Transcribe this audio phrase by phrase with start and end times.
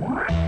[0.00, 0.47] What?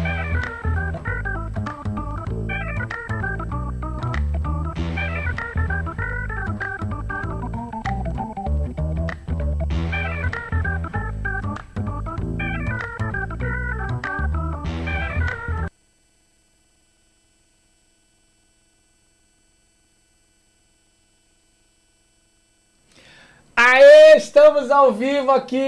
[24.43, 25.61] Estamos ao vivo aqui,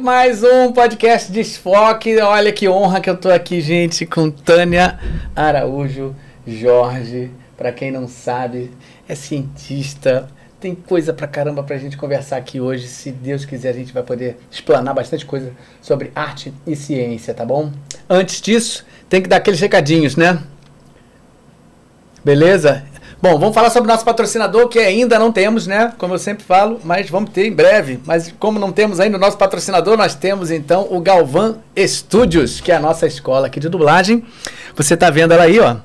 [0.00, 2.18] mais um podcast Desfoque.
[2.18, 4.98] Olha que honra que eu tô aqui, gente, com Tânia
[5.36, 6.12] Araújo
[6.44, 7.30] Jorge.
[7.56, 8.72] Para quem não sabe,
[9.08, 10.28] é cientista.
[10.58, 12.88] Tem coisa pra caramba pra gente conversar aqui hoje.
[12.88, 17.44] Se Deus quiser, a gente vai poder explanar bastante coisa sobre arte e ciência, tá
[17.44, 17.70] bom?
[18.10, 20.42] Antes disso, tem que dar aqueles recadinhos, né?
[22.24, 22.84] Beleza?
[23.22, 25.92] Bom, vamos falar sobre o nosso patrocinador, que ainda não temos, né?
[25.96, 28.00] Como eu sempre falo, mas vamos ter em breve.
[28.04, 32.72] Mas como não temos ainda o nosso patrocinador, nós temos então o Galvan Studios, que
[32.72, 34.24] é a nossa escola aqui de dublagem.
[34.74, 35.76] Você está vendo ela aí, ó.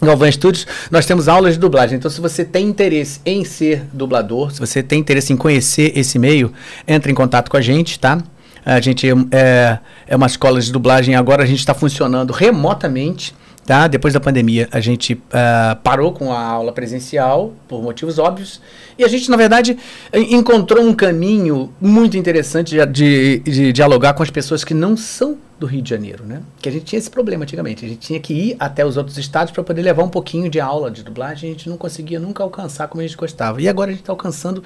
[0.00, 1.98] Galvan Studios, nós temos aulas de dublagem.
[1.98, 6.18] Então, se você tem interesse em ser dublador, se você tem interesse em conhecer esse
[6.18, 6.54] meio,
[6.88, 8.16] entre em contato com a gente, tá?
[8.64, 13.34] A gente é, é uma escola de dublagem, agora a gente está funcionando remotamente.
[13.64, 13.86] Tá?
[13.86, 18.60] Depois da pandemia, a gente uh, parou com a aula presencial, por motivos óbvios,
[18.98, 19.78] e a gente, na verdade,
[20.12, 25.38] encontrou um caminho muito interessante de, de, de, dialogar com as pessoas que não são
[25.60, 26.42] do Rio de Janeiro, né?
[26.60, 29.16] Que a gente tinha esse problema antigamente, a gente tinha que ir até os outros
[29.16, 32.42] estados para poder levar um pouquinho de aula de dublagem, a gente não conseguia nunca
[32.42, 33.62] alcançar como a gente gostava.
[33.62, 34.62] E agora a gente está alcançando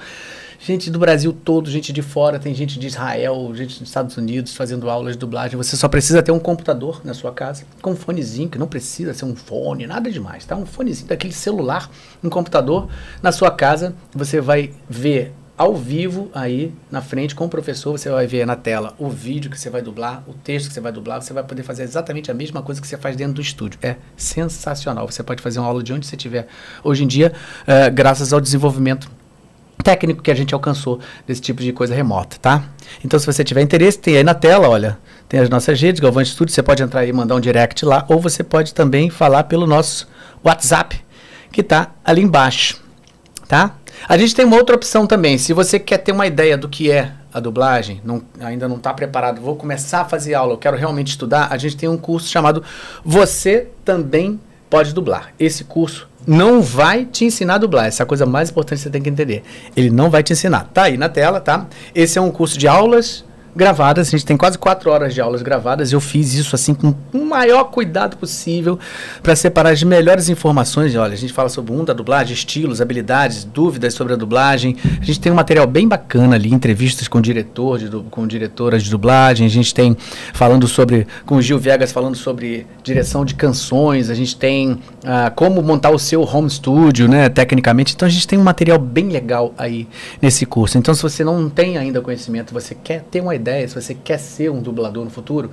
[0.59, 4.55] gente do Brasil todo, gente de fora, tem gente de Israel, gente dos Estados Unidos
[4.55, 5.57] fazendo aulas de dublagem.
[5.57, 9.13] Você só precisa ter um computador na sua casa, com um fonezinho, que não precisa
[9.13, 10.55] ser um fone, nada demais, tá?
[10.55, 11.89] Um fonezinho daquele celular,
[12.23, 12.87] um computador
[13.21, 18.09] na sua casa, você vai ver ao vivo aí na frente com o professor, você
[18.09, 20.91] vai ver na tela o vídeo que você vai dublar, o texto que você vai
[20.91, 23.79] dublar, você vai poder fazer exatamente a mesma coisa que você faz dentro do estúdio.
[23.81, 25.09] É sensacional.
[25.09, 26.47] Você pode fazer uma aula de onde você estiver
[26.83, 29.09] hoje em dia, uh, graças ao desenvolvimento
[29.83, 32.63] técnico que a gente alcançou desse tipo de coisa remota, tá?
[33.03, 34.97] Então, se você tiver interesse, tem aí na tela, olha,
[35.29, 38.19] tem as nossas redes, Galvão Studio, você pode entrar e mandar um direct lá, ou
[38.19, 40.07] você pode também falar pelo nosso
[40.43, 40.99] WhatsApp,
[41.51, 42.81] que está ali embaixo,
[43.47, 43.75] tá?
[44.07, 46.91] A gente tem uma outra opção também, se você quer ter uma ideia do que
[46.91, 50.77] é a dublagem, não, ainda não está preparado, vou começar a fazer aula, eu quero
[50.77, 52.63] realmente estudar, a gente tem um curso chamado
[53.03, 54.39] Você Também
[54.69, 55.33] Pode Dublar.
[55.39, 57.85] Esse curso não vai te ensinar a dublar.
[57.85, 59.43] Essa é a coisa mais importante que você tem que entender.
[59.75, 60.69] Ele não vai te ensinar.
[60.73, 61.67] Tá aí na tela, tá?
[61.95, 63.23] Esse é um curso de aulas
[63.57, 64.07] gravadas.
[64.07, 65.91] A gente tem quase quatro horas de aulas gravadas.
[65.91, 68.79] Eu fiz isso assim com o maior cuidado possível
[69.21, 70.95] para separar as melhores informações.
[70.95, 74.77] Olha, a gente fala sobre mundo da dublagem, estilos, habilidades, dúvidas sobre a dublagem.
[75.01, 78.89] A gente tem um material bem bacana ali, entrevistas com diretor, de, com diretoras de
[78.89, 79.45] dublagem.
[79.47, 79.97] A gente tem
[80.33, 84.09] falando sobre com o Gil Vegas falando sobre direção de canções.
[84.09, 87.95] A gente tem ah, como montar o seu home studio, né, tecnicamente.
[87.95, 89.87] Então a gente tem um material bem legal aí
[90.21, 90.77] nesse curso.
[90.77, 93.93] Então se você não tem ainda conhecimento, você quer ter uma ideia ideia, se você
[93.93, 95.49] quer ser um dublador no futuro,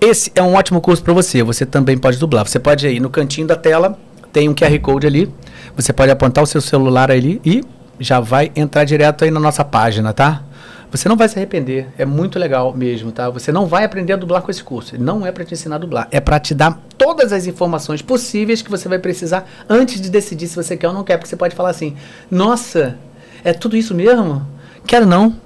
[0.00, 1.42] esse é um ótimo curso para você.
[1.44, 2.46] Você também pode dublar.
[2.46, 3.96] Você pode ir no cantinho da tela,
[4.32, 5.32] tem um QR Code ali.
[5.76, 7.62] Você pode apontar o seu celular ali e
[8.00, 10.42] já vai entrar direto aí na nossa página, tá?
[10.90, 13.28] Você não vai se arrepender, é muito legal mesmo, tá?
[13.30, 15.00] Você não vai aprender a dublar com esse curso.
[15.00, 18.62] Não é para te ensinar a dublar, é para te dar todas as informações possíveis
[18.62, 21.36] que você vai precisar antes de decidir se você quer ou não quer, porque você
[21.36, 21.96] pode falar assim:
[22.30, 22.96] "Nossa,
[23.42, 24.46] é tudo isso mesmo?
[24.86, 25.45] Quero não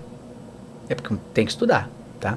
[0.90, 2.36] é porque tem que estudar, tá?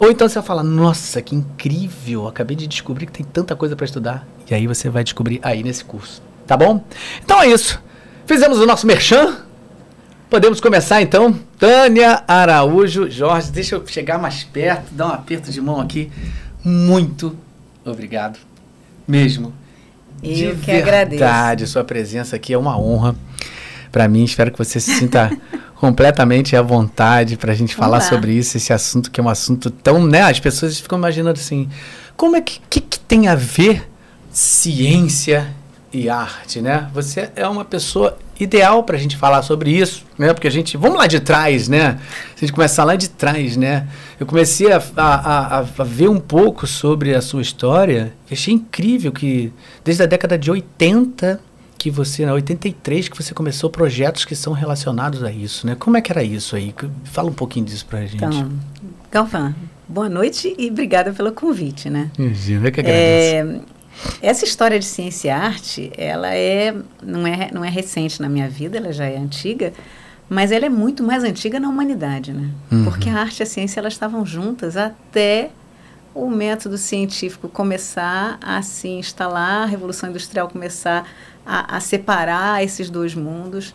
[0.00, 3.76] Ou então você vai falar, nossa, que incrível, acabei de descobrir que tem tanta coisa
[3.76, 4.26] para estudar.
[4.50, 6.82] E aí você vai descobrir aí nesse curso, tá bom?
[7.22, 7.80] Então é isso.
[8.26, 9.36] Fizemos o nosso merchan.
[10.30, 11.38] Podemos começar então.
[11.58, 16.10] Tânia Araújo Jorge, deixa eu chegar mais perto, dar um aperto de mão aqui.
[16.64, 17.36] Muito
[17.84, 18.38] obrigado.
[19.06, 19.52] Mesmo.
[20.22, 21.72] Eu de que verdade, agradeço.
[21.72, 23.14] Sua presença aqui é uma honra
[23.90, 24.24] para mim.
[24.24, 25.30] Espero que você se sinta
[25.82, 29.68] completamente à vontade para a gente falar sobre isso, esse assunto que é um assunto
[29.68, 30.22] tão, né?
[30.22, 31.68] As pessoas ficam imaginando assim,
[32.16, 33.90] como é que, que, que tem a ver
[34.30, 35.52] ciência
[35.92, 36.88] e arte, né?
[36.94, 40.32] Você é uma pessoa ideal para a gente falar sobre isso, né?
[40.32, 41.98] Porque a gente, vamos lá de trás, né?
[42.36, 43.88] A gente começar lá de trás, né?
[44.20, 49.10] Eu comecei a, a, a, a ver um pouco sobre a sua história achei incrível
[49.10, 49.52] que
[49.84, 51.40] desde a década de 80
[51.82, 55.74] que você, na 83, que você começou projetos que são relacionados a isso, né?
[55.76, 56.72] Como é que era isso aí?
[57.02, 58.22] Fala um pouquinho disso pra gente.
[58.24, 58.52] Então,
[59.10, 59.52] Galvão,
[59.88, 62.08] boa noite e obrigada pelo convite, né?
[62.16, 62.94] Imagina, eu que agradeço.
[62.94, 63.60] É,
[64.22, 68.48] essa história de ciência e arte, ela é não, é não é recente na minha
[68.48, 69.72] vida, ela já é antiga,
[70.28, 72.48] mas ela é muito mais antiga na humanidade, né?
[72.70, 72.84] Uhum.
[72.84, 75.50] Porque a arte e a ciência, elas estavam juntas até
[76.14, 81.04] o método científico começar a se instalar, a revolução industrial começar a,
[81.44, 83.74] a separar esses dois mundos.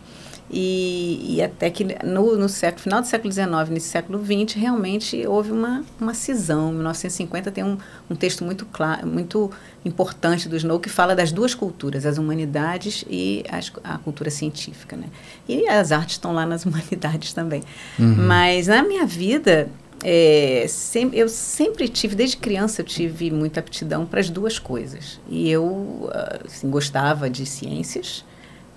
[0.50, 5.28] E, e, até que no, no século, final do século XIX, nesse século XX, realmente
[5.28, 6.70] houve uma, uma cisão.
[6.72, 7.78] Em 1950 tem um,
[8.10, 9.52] um texto muito claro, muito
[9.84, 14.96] importante do Snow que fala das duas culturas, as humanidades e as, a cultura científica.
[14.96, 15.08] Né?
[15.50, 17.62] E as artes estão lá nas humanidades também.
[18.00, 18.16] Uhum.
[18.16, 19.70] Mas na minha vida,
[20.04, 25.20] é, sempre, eu sempre tive, desde criança, eu tive muita aptidão para as duas coisas.
[25.30, 26.10] E eu
[26.46, 28.24] assim, gostava de ciências,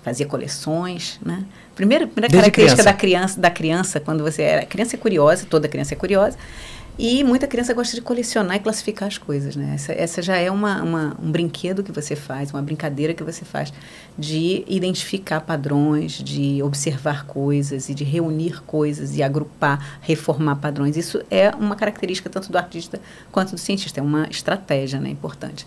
[0.03, 1.45] fazia coleções, né?
[1.75, 2.83] Primeira, primeira característica criança.
[2.83, 6.37] da criança, da criança, quando você era criança é curiosa, toda criança é curiosa,
[6.99, 9.71] e muita criança gosta de colecionar e classificar as coisas, né?
[9.75, 13.45] Essa, essa já é uma, uma, um brinquedo que você faz, uma brincadeira que você
[13.45, 13.73] faz
[14.17, 20.97] de identificar padrões, de observar coisas e de reunir coisas e agrupar, reformar padrões.
[20.97, 22.99] Isso é uma característica tanto do artista
[23.31, 25.09] quanto do cientista, é uma estratégia, né?
[25.09, 25.65] Importante.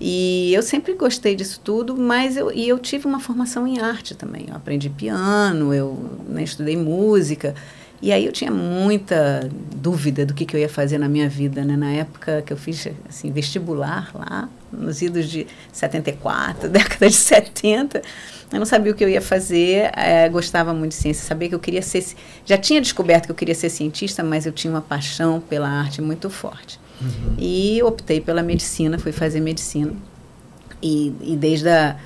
[0.00, 4.14] E eu sempre gostei disso tudo, mas eu, e eu tive uma formação em arte
[4.14, 4.46] também.
[4.48, 7.54] Eu aprendi piano, eu né, estudei música.
[8.02, 11.64] E aí eu tinha muita dúvida do que, que eu ia fazer na minha vida,
[11.64, 11.76] né?
[11.76, 18.02] Na época que eu fiz assim, vestibular lá, nos idos de 74, década de 70,
[18.52, 21.54] eu não sabia o que eu ia fazer, é, gostava muito de ciência, sabia que
[21.54, 22.04] eu queria ser...
[22.44, 26.02] Já tinha descoberto que eu queria ser cientista, mas eu tinha uma paixão pela arte
[26.02, 26.78] muito forte.
[27.00, 27.34] Uhum.
[27.38, 29.92] E optei pela medicina, fui fazer medicina.
[30.82, 31.96] E, e desde a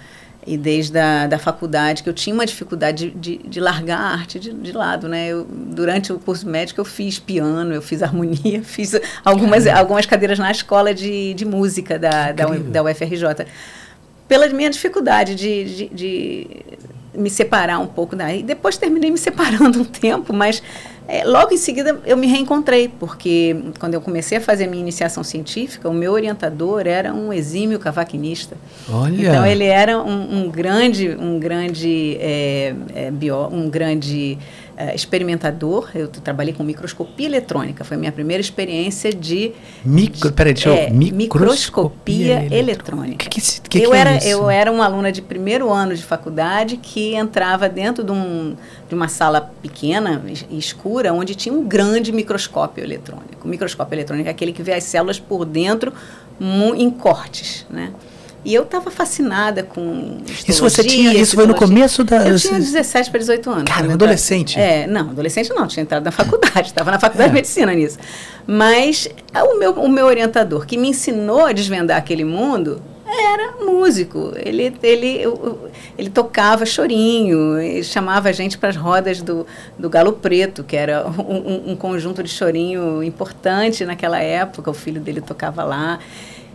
[0.47, 4.13] e desde a da faculdade que eu tinha uma dificuldade de, de, de largar a
[4.13, 5.29] arte de, de, lado, né?
[5.29, 8.93] Eu, durante o curso médico eu fiz piano, eu fiz harmonia, fiz
[9.25, 13.47] algumas, algumas cadeiras na escola de, de música da, da, da UFRJ.
[14.27, 16.47] Pela minha dificuldade de, de, de
[17.19, 18.43] me separar um pouco daí.
[18.43, 20.63] Depois terminei me separando um tempo, mas
[21.07, 25.25] é, logo em seguida eu me reencontrei, porque quando eu comecei a fazer minha iniciação
[25.25, 28.57] científica, o meu orientador era um exímio cavaquinista.
[28.91, 29.29] Olha.
[29.29, 34.39] Então ele era um, um grande, um grande é, é, bio, um grande
[34.79, 35.91] uh, experimentador.
[35.95, 37.85] Eu trabalhei com microscopia eletrônica.
[37.85, 39.53] Foi a minha primeira experiência de.
[39.85, 40.95] Micro, peraí, deixa é, eu.
[40.95, 43.29] Microscopia, eletrônica.
[43.29, 45.95] Que, que, que, eu, que é era, é eu era uma aluna de primeiro ano
[45.95, 48.57] de faculdade que entrava dentro de, um,
[48.89, 53.45] de uma sala pequena e escura, onde tinha um grande microscópio eletrônico.
[53.45, 55.93] O microscópio eletrônico é aquele que vê as células por dentro
[56.77, 57.93] em cortes, né?
[58.45, 62.29] E eu estava fascinada com Isso você tinha, isso foi no começo da...
[62.29, 63.65] Eu tinha 17 para 18 anos.
[63.65, 64.59] Cara, adolescente.
[64.59, 67.33] É, não, adolescente não, tinha entrado na faculdade, estava na faculdade é.
[67.33, 67.99] de medicina nisso.
[68.47, 72.81] Mas é o meu, o meu orientador, que me ensinou a desvendar aquele mundo,
[73.11, 74.33] era músico.
[74.37, 75.23] Ele, ele,
[75.97, 79.47] ele tocava chorinho, ele chamava a gente para as rodas do,
[79.79, 84.71] do Galo Preto, que era um, um, conjunto de chorinho importante naquela época.
[84.71, 85.99] O filho dele tocava lá.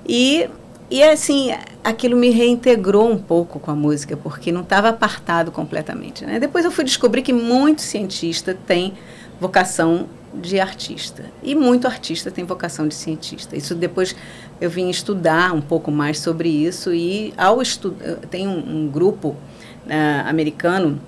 [0.08, 0.50] E
[0.94, 1.50] e assim,
[1.84, 6.24] aquilo me reintegrou um pouco com a música, porque não estava apartado completamente.
[6.24, 6.40] Né?
[6.40, 8.94] Depois eu fui descobrir que muito cientista tem
[9.42, 10.06] vocação
[10.36, 13.58] de artista e muito artista tem vocação de cientista.
[13.58, 14.16] Isso depois
[14.62, 19.30] eu vim estudar um pouco mais sobre isso e ao estudar tem um, um grupo
[19.30, 21.02] uh, americano,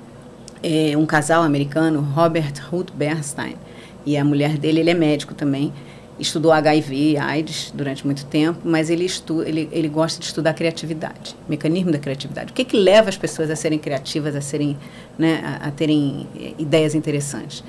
[0.64, 3.56] é, um casal americano, Robert Ruth Bernstein
[4.04, 5.72] e a mulher dele, ele é médico também
[6.20, 11.36] estudou HIV, AIDS durante muito tempo, mas ele, estu, ele, ele gosta de estudar criatividade,
[11.48, 12.52] mecanismo da criatividade.
[12.52, 14.78] O que, que leva as pessoas a serem criativas, a, serem,
[15.18, 17.64] né, a, a terem eh, ideias interessantes?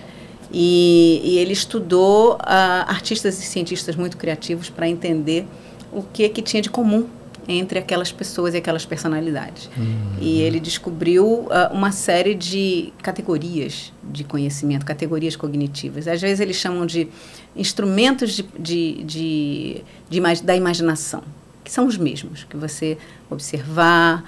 [0.53, 2.39] E, e ele estudou uh,
[2.87, 5.45] artistas e cientistas muito criativos para entender
[5.93, 7.07] o que, que tinha de comum
[7.49, 9.71] entre aquelas pessoas e aquelas personalidades.
[9.77, 10.17] Uhum.
[10.21, 16.09] E ele descobriu uh, uma série de categorias de conhecimento, categorias cognitivas.
[16.09, 17.09] Às vezes eles chamam de
[17.55, 21.23] instrumentos de, de, de, de, da imaginação,
[21.65, 22.99] que são os mesmos, que você
[23.31, 24.25] observar,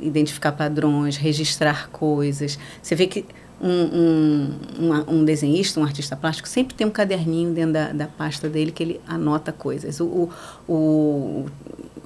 [0.00, 2.58] identificar padrões, registrar coisas.
[2.82, 3.24] Você vê que
[3.62, 8.06] um, um, um, um, desenhista, um artista plástico, sempre tem um caderninho dentro da, da
[8.08, 10.00] pasta dele que ele anota coisas.
[10.00, 10.30] O, o,
[10.72, 11.46] o,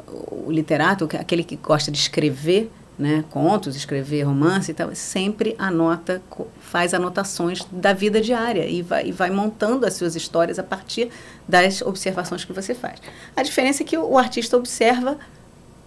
[0.09, 6.23] o literato, aquele que gosta de escrever, né, contos, escrever romance e tal, sempre anota,
[6.61, 11.11] faz anotações da vida diária e vai, e vai montando as suas histórias a partir
[11.47, 13.01] das observações que você faz.
[13.35, 15.19] A diferença é que o, o artista observa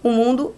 [0.02, 0.54] o mundo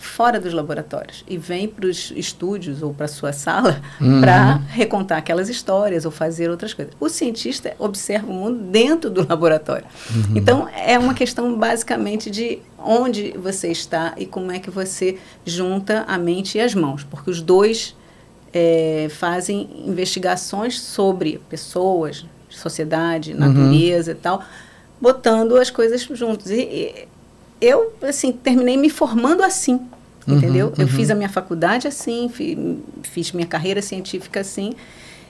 [0.00, 4.22] fora dos laboratórios e vem para os estúdios ou para sua sala uhum.
[4.22, 6.94] para recontar aquelas histórias ou fazer outras coisas.
[6.98, 9.84] O cientista observa o mundo dentro do laboratório.
[10.10, 10.36] Uhum.
[10.36, 16.04] Então é uma questão basicamente de onde você está e como é que você junta
[16.08, 17.94] a mente e as mãos, porque os dois
[18.54, 23.38] é, fazem investigações sobre pessoas, sociedade, uhum.
[23.38, 24.16] natureza uhum.
[24.16, 24.42] e tal
[25.00, 26.50] botando as coisas juntos.
[26.50, 27.08] E, e
[27.60, 29.74] eu, assim, terminei me formando assim,
[30.26, 30.66] uhum, entendeu?
[30.68, 30.74] Uhum.
[30.78, 32.56] Eu fiz a minha faculdade assim, fiz,
[33.02, 34.72] fiz minha carreira científica assim,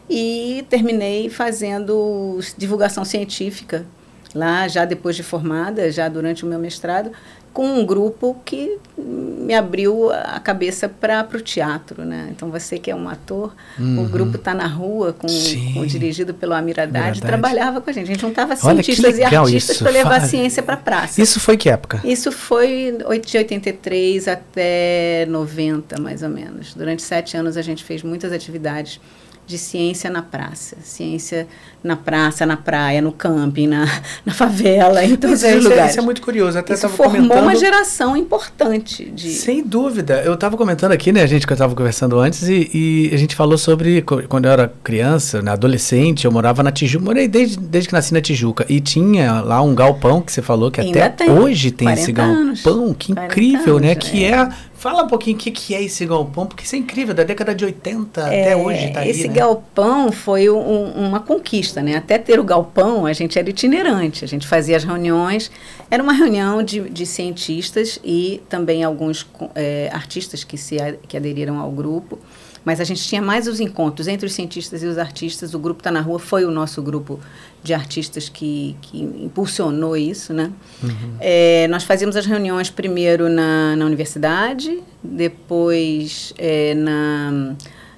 [0.09, 3.87] e terminei fazendo divulgação científica
[4.35, 7.11] lá, já depois de formada, já durante o meu mestrado,
[7.53, 12.29] com um grupo que me abriu a cabeça para o teatro, né?
[12.31, 14.05] Então você que é um ator, uhum.
[14.05, 15.27] o grupo está na rua, com,
[15.75, 18.05] com, dirigido pelo Amir Haddad, trabalhava com a gente.
[18.05, 21.21] A gente juntava cientistas e artistas para levar a ciência para a praça.
[21.21, 22.01] Isso foi que época?
[22.05, 26.75] Isso foi de 83 até 90, mais ou menos.
[26.75, 29.01] Durante sete anos a gente fez muitas atividades
[29.51, 30.77] de ciência na praça.
[30.83, 31.49] Ciência
[31.83, 33.85] na praça, na praia, no camping, na,
[34.25, 35.91] na favela, em todos os lugares.
[35.91, 36.59] Isso é muito curioso.
[36.59, 37.43] Até isso formou comentando...
[37.43, 39.07] uma geração importante.
[39.11, 39.31] De...
[39.31, 40.23] Sem dúvida.
[40.23, 43.17] Eu estava comentando aqui, né, a gente que eu estava conversando antes, e, e, a
[43.17, 47.59] gente falou sobre quando eu era criança, né, adolescente, eu morava na Tijuca, morei desde,
[47.59, 51.07] desde que nasci na Tijuca, e tinha lá um galpão que você falou que Ainda
[51.07, 51.31] até tem.
[51.35, 52.41] hoje tem esse galpão.
[52.41, 52.63] Anos.
[52.99, 53.93] Que incrível, né?
[53.93, 54.11] anos, né?
[54.11, 54.49] Que é
[54.81, 57.55] Fala um pouquinho o que, que é esse galpão, porque isso é incrível, da década
[57.55, 59.11] de 80 é, até hoje está aí.
[59.11, 59.35] Esse né?
[59.35, 61.97] galpão foi um, uma conquista, né?
[61.97, 65.51] Até ter o galpão, a gente era itinerante, a gente fazia as reuniões.
[65.91, 71.59] Era uma reunião de, de cientistas e também alguns é, artistas que, se, que aderiram
[71.59, 72.19] ao grupo.
[72.65, 75.55] Mas a gente tinha mais os encontros entre os cientistas e os artistas.
[75.55, 77.19] O grupo Tá na Rua foi o nosso grupo
[77.63, 80.53] de artistas que, que impulsionou isso, né?
[80.83, 81.17] Uhum.
[81.21, 87.55] É, nós fazíamos as reuniões primeiro na, na universidade, depois é, na,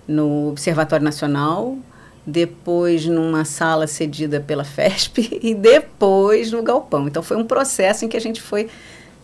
[0.07, 1.76] no Observatório Nacional,
[2.25, 7.09] depois numa sala cedida pela FESP e depois no galpão.
[7.09, 8.69] Então foi um processo em que a gente foi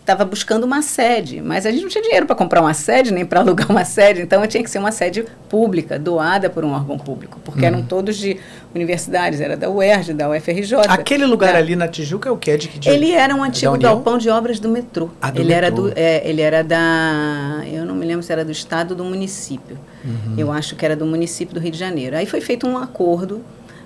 [0.08, 3.26] estava buscando uma sede, mas a gente não tinha dinheiro para comprar uma sede, nem
[3.26, 6.98] para alugar uma sede, então tinha que ser uma sede pública, doada por um órgão
[6.98, 7.84] público, porque eram uhum.
[7.84, 8.38] todos de
[8.74, 10.78] universidades, era da UERJ, da UFRJ.
[10.88, 11.58] Aquele lugar da...
[11.58, 12.50] ali na Tijuca é o que?
[12.50, 15.10] É de que Ele era um antigo galpão de obras do metrô.
[15.20, 15.58] Ah, do ele, metrô.
[15.58, 17.62] Era do, é, ele era da.
[17.70, 19.78] Eu não me lembro se era do estado ou do município.
[20.04, 20.34] Uhum.
[20.38, 22.16] Eu acho que era do município do Rio de Janeiro.
[22.16, 23.42] Aí foi feito um acordo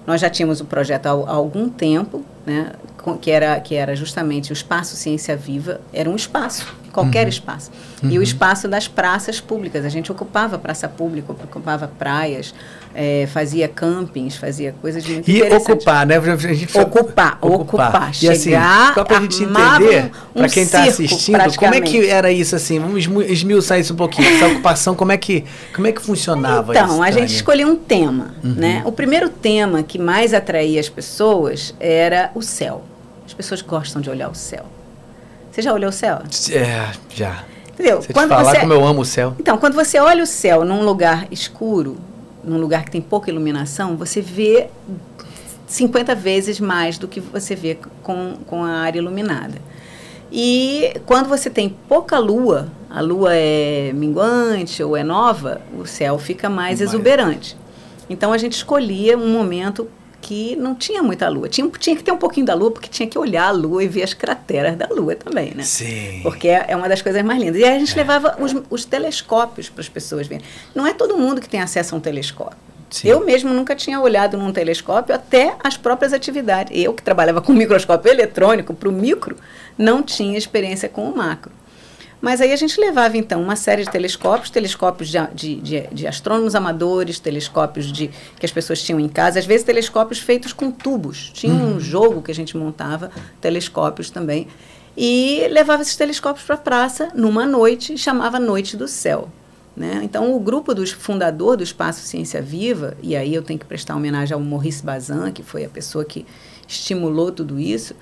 [0.07, 2.73] nós já tínhamos o projeto há, algum tempo, né,
[3.21, 7.29] que, era, que era justamente o Espaço Ciência Viva, era um espaço, qualquer uhum.
[7.29, 7.71] espaço.
[8.03, 8.11] Uhum.
[8.11, 9.85] E o espaço das praças públicas.
[9.85, 12.55] A gente ocupava praça pública, ocupava praias,
[12.95, 16.17] é, fazia campings, fazia coisas muito e ocupar, né?
[16.17, 18.13] A gente ocupar, ocupar, ocupar.
[18.21, 21.75] E assim, chegar, assim, só para a gente entender, um, para quem está assistindo, como
[21.75, 22.79] é que era isso assim?
[22.79, 24.29] Vamos esmiuçar isso um pouquinho.
[24.29, 25.45] Essa ocupação, como é que,
[25.75, 28.55] como é que funcionava Então, isso, a gente escolheu um tema, uhum.
[28.57, 28.83] né?
[28.85, 32.85] O primeiro tema que mais atraía as pessoas era o céu.
[33.33, 34.67] As pessoas gostam de olhar o céu.
[35.51, 36.19] Você já olhou o céu?
[36.51, 37.45] É, já.
[37.73, 38.03] Entendeu?
[38.03, 39.35] Você quando falar você, como eu amo o céu.
[39.41, 41.97] Então, quando você olha o céu num lugar escuro,
[42.45, 44.69] num lugar que tem pouca iluminação, você vê
[45.67, 49.55] 50 vezes mais do que você vê com, com a área iluminada.
[50.31, 56.19] E quando você tem pouca lua, a lua é minguante ou é nova, o céu
[56.19, 57.57] fica mais exuberante.
[58.11, 59.89] Então a gente escolhia um momento
[60.23, 61.49] que não tinha muita lua.
[61.49, 63.89] Tinha, tinha que ter um pouquinho da lua, porque tinha que olhar a lua e
[63.89, 65.65] ver as crateras da lua também, né?
[65.65, 66.21] Sim.
[66.23, 67.61] Porque é, é uma das coisas mais lindas.
[67.61, 67.97] E aí a gente é.
[67.97, 70.45] levava os, os telescópios para as pessoas verem.
[70.75, 72.57] Não é todo mundo que tem acesso a um telescópio.
[72.89, 73.09] Sim.
[73.09, 76.73] Eu mesmo nunca tinha olhado num telescópio até as próprias atividades.
[76.75, 79.37] Eu que trabalhava com microscópio eletrônico para o micro,
[79.77, 81.51] não tinha experiência com o macro.
[82.23, 86.07] Mas aí a gente levava, então, uma série de telescópios, telescópios de, de, de, de
[86.07, 90.71] astrônomos amadores, telescópios de, que as pessoas tinham em casa, às vezes telescópios feitos com
[90.71, 91.33] tubos.
[91.35, 91.75] Tinha uhum.
[91.75, 93.11] um jogo que a gente montava,
[93.41, 94.47] telescópios também.
[94.97, 99.29] E levava esses telescópios para a praça numa noite, chamava Noite do Céu.
[99.77, 100.01] Né?
[100.05, 103.97] Então, o grupo dos fundador do Espaço Ciência Viva, e aí eu tenho que prestar
[103.97, 106.25] homenagem ao Maurice Bazin, que foi a pessoa que
[106.69, 107.97] estimulou tudo isso,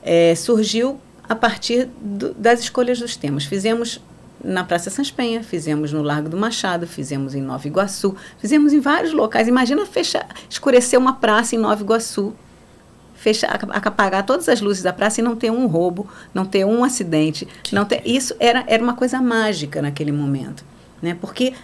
[0.00, 3.44] é, surgiu a partir do, das escolhas dos temas.
[3.44, 4.00] Fizemos
[4.42, 8.80] na Praça Sans Penha, fizemos no Largo do Machado, fizemos em Nova Iguaçu, fizemos em
[8.80, 9.48] vários locais.
[9.48, 12.34] Imagina fechar, escurecer uma praça em Nova Iguaçu,
[13.14, 16.84] fechar, apagar todas as luzes da praça e não ter um roubo, não ter um
[16.84, 20.62] acidente, não ter isso era, era uma coisa mágica naquele momento,
[21.00, 21.16] né?
[21.18, 21.54] Porque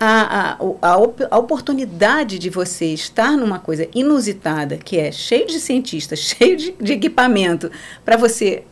[0.00, 0.94] a, a, a,
[1.30, 6.72] a, oportunidade de você estar numa coisa inusitada, que é cheio de cientistas, cheio de,
[6.72, 7.70] de equipamento,
[8.04, 8.64] para você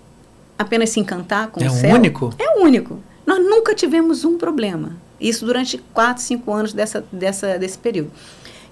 [0.62, 1.90] apenas se encantar com é o céu.
[1.90, 2.34] É único?
[2.38, 2.98] É único.
[3.26, 4.96] Nós nunca tivemos um problema.
[5.20, 8.10] Isso durante quatro, cinco anos dessa, dessa, desse período.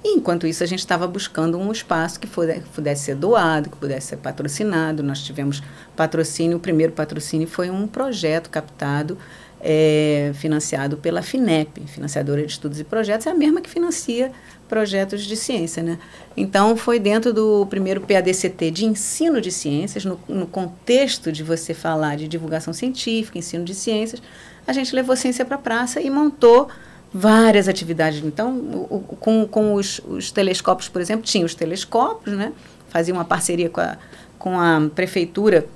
[0.02, 3.76] E, enquanto isso, a gente estava buscando um espaço que, que pudesse ser doado, que
[3.76, 5.02] pudesse ser patrocinado.
[5.02, 5.62] Nós tivemos
[5.94, 9.18] patrocínio, o primeiro patrocínio foi um projeto captado
[9.61, 14.33] é financiado pela FINEP, financiadora de estudos e projetos, é a mesma que financia
[14.69, 15.83] projetos de ciência.
[15.83, 15.99] Né?
[16.37, 21.75] Então, foi dentro do primeiro PADCT de ensino de ciências, no, no contexto de você
[21.75, 24.23] falar de divulgação científica, ensino de ciências,
[24.67, 26.69] a gente levou ciência para a praça e montou
[27.12, 28.23] várias atividades.
[28.25, 32.52] Então, o, o, com, com os, os, telescópios, por exemplo, tinha os telescópios, né?
[32.88, 33.97] fazia uma parceria com a,
[34.38, 35.67] com a prefeitura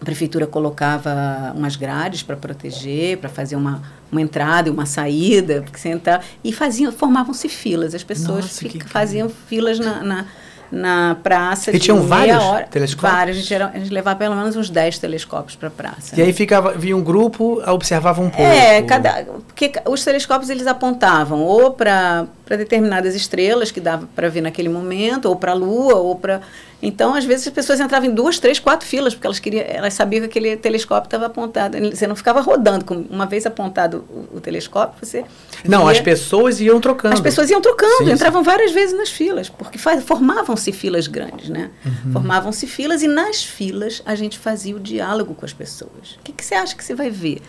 [0.00, 5.62] a prefeitura colocava umas grades para proteger, para fazer uma, uma entrada e uma saída,
[5.62, 7.94] porque entra, e faziam, formavam-se filas.
[7.94, 10.26] As pessoas Nossa, fica, faziam filas na, na,
[10.70, 11.74] na praça.
[11.74, 13.12] E tinham vários hora, telescópios?
[13.12, 13.36] Vários.
[13.36, 16.14] A gente, era, a gente levava pelo menos uns 10 telescópios para a praça.
[16.14, 16.24] E né?
[16.26, 18.42] aí ficava, via um grupo, observava um pouco.
[18.42, 24.40] É, cada, porque os telescópios eles apontavam ou para determinadas estrelas que dava para ver
[24.40, 26.42] naquele momento, ou para a Lua, ou para
[26.84, 29.94] então, às vezes, as pessoas entravam em duas, três, quatro filas, porque elas queriam, elas
[29.94, 31.78] sabiam que aquele telescópio estava apontado.
[31.78, 32.84] Você não ficava rodando.
[33.08, 35.24] Uma vez apontado o, o telescópio, você.
[35.66, 35.92] Não, via...
[35.92, 37.14] as pessoas iam trocando.
[37.14, 38.50] As pessoas iam trocando, sim, entravam sim.
[38.50, 41.70] várias vezes nas filas, porque formavam-se filas grandes, né?
[41.86, 42.12] Uhum.
[42.12, 46.18] Formavam-se filas e nas filas a gente fazia o diálogo com as pessoas.
[46.18, 47.40] O que, que você acha que você vai ver?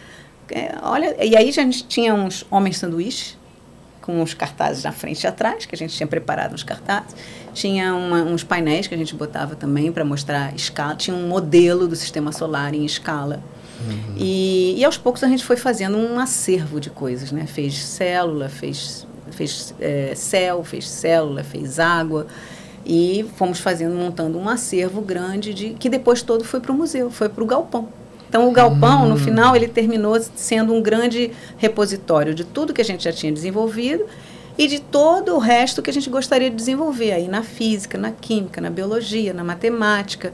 [0.50, 3.38] É, olha, e aí a gente tinha uns homens sanduíches
[4.06, 7.16] com os cartazes na frente e atrás, que a gente tinha preparado uns cartazes.
[7.54, 10.96] Tinha uma, uns painéis que a gente botava também para mostrar escala.
[10.96, 13.42] Tinha um modelo do sistema solar em escala.
[13.82, 14.16] Uhum.
[14.18, 17.48] E, e aos poucos a gente foi fazendo um acervo de coisas, né?
[17.48, 22.28] Fez célula, fez, fez é, céu, fez célula, fez água.
[22.86, 27.10] E fomos fazendo, montando um acervo grande de que depois todo foi para o museu,
[27.10, 27.90] foi para o galpão.
[28.36, 29.10] Então, o galpão, hum.
[29.12, 33.32] no final, ele terminou sendo um grande repositório de tudo que a gente já tinha
[33.32, 34.06] desenvolvido
[34.58, 38.12] e de todo o resto que a gente gostaria de desenvolver aí na física, na
[38.12, 40.34] química, na biologia, na matemática.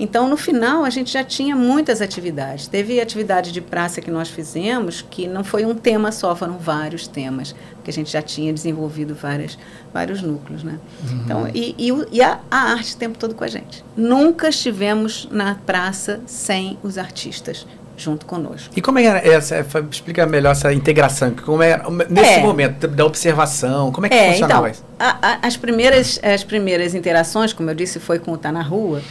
[0.00, 2.66] Então, no final, a gente já tinha muitas atividades.
[2.66, 7.06] Teve atividade de praça que nós fizemos que não foi um tema só, foram vários
[7.06, 9.58] temas, porque a gente já tinha desenvolvido várias,
[9.92, 10.64] vários núcleos.
[10.64, 10.78] Né?
[11.02, 11.20] Uhum.
[11.22, 13.84] Então, e, e, e a, a, arte o tempo todo com a gente.
[13.94, 18.72] Nunca estivemos na praça sem os artistas junto conosco.
[18.74, 19.66] E como é era essa?
[19.90, 21.34] Explica melhor essa integração.
[21.44, 22.40] Como é nesse é.
[22.40, 23.92] momento da observação?
[23.92, 24.84] Como é que é, funcionava então, isso?
[24.98, 28.62] A, a, as primeiras as primeiras interações, como eu disse, foi com o Tá na
[28.62, 29.02] Rua.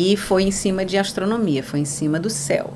[0.00, 2.72] E foi em cima de astronomia, foi em cima do céu.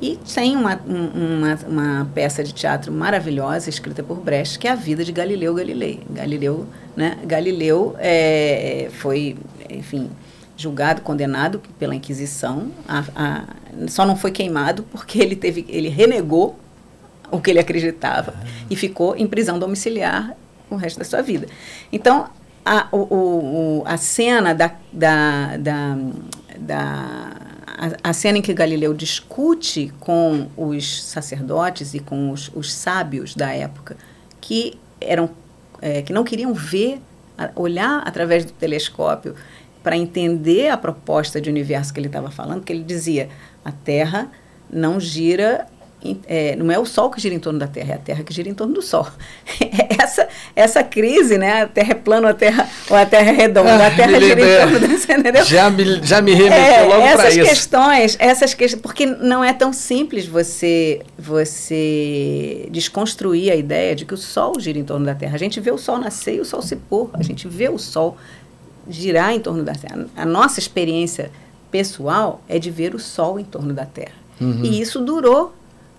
[0.00, 4.74] E tem uma, uma, uma, peça de teatro maravilhosa escrita por Brecht, que é a
[4.74, 6.00] vida de Galileu Galilei.
[6.08, 7.18] Galileu, né?
[7.26, 9.36] Galileu é, foi,
[9.68, 10.08] enfim,
[10.56, 12.70] julgado, condenado pela Inquisição.
[12.88, 13.44] A, a,
[13.86, 16.58] só não foi queimado porque ele teve, ele renegou
[17.30, 18.46] o que ele acreditava ah.
[18.70, 20.34] e ficou em prisão domiciliar
[20.70, 21.46] o resto da sua vida.
[21.92, 22.30] Então,
[22.64, 25.98] a, o, o, a cena da, da, da
[26.58, 27.32] da
[27.66, 33.34] a, a, cena em que Galileu discute com os sacerdotes e com os, os sábios
[33.34, 33.96] da época
[34.40, 35.30] que eram
[35.80, 37.00] é, que não queriam ver
[37.56, 39.34] olhar através do telescópio
[39.82, 43.28] para entender a proposta de universo que ele estava falando, que ele dizia
[43.64, 44.30] a Terra
[44.70, 45.66] não gira
[46.26, 48.32] é, não é o Sol que gira em torno da Terra, é a Terra que
[48.32, 49.06] gira em torno do Sol.
[49.98, 51.62] essa, essa crise, né?
[51.62, 54.40] A Terra é plana, a Terra, ou a Terra é redonda, ah, a Terra gira
[54.40, 55.44] em torno da entendeu?
[55.44, 57.40] Já me, já me remeteu é, logo para isso.
[57.40, 64.04] Essas questões, essas questões, porque não é tão simples você, você desconstruir a ideia de
[64.04, 65.34] que o Sol gira em torno da Terra.
[65.34, 67.78] A gente vê o Sol nascer e o Sol se pôr, a gente vê o
[67.78, 68.16] Sol
[68.88, 70.06] girar em torno da Terra.
[70.16, 71.30] A nossa experiência
[71.70, 74.14] pessoal é de ver o Sol em torno da Terra.
[74.40, 74.60] Uhum.
[74.64, 75.54] E isso durou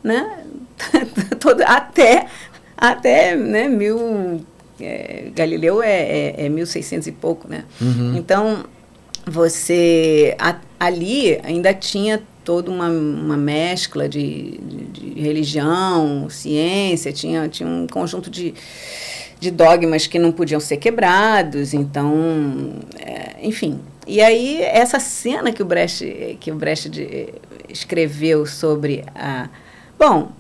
[0.06, 0.40] né?
[1.40, 2.28] Todo, até
[2.78, 4.46] até né, mil
[4.80, 7.64] é, Galileu é, é, é 1600 e pouco, né?
[7.82, 8.16] Uhum.
[8.18, 8.66] Então
[9.26, 17.50] você a, ali ainda tinha toda uma, uma mescla de, de, de, religião, ciência, tinha,
[17.50, 18.54] tinha um conjunto de,
[19.40, 23.80] de dogmas que não podiam ser quebrados, então, é, enfim.
[24.06, 27.34] E aí essa cena que o Brecht, que o Brecht de,
[27.68, 29.50] escreveu sobre a
[29.98, 30.32] Bom,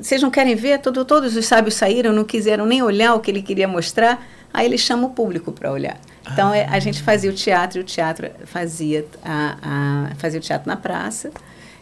[0.00, 0.78] vocês não querem ver?
[0.80, 4.26] Todo, todos os sábios saíram, não quiseram nem olhar o que ele queria mostrar.
[4.52, 5.98] Aí ele chama o público para olhar.
[6.32, 10.42] Então é, a gente fazia o teatro, e o teatro fazia, a, a, fazia o
[10.42, 11.30] teatro na praça.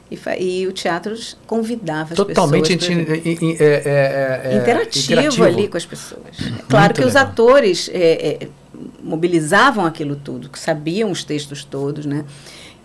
[0.08, 1.16] E, e, o teatro
[1.48, 3.06] convidava as Totalmente pessoas.
[3.06, 6.22] Totalmente é, é, é, interativo, interativo, ali com as pessoas.
[6.40, 7.08] É claro que legal.
[7.08, 8.48] os atores é, é,
[9.02, 12.24] mobilizavam aquilo tudo, que sabiam os textos todos, né?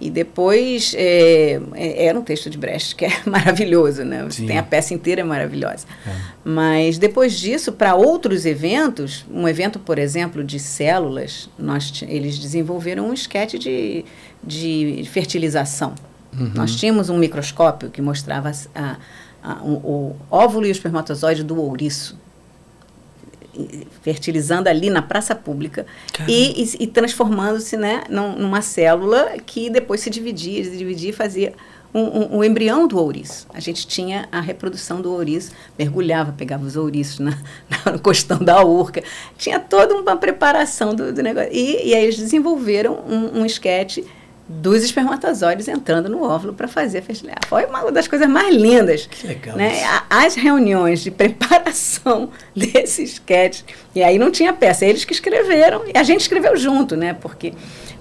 [0.02, 4.28] E depois é, é, era um texto de Brecht que é maravilhoso, né?
[4.32, 4.48] Sim.
[4.48, 5.86] Tem a peça inteira é maravilhosa.
[6.06, 6.16] É.
[6.44, 13.10] Mas depois disso, para outros eventos, um evento, por exemplo, de células, nós eles desenvolveram
[13.10, 14.04] um esquete de,
[14.44, 15.94] de fertilização.
[16.34, 16.52] Uhum.
[16.56, 18.98] Nós tínhamos um microscópio que mostrava a,
[19.44, 22.18] a, um, o óvulo e o espermatozoide do ouriço
[24.02, 25.86] fertilizando ali na praça pública
[26.28, 31.14] e, e, e transformando-se né, num, numa célula que depois se dividia, se dividia e
[31.14, 31.54] fazia
[31.94, 33.48] um, um, um, embrião do ouriço.
[33.54, 37.32] A gente tinha a reprodução do ouriço, mergulhava, pegava os ouriços na,
[37.70, 39.04] na, no costão da urca.
[39.38, 41.50] Tinha toda uma preparação do, do negócio.
[41.52, 44.06] E, e aí eles desenvolveram um, um esquete
[44.48, 47.48] dos espermatozoides entrando no óvulo para fazer a fertilidade.
[47.48, 49.08] Foi uma das coisas mais lindas.
[49.08, 49.56] Que legal.
[49.56, 49.82] Né?
[50.10, 53.64] As reuniões de preparação desse esquete.
[53.96, 57.14] E aí não tinha peça, eles que escreveram e a gente escreveu junto, né?
[57.14, 57.54] Porque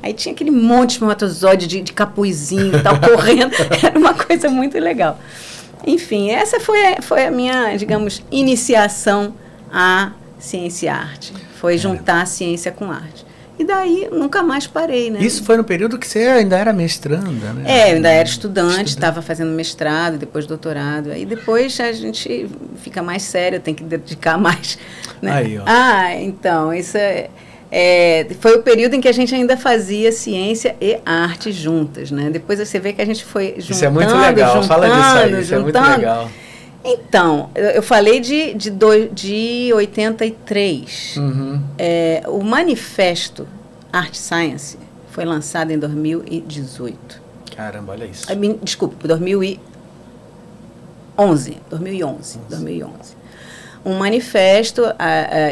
[0.02, 3.54] aí tinha aquele monte de espermatozoide de, de capuzinho e tal, correndo.
[3.82, 5.18] Era uma coisa muito legal.
[5.86, 9.34] Enfim, essa foi, foi a minha, digamos, iniciação
[9.72, 11.32] à ciência e arte.
[11.60, 13.29] Foi juntar a ciência com a arte.
[13.60, 15.20] E daí nunca mais parei, né?
[15.20, 17.64] Isso foi no período que você ainda era mestranda, né?
[17.66, 21.12] É, eu ainda era estudante, estava fazendo mestrado, depois doutorado.
[21.12, 24.78] Aí depois a gente fica mais sério, tem que dedicar mais.
[25.20, 25.30] Né?
[25.30, 25.64] Aí, ó.
[25.66, 27.28] Ah, então, isso é,
[27.70, 32.30] é, foi o período em que a gente ainda fazia ciência e arte juntas, né?
[32.30, 35.18] Depois você vê que a gente foi juntando, Isso é muito legal, juntando, fala disso
[35.18, 35.76] aí, isso juntando.
[35.76, 36.30] é muito legal.
[36.84, 41.16] Então, eu, falei de, de, do, de 83.
[41.18, 41.62] Uhum.
[41.78, 43.46] É, o manifesto
[43.92, 44.78] Art Science
[45.10, 47.20] foi lançado em 2018.
[47.54, 48.26] Caramba, olha isso.
[48.62, 49.60] Desculpa, 2011.
[51.68, 52.38] 2011.
[52.48, 52.94] 2011.
[53.84, 54.82] Um manifesto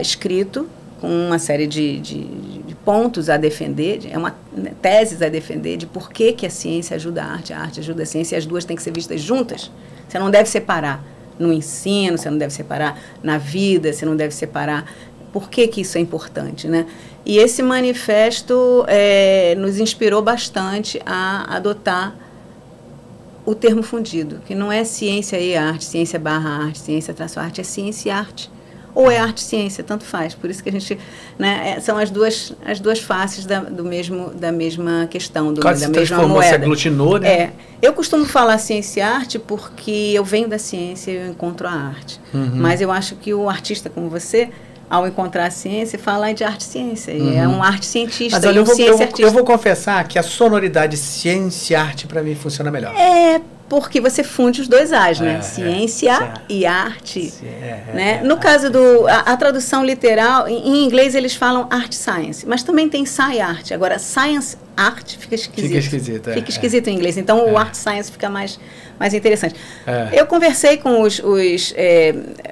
[0.01, 0.67] escrito
[1.01, 5.29] com uma série de, de- de pontos a defender, de- é uma né, teses a
[5.29, 8.35] defender de por que, que a ciência ajuda a arte, a arte ajuda a ciência,
[8.35, 9.71] e as duas têm que ser vistas juntas.
[10.09, 11.03] Você não deve separar
[11.39, 14.91] no ensino, você não deve separar na vida, você não deve separar.
[15.33, 16.87] Por que, que isso é importante, né?
[17.25, 22.17] E esse manifesto eh, nos inspirou bastante a adotar
[23.45, 27.61] o termo fundido, que não é ciência e arte, ciência barra arte, ciência traço arte,
[27.61, 28.51] é ciência e arte.
[28.99, 30.35] Ou é arte ciência, tanto faz.
[30.35, 30.99] Por isso que a gente.
[31.39, 35.61] Né, é, são as duas, as duas faces da, do mesmo, da mesma questão, do,
[35.61, 36.65] Quase da se mesma transformou, se moeda.
[36.65, 37.29] aglutinou, né?
[37.29, 37.53] É.
[37.81, 41.71] Eu costumo falar ciência e arte porque eu venho da ciência e eu encontro a
[41.71, 42.21] arte.
[42.35, 42.51] Uhum.
[42.55, 44.51] Mas eu acho que o artista como você,
[44.91, 47.13] ao encontrar a ciência, fala de arte e ciência.
[47.13, 50.19] E é um arte cientista Mas olha, um eu vou, eu, eu vou confessar que
[50.19, 52.93] a sonoridade ciência e arte para mim funciona melhor.
[52.97, 55.35] É porque você funde os dois A's, É, né?
[55.39, 56.41] é, Ciência certo.
[56.49, 57.33] e arte.
[57.43, 58.21] É, é, né?
[58.23, 61.93] é, no é, caso do a, a tradução literal, em, em inglês eles falam art
[61.93, 63.73] science, mas também tem sci art.
[63.73, 65.67] Agora science art fica esquisito.
[65.69, 66.51] Fica esquisito, é, Fica é.
[66.51, 67.17] esquisito em inglês.
[67.17, 67.53] Então É.
[67.53, 68.59] o art science fica mais
[68.99, 69.55] mais interessante.
[69.87, 70.09] É.
[70.13, 71.73] Eu conversei com os, os,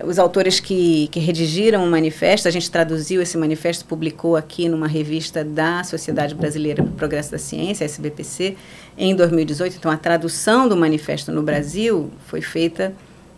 [0.05, 4.87] os autores que, que redigiram o manifesto, a gente traduziu esse manifesto, publicou aqui numa
[4.87, 8.57] revista da Sociedade Brasileira para o Progresso da Ciência, SBPC,
[8.97, 9.77] em 2018.
[9.77, 12.95] Então, a tradução do manifesto no Brasil foi feita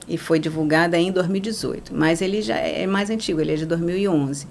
[0.09, 4.47] e foi divulgada em 2018, mas ele já é mais antigo, ele é de 2011.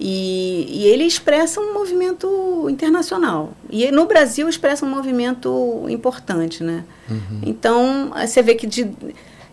[0.00, 3.52] E, e ele expressa um movimento internacional.
[3.68, 6.84] E no Brasil expressa um movimento importante, né?
[7.10, 7.40] Uhum.
[7.44, 8.88] Então, você vê que de,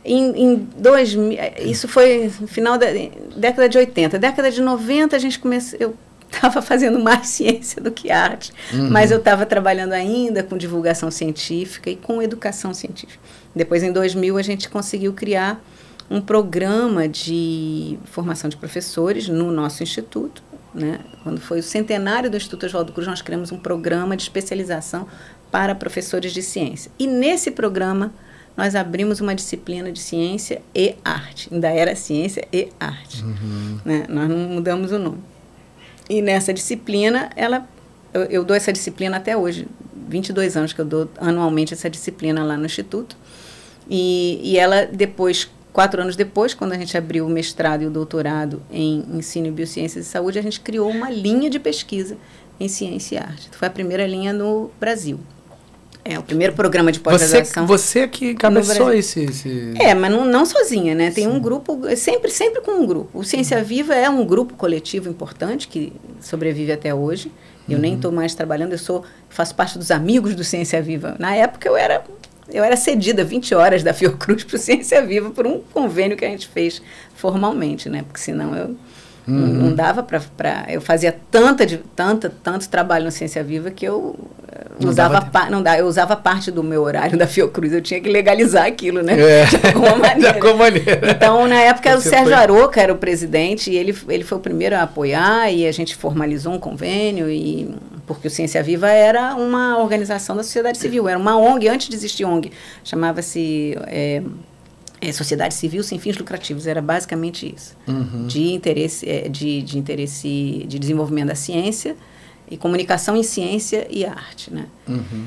[0.04, 2.86] em, em 2000, eh, isso foi no final da
[3.36, 4.20] década de 80.
[4.20, 5.96] Década de 90 a gente começou, eu
[6.32, 8.90] estava fazendo mais ciência do que arte, Uhum.
[8.90, 13.20] mas eu estava trabalhando ainda com divulgação científica e com educação científica.
[13.56, 15.64] Depois, em 2000, a gente conseguiu criar
[16.10, 20.44] um programa de formação de professores no nosso instituto.
[20.74, 21.00] Né?
[21.24, 25.08] Quando foi o centenário do Instituto Oswaldo Cruz, nós criamos um programa de especialização
[25.50, 26.92] para professores de ciência.
[27.00, 28.12] E nesse programa,
[28.58, 31.50] nós abrimos uma disciplina de ciência e arte.
[31.52, 33.24] Ainda era ciência e arte.
[33.86, 34.06] Né?
[34.10, 35.20] Nós não mudamos o nome.
[36.10, 37.68] E nessa disciplina, ela,
[38.14, 39.68] eu, eu dou essa disciplina até hoje,
[40.08, 43.18] 22 anos que eu dou anualmente essa disciplina lá no Instituto.
[43.90, 47.90] E, e ela, depois, quatro anos depois, quando a gente abriu o mestrado e o
[47.90, 52.18] doutorado em ensino em biociências e saúde, a gente criou uma linha de pesquisa
[52.60, 53.50] em ciência e arte.
[53.52, 55.20] Foi a primeira linha no Brasil.
[56.08, 57.66] É o primeiro programa de Você, pós-graduação.
[57.66, 59.74] você que No cabeçou esse, esse...
[59.80, 61.10] É, mas não, não sozinha, né?
[61.10, 63.18] Tem um grupo, sempre, sempre com um grupo.
[63.18, 65.92] O Ciência Viva é um grupo coletivo importante que
[66.22, 67.32] sobrevive até hoje.
[67.68, 71.16] Eu nem estou mais trabalhando, eu sou, faço parte dos amigos do Ciência Viva.
[71.18, 72.04] Na época eu era,
[72.54, 76.24] eu era cedida 20 horas da Fiocruz para o Ciência Viva por um convênio que
[76.24, 76.84] a gente fez
[77.16, 78.04] formalmente, né?
[78.04, 78.76] Porque senão eu
[79.28, 80.66] não, não dava para.
[80.70, 84.16] Eu fazia tanta, de- tanta, tanto trabalho no Ciência Viva que eu
[84.52, 87.74] eh, Não usava, pa- não dá, eu usava parte do meu horário da Fiocruz.
[87.74, 89.14] Eu tinha que legalizar aquilo, né?
[89.20, 89.46] É.
[89.50, 90.20] De alguma maneira.
[90.20, 91.12] De alguma maneira.
[91.12, 94.24] Então, na época, era o Você Sérgio foi- Aroca era o presidente e ele, ele
[94.24, 97.74] foi o primeiro a apoiar e a gente formalizou um convênio e
[98.06, 101.96] porque o Ciência Viva era uma organização da sociedade civil, era uma ONG, antes de
[101.96, 102.52] existir ONG,
[102.84, 104.22] chamava-se é,
[105.02, 107.76] é, sociedade civil sem fins lucrativos, era basicamente isso.
[107.88, 108.28] Uhum.
[108.28, 111.96] De interesse, é, de, de interesse de desenvolvimento da ciência
[112.50, 114.68] e comunicação em ciência e arte, né?
[114.88, 115.26] Uhum.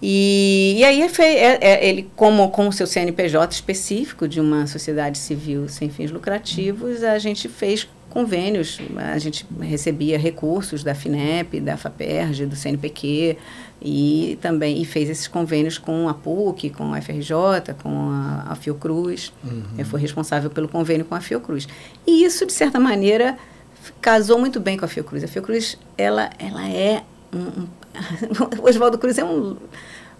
[0.00, 4.66] E, e aí foi, é, é, ele, como com o seu CNPJ específico de uma
[4.66, 11.60] sociedade civil sem fins lucrativos, a gente fez convênios, a gente recebia recursos da FINEP,
[11.60, 13.38] da FAPERJ, do CNPq
[13.84, 18.54] e também e fez esses convênios com a PUC, com a FRJ, com a, a
[18.54, 19.32] Fiocruz.
[19.42, 19.62] Uhum.
[19.76, 21.66] Eu fui responsável pelo convênio com a Fiocruz.
[22.06, 23.36] E isso, de certa maneira,
[24.00, 25.24] casou muito bem com a Fiocruz.
[25.24, 27.68] A Fiocruz, ela, ela é um, um
[28.62, 29.56] o Oswaldo Cruz é um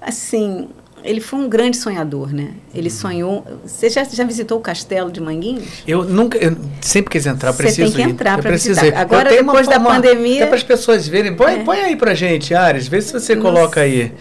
[0.00, 0.68] assim,
[1.04, 2.50] ele foi um grande sonhador, né?
[2.74, 2.94] Ele uhum.
[2.94, 3.46] sonhou.
[3.64, 5.82] Você já, já visitou o castelo de Manguinhos?
[5.86, 8.96] Eu nunca, eu sempre quis entrar, preciso Você tem que entrar para visitar.
[8.96, 10.42] Agora, depois uma, da pandemia.
[10.42, 11.34] Até para as pessoas verem.
[11.34, 11.64] Põe, é.
[11.64, 13.48] põe aí para gente, Ares, vê se você Nossa.
[13.48, 14.12] coloca aí.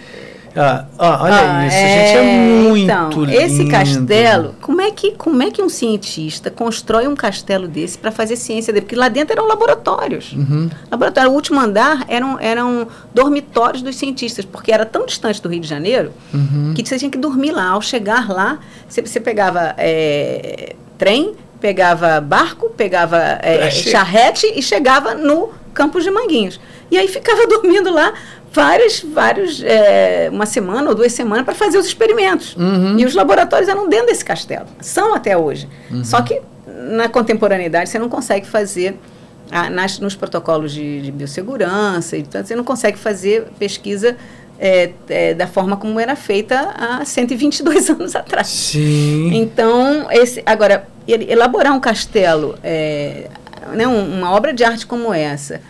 [0.56, 3.32] Ah, ah, olha ah, isso, é, gente, é muito então, lindo.
[3.32, 8.12] Esse castelo, como é, que, como é que um cientista constrói um castelo desse para
[8.12, 8.86] fazer ciência dele?
[8.86, 10.34] Porque lá dentro eram laboratórios.
[10.34, 10.70] Uhum.
[10.90, 15.62] Laboratório, o último andar eram, eram dormitórios dos cientistas, porque era tão distante do Rio
[15.62, 16.74] de Janeiro uhum.
[16.76, 17.70] que você tinha que dormir lá.
[17.70, 25.14] Ao chegar lá, você, você pegava é, trem, pegava barco, pegava é, charrete e chegava
[25.14, 26.60] no Campos de Manguinhos.
[26.90, 28.14] E aí ficava dormindo lá
[28.52, 32.56] várias, vários, é, uma semana ou duas semanas para fazer os experimentos.
[32.56, 33.00] Uhum.
[33.00, 34.68] E os laboratórios eram dentro desse castelo.
[34.82, 35.68] São até hoje.
[35.90, 36.04] Uhum.
[36.04, 38.98] Só que na contemporaneidade você não consegue fazer
[39.50, 44.18] ah, nas, nos protocolos de, de biossegurança, então você não consegue fazer pesquisa
[44.60, 48.48] é, é, da forma como era feita há 122 anos atrás.
[48.48, 49.34] Sim.
[49.34, 53.28] Então, esse, agora, elaborar um castelo, é,
[53.74, 55.62] né, uma obra de arte como essa,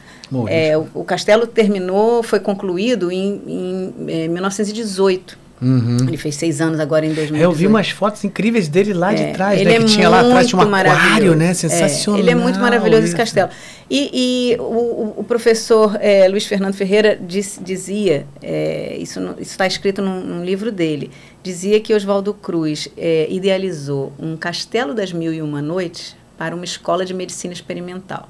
[0.48, 5.42] é, o, o, castelo terminou, foi concluído em, em, em 1918.
[5.62, 5.98] Uhum.
[6.08, 7.44] Ele fez seis anos agora em 2018.
[7.44, 9.76] Eu vi umas fotos incríveis dele lá de é, trás, ele né?
[9.76, 11.54] É que tinha lá atrás, tinha um aquário, né?
[11.54, 12.20] Sensacional.
[12.20, 13.50] É, ele é muito maravilhoso esse castelo.
[13.88, 20.02] E, e o, o, professor é, Luiz Fernando Ferreira diz, dizia, é, isso está escrito
[20.02, 21.12] num, num, livro dele,
[21.44, 26.66] dizia que Oswaldo Cruz é, idealizou um castelo das mil e uma noites para uma
[26.66, 28.28] escola de medicina experimental.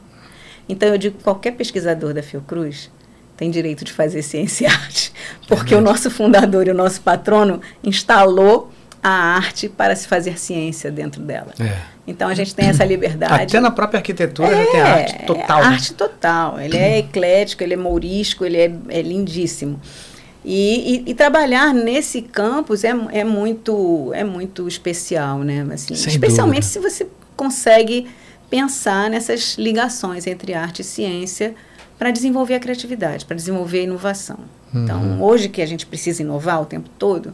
[0.67, 2.91] Então eu digo que qualquer pesquisador da Fiocruz
[3.38, 5.13] tem direito de fazer ciência e arte,
[5.47, 8.69] porque o nosso fundador e o nosso patrono instalou
[9.02, 11.54] a arte para se fazer ciência dentro dela.
[11.58, 11.78] É.
[12.06, 13.43] Então a gente tem essa liberdade.
[13.43, 15.60] Até na própria arquitetura é, tem arte total.
[15.62, 16.60] É arte total.
[16.60, 19.80] Ele é eclético, ele é mourisco, ele é, é lindíssimo.
[20.43, 25.65] E, e, e, trabalhar nesse campus é, é, muito, é muito especial, né?
[25.71, 26.89] Assim, especialmente dúvida.
[26.89, 27.08] se você
[27.42, 28.08] consegue
[28.52, 31.56] pensar nessas ligações entre arte e ciência
[31.98, 34.38] para desenvolver a criatividade, para desenvolver a inovação.
[34.72, 34.84] Uhum.
[34.84, 37.34] Então, hoje que a gente precisa inovar o tempo todo,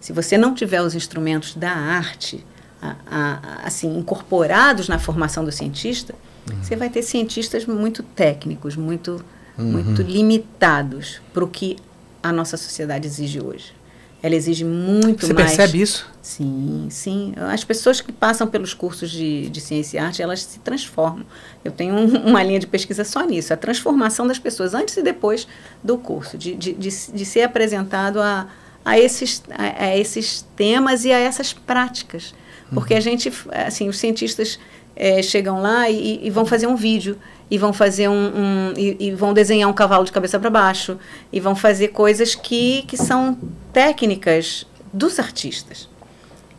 [0.00, 2.46] se você não tiver os instrumentos da arte
[2.80, 6.14] a, a, assim incorporados na formação do cientista,
[6.48, 6.62] uhum.
[6.62, 9.24] você vai ter cientistas muito técnicos, muito
[9.58, 9.64] uhum.
[9.64, 11.76] muito limitados para o que
[12.22, 13.72] a nossa sociedade exige hoje.
[14.22, 15.50] Ela exige muito Você mais.
[15.50, 16.06] Você percebe isso?
[16.20, 17.32] Sim, sim.
[17.36, 21.24] As pessoas que passam pelos cursos de, de ciência e arte, elas se transformam.
[21.64, 25.02] Eu tenho um, uma linha de pesquisa só nisso, a transformação das pessoas antes e
[25.02, 25.48] depois
[25.82, 28.46] do curso, de, de, de, de ser apresentado a,
[28.84, 32.34] a, esses, a, a, esses temas e a essas práticas.
[32.72, 32.98] Porque uhum.
[32.98, 34.58] a gente, assim, os cientistas
[34.94, 37.16] é, chegam lá e, e, vão fazer um vídeo
[37.50, 40.96] e vão fazer um, um e, e, vão desenhar um cavalo de cabeça para baixo
[41.32, 43.36] e vão fazer coisas que, que são
[43.72, 45.88] técnicas dos artistas.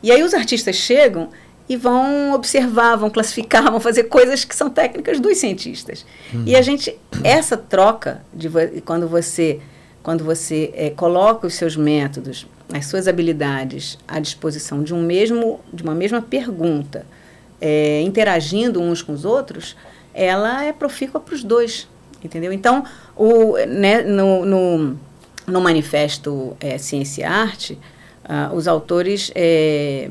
[0.03, 1.29] E aí os artistas chegam
[1.69, 6.05] e vão observar, vão classificar, vão fazer coisas que são técnicas dos cientistas.
[6.33, 6.43] Uhum.
[6.45, 8.49] E a gente essa troca de
[8.81, 9.59] quando você
[10.03, 15.61] quando você é, coloca os seus métodos, as suas habilidades à disposição de um mesmo
[15.71, 17.05] de uma mesma pergunta,
[17.61, 19.77] é, interagindo uns com os outros,
[20.13, 21.87] ela é profícua para os dois,
[22.23, 22.51] entendeu?
[22.51, 22.83] Então,
[23.15, 24.99] o, né, no, no,
[25.47, 27.79] no manifesto é, Ciência e Arte,
[28.25, 30.09] uh, os autores é,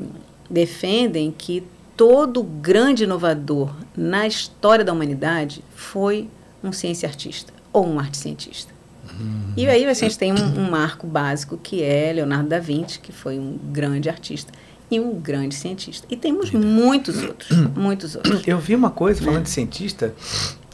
[0.49, 1.63] defendem que
[1.97, 6.29] todo grande inovador na história da humanidade foi
[6.65, 8.73] um ciência artista ou um arte cientista.
[9.19, 9.53] Uhum.
[9.57, 13.13] E aí a gente tem um, um marco básico que é Leonardo da Vinci, que
[13.13, 14.53] foi um grande artista
[14.91, 16.07] e um grande cientista.
[16.11, 18.47] E temos muitos outros, muitos outros.
[18.47, 20.15] Eu vi uma coisa, falando de cientista,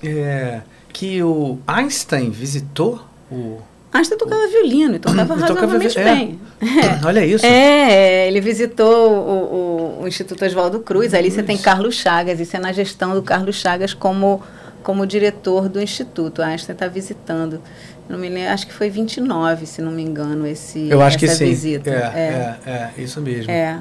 [0.03, 3.59] é, que o Einstein visitou o...
[3.93, 6.41] Einstein tocava o, violino e tocava razoavelmente bem.
[6.59, 7.07] É.
[7.07, 7.45] Olha isso.
[7.45, 12.57] É, ele visitou o, o, o Instituto Oswaldo Cruz, ali você tem Carlos Chagas, isso
[12.57, 14.43] é na gestão do Carlos Chagas como,
[14.83, 16.41] como diretor do Instituto.
[16.41, 17.61] Einstein está visitando.
[18.09, 21.27] Não me lembro, acho que foi 29, se não me engano, esse, Eu acho essa
[21.27, 21.45] que sim.
[21.47, 21.91] visita.
[21.91, 23.51] É, é, é, é, isso mesmo.
[23.51, 23.79] É,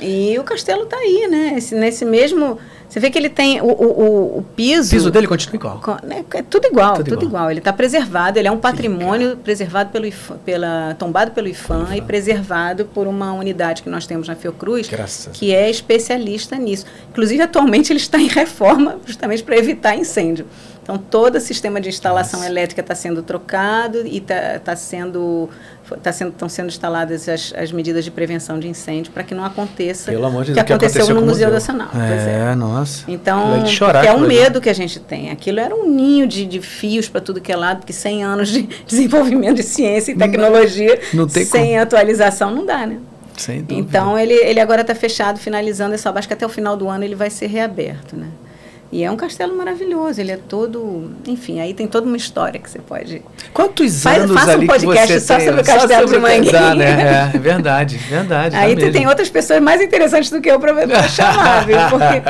[0.00, 1.54] E o castelo está aí, né?
[1.56, 2.58] Esse, nesse mesmo
[2.94, 4.86] você vê que ele tem o, o, o piso.
[4.86, 5.98] O piso dele continua igual.
[6.04, 7.28] Né, é tudo igual, tudo, tudo igual.
[7.28, 7.50] igual.
[7.50, 11.88] Ele está preservado, ele é um patrimônio Sim, preservado pelo IFAM, pela, tombado pelo IFAM
[11.96, 15.36] e preservado por uma unidade que nós temos na Fiocruz, Graças.
[15.36, 16.86] que é especialista nisso.
[17.10, 20.46] Inclusive, atualmente, ele está em reforma justamente para evitar incêndio.
[20.84, 22.52] Então, todo o sistema de instalação Nossa.
[22.52, 25.48] elétrica está sendo trocado e está tá sendo
[26.02, 29.44] tá sendo, estão sendo instaladas as, as medidas de prevenção de incêndio para que não
[29.44, 31.88] aconteça Pelo amor de Deus, que aconteceu, aconteceu no Museu, Nacional.
[31.94, 33.04] É, é, nossa.
[33.08, 35.30] Então, é, chorar, é um medo que a gente tem.
[35.30, 38.48] Aquilo era um ninho de, de fios para tudo que é lado, porque 100 anos
[38.50, 41.80] de desenvolvimento de ciência e tecnologia, não, não sem como.
[41.80, 42.98] atualização, não dá, né?
[43.38, 43.80] Sem dúvida.
[43.80, 47.04] Então, ele, ele agora está fechado, finalizando essa acho que até o final do ano
[47.04, 48.28] ele vai ser reaberto, né?
[48.92, 51.10] E é um castelo maravilhoso, ele é todo.
[51.26, 53.22] Enfim, aí tem toda uma história que você pode.
[53.52, 55.46] Quantos Faz, anos faça ali um podcast só tem?
[55.46, 56.76] sobre o castelo de Manguinhos.
[56.76, 57.30] Né?
[57.32, 58.54] É, é verdade, verdade.
[58.54, 61.76] Aí tá tem outras pessoas mais interessantes do que eu para chamar, viu?
[61.90, 62.22] Porque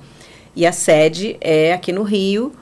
[0.56, 2.54] E a sede é aqui no Rio,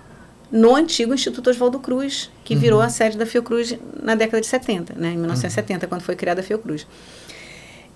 [0.51, 2.59] no antigo Instituto Oswaldo Cruz, que uhum.
[2.59, 5.89] virou a sede da Fiocruz na década de 70, né, em 1970, uhum.
[5.89, 6.85] quando foi criada a Fiocruz.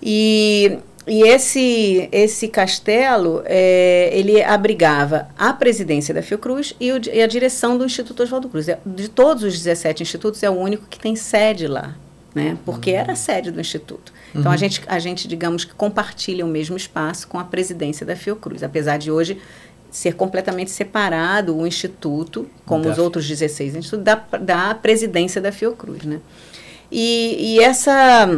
[0.02, 7.22] E, e esse, esse castelo, é, ele abrigava a presidência da Fiocruz e, o, e
[7.22, 8.68] a direção do Instituto Oswaldo Cruz.
[8.68, 11.94] É, de todos os 17 institutos, é o único que tem sede lá,
[12.34, 12.98] né, porque uhum.
[12.98, 14.12] era a sede do Instituto.
[14.30, 14.50] Então, uhum.
[14.50, 18.62] a, gente, a gente, digamos que compartilha o mesmo espaço com a presidência da Fiocruz,
[18.62, 19.38] apesar de hoje
[19.90, 26.02] ser completamente separado o instituto, como os outros 16 institutos, da, da presidência da Fiocruz,
[26.02, 26.18] né?
[26.90, 28.28] E, e essa,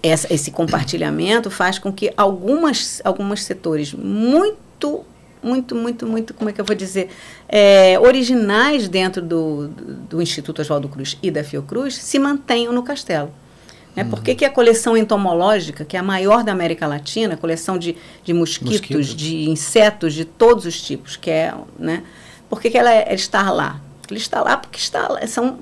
[0.00, 5.04] essa, esse compartilhamento faz com que algumas, alguns setores muito
[5.46, 7.08] muito, muito, muito, como é que eu vou dizer,
[7.48, 13.30] é, originais dentro do, do, Instituto Oswaldo Cruz e da Fiocruz se mantenham no castelo.
[13.94, 14.02] Né?
[14.02, 14.10] Uhum.
[14.10, 17.96] Por que, que a coleção entomológica, que é a maior da América Latina, coleção de,
[18.24, 19.16] de mosquitos, Mosquito.
[19.16, 22.02] de insetos de todos os tipos, que é, né?
[22.48, 23.80] por que, que ela, ela está lá?
[24.08, 25.58] Ela está lá porque está lá, são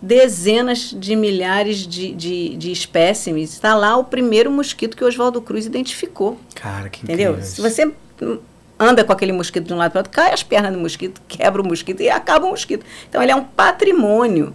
[0.00, 3.52] dezenas de milhares de, de, de espécimes.
[3.52, 6.38] Está lá o primeiro mosquito que Oswaldo Cruz identificou.
[6.54, 7.32] Cara, que Entendeu?
[7.32, 7.50] Incrível.
[7.50, 7.92] Se você
[8.78, 11.20] anda com aquele mosquito de um lado para o outro, cai as pernas do mosquito,
[11.26, 12.84] quebra o mosquito e acaba o mosquito.
[13.08, 14.54] Então, ele é um patrimônio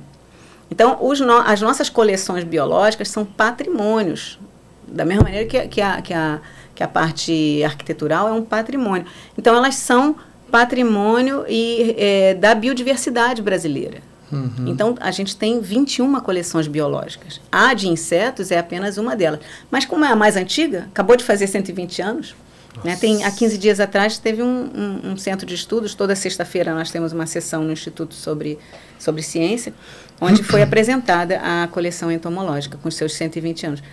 [0.74, 4.40] então, no, as nossas coleções biológicas são patrimônios,
[4.88, 6.42] da mesma maneira que, que, a, que, a,
[6.74, 9.06] que a parte arquitetural é um patrimônio.
[9.38, 10.16] Então, elas são
[10.50, 14.00] patrimônio e, é, da biodiversidade brasileira.
[14.32, 14.66] Uhum.
[14.66, 17.40] Então, a gente tem 21 coleções biológicas.
[17.52, 19.42] A de insetos é apenas uma delas.
[19.70, 22.36] Mas, como é a mais antiga, acabou de fazer 120 anos,
[22.84, 22.96] né?
[22.96, 24.70] Tem, há 15 dias atrás teve um,
[25.04, 28.58] um, um centro de estudos, toda sexta-feira nós temos uma sessão no Instituto sobre,
[28.98, 29.74] sobre Ciência,
[30.20, 33.84] onde foi apresentada a coleção entomológica com seus 120 anos.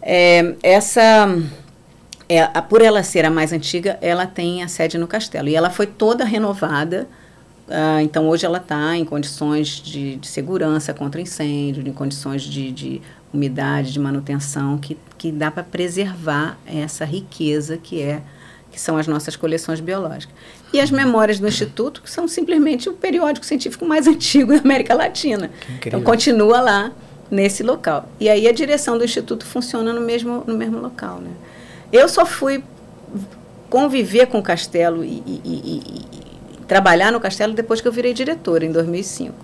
[0.00, 1.28] É, essa,
[2.28, 5.48] é, a, por ela ser a mais antiga, ela tem a sede no castelo.
[5.48, 7.08] E ela foi toda renovada,
[7.68, 12.70] uh, então hoje ela está em condições de, de, segurança contra incêndio, em condições de,
[12.70, 13.02] de
[13.34, 14.96] umidade, de manutenção, que,
[15.26, 18.22] que dá para preservar essa riqueza que é
[18.70, 20.34] que são as nossas coleções biológicas.
[20.70, 24.94] E as memórias do Instituto, que são simplesmente o periódico científico mais antigo da América
[24.94, 25.50] Latina.
[25.84, 26.92] Então, continua lá,
[27.30, 28.08] nesse local.
[28.20, 31.18] E aí a direção do Instituto funciona no mesmo, no mesmo local.
[31.18, 31.30] Né?
[31.92, 32.62] Eu só fui
[33.68, 35.82] conviver com o castelo e, e, e,
[36.54, 39.34] e trabalhar no castelo depois que eu virei diretora, em 2005.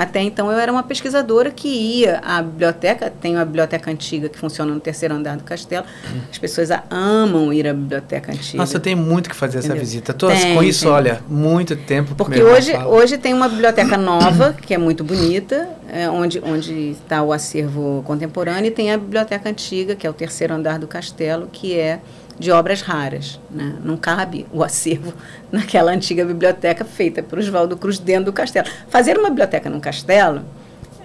[0.00, 4.38] Até então eu era uma pesquisadora que ia à biblioteca, tem uma biblioteca antiga que
[4.38, 5.84] funciona no terceiro andar do castelo.
[6.30, 8.56] As pessoas amam ir à biblioteca antiga.
[8.56, 9.76] Nossa, eu tenho muito que fazer Entendeu?
[9.76, 10.14] essa visita.
[10.14, 10.90] Tô tem, com isso, tem.
[10.90, 12.14] olha, muito tempo.
[12.14, 17.22] Porque hoje, hoje tem uma biblioteca nova, que é muito bonita, é, onde onde está
[17.22, 21.46] o acervo contemporâneo, e tem a biblioteca antiga, que é o terceiro andar do castelo,
[21.52, 22.00] que é
[22.40, 23.38] de obras raras.
[23.50, 23.76] Né?
[23.84, 25.12] Não cabe o acervo
[25.52, 28.66] naquela antiga biblioteca feita por Oswaldo Cruz dentro do castelo.
[28.88, 30.42] Fazer uma biblioteca num castelo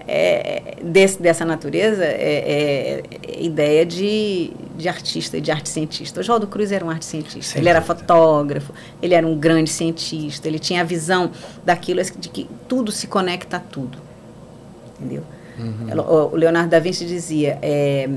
[0.07, 6.21] é, desse, dessa natureza é, é, ideia de, de artista, de arte cientista.
[6.21, 8.71] Oswaldo Cruz era um arte cientista, Sim, ele era fotógrafo,
[9.01, 11.31] ele era um grande cientista, ele tinha a visão
[11.65, 13.97] daquilo de que tudo se conecta a tudo.
[14.97, 15.23] Entendeu?
[15.59, 16.31] Uhum.
[16.31, 18.07] O Leonardo da Vinci dizia: é,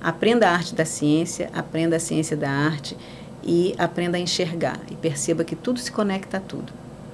[0.00, 2.96] Aprenda a arte da ciência, aprenda a ciência da arte
[3.42, 6.72] e aprenda a enxergar e perceba que tudo se conecta a tudo.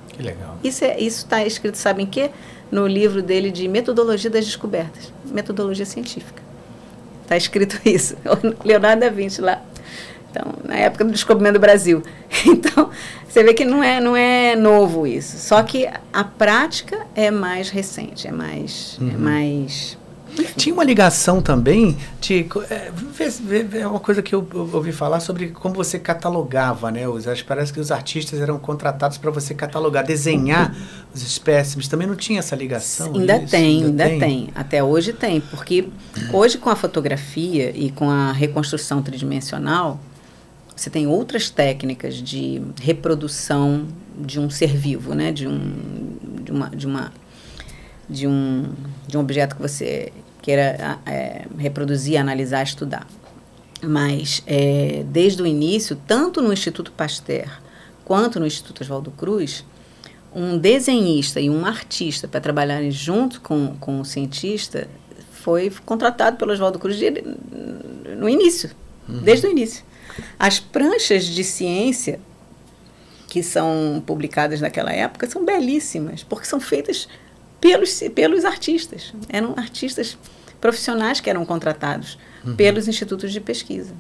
[0.09, 0.59] Que legal.
[0.63, 2.31] Isso é, está escrito, sabem que
[2.71, 6.43] no livro dele de Metodologia das Descobertas, metodologia científica.
[7.23, 8.17] Está escrito isso.
[8.65, 9.63] Leonardo da Vinci lá.
[10.31, 12.03] Então, na época do descobrimento do Brasil.
[12.47, 12.91] Então,
[13.27, 15.39] você vê que não é, não é novo isso.
[15.39, 19.11] Só que a prática é mais recente, é mais, é uhum.
[19.11, 19.99] é mais
[20.57, 22.47] tinha uma ligação também de.
[22.71, 22.91] É,
[23.79, 27.09] é uma coisa que eu, eu, ouvi falar sobre como você catalogava, né?
[27.09, 30.75] Os, parece que os artistas eram contratados para você catalogar, desenhar
[31.15, 31.89] os espécimes.
[31.89, 33.15] Também não tinha essa ligação?
[33.15, 33.51] Ainda isso?
[33.51, 34.47] tem, ainda, ainda tem.
[34.47, 34.51] tem.
[34.55, 35.89] Até hoje tem, porque
[36.33, 40.01] hoje com a fotografia e com a reconstrução tridimensional,
[40.75, 43.87] você tem outras técnicas de reprodução
[44.19, 45.31] de um ser vivo, né?
[45.31, 47.13] De um, de uma, de uma
[48.09, 48.73] de um,
[49.07, 50.13] de um objeto que você
[50.45, 53.07] queira é, reproduzir, analisar, estudar.
[53.83, 57.49] Mas, é, desde o início, tanto no Instituto Pasteur
[58.05, 59.65] quanto no Instituto Oswaldo Cruz,
[60.35, 64.87] um desenhista e um artista para trabalharem junto com, com o cientista
[65.31, 67.11] foi contratado pelo Oswaldo Cruz de,
[68.15, 68.71] no início,
[69.09, 69.23] uhum.
[69.23, 69.83] desde o início.
[70.39, 72.21] As pranchas de ciência
[73.31, 77.09] que são publicadas naquela época são belíssimas, porque são feitas
[77.65, 79.15] pelos, pelos artistas.
[79.27, 80.19] Eram artistas
[80.61, 82.55] profissionais que eram contratados uhum.
[82.55, 83.95] pelos institutos de pesquisa.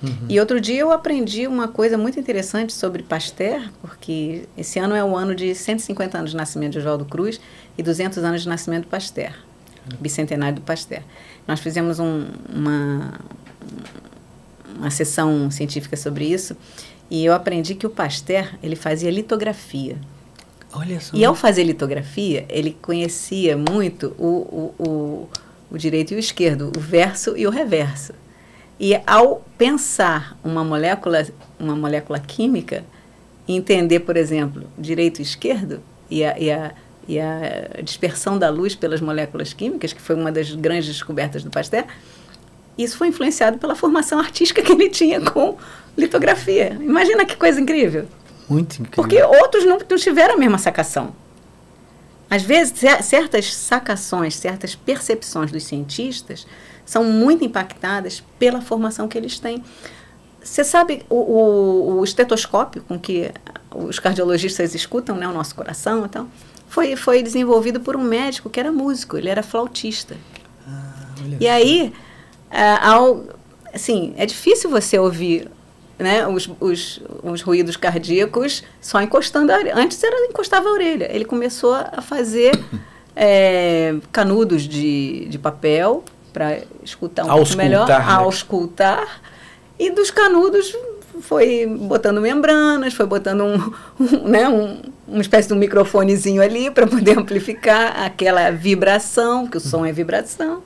[0.00, 0.26] Uhum.
[0.28, 5.02] E outro dia eu aprendi uma coisa muito interessante sobre Pasteur, porque esse ano é
[5.02, 7.40] o ano de 150 anos de nascimento de Oswaldo Cruz
[7.76, 9.32] e 200 anos de nascimento do Pasteur,
[9.98, 11.02] bicentenário do Pasteur.
[11.48, 13.14] Nós fizemos um, uma,
[14.76, 16.56] uma sessão científica sobre isso
[17.10, 19.96] e eu aprendi que o Pasteur ele fazia litografia.
[20.72, 21.16] Olha só.
[21.16, 25.28] E ao fazer litografia, ele conhecia muito o, o, o,
[25.70, 28.12] o direito e o esquerdo, o verso e o reverso.
[28.78, 31.26] E ao pensar uma molécula,
[31.58, 32.84] uma molécula química,
[33.46, 36.72] entender, por exemplo, direito e esquerdo e a, e a,
[37.08, 41.50] e a dispersão da luz pelas moléculas químicas, que foi uma das grandes descobertas do
[41.50, 41.84] Pasteur,
[42.76, 45.56] isso foi influenciado pela formação artística que ele tinha com
[45.96, 46.76] litografia.
[46.80, 48.06] Imagina que coisa incrível.
[48.48, 48.94] Muito incrível.
[48.94, 51.14] Porque outros não, não tiveram a mesma sacação.
[52.30, 56.46] Às vezes, certas sacações, certas percepções dos cientistas
[56.84, 59.62] são muito impactadas pela formação que eles têm.
[60.42, 63.30] Você sabe o, o, o estetoscópio com que
[63.74, 66.04] os cardiologistas escutam né, o nosso coração?
[66.04, 66.28] Então,
[66.68, 70.16] foi, foi desenvolvido por um médico que era músico, ele era flautista.
[70.66, 71.06] Ah,
[71.40, 71.92] e aí,
[72.50, 73.24] ah, ao,
[73.72, 75.50] assim, é difícil você ouvir
[75.98, 79.76] né, os, os, os ruídos cardíacos só encostando a orelha.
[79.76, 81.08] Antes era encostava a orelha.
[81.12, 82.52] Ele começou a fazer
[83.16, 87.96] é, canudos de, de papel para escutar um pouco melhor, né?
[88.06, 89.20] auscultar.
[89.78, 90.74] E dos canudos
[91.20, 96.70] foi botando membranas, foi botando um, um né, um, uma espécie de um microfonezinho ali
[96.70, 100.62] para poder amplificar aquela vibração, que o som é vibração,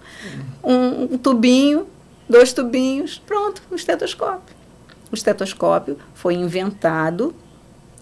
[0.62, 1.86] um, um tubinho,
[2.28, 4.61] dois tubinhos, pronto, um estetoscópio.
[5.12, 7.34] O estetoscópio foi inventado,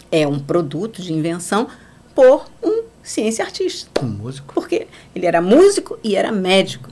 [0.09, 1.67] é um produto de invenção,
[2.15, 3.89] por um ciência artista.
[4.01, 4.53] Um músico.
[4.53, 6.89] Porque ele era músico e era médico.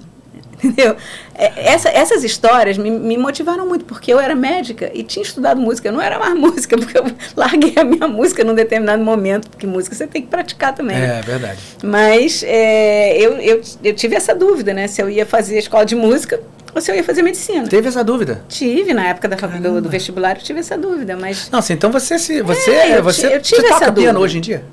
[0.61, 0.97] Entendeu?
[1.33, 5.59] É, essa, essas histórias me, me, motivaram muito, porque eu era médica e tinha estudado
[5.59, 5.87] música.
[5.87, 7.05] Eu não era mais música, porque eu
[7.35, 10.97] larguei a minha música num determinado momento, porque música você tem que praticar também.
[10.97, 11.59] É, verdade.
[11.81, 14.87] Mas é, eu, eu, eu tive essa dúvida, né?
[14.87, 16.41] Se eu ia fazer escola de música
[16.73, 17.67] ou se eu ia fazer medicina.
[17.67, 18.43] Teve essa dúvida?
[18.47, 21.49] Tive, na época da, do, do, vestibular eu tive essa dúvida, mas...
[21.49, 22.41] Nossa, então você se...
[22.41, 24.63] Você, é, você, eu tive você toca piano hoje em dia?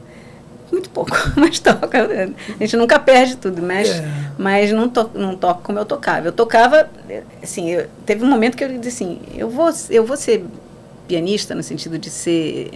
[0.71, 2.07] Muito pouco, mas toca.
[2.07, 4.09] A gente nunca perde tudo, mas, é.
[4.37, 6.27] mas não, to, não toco como eu tocava.
[6.29, 6.91] Eu tocava,
[7.43, 10.45] assim, eu, teve um momento que eu disse assim, eu vou, eu vou ser
[11.07, 12.71] pianista no sentido de ser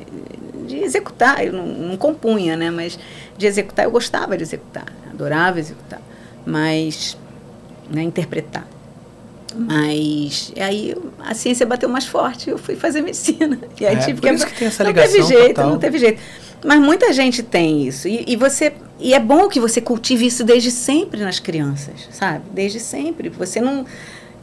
[0.66, 2.96] de executar, eu não, não, compunha, né, mas
[3.36, 4.86] de executar eu gostava de executar
[5.20, 6.00] adorava executar,
[6.46, 7.16] mas
[7.90, 8.66] né, interpretar.
[9.54, 13.58] Mas aí a ciência bateu mais forte, eu fui fazer medicina.
[13.80, 15.70] E aí É, tive por que isso que tem essa não teve jeito, total.
[15.70, 16.20] não teve jeito.
[16.64, 18.06] Mas muita gente tem isso.
[18.06, 22.44] E, e você e é bom que você cultive isso desde sempre nas crianças, sabe?
[22.52, 23.30] Desde sempre.
[23.30, 23.86] Você não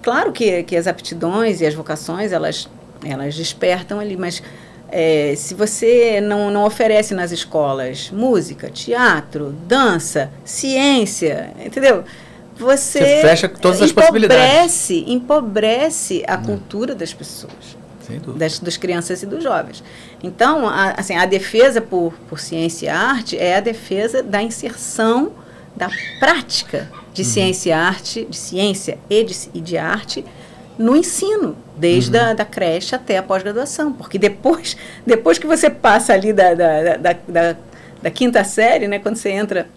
[0.07, 2.69] Claro que, que as aptidões e as vocações, elas,
[3.03, 4.41] elas despertam ali, mas
[4.89, 12.05] é, se você não, não oferece nas escolas música, teatro, dança, ciência, entendeu?
[12.57, 14.43] Você, Você fecha todas as possibilidades.
[14.43, 17.77] empobrece, empobrece a cultura das pessoas
[18.35, 19.83] das, das crianças e dos jovens.
[20.23, 25.31] Então, a, assim, a defesa por, por ciência e arte é a defesa da inserção
[25.75, 25.89] da
[26.19, 30.25] prática de ciência e arte, de ciência e de, e de arte
[30.77, 33.91] no ensino, desde a da creche até a pós-graduação.
[33.91, 37.55] Porque depois, depois que você passa ali da, da, da, da,
[38.01, 39.67] da quinta série, né, quando você entra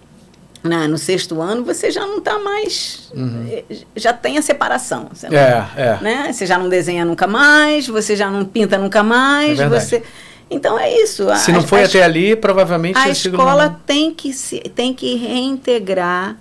[0.62, 3.10] na, no sexto ano, você já não está mais.
[3.48, 3.64] eh,
[3.96, 5.08] Já tem a separação.
[5.12, 5.98] Você não- É, é.
[6.02, 6.32] né?
[6.32, 10.02] Você já não desenha nunca mais, você já não pinta nunca mais, É você.
[10.50, 11.24] Então é isso.
[11.36, 15.14] Se A- não foi a, até ali, provavelmente a escola tem que se, tem que
[15.16, 16.36] reintegrar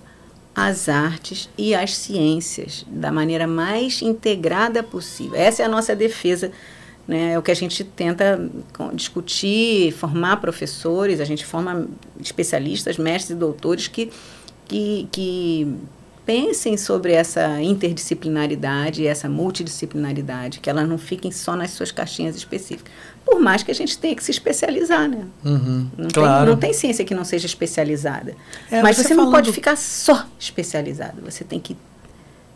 [0.54, 5.36] as artes e as ciências da maneira mais integrada possível.
[5.38, 6.50] Essa é a nossa defesa,
[7.10, 7.32] né?
[7.34, 8.40] É o que a gente tenta
[8.94, 11.86] discutir, formar professores, a gente forma
[12.20, 14.10] especialistas, mestres e doutores que
[14.68, 15.74] que, que
[16.24, 22.92] pensem sobre essa interdisciplinaridade, essa multidisciplinaridade, que elas não fiquem só nas suas caixinhas específicas.
[23.24, 25.24] Por mais que a gente tenha que se especializar, né?
[25.44, 26.44] Uhum, Não, claro.
[26.44, 28.36] tem, não tem ciência que não seja especializada.
[28.70, 31.20] É, Mas você você, não falando- pode ficar só especializado.
[31.24, 31.76] Você tem que.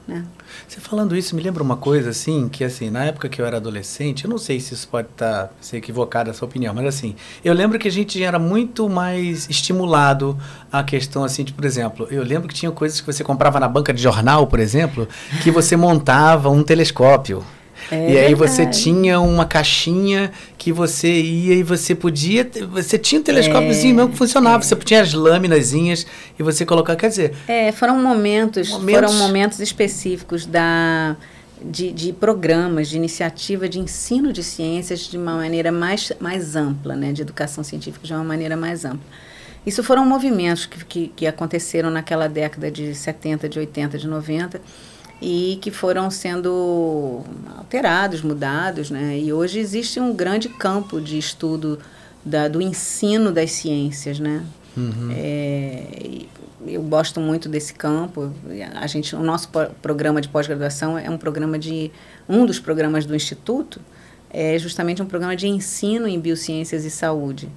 [0.07, 0.23] Né?
[0.69, 3.57] Você falando isso me lembra uma coisa assim, que assim, na época que eu era
[3.57, 7.55] adolescente, eu não sei se isso pode estar ser equivocado essa opinião, mas assim, eu
[7.55, 10.39] lembro que a gente era muito mais estimulado
[10.71, 13.67] a questão assim, de, por exemplo, eu lembro que tinha coisas que você comprava na
[13.67, 15.09] banca de jornal, por exemplo,
[15.43, 17.43] que você montava um telescópio.
[17.95, 22.49] É e aí você tinha uma caixinha que você ia e você podia.
[22.73, 24.63] Você tinha um telescópiozinho mesmo que funcionava.
[24.63, 26.07] Você tinha as lâminazinhas
[26.39, 26.99] e você colocava.
[26.99, 28.95] Quer dizer, É, foram momentos, Momentos.
[29.11, 31.17] foram momentos específicos da,
[31.63, 36.95] de, de programas, de iniciativa de ensino de ciências de uma maneira mais, mais ampla,
[36.97, 37.13] né?
[37.13, 39.07] de educação científica de uma maneira mais ampla.
[39.67, 44.61] Isso foram movimentos que, que, que aconteceram naquela década de 70, de 80, de 90
[45.25, 47.22] e que foram sendo
[47.57, 49.18] alterados, mudados, né?
[49.18, 51.79] E hoje existe um grande campo de estudo
[52.22, 54.45] da, do ensino das ciências, né?
[55.16, 56.29] É, e
[56.66, 58.35] eu gosto muito desse campo.
[58.75, 59.49] A gente, o nosso
[59.81, 61.91] programa de pós-graduação é um programa de
[62.29, 63.81] um dos programas do instituto
[64.29, 67.49] é justamente um programa de ensino em biociências e saúde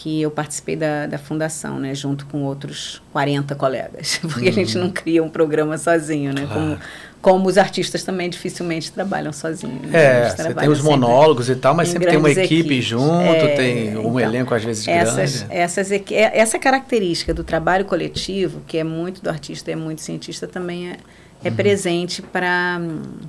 [0.00, 4.78] que eu participei da, da fundação, né, junto com outros 40 colegas, porque a gente
[4.78, 6.46] não cria um programa sozinho, né, Uhum.
[6.48, 6.60] Claro.
[6.60, 6.78] como,
[7.20, 9.82] como os artistas também dificilmente trabalham sozinhos.
[9.90, 12.84] né, É, você tem os monólogos e tal, mas em sempre tem uma equipe equipes.
[12.84, 15.56] junto, É, tem um então, elenco às vezes essas, grande.
[15.58, 16.04] essas, é-
[16.38, 20.90] essa característica do trabalho coletivo, que é muito do artista e é muito cientista, também
[20.90, 20.96] é,
[21.40, 21.46] Uhum.
[21.46, 22.80] é presente para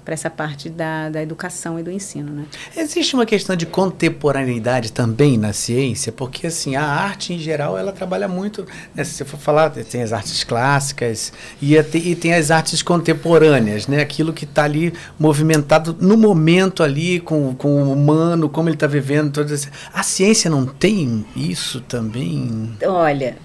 [0.07, 2.32] essa parte da, da educação e do ensino.
[2.32, 2.45] Né?
[2.76, 7.91] Existe uma questão de contemporaneidade também na ciência, porque assim, a arte em geral, ela
[7.91, 11.32] trabalha muito, né, se você for falar, tem as artes clássicas
[11.62, 16.84] e, a- e tem as artes contemporâneas, né, aquilo que está ali movimentado no momento
[16.84, 19.32] ali, com, com o humano, como ele está vivendo.
[19.32, 22.72] Todas A ciência não tem isso também?
[22.84, 23.38] Olha,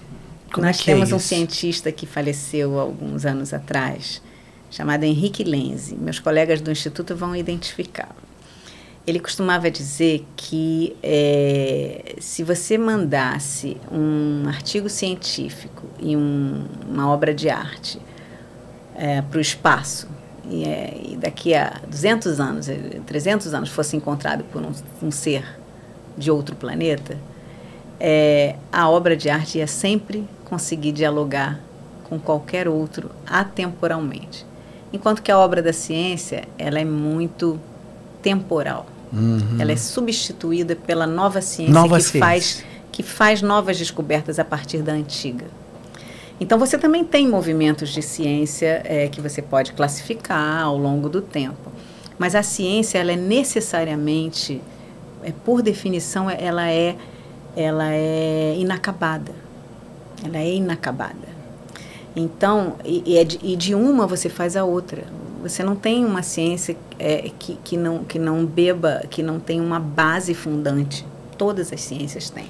[0.51, 4.21] Como é nós que é temos um cientista que faleceu alguns anos atrás,
[4.71, 5.95] chamado Henrique Lenze.
[5.95, 8.15] Meus colegas do Instituto vão identificá-lo.
[9.07, 17.33] Ele costumava dizer que eh, se você mandasse um artigo científico e um- uma obra
[17.33, 17.99] de arte
[19.29, 20.07] para o espaço,
[20.49, 24.71] e, eh, e daqui a 200 anos, eh, 300 anos, fosse encontrado por um,
[25.03, 25.43] um ser
[26.17, 27.17] de outro planeta,
[27.99, 31.59] é, a obra de arte ia sempre conseguir dialogar
[32.05, 34.45] com qualquer outro atemporalmente.
[34.95, 37.59] Enquanto que a obra da ciência, ela é muito
[38.21, 38.85] temporal.
[39.11, 39.57] Uhum.
[39.59, 42.19] Ela é substituída pela nova ciência Nova que ciência.
[42.19, 45.47] faz que faz novas descobertas a partir da antiga.
[46.39, 51.21] Então você também tem movimentos de ciência é, que você pode classificar ao longo do
[51.21, 51.73] tempo,
[52.17, 54.61] mas a ciência ela é necessariamente,
[55.21, 56.95] é, por definição, ela é
[57.53, 59.33] ela é inacabada.
[60.23, 61.34] Ela é inacabada.
[62.15, 65.03] Então, e, e, é de, e de uma você faz a outra.
[65.41, 69.59] Você não tem uma ciência é, que, que, não, que não beba, que não tem
[69.59, 71.05] uma base fundante.
[71.37, 72.45] Todas as ciências têm.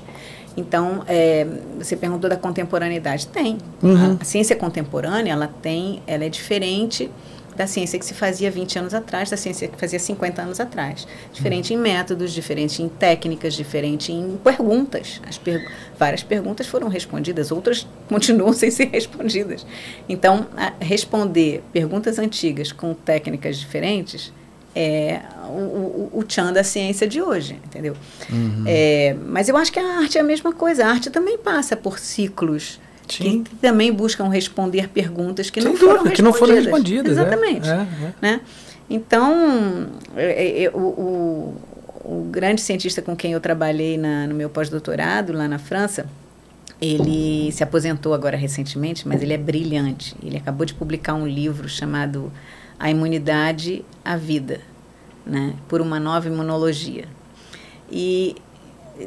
[0.56, 1.46] Então, é,
[1.78, 3.28] você perguntou da contemporaneidade.
[3.28, 3.58] Tem.
[3.82, 4.18] Uhum.
[4.18, 7.10] A, a, ciência contemporânea, ela tem, ela é diferente
[7.56, 11.08] da ciência que se fazia 20 anos atrás, da ciência que fazia 50 anos atrás.
[11.32, 15.22] Diferente em métodos, diferente em técnicas, diferente em perguntas.
[15.28, 15.40] As
[15.98, 19.66] várias perguntas foram respondidas, outras continuam sem ser respondidas.
[20.10, 20.48] Então,
[20.80, 24.34] responder perguntas antigas com técnicas diferentes
[24.76, 27.96] é o, o, o tchan da ciência de hoje, entendeu?
[28.30, 28.66] Uhum.
[28.68, 30.86] É, mas eu acho que a arte é a mesma coisa.
[30.86, 33.44] A arte também passa por ciclos Sim.
[33.44, 37.18] que também buscam responder perguntas que, não foram, que não foram respondidas.
[37.18, 37.22] É.
[37.22, 37.70] Exatamente.
[37.70, 38.42] É, é, né?
[38.90, 41.56] Então, é, é, o, o,
[42.04, 46.06] o, grande cientista com quem eu trabalhei na, no meu pós-doutorado, lá na França,
[46.82, 50.16] ele se aposentou agora recentemente, mas ele é brilhante.
[50.22, 52.32] Ele acabou de publicar um livro chamado
[52.80, 54.60] A Imunidade à Vida,
[55.26, 57.06] né, por uma nova imunologia.
[57.92, 58.36] E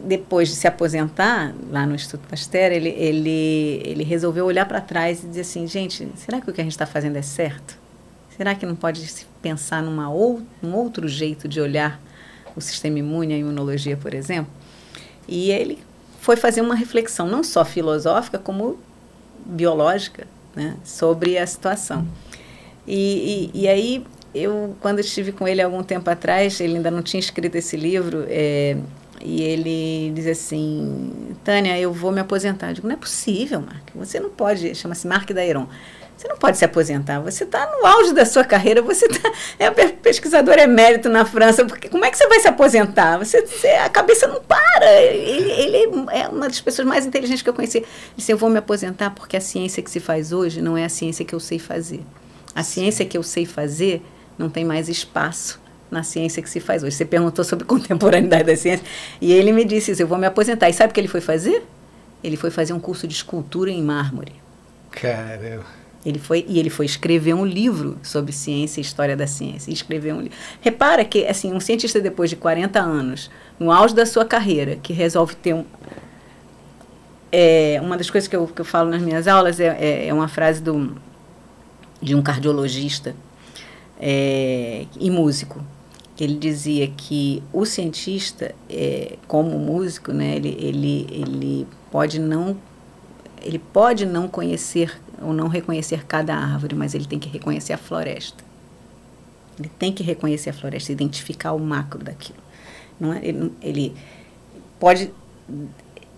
[0.04, 5.24] depois de se aposentar lá no Instituto Pasteur, ele, ele, ele resolveu olhar para trás
[5.24, 7.78] e dizer assim, gente, será que o que a gente está fazendo é certo?
[8.36, 12.00] Será que não pode se pensar numa ou, um outro jeito de olhar
[12.54, 14.52] o sistema imune, a imunologia, por exemplo?
[15.26, 15.78] E ele
[16.20, 18.78] foi fazer uma reflexão não só filosófica, como
[19.44, 22.06] biológica, né, sobre a situação.
[22.86, 27.02] E, e, e aí, eu, quando estive com ele algum tempo atrás, ele ainda não
[27.02, 28.76] tinha escrito esse livro, é,
[29.22, 32.68] e ele diz assim: Tânia, eu vou me aposentar.
[32.68, 33.90] Eu digo: não é possível, Mark.
[33.94, 34.74] Você não pode.
[34.74, 35.66] Chama-se Mark Dairon.
[36.16, 37.20] Você não pode se aposentar.
[37.20, 38.82] Você está no auge da sua carreira.
[38.82, 41.64] Você tá, é pesquisador emérito na França.
[41.64, 43.18] Porque como é que você vai se aposentar?
[43.18, 45.00] Você, você a cabeça não para.
[45.00, 47.78] Ele, ele, é uma das pessoas mais inteligentes que eu conheci.
[47.78, 50.84] Ele disse: eu vou me aposentar porque a ciência que se faz hoje não é
[50.84, 52.02] a ciência que eu sei fazer.
[52.54, 54.02] A ciência que eu sei fazer
[54.36, 55.60] não tem mais espaço
[55.90, 56.96] na ciência que se faz hoje.
[56.96, 58.84] Você perguntou sobre contemporaneidade da ciência
[59.20, 60.68] e ele me disse isso, eu vou me aposentar.
[60.68, 61.62] E sabe o que ele foi fazer?
[62.22, 64.32] Ele foi fazer um curso de escultura em mármore.
[64.90, 65.64] Caramba.
[66.06, 69.70] Ele foi e ele foi escrever um livro sobre ciência e história da ciência.
[69.70, 70.36] Escrever um livro.
[70.60, 74.92] Repara que assim, um cientista depois de 40 anos, no auge da sua carreira, que
[74.92, 75.64] resolve ter um
[77.30, 80.14] é, uma das coisas que eu, que eu falo nas minhas aulas é, é, é
[80.14, 80.96] uma frase do,
[82.00, 83.14] de um cardiologista
[84.00, 85.62] é, e músico
[86.24, 92.56] ele dizia que o cientista, é, como músico, né, ele, ele, ele pode não
[93.40, 97.78] ele pode não conhecer ou não reconhecer cada árvore, mas ele tem que reconhecer a
[97.78, 98.44] floresta.
[99.58, 102.38] Ele tem que reconhecer a floresta, identificar o macro daquilo.
[102.98, 103.94] Não é, ele, ele
[104.78, 105.12] pode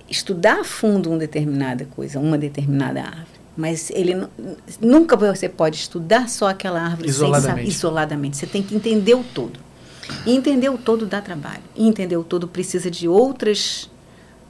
[0.08, 4.26] estudar a fundo uma determinada coisa, uma determinada árvore, mas ele
[4.80, 7.60] nunca você pode estudar só aquela árvore isoladamente.
[7.60, 8.36] Sem, isoladamente.
[8.36, 9.60] Você tem que entender o todo.
[10.26, 11.62] E entender o todo dá trabalho.
[11.74, 13.90] E entender o todo precisa de outras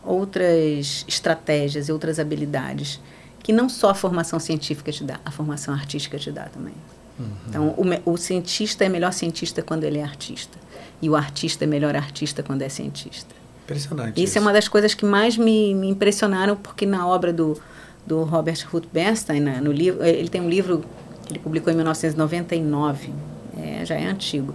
[0.03, 2.99] outras estratégias e outras habilidades
[3.43, 6.75] que não só a formação científica te dá, a formação artística te dá também.
[7.19, 7.27] Uhum.
[7.49, 10.59] Então, o, o cientista é melhor cientista quando ele é artista.
[11.03, 13.35] E o artista é melhor artista quando é cientista.
[13.65, 14.17] Impressionante.
[14.17, 14.39] Isso, isso.
[14.39, 17.61] é uma das coisas que mais me, me impressionaram, porque na obra do,
[18.07, 20.85] do Robert Ruth Bernstein, no livro, ele tem um livro
[21.27, 23.13] que ele publicou em 1999,
[23.57, 24.55] é, já é antigo,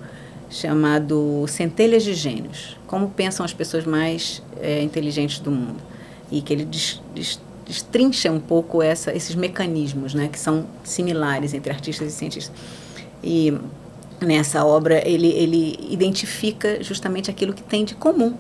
[0.55, 2.77] chamado Centelhas de Gênios.
[2.87, 5.81] Como pensam as pessoas mais é, inteligentes do mundo.
[6.31, 11.53] E que ele des, des, destrincha um pouco essa, esses mecanismos, né, que são similares
[11.53, 12.55] entre artistas e cientistas.
[13.21, 13.53] E
[14.21, 18.33] nessa obra ele, ele identifica justamente aquilo que tem de comum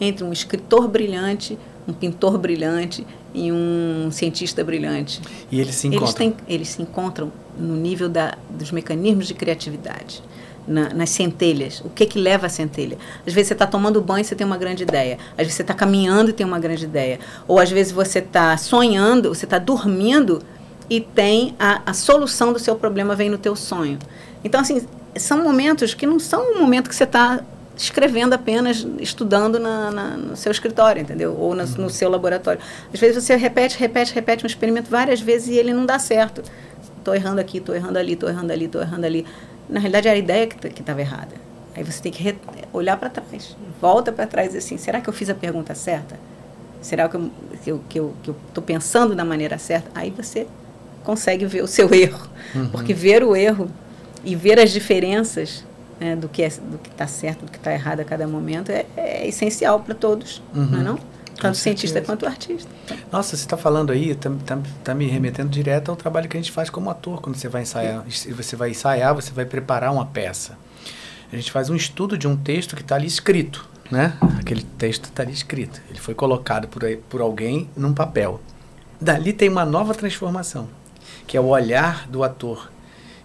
[0.00, 1.58] entre um escritor brilhante,
[1.88, 5.22] um pintor brilhante e um cientista brilhante.
[5.50, 6.06] E eles se encontram?
[6.06, 10.22] Eles, têm, eles se encontram no nível da, dos mecanismos de criatividade
[10.66, 11.80] na, nas centelhas.
[11.84, 12.98] O que que leva a centelha?
[13.26, 15.18] Às vezes você está tomando banho e você tem uma grande ideia.
[15.32, 17.18] Às vezes você está caminhando e tem uma grande ideia.
[17.46, 20.42] Ou às vezes você está sonhando, você está dormindo
[20.88, 23.98] e tem a, a solução do seu problema vem no teu sonho.
[24.42, 24.86] Então, assim,
[25.16, 27.40] são momentos que não são um momento que você está
[27.76, 31.36] escrevendo apenas, estudando na, na, no seu escritório, entendeu?
[31.36, 32.60] Ou no, no seu laboratório.
[32.92, 36.42] Às vezes você repete, repete, repete um experimento várias vezes e ele não dá certo.
[36.98, 39.26] Estou errando aqui, estou errando ali, estou errando ali, estou errando ali
[39.68, 41.34] na realidade era a ideia que estava errada.
[41.76, 42.36] Aí você tem que
[42.72, 46.16] olhar para trás, volta para trás assim, será que eu fiz a pergunta certa?
[46.80, 49.90] Será que eu estou que eu, que eu, que eu pensando da maneira certa?
[49.94, 50.46] Aí você
[51.02, 52.28] consegue ver o seu erro.
[52.54, 52.68] Uhum.
[52.68, 53.68] Porque ver o erro
[54.22, 55.64] e ver as diferenças
[55.98, 58.70] né, do que é, do que está certo, do que está errado a cada momento
[58.70, 60.66] é, é essencial para todos, uhum.
[60.66, 60.98] não é não?
[61.40, 62.70] Tanto cientista quanto artista.
[63.10, 66.40] Nossa, você está falando aí, está tá, tá me remetendo direto ao trabalho que a
[66.40, 68.04] gente faz como ator, quando você vai ensaiar.
[68.06, 70.56] Você vai ensaiar, você vai preparar uma peça.
[71.32, 73.68] A gente faz um estudo de um texto que está ali escrito.
[73.90, 74.16] né?
[74.38, 75.80] Aquele texto está ali escrito.
[75.90, 78.40] Ele foi colocado por, por alguém num papel.
[79.00, 80.68] Dali tem uma nova transformação,
[81.26, 82.70] que é o olhar do ator,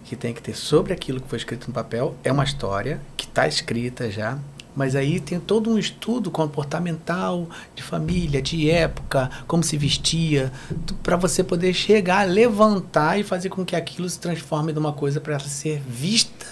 [0.04, 2.14] que tem que ter sobre aquilo que foi escrito no papel.
[2.24, 4.38] É uma história que está escrita já,
[4.80, 10.50] mas aí tem todo um estudo comportamental de família, de época, como se vestia,
[11.02, 15.38] para você poder chegar, levantar e fazer com que aquilo se transforme numa coisa para
[15.38, 16.46] ser vista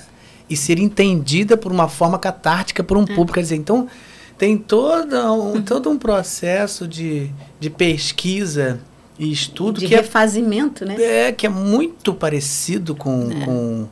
[0.47, 3.07] e ser entendida por uma forma catártica por um é.
[3.07, 3.33] público.
[3.33, 3.89] Quer dizer, então
[4.37, 8.79] tem todo um, todo um processo de, de pesquisa
[9.19, 10.97] e estudo de que é refazimento, é, né?
[11.03, 13.45] É, que é muito parecido com, é.
[13.47, 13.89] com,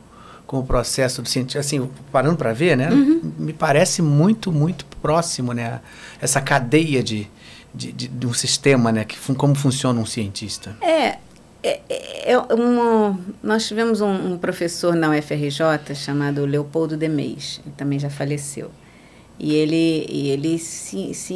[0.47, 1.59] com o processo do cientista.
[1.59, 2.89] Assim, parando para ver, né?
[2.89, 3.33] Uhum.
[3.37, 5.81] Me parece muito, muito próximo, né?
[6.19, 7.29] Essa cadeia de,
[7.75, 9.03] de, de, de um sistema, né?
[9.03, 10.75] Que, como funciona um cientista.
[10.81, 11.17] É,
[11.61, 17.75] é, é, é uma, nós tivemos um, um, professor na UFRJ chamado Leopoldo Demeis, ele
[17.75, 18.71] também já faleceu.
[19.37, 21.35] E ele, e ele se, se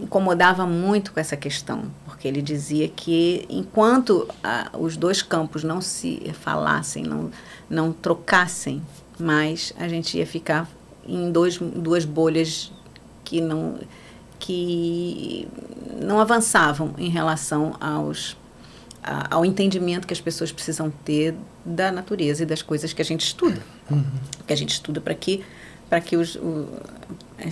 [0.00, 5.80] incomodava muito com essa questão, porque ele dizia que enquanto ah, os dois campos não
[5.80, 7.30] se falassem, não,
[7.68, 8.82] não trocassem
[9.18, 10.70] mais, a gente ia ficar
[11.06, 12.72] em dois, duas bolhas
[13.24, 13.78] que não,
[14.38, 15.48] que
[16.00, 18.36] não avançavam em relação aos
[19.30, 23.24] ao entendimento que as pessoas precisam ter da natureza e das coisas que a gente
[23.24, 23.62] estuda.
[23.90, 24.04] Uhum.
[24.46, 25.44] Que a gente estuda para que,
[25.88, 26.34] para que os.
[26.34, 26.68] O,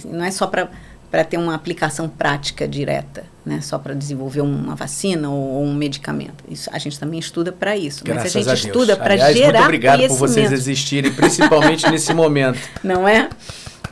[0.04, 0.70] não é só para
[1.14, 3.60] para ter uma aplicação prática direta, né?
[3.60, 6.42] Só para desenvolver uma vacina ou, ou, um medicamento.
[6.50, 8.02] Isso a gente também estuda para isso.
[8.02, 12.12] Graças mas a gente a estuda para gerar muito obrigado por vocês existirem, principalmente nesse
[12.14, 12.58] momento.
[12.82, 13.30] Não é?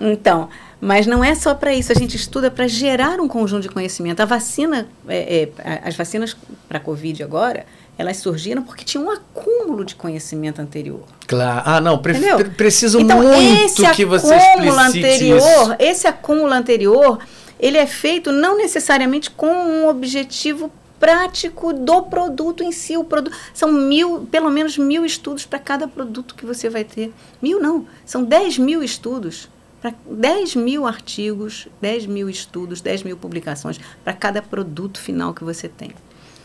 [0.00, 0.48] Então,
[0.80, 4.18] mas não é só para isso, a gente estuda para gerar um conjunto de conhecimento.
[4.18, 6.36] A vacina, é, é, as vacinas
[6.68, 7.64] para a Covid agora,
[8.02, 11.04] elas surgiram porque tinha um acúmulo de conhecimento anterior.
[11.26, 11.62] Claro.
[11.64, 12.50] Ah, não, pre Entendeu?
[12.50, 15.76] preciso então, muito que você acúmulo anterior, isso.
[15.78, 17.18] Esse acúmulo anterior,
[17.58, 22.96] ele é feito não necessariamente com um objetivo prático do produto em si.
[22.96, 27.12] O produto são mil, pelo menos mil estudos para cada produto que você vai ter.
[27.40, 29.48] Mil não, são dez mil estudos
[29.80, 35.42] para 10 mil artigos, 10 mil estudos, 10 mil publicações para cada produto final que
[35.42, 35.90] você tem.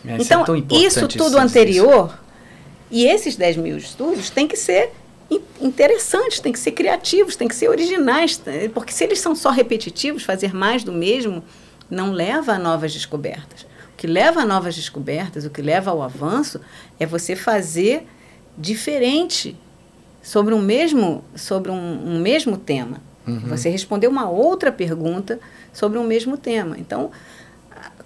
[0.07, 2.19] É, então, é isso tudo anterior, isso.
[2.91, 4.91] e esses 10 mil estudos têm que ser
[5.59, 8.41] interessantes, têm que ser criativos, têm que ser originais,
[8.73, 11.43] porque se eles são só repetitivos, fazer mais do mesmo
[11.89, 13.63] não leva a novas descobertas.
[13.93, 16.61] O que leva a novas descobertas, o que leva ao avanço,
[16.99, 18.05] é você fazer
[18.57, 19.57] diferente
[20.21, 23.01] sobre um mesmo, sobre um, um mesmo tema.
[23.25, 23.39] Uhum.
[23.47, 25.39] Você respondeu uma outra pergunta
[25.73, 26.77] sobre um mesmo tema.
[26.77, 27.11] Então,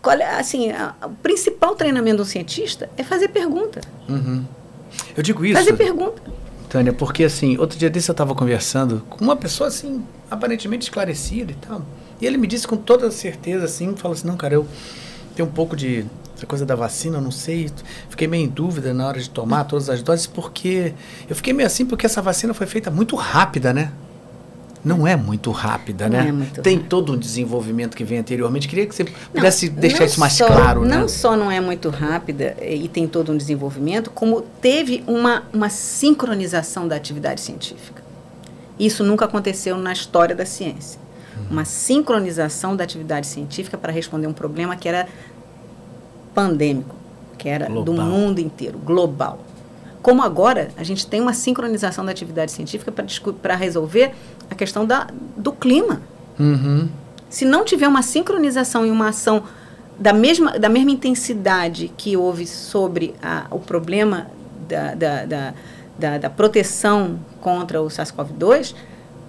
[0.09, 3.81] assim, a, o principal treinamento de um cientista é fazer pergunta.
[4.09, 4.43] Uhum.
[5.15, 5.57] Eu digo isso.
[5.57, 6.21] Fazer pergunta.
[6.69, 11.51] Tânia, porque assim, outro dia desse eu estava conversando com uma pessoa assim, aparentemente esclarecida
[11.51, 11.81] e tal.
[12.19, 14.65] E ele me disse com toda certeza assim, falou assim, não, cara, eu
[15.35, 17.69] tenho um pouco de essa coisa da vacina, eu não sei,
[18.09, 20.93] fiquei meio em dúvida na hora de tomar todas as doses, porque
[21.29, 23.91] eu fiquei meio assim porque essa vacina foi feita muito rápida, né?
[24.83, 26.29] Não é muito rápida, não né?
[26.29, 26.89] É muito Tem rápido.
[26.89, 28.67] todo um desenvolvimento que vem anteriormente.
[28.67, 30.81] Queria que você pudesse não, deixar não isso mais só, claro.
[30.81, 31.07] Não né?
[31.07, 36.87] só não é muito rápida e tem todo um desenvolvimento, como teve uma, uma sincronização
[36.87, 38.01] da atividade científica.
[38.79, 40.99] Isso nunca aconteceu na história da ciência.
[41.37, 41.43] Uhum.
[41.51, 45.07] Uma sincronização da atividade científica para responder um problema que era
[46.33, 46.95] pandêmico,
[47.37, 47.83] que era global.
[47.83, 49.39] do mundo inteiro, global.
[50.01, 52.91] Como agora a gente tem uma sincronização da atividade científica
[53.39, 54.13] para resolver
[54.51, 56.01] a questão da, do clima.
[56.37, 56.89] Uhum.
[57.29, 59.43] Se não tiver uma sincronização e uma ação
[59.97, 64.27] da mesma, da mesma intensidade que houve sobre a, o problema
[64.67, 65.53] da, da, da,
[65.97, 68.75] da, da proteção contra o SARS-CoV-2,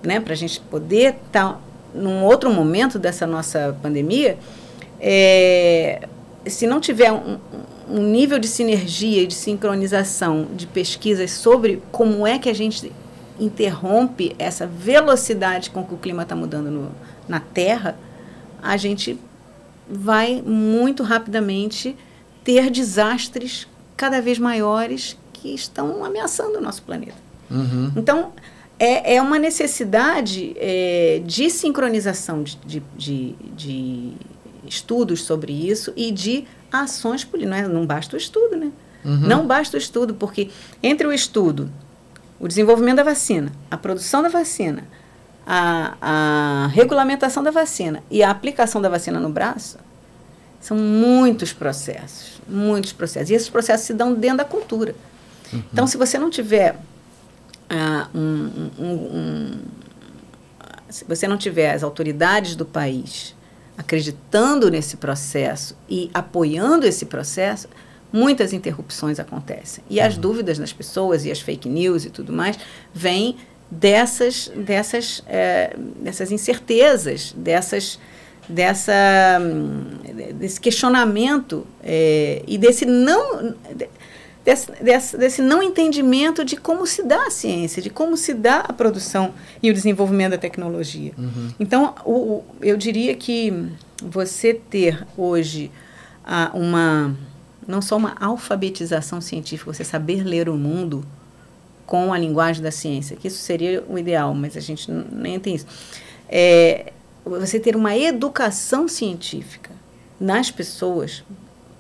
[0.03, 1.61] né, para a gente poder estar tá
[1.95, 4.37] num outro momento dessa nossa pandemia,
[4.99, 6.09] é,
[6.47, 7.39] se não tiver um,
[7.89, 12.91] um nível de sinergia e de sincronização de pesquisas sobre como é que a gente
[13.45, 16.93] interrompe essa velocidade com que o clima está mudando no,
[17.29, 17.97] na Terra,
[18.63, 19.19] a gente
[19.89, 21.97] vai muito rapidamente
[22.45, 23.67] ter desastres
[23.97, 27.17] cada vez maiores que estão ameaçando o nosso planeta.
[27.51, 27.93] Uhum.
[27.97, 28.33] Então,
[28.79, 34.13] é, é uma necessidade é, de sincronização de, de, de, de,
[34.67, 37.63] estudos sobre isso e de ações políticas.
[37.63, 38.73] Não, é, não basta o estudo, né?
[39.05, 39.21] Uhum.
[39.21, 40.49] Não basta o estudo, porque
[40.83, 41.71] entre o estudo
[42.43, 44.83] o desenvolvimento da vacina, a produção da vacina,
[45.47, 49.79] a, a regulamentação da vacina e a aplicação da vacina no braço,
[50.61, 53.31] são muitos processos, muitos processos.
[53.31, 54.93] E esses processos se dão dentro da cultura.
[55.53, 55.63] Uhum.
[55.73, 56.75] Então, se você não tiver
[57.71, 59.61] uh, um, um, um,
[60.89, 63.37] se você não tiver as autoridades do país
[63.79, 67.69] acreditando nesse processo e apoiando esse processo,
[68.13, 69.83] muitas interrupções acontecem.
[69.89, 70.21] E as uhum.
[70.21, 72.59] dúvidas das pessoas e as fake news e tudo mais
[72.93, 73.37] vêm
[73.71, 77.99] dessas, dessas, é, dessas incertezas, dessas,
[78.47, 79.41] dessa,
[80.35, 83.55] desse questionamento é, e desse não.
[84.45, 88.57] Desse, desse, desse, não entendimento de como se dá a ciência, de como se dá
[88.57, 89.33] a produção
[89.63, 91.13] e o desenvolvimento da tecnologia.
[91.17, 91.51] Uhum.
[91.61, 93.71] Então, o, o, eu diria que
[94.03, 95.71] você ter hoje
[96.25, 97.17] a, uma
[97.67, 101.05] não só uma alfabetização científica, você saber ler o mundo
[101.87, 105.55] com a linguagem da ciência, que isso seria o ideal, mas a gente nem tem
[105.55, 105.67] isso.
[106.29, 106.93] É,
[107.25, 109.71] você ter uma educação científica
[110.19, 111.23] nas pessoas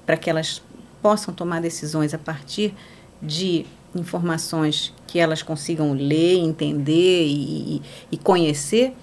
[0.05, 0.62] para que elas
[1.01, 2.74] possam tomar decisões a partir
[3.20, 3.64] de
[3.95, 8.95] informações que elas consigam ler, entender e, e, conhecer,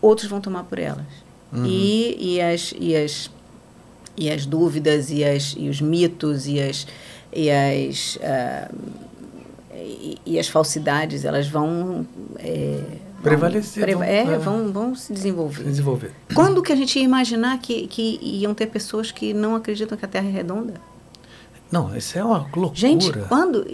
[0.00, 1.06] outros vão tomar por elas.
[1.52, 1.66] Uhum.
[1.66, 3.30] E, e, as, e as
[4.20, 6.86] e as dúvidas e, as, e os mitos e as,
[7.32, 8.74] e as, uh,
[9.74, 12.06] e, e, as falsidades, elas vão...
[12.38, 12.80] É,
[13.22, 13.92] Prevalecer.
[13.92, 15.64] Vão, é, é, vão, vão se desenvolver.
[15.64, 16.12] desenvolver.
[16.34, 20.04] Quando que a gente ia imaginar que, que iam ter pessoas que não acreditam que
[20.04, 20.74] a Terra é redonda?
[21.70, 22.70] Não, isso é uma loucura.
[22.74, 23.64] Gente, quando,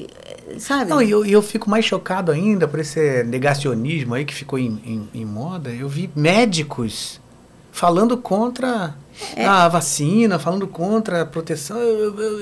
[0.59, 0.91] sabe?
[0.91, 4.81] Não, e eu, eu fico mais chocado ainda por esse negacionismo aí que ficou em,
[4.85, 5.71] em, em moda.
[5.71, 7.21] Eu vi médicos
[7.73, 8.95] falando contra
[9.35, 9.45] é.
[9.45, 11.77] a vacina, falando contra a proteção.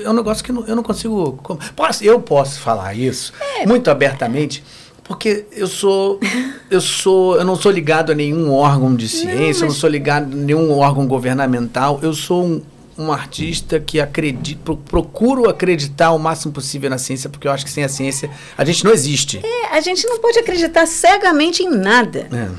[0.03, 1.39] é um negócio que não, eu não consigo.
[1.75, 3.65] Posso, eu posso falar isso é.
[3.65, 4.63] muito abertamente.
[5.03, 6.19] Porque eu sou,
[6.69, 9.61] eu sou, eu não sou ligado a nenhum órgão de ciência, não, mas...
[9.61, 11.99] eu não sou ligado a nenhum órgão governamental.
[12.01, 12.61] Eu sou um,
[12.97, 17.71] um artista que acredito, procuro acreditar o máximo possível na ciência, porque eu acho que
[17.71, 19.39] sem a ciência a gente não existe.
[19.43, 22.27] É, a gente não pode acreditar cegamente em nada.
[22.31, 22.49] É.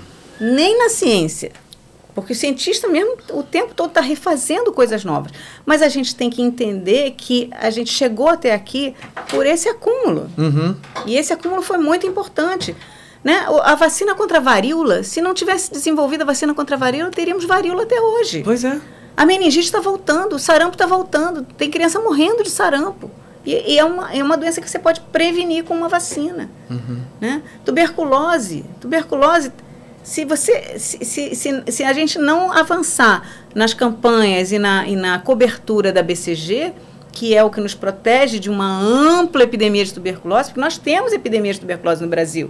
[0.41, 1.51] Nem na ciência.
[2.17, 5.31] Porque o cientista mesmo o tempo todo está refazendo coisas novas.
[5.67, 8.95] Mas a gente tem que entender que a gente chegou até aqui
[9.29, 10.31] por esse acúmulo.
[10.39, 10.75] Uhum.
[11.05, 12.75] E esse acúmulo foi muito importante.
[13.23, 13.45] Né?
[13.63, 17.45] A vacina contra a varíola, se não tivesse desenvolvido a vacina contra a varíola, teríamos
[17.45, 18.43] varíola até hoje.
[18.43, 18.81] Pois é.
[19.15, 23.11] A meningite está voltando, o sarampo está voltando, tem criança morrendo de sarampo.
[23.45, 26.49] E, e, é, uma, é uma doença que você pode prevenir com uma vacina.
[26.71, 27.03] Uhum.
[27.21, 27.43] Né?
[27.65, 28.65] Tuberculose.
[28.81, 29.53] Tuberculose
[30.07, 34.95] se você se, se, se, se, a gente não avançar nas campanhas e na, e
[34.95, 36.73] na cobertura da BCG,
[37.11, 41.13] que é o que nos protege de uma ampla epidemia de tuberculose, porque nós temos
[41.13, 42.49] epidemia de tuberculose no Brasil.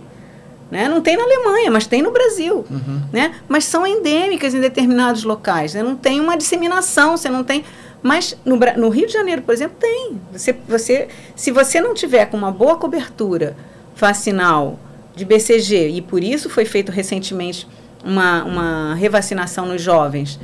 [0.71, 0.87] Né?
[0.87, 2.67] Não tem na Alemanha, mas tem no Brasil.
[2.71, 3.01] Uhum.
[3.11, 3.35] Né?
[3.49, 5.73] Mas são endêmicas em determinados locais.
[5.73, 5.83] Né?
[5.83, 7.65] Não tem uma disseminação, você não tem.
[8.03, 10.21] Mas no, no Rio de Janeiro, por exemplo, tem.
[10.31, 13.57] Você, você, se você não tiver com uma boa cobertura
[13.97, 14.79] vacinal
[15.17, 17.67] de BCG, e por isso foi feito recentemente
[18.05, 20.39] uma, uma revacinação nos jovens.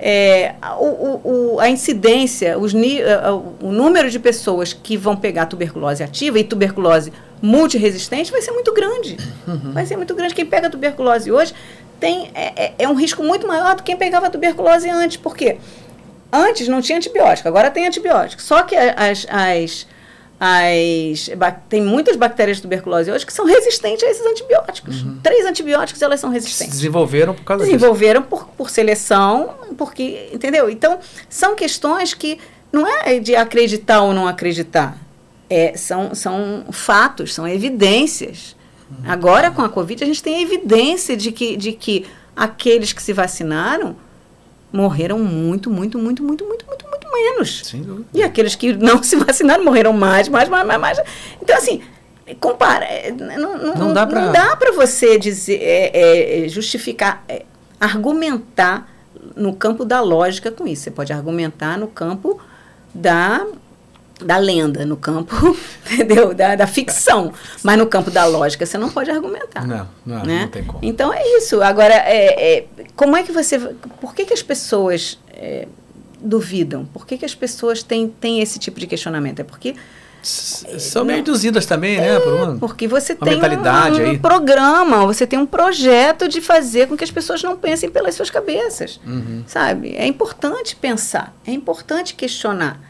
[0.00, 6.38] É, o, o, a incidência, os, o número de pessoas que vão pegar tuberculose ativa
[6.38, 9.16] e tuberculose multiresistente vai ser muito grande.
[9.46, 9.72] Uhum.
[9.72, 10.34] Vai ser muito grande.
[10.34, 11.54] Quem pega tuberculose hoje
[11.98, 15.16] tem, é, é, é um risco muito maior do que quem pegava tuberculose antes.
[15.16, 15.58] Por quê?
[16.32, 18.42] Antes não tinha antibiótico, agora tem antibiótico.
[18.42, 19.86] Só que as, as
[20.40, 21.30] as,
[21.68, 25.02] tem muitas bactérias de tuberculose hoje que são resistentes a esses antibióticos.
[25.02, 25.18] Uhum.
[25.20, 26.74] Três antibióticos elas são resistentes.
[26.74, 28.30] Se desenvolveram por causa desenvolveram disso.
[28.30, 30.70] Desenvolveram por, por seleção, porque, entendeu?
[30.70, 32.38] Então, são questões que
[32.72, 34.96] não é de acreditar ou não acreditar.
[35.50, 38.54] É, são, são fatos, são evidências.
[38.90, 39.10] Uhum.
[39.10, 43.12] Agora, com a Covid, a gente tem evidência de que, de que aqueles que se
[43.12, 43.96] vacinaram
[44.72, 47.62] morreram muito, muito, muito, muito, muito, muito, muito menos.
[47.64, 48.06] Sem dúvida.
[48.12, 50.80] E aqueles que não se vacinaram morreram mais, mais, mais, mais.
[50.80, 51.00] mais.
[51.40, 51.82] Então, assim,
[52.40, 52.84] compara.
[52.84, 57.44] É, não, não, não dá para você dizer, é, é, justificar, é,
[57.80, 58.88] argumentar
[59.36, 60.82] no campo da lógica com isso.
[60.84, 62.40] Você pode argumentar no campo
[62.94, 63.46] da
[64.24, 65.56] da lenda, no campo,
[65.90, 66.34] entendeu?
[66.34, 67.32] Da, da ficção.
[67.62, 69.66] Mas no campo da lógica você não pode argumentar.
[69.66, 70.40] Não, não, né?
[70.42, 70.78] não tem como.
[70.82, 71.62] Então é isso.
[71.62, 72.66] Agora, é, é,
[72.96, 73.58] como é que você.
[74.00, 75.66] Por que, que as pessoas é,
[76.20, 76.84] duvidam?
[76.86, 79.40] Por que, que as pessoas têm, têm esse tipo de questionamento?
[79.40, 79.74] É porque.
[80.20, 82.18] São meio induzidas também, né?
[82.18, 86.40] Por uma, porque você uma tem mentalidade um, um programa, você tem um projeto de
[86.40, 89.44] fazer com que as pessoas não pensem pelas suas cabeças, uhum.
[89.46, 89.94] sabe?
[89.94, 92.87] É importante pensar, é importante questionar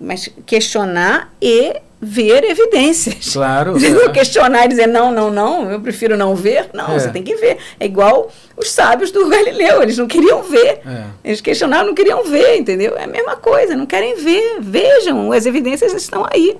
[0.00, 3.32] mas questionar e ver evidências.
[3.32, 3.74] Claro.
[3.88, 4.08] É.
[4.10, 6.70] questionar e dizer não, não, não, eu prefiro não ver.
[6.72, 6.98] Não, é.
[6.98, 7.58] você tem que ver.
[7.78, 10.80] É igual os sábios do Galileu, eles não queriam ver.
[10.86, 11.04] É.
[11.24, 12.96] Eles questionaram, não queriam ver, entendeu?
[12.96, 14.58] É a mesma coisa, não querem ver.
[14.60, 16.56] Vejam, as evidências estão aí.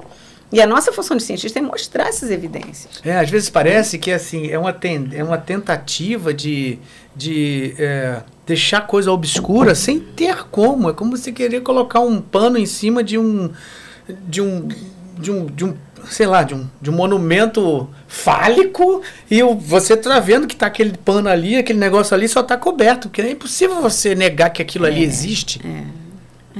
[0.50, 3.00] E a nossa função de cientista é mostrar essas evidências.
[3.04, 6.78] É, às vezes parece que assim, é uma, ten, é uma tentativa de,
[7.14, 10.88] de é, deixar coisa obscura sem ter como.
[10.88, 13.50] É como você querer colocar um pano em cima de um.
[14.26, 14.68] de um.
[15.18, 15.76] de um, de um
[16.08, 20.66] sei lá, de um, de um monumento fálico e o, você tá vendo que tá
[20.66, 24.62] aquele pano ali, aquele negócio ali só tá coberto, porque é impossível você negar que
[24.62, 25.60] aquilo é, ali existe.
[25.66, 26.07] É.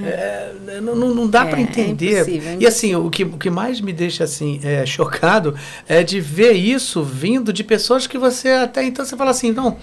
[0.04, 2.28] É, não, não dá é, para é entender.
[2.28, 5.54] É e assim, o que, o que mais me deixa assim é, chocado
[5.88, 9.76] é de ver isso vindo de pessoas que você até então você fala assim, não,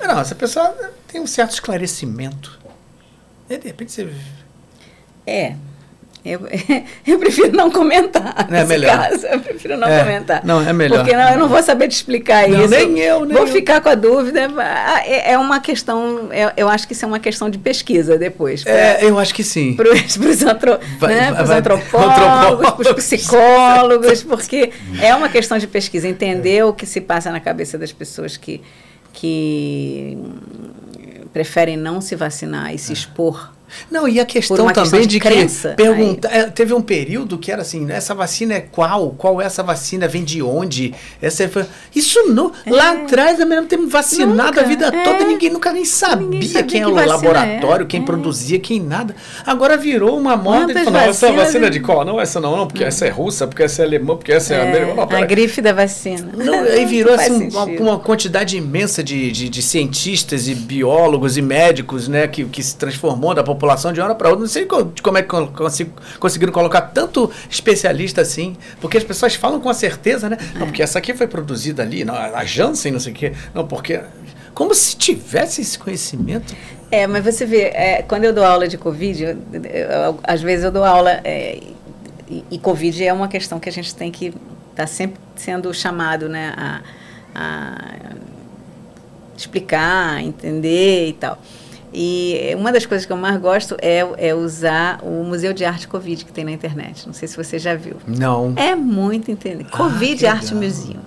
[0.00, 0.74] não, essa pessoa
[1.06, 2.58] tem um certo esclarecimento.
[3.48, 4.08] E de repente você.
[5.26, 5.56] É,
[6.24, 6.40] eu,
[7.06, 8.48] eu prefiro não comentar.
[8.50, 8.96] É melhor.
[8.96, 9.26] Caso.
[9.26, 10.40] Eu prefiro não é, comentar.
[10.42, 11.00] Não, é melhor.
[11.00, 12.70] Porque não, eu não vou saber te explicar não, isso.
[12.70, 13.52] Nem eu, nem Vou eu.
[13.52, 14.40] ficar com a dúvida.
[15.04, 18.64] É, é uma questão, eu, eu, acho que isso é uma questão de pesquisa depois.
[18.64, 19.74] Pra, é, eu acho que sim.
[19.74, 24.72] Para os antro, né, antropólogos, para os psicólogos, porque
[25.02, 26.08] é uma questão de pesquisa.
[26.08, 28.62] Entender o que se passa na cabeça das pessoas que,
[29.12, 30.16] que
[31.34, 32.94] preferem não se vacinar e se é.
[32.94, 33.52] expor
[33.90, 37.38] não, e a questão também questão de, de crença, que pergunta, é, teve um período
[37.38, 39.10] que era assim, essa vacina é qual?
[39.16, 40.08] Qual é essa vacina?
[40.08, 40.94] Vem de onde?
[41.20, 41.50] Essa é,
[41.94, 42.70] isso não, é.
[42.70, 45.04] lá atrás a mesmo tempo vacinado nunca, a vida é.
[45.04, 48.04] toda e ninguém nunca nem sabia, ninguém sabia quem era o laboratório, quem é.
[48.04, 49.14] produzia, quem nada.
[49.46, 52.04] Agora virou uma moda e falou, essa vacina é de qual?
[52.04, 54.62] Não, essa não, não, porque essa é russa, porque essa é alemã, porque essa é,
[54.62, 55.18] americana.
[55.18, 56.30] a grife da vacina.
[56.36, 61.42] Não, aí virou assim, uma, uma, quantidade imensa de, de, de, cientistas e biólogos e
[61.42, 64.42] médicos, né, que, que se transformou da população população de uma hora para outra.
[64.42, 65.28] Não sei como é que
[66.20, 70.36] conseguiram colocar tanto especialista assim, porque as pessoas falam com a certeza, né?
[70.54, 73.32] Não, porque essa aqui foi produzida ali, não, a Janssen, não sei o quê.
[73.54, 74.00] Não, porque.
[74.52, 76.54] Como se tivesse esse conhecimento.
[76.88, 79.30] É, mas você vê, é, quando eu dou aula de Covid, eu,
[79.64, 81.20] eu, às vezes eu dou aula.
[81.24, 81.58] É,
[82.28, 84.36] e, e, Covid é uma questão que a gente tem que estar
[84.76, 86.80] tá sempre sendo chamado né, a,
[87.34, 87.94] a
[89.36, 91.36] explicar, entender e tal.
[91.96, 95.86] E uma das coisas que eu mais gosto é, é usar o Museu de Arte
[95.86, 97.06] Covid que tem na internet.
[97.06, 97.96] Não sei se você já viu.
[98.04, 98.52] Não.
[98.56, 99.68] É muito entendeu?
[99.70, 101.00] Ah, Covid Art Museum.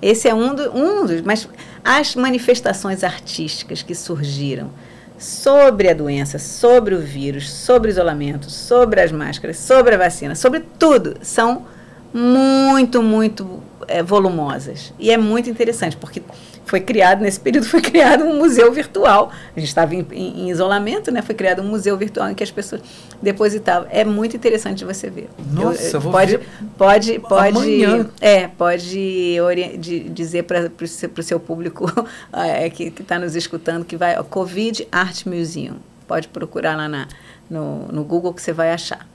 [0.00, 1.22] Esse é um, do, um dos.
[1.22, 1.48] Mas
[1.84, 4.70] as manifestações artísticas que surgiram
[5.18, 10.36] sobre a doença, sobre o vírus, sobre o isolamento, sobre as máscaras, sobre a vacina,
[10.36, 11.66] sobre tudo, são
[12.14, 14.92] muito, muito é, volumosas.
[14.98, 16.22] E é muito interessante, porque
[16.68, 19.32] foi criado, nesse período, foi criado um museu virtual.
[19.56, 21.22] A gente estava em, em, em, isolamento, né?
[21.22, 22.82] Foi criado um museu virtual em que as pessoas
[23.22, 23.88] depositavam.
[23.90, 25.28] É muito interessante você ver.
[25.50, 26.46] Nossa, eu, eu vou pode, ver
[26.76, 28.08] pode, pode, amanhã.
[28.20, 29.36] É, pode
[29.78, 30.70] de, dizer para
[31.18, 31.86] o seu público
[32.32, 35.76] é, que está nos escutando que vai, ó, Covid Art Museum.
[36.06, 37.08] Pode procurar lá na,
[37.48, 39.06] no, no Google que você vai achar.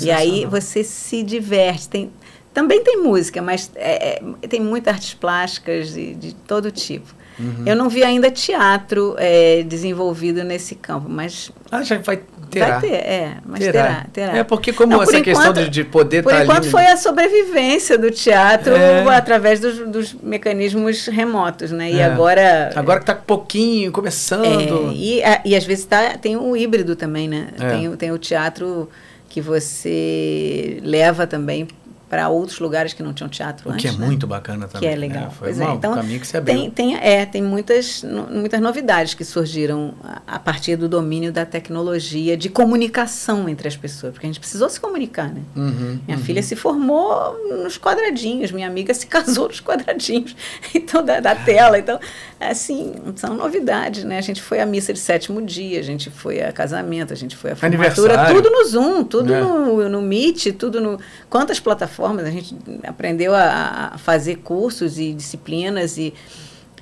[0.00, 1.88] E aí você se diverte.
[1.88, 2.10] Tem,
[2.52, 7.14] também tem música, mas é, é, tem muitas artes plásticas de, de todo tipo.
[7.38, 7.62] Uhum.
[7.64, 11.50] Eu não vi ainda teatro é, desenvolvido nesse campo, mas.
[11.70, 12.20] Ah, já vai
[12.50, 12.78] terá.
[12.78, 13.72] Vai ter, é, mas terá.
[13.72, 14.36] terá, terá.
[14.38, 16.70] É porque como não, essa questão de, de poder Por tá enquanto ali...
[16.70, 19.16] foi a sobrevivência do teatro é.
[19.16, 21.92] através dos, dos, mecanismos remotos, né?
[21.92, 22.04] E é.
[22.04, 22.72] agora...
[22.74, 24.90] Agora que está pouquinho, começando...
[24.90, 27.48] É, e, a, e às vezes tá, tem o híbrido também, né?
[27.58, 27.70] É.
[27.70, 28.88] Tem, tem o teatro
[29.28, 31.68] que você leva também
[32.10, 33.88] para outros lugares que não tinham teatro o antes.
[33.88, 34.04] Que é né?
[34.04, 34.88] muito bacana também.
[34.88, 35.26] Que é legal.
[35.26, 35.30] Né?
[35.30, 35.74] Foi uma, é.
[35.74, 36.56] Então, um caminho que se abriu.
[36.56, 41.46] Tem, tem, é, tem muitas, muitas novidades que surgiram a, a, partir do domínio da
[41.46, 45.40] tecnologia de comunicação entre as pessoas, porque a gente precisou se comunicar, né?
[45.54, 46.24] Uhum, minha uhum.
[46.24, 50.34] filha se formou nos quadradinhos, minha amiga se casou nos quadradinhos,
[50.74, 51.78] então da, da tela.
[51.78, 52.00] Então,
[52.48, 54.16] assim, são novidades, né?
[54.16, 57.36] A gente foi à missa de sétimo dia, a gente foi a casamento, a gente
[57.36, 59.40] foi a formatura, tudo no Zoom, tudo é.
[59.40, 60.98] no, no Meet, tudo no...
[61.28, 66.14] Quantas plataformas a gente aprendeu a, a fazer cursos e disciplinas e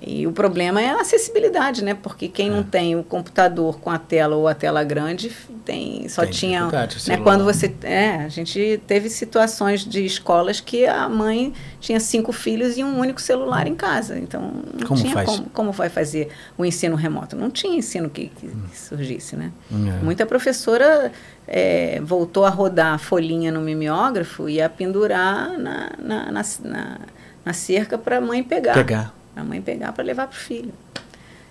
[0.01, 1.95] e o problema é a acessibilidade, né?
[1.95, 2.51] Porque quem é.
[2.51, 5.31] não tem o computador com a tela ou a tela grande
[5.65, 6.67] tem só tem tinha,
[7.07, 7.17] né?
[7.23, 12.79] Quando você é, a gente teve situações de escolas que a mãe tinha cinco filhos
[12.79, 15.29] e um único celular em casa, então não como tinha faz?
[15.29, 17.35] como, como vai fazer o ensino remoto?
[17.35, 18.63] Não tinha ensino que, que, hum.
[18.73, 19.51] surgisse, né?
[19.71, 20.05] É.
[20.05, 21.13] Muita professora
[21.47, 26.99] é, voltou a rodar a folhinha no mimeógrafo e a pendurar na, na, na, na,
[27.45, 28.75] na cerca para a mãe pegar.
[28.75, 30.73] Pegar a mãe pegar para levar para o filho.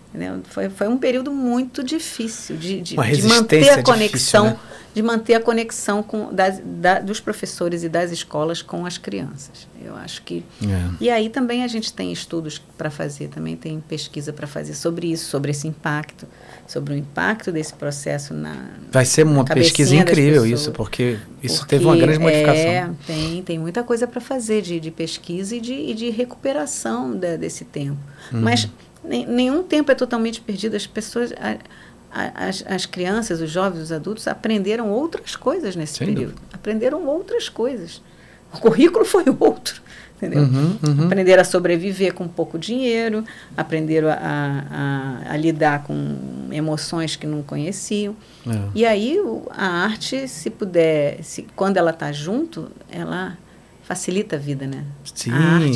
[0.10, 0.42] Entendeu?
[0.50, 4.78] Foi, foi um período muito difícil de, de, de manter a conexão, difícil, né?
[4.98, 9.68] De manter a conexão com, das, da, dos professores e das escolas com as crianças.
[9.80, 10.43] Eu acho que.
[10.64, 10.89] É.
[11.00, 15.12] E aí também a gente tem estudos para fazer, também tem pesquisa para fazer sobre
[15.12, 16.26] isso, sobre esse impacto,
[16.66, 18.70] sobre o impacto desse processo na.
[18.91, 22.66] Vai ser uma pesquisa incrível isso, porque isso porque teve uma grande modificação.
[22.66, 27.12] É, tem, tem muita coisa para fazer de, de pesquisa e de, e de recuperação
[27.16, 28.00] de, desse tempo.
[28.34, 28.41] Uhum.
[28.41, 28.68] Mas
[29.04, 30.76] nenhum tempo é totalmente perdido.
[30.76, 31.32] As pessoas.
[31.34, 31.56] A,
[32.12, 36.34] as, as crianças, os jovens, os adultos aprenderam outras coisas nesse Sem período.
[36.34, 36.47] Dúvida.
[36.53, 38.01] Aprenderam outras coisas.
[38.53, 39.82] O currículo foi outro.
[40.18, 40.41] Entendeu?
[40.41, 41.05] Uhum, uhum.
[41.05, 43.24] Aprenderam a sobreviver com pouco dinheiro,
[43.55, 44.16] aprenderam a,
[45.28, 46.18] a, a lidar com
[46.51, 48.16] emoções que não conheciam.
[48.47, 48.60] É.
[48.74, 49.20] E aí
[49.51, 53.38] a arte, se puder, se, quando ela está junto, ela
[53.88, 54.84] facilita a vida, né?
[55.16, 55.32] Sim,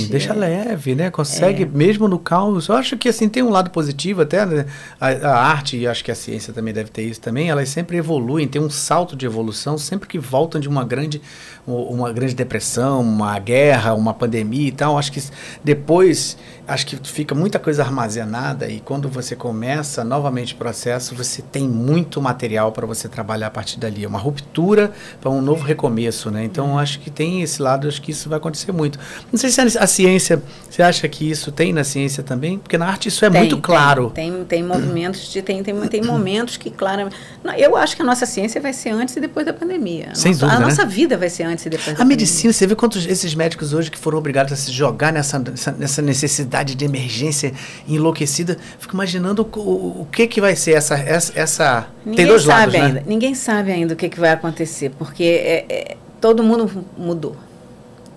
[0.09, 1.09] deixa é, leve, né?
[1.09, 1.65] Consegue, é.
[1.65, 2.67] mesmo no caos.
[2.67, 4.65] Eu acho que assim tem um lado positivo até, né?
[4.99, 7.95] a, a, arte, e acho que a ciência também deve ter isso também, elas sempre
[7.95, 11.21] evoluem, tem um salto de evolução sempre que voltam de uma grande,
[11.65, 14.97] uma grande depressão, uma guerra, uma pandemia e tal.
[14.97, 15.23] Acho que
[15.63, 16.37] depois
[16.71, 21.67] acho que fica muita coisa armazenada e quando você começa novamente o processo, você tem
[21.67, 24.05] muito material para você trabalhar a partir dali.
[24.05, 26.43] É uma ruptura para um novo recomeço, né?
[26.45, 28.97] Então, acho que tem esse lado, acho que isso vai acontecer muito.
[29.31, 32.57] Não sei se a, ciência, você acha que isso tem na ciência também?
[32.57, 34.09] Porque na arte isso é tem, muito claro.
[34.11, 37.09] Tem, tem, tem movimentos, de, tem, tem, tem momentos que, claro,
[37.57, 40.11] eu acho que a nossa ciência vai ser antes e depois da pandemia.
[40.11, 40.65] A Sem nossa, dúvida, A né?
[40.65, 42.15] nossa vida vai ser antes e depois a da pandemia.
[42.15, 45.37] A medicina, você vê quantos esses médicos hoje que foram obrigados a se jogar nessa,
[45.77, 47.53] nessa necessidade de emergência
[47.87, 48.57] enlouquecida.
[48.79, 51.87] Fico imaginando o, o que que vai ser essa essa, essa...
[52.05, 52.81] Ninguém tem dois sabe lados, né?
[52.81, 52.99] ainda.
[53.01, 53.05] Né?
[53.07, 57.35] Ninguém sabe ainda o que que vai acontecer, porque é, é, todo mundo mudou.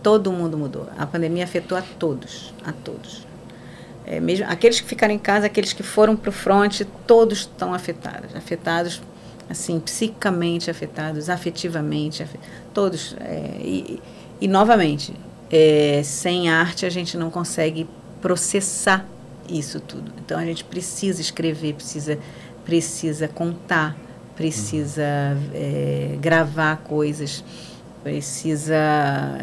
[0.03, 0.89] Todo mundo mudou.
[0.99, 3.27] A pandemia afetou a todos, a todos.
[4.07, 7.73] É, mesmo aqueles que ficaram em casa, aqueles que foram para o fronte, todos estão
[7.73, 9.01] afetados, afetados
[9.49, 12.41] assim psicicamente afetados, afetivamente, afet...
[12.73, 13.17] todos.
[13.21, 14.01] É, e,
[14.41, 15.15] e novamente,
[15.51, 17.87] é, sem arte a gente não consegue
[18.25, 19.07] processar
[19.47, 20.11] isso tudo.
[20.25, 22.18] Então a gente precisa escrever, precisa,
[22.64, 23.95] precisa contar,
[24.35, 25.03] precisa
[25.53, 27.45] é, gravar coisas,
[28.03, 28.75] precisa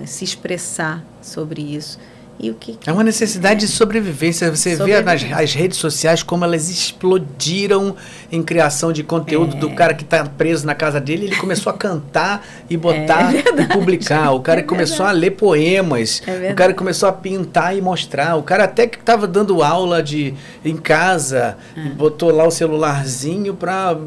[0.08, 2.00] se expressar sobre isso.
[2.42, 3.68] E o que, que é uma necessidade é?
[3.68, 4.50] de sobrevivência.
[4.50, 7.96] Você vê nas as redes sociais como elas explodiram
[8.32, 9.60] em criação de conteúdo é.
[9.60, 11.28] do cara que está preso na casa dele.
[11.28, 14.32] Ele começou a cantar e botar é e publicar.
[14.32, 16.24] O cara é começou a ler poemas.
[16.26, 18.36] É o cara começou a pintar e mostrar.
[18.36, 20.34] O cara até que estava dando aula de
[20.66, 21.90] em casa é.
[21.90, 23.98] botou lá o celularzinho para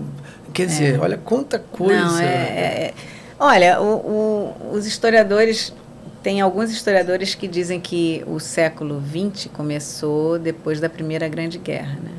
[0.53, 2.23] quer dizer, olha quanta coisa.
[2.23, 2.93] Não,
[3.39, 5.73] olha, o, o, os historiadores
[6.25, 11.99] tem alguns historiadores que dizem que o século XX começou depois da Primeira Grande Guerra,
[12.03, 12.13] né?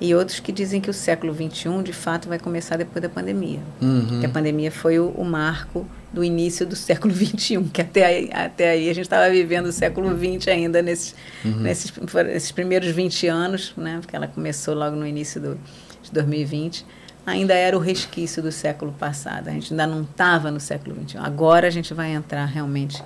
[0.00, 3.58] E outros que dizem que o século XXI, de fato, vai começar depois da pandemia.
[3.82, 4.20] Uhum.
[4.20, 8.30] Que a pandemia foi o, o, marco do início do século XXI, que até aí,
[8.32, 11.56] até aí a gente estava vivendo o século XX ainda nesses, uhum.
[11.56, 11.92] nesses,
[12.26, 13.98] nesses primeiros 20 anos, né?
[14.00, 15.58] Porque ela começou logo no início do,
[16.00, 16.86] de 2020
[17.26, 19.48] ainda era o resquício do século passado.
[19.48, 21.18] A gente ainda não estava no século XXI.
[21.18, 23.02] Agora a gente vai entrar realmente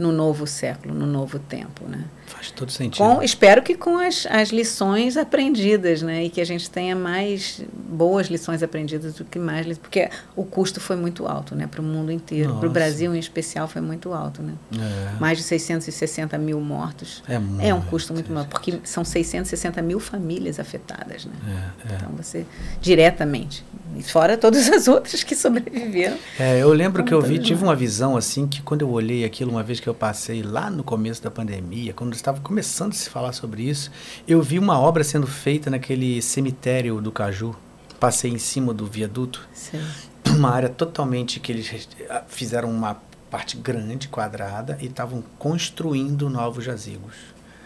[0.00, 2.04] no novo século, no novo tempo, né?
[2.30, 3.04] Faz todo sentido.
[3.04, 6.24] Com, espero que com as, as lições aprendidas, né?
[6.24, 9.76] E que a gente tenha mais boas lições aprendidas do que mais...
[9.78, 11.66] Porque o custo foi muito alto, né?
[11.66, 12.56] Para o mundo inteiro.
[12.56, 14.54] Para o Brasil, em especial, foi muito alto, né?
[14.72, 15.18] É.
[15.20, 17.22] Mais de 660 mil mortos.
[17.28, 21.32] É, muito, é um custo muito maior, porque são 660 mil famílias afetadas, né?
[21.46, 21.96] É, é.
[21.96, 22.46] Então, você...
[22.80, 23.64] Diretamente.
[23.96, 26.16] E fora todas as outras que sobreviveram.
[26.38, 29.50] É, eu lembro que eu vi, tive uma visão, assim, que quando eu olhei aquilo,
[29.50, 33.08] uma vez que eu passei lá no começo da pandemia, quando estava começando a se
[33.08, 33.90] falar sobre isso,
[34.28, 37.56] eu vi uma obra sendo feita naquele cemitério do Caju.
[37.98, 39.46] Passei em cima do viaduto.
[39.52, 39.82] Sim.
[40.26, 41.88] Uma área totalmente que eles
[42.28, 42.94] fizeram uma
[43.30, 47.14] parte grande, quadrada, e estavam construindo novos jazigos.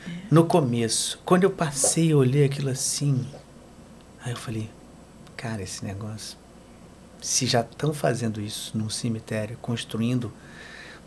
[0.06, 0.10] É.
[0.30, 3.26] No começo, quando eu passei, eu olhei aquilo assim.
[4.24, 4.70] Aí eu falei,
[5.36, 6.36] cara, esse negócio.
[7.20, 10.32] Se já estão fazendo isso num cemitério, construindo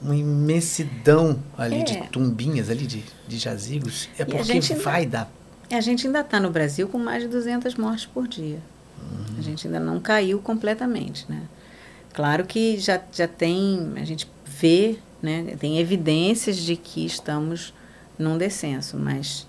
[0.02, 1.84] uma imensidão ali é.
[1.84, 5.30] de tumbinhas, ali de, de jazigos, é e porque vai ainda,
[5.69, 5.78] dar.
[5.78, 8.60] A gente ainda está no Brasil com mais de 200 mortes por dia.
[8.99, 9.38] Uhum.
[9.38, 11.41] A gente ainda não caiu completamente, né?
[12.14, 17.74] Claro que já, já tem, a gente vê, né, tem evidências de que estamos
[18.18, 19.45] num descenso, mas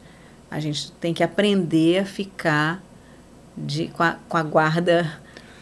[0.50, 2.82] a gente tem que aprender a ficar
[3.56, 5.20] de, com, a, com a guarda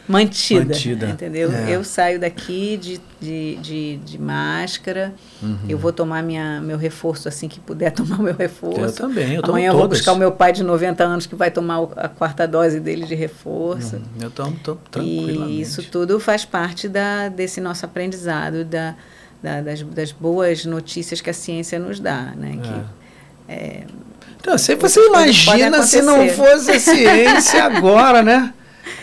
[0.08, 1.06] mantida, mantida.
[1.06, 1.52] entendeu?
[1.52, 1.74] É.
[1.74, 5.58] Eu saio daqui de, de, de, de máscara, uhum.
[5.68, 8.80] eu vou tomar minha, meu reforço assim que puder tomar meu reforço.
[8.80, 11.50] Eu também, eu Amanhã eu vou buscar o meu pai de 90 anos que vai
[11.50, 13.96] tomar a quarta dose dele de reforço.
[13.96, 14.02] Uhum.
[14.20, 15.52] Eu tomo, tomo tranquilamente.
[15.52, 18.94] E isso tudo faz parte da, desse nosso aprendizado, da,
[19.42, 22.58] da das, das boas notícias que a ciência nos dá, né?
[22.62, 23.86] Que, é, é
[24.40, 28.54] então, você, você imagina se não fosse a ciência agora, né?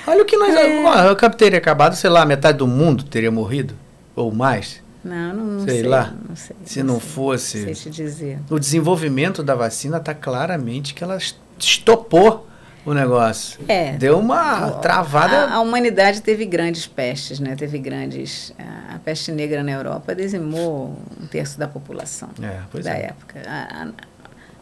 [0.08, 0.54] Olha o que nós.
[0.56, 1.10] É.
[1.10, 3.76] Eu teria acabado, sei lá, metade do mundo teria morrido.
[4.16, 4.82] Ou mais.
[5.04, 6.14] Não, não, não sei, sei lá.
[6.30, 7.58] Não sei, se não, não sei, fosse.
[7.58, 8.40] Não sei te dizer.
[8.50, 11.18] O desenvolvimento da vacina está claramente que ela
[11.60, 12.48] estopou
[12.86, 13.60] o negócio.
[13.68, 13.94] É.
[13.94, 15.46] Deu uma travada.
[15.46, 17.56] A, a, humanidade teve grandes pestes, né?
[17.56, 18.54] Teve grandes.
[18.58, 23.06] A, a, peste negra na Europa dizimou um terço da população é, da é.
[23.06, 23.42] época.
[23.46, 23.88] A, a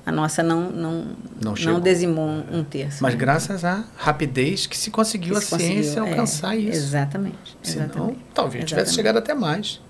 [0.10, 1.06] nossa não não,
[1.41, 3.03] não, não dizimou um terço.
[3.03, 3.19] Mas né?
[3.19, 6.78] graças à rapidez que se conseguiu que se a conseguiu, ciência é, alcançar isso.
[6.78, 7.57] Exatamente.
[7.61, 9.82] Senão, exatamente, talvez tivesse chegado até mais.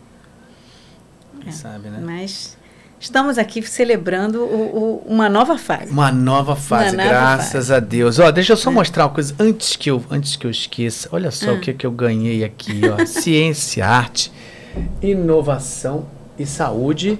[1.45, 1.99] É, sabe, né?
[2.03, 2.57] Mas
[2.99, 5.91] estamos aqui celebrando o, o, uma nova fase.
[5.91, 8.19] Uma nova fase, uma graças a Deus.
[8.19, 8.73] Ó, deixa eu só é.
[8.73, 11.07] mostrar uma coisa antes que eu, antes que eu esqueça.
[11.11, 11.53] Olha só ah.
[11.53, 13.03] o que, que eu ganhei aqui, ó.
[13.07, 14.31] Ciência, arte,
[15.01, 16.05] inovação
[16.37, 17.17] e saúde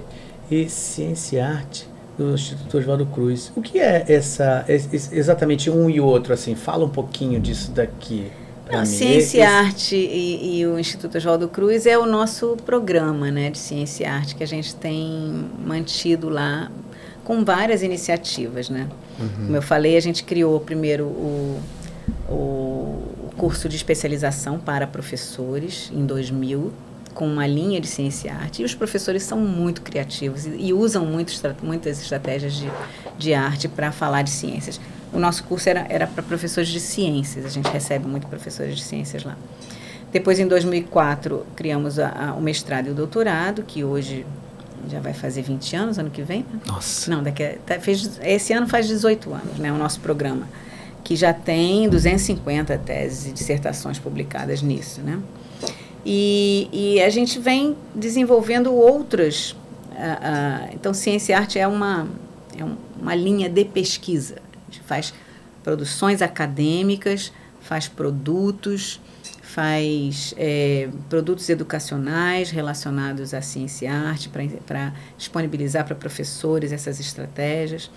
[0.50, 3.52] e ciência e arte do Instituto Oswaldo Cruz.
[3.56, 6.54] O que é essa exatamente um e outro assim?
[6.54, 8.30] Fala um pouquinho disso daqui.
[8.68, 13.50] A Ciência e Arte e, e, o Instituto Oswaldo Cruz é o nosso programa né,
[13.50, 16.70] de Ciência e Arte que a gente tem mantido lá
[17.22, 18.70] com várias iniciativas.
[18.70, 18.88] Né?
[19.18, 19.46] Uhum.
[19.46, 21.60] Como eu falei, a gente criou primeiro o,
[22.30, 26.72] o curso de especialização para professores em 2000
[27.14, 28.62] com uma linha de ciência e arte.
[28.62, 31.32] E os professores são muito criativos e, e usam muito,
[31.62, 32.70] muitas estratégias de,
[33.18, 34.80] de arte para falar de ciências.
[35.12, 38.82] O nosso curso era, era para professores de ciências, a gente recebe muito professores de
[38.82, 39.36] ciências lá.
[40.10, 44.26] Depois, em 2004, criamos a, a, o mestrado e o doutorado, que hoje
[44.90, 46.40] já vai fazer 20 anos, ano que vem.
[46.40, 46.60] Né?
[46.66, 47.10] Nossa.
[47.10, 50.46] Não, daqui a, tá, fez, esse ano faz 18 anos, né, o nosso programa,
[51.02, 55.18] que já tem 250 teses e dissertações publicadas nisso, né?
[56.04, 59.52] E, e a gente vem desenvolvendo outras.
[59.52, 62.08] Uh, uh, então, ciência e arte é uma,
[62.58, 62.64] é
[63.00, 64.36] uma linha de pesquisa.
[64.52, 65.14] A gente faz
[65.62, 69.00] produções acadêmicas, faz produtos,
[69.42, 74.30] faz é, produtos educacionais relacionados à ciência e arte
[74.66, 77.90] para disponibilizar para professores essas estratégias.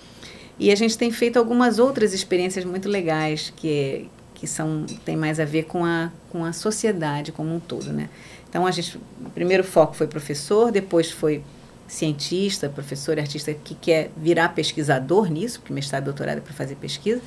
[0.59, 5.39] E a gente tem feito algumas outras experiências muito legais que, que são tem mais
[5.39, 8.09] a ver com a, com a sociedade como um todo, né?
[8.47, 11.43] Então a gente, o primeiro foco foi professor, depois foi
[11.87, 16.75] cientista, professor, artista que quer virar pesquisador nisso, porque mestrado e doutorado é para fazer
[16.75, 17.21] pesquisa.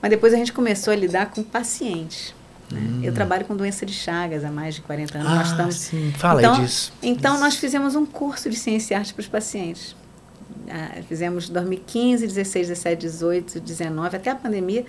[0.00, 2.34] Mas depois a gente começou a lidar com pacientes.
[2.70, 2.80] Né?
[2.80, 3.00] Hum.
[3.02, 5.30] Eu trabalho com doença de Chagas há mais de 40 anos.
[5.30, 6.12] Ah, nós estamos, sim.
[6.16, 6.92] Fala então, disso.
[7.02, 7.42] Então Isso.
[7.42, 9.96] nós fizemos um curso de ciência e arte para os pacientes.
[10.68, 14.84] Ah, fizemos 2015, 16, 17, 18, 19, até a pandemia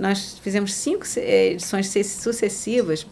[0.00, 3.06] nós fizemos cinco eh, edições sucessivas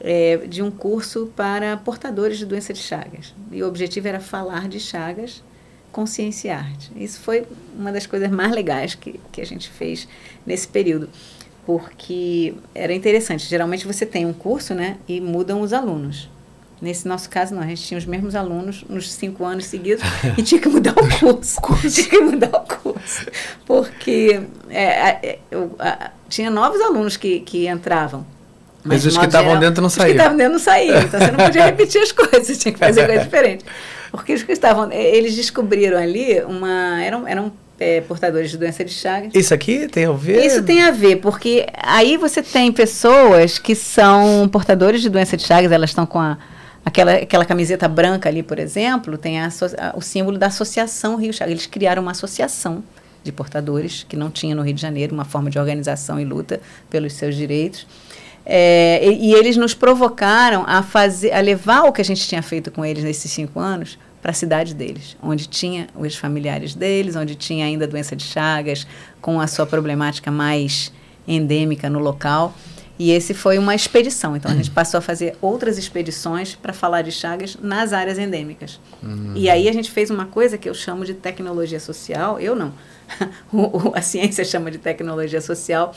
[0.00, 3.34] é, de um curso para portadores de doença de Chagas.
[3.50, 5.42] E o objetivo era falar de Chagas
[5.90, 6.92] com ciência e arte.
[6.96, 7.44] Isso foi
[7.76, 10.06] uma das coisas mais legais que, que a gente fez
[10.46, 11.08] nesse período,
[11.66, 13.46] porque era interessante.
[13.46, 16.30] Geralmente você tem um curso né, e mudam os alunos.
[16.80, 20.04] Nesse nosso caso, não, a gente tinha os mesmos alunos nos cinco anos seguidos
[20.38, 21.60] e tinha que mudar o curso.
[21.90, 23.26] tinha que mudar o curso.
[23.66, 24.40] Porque
[24.70, 28.26] é, eu, a, tinha novos alunos que, que entravam.
[28.84, 30.06] Mas, mas os que estavam dentro não saíam.
[30.06, 31.02] Os que estavam dentro não saíam.
[31.02, 33.64] Então você não podia repetir as coisas, tinha que fazer coisa diferente.
[34.10, 34.90] Porque os que estavam.
[34.92, 37.02] Eles descobriram ali uma.
[37.02, 39.34] Eram, eram é, portadores de doença de Chagas.
[39.34, 40.44] Isso aqui tem a ver?
[40.44, 45.44] Isso tem a ver, porque aí você tem pessoas que são portadores de doença de
[45.44, 46.38] Chagas, elas estão com a
[46.84, 51.34] Aquela, aquela camiseta branca ali, por exemplo, tem a, a, o símbolo da Associação Rio
[51.34, 51.52] Chagas.
[51.52, 52.82] Eles criaram uma associação
[53.28, 56.60] de portadores que não tinha no Rio de Janeiro, uma forma de organização e luta
[56.88, 57.86] pelos seus direitos.
[58.44, 62.42] É, e, e, eles nos provocaram a fazer, a levar o que a gente tinha
[62.42, 67.14] feito com eles nesses cinco anos para a cidade deles, onde tinha os familiares deles,
[67.14, 68.86] onde tinha ainda a doença de Chagas,
[69.20, 70.90] com a sua problemática mais
[71.26, 72.54] endêmica no local.
[72.98, 74.34] E esse foi uma expedição.
[74.34, 78.80] Então a gente passou a fazer outras expedições para falar de Chagas nas áreas endêmicas.
[79.02, 79.34] Uhum.
[79.36, 82.40] E aí a gente fez uma coisa que eu chamo de tecnologia social.
[82.40, 82.72] Eu não.
[83.94, 85.94] a ciência chama de tecnologia social,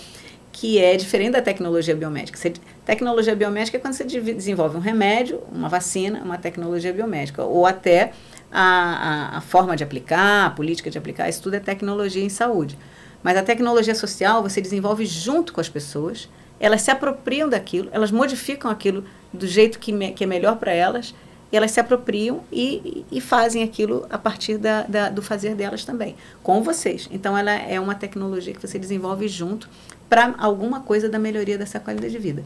[0.51, 2.37] que é diferente da tecnologia biomédica.
[2.37, 2.53] Você,
[2.85, 7.43] tecnologia biomédica é quando você desenvolve um remédio, uma vacina, uma tecnologia biomédica.
[7.43, 8.11] Ou até
[8.51, 12.29] a, a, a forma de aplicar, a política de aplicar, isso tudo é tecnologia em
[12.29, 12.77] saúde.
[13.23, 16.27] Mas a tecnologia social você desenvolve junto com as pessoas
[16.61, 20.71] elas se apropriam daquilo, elas modificam aquilo do jeito que, me, que é melhor para
[20.71, 21.15] elas,
[21.51, 25.83] e elas se apropriam e, e fazem aquilo a partir da, da, do fazer delas
[25.83, 27.09] também, com vocês.
[27.11, 29.69] Então, ela é uma tecnologia que você desenvolve junto
[30.09, 32.43] para alguma coisa da melhoria dessa qualidade de vida.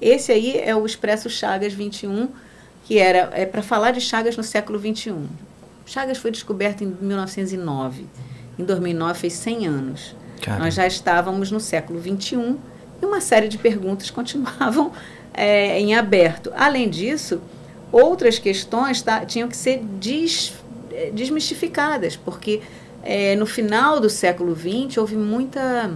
[0.00, 2.28] Esse aí é o Expresso Chagas 21,
[2.84, 5.26] que era é para falar de Chagas no século 21.
[5.84, 8.06] Chagas foi descoberto em 1909.
[8.58, 10.16] Em 2009 fez 100 anos.
[10.58, 12.58] Nós já estávamos no século 21
[13.02, 14.92] e uma série de perguntas continuavam
[15.34, 16.52] é, em aberto.
[16.56, 17.40] Além disso,
[17.90, 20.54] outras questões tá, tinham que ser des,
[20.92, 22.60] é, desmistificadas, porque
[23.02, 25.90] é, no final do século XX houve muita,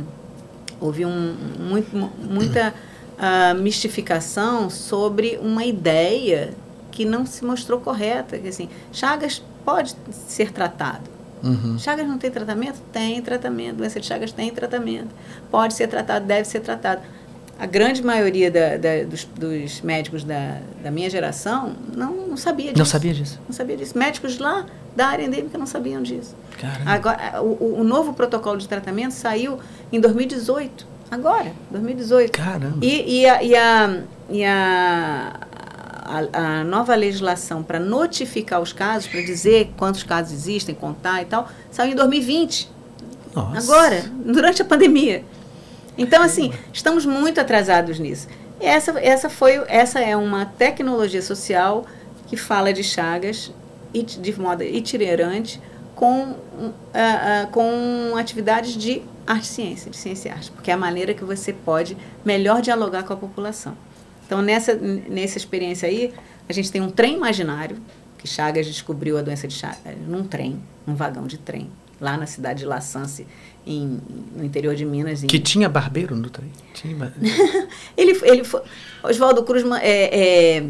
[0.81, 2.74] houve um, muito, muita
[3.19, 6.55] uh, mistificação sobre uma ideia
[6.90, 8.39] que não se mostrou correta.
[8.39, 11.10] Que, assim, Chagas pode ser tratado.
[11.43, 11.78] Uhum.
[11.78, 12.81] Chagas não tem tratamento?
[12.93, 13.77] Tem tratamento.
[13.77, 15.09] Doença de Chagas tem tratamento.
[15.51, 17.02] Pode ser tratado, deve ser tratado
[17.59, 22.73] a grande maioria da, da, dos, dos, médicos da, da, minha geração não, não sabia
[22.73, 22.79] disso.
[22.79, 23.41] Não sabia disso?
[23.49, 23.97] Não sabia disso.
[23.97, 24.66] Médicos lá
[24.97, 26.35] da área endêmica não sabiam disso.
[26.59, 26.91] Caramba.
[26.91, 29.59] Agora, o, o novo protocolo de tratamento saiu
[29.93, 30.87] em 2018.
[31.11, 32.33] Agora, 2018.
[32.33, 32.79] Caramba.
[32.81, 34.01] E, e, a, e, a,
[34.31, 35.41] e a,
[36.05, 41.27] a, a nova legislação para notificar os casos, para dizer quantos casos existem, contar e
[41.27, 42.70] tal, saiu em 2020.
[43.35, 43.59] Nossa.
[43.59, 45.24] Agora, durante a pandemia.
[45.97, 48.28] Então, assim, estamos muito atrasados nisso.
[48.60, 51.85] E essa, essa, foi, essa é uma tecnologia social
[52.28, 53.52] que fala de Chagas
[53.93, 55.60] e de modo itinerante
[55.94, 56.36] com, uh,
[56.66, 61.12] uh, com atividades de arte e ciência, de ciência e arte, porque é a maneira
[61.14, 63.77] que você pode melhor dialogar com a população.
[64.27, 66.12] Então, nessa, nessa experiência aí,
[66.48, 67.77] a gente tem um trem imaginário,
[68.19, 71.70] que Chagas descobriu a doença de Chagas num trem, num vagão de trem,
[72.03, 73.27] lá na cidade de La Sance,
[73.65, 74.01] em,
[74.37, 75.23] no interior de Minas.
[75.23, 75.29] Em...
[75.29, 76.51] Que tinha barbeiro no trem?
[76.74, 77.15] Tinha...
[77.97, 78.61] ele, ele foi,
[79.05, 80.65] Oswaldo Cruz é, é,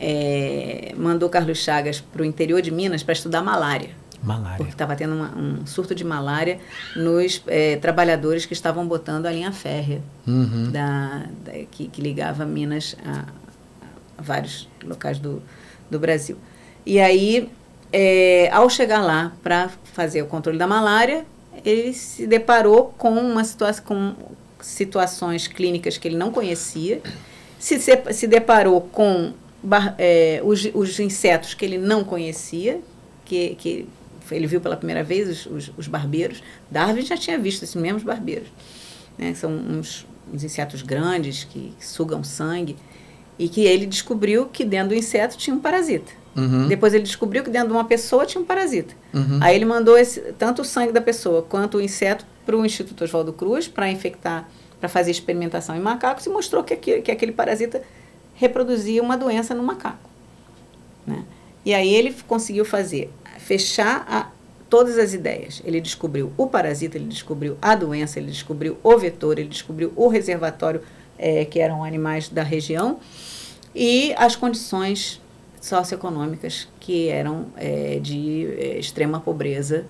[0.00, 3.90] é, mandou Carlos Chagas para o interior de Minas para estudar malária.
[4.22, 4.56] Malária.
[4.56, 6.58] Porque estava tendo uma, um surto de malária
[6.94, 10.70] nos é, trabalhadores que estavam botando a linha férrea uhum.
[10.70, 13.24] da, da, que, que, ligava Minas a,
[14.18, 15.42] a, vários locais do,
[15.90, 16.38] do Brasil.
[16.84, 17.50] E aí,
[17.92, 21.24] é, ao chegar lá para fazer o controle da malária,
[21.64, 24.14] ele se deparou com uma situação com
[24.60, 27.00] situações clínicas que ele não conhecia,
[27.58, 29.32] se, se, deparou com
[29.98, 32.80] é, os, os, insetos que ele não conhecia,
[33.24, 33.88] que, que
[34.30, 36.42] ele viu pela primeira vez os, os, os, barbeiros.
[36.70, 38.48] Darwin já tinha visto esses mesmos barbeiros.
[39.16, 39.34] Né?
[39.34, 42.76] São uns, uns insetos grandes que, que sugam sangue
[43.38, 46.12] e que ele descobriu que dentro do inseto tinha um parasita.
[46.36, 46.68] Uhum.
[46.68, 48.94] Depois ele descobriu que dentro de uma pessoa tinha um parasita.
[49.14, 49.38] Uhum.
[49.40, 53.04] Aí ele mandou esse, tanto o sangue da pessoa quanto o inseto para o Instituto
[53.04, 54.48] Oswaldo Cruz para infectar,
[54.78, 57.82] para fazer experimentação em macacos e mostrou que aquele, que aquele parasita
[58.34, 60.10] reproduzia uma doença no macaco.
[61.06, 61.24] Né?
[61.64, 64.30] E aí ele conseguiu fazer, fechar a,
[64.68, 65.62] todas as ideias.
[65.64, 70.08] Ele descobriu o parasita, ele descobriu a doença, ele descobriu o vetor, ele descobriu o
[70.08, 70.82] reservatório,
[71.18, 72.98] é, que eram animais da região,
[73.74, 75.20] e as condições
[75.66, 79.84] socioeconômicas que eram é, de é, extrema pobreza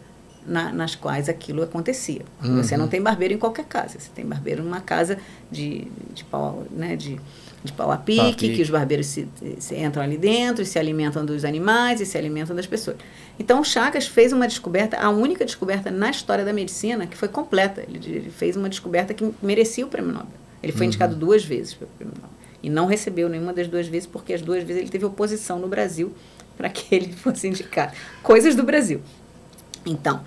[0.47, 2.23] na, nas quais aquilo acontecia.
[2.43, 2.63] Uhum.
[2.63, 5.19] Você não tem barbeiro em qualquer casa, você tem barbeiro numa casa
[5.51, 7.21] de, de pau, né, de,
[7.63, 8.57] de pau a pique, pau a pique.
[8.57, 9.29] que os barbeiros se,
[9.59, 12.97] se, entram ali dentro e se alimentam dos animais e se alimentam das pessoas.
[13.39, 17.83] Então, Chagas fez uma descoberta, a única descoberta na história da medicina que foi completa.
[17.87, 20.29] Ele, ele fez uma descoberta que merecia o prêmio Nobel.
[20.63, 20.87] Ele foi uhum.
[20.87, 22.36] indicado duas vezes pelo prêmio Nobel
[22.67, 25.69] e não recebeu nenhuma das duas vezes, porque as duas vezes ele teve oposição no
[25.69, 26.13] Brasil
[26.59, 27.93] para que ele fosse indicado.
[28.25, 29.01] Coisas do Brasil.
[29.87, 30.25] Então,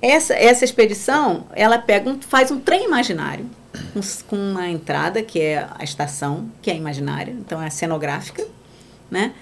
[0.00, 3.44] essa, essa expedição, ela pega um, faz um trem imaginário,
[4.26, 8.46] com uma entrada, que é a estação, que é imaginária, então é cenográfica,
[9.10, 9.34] né?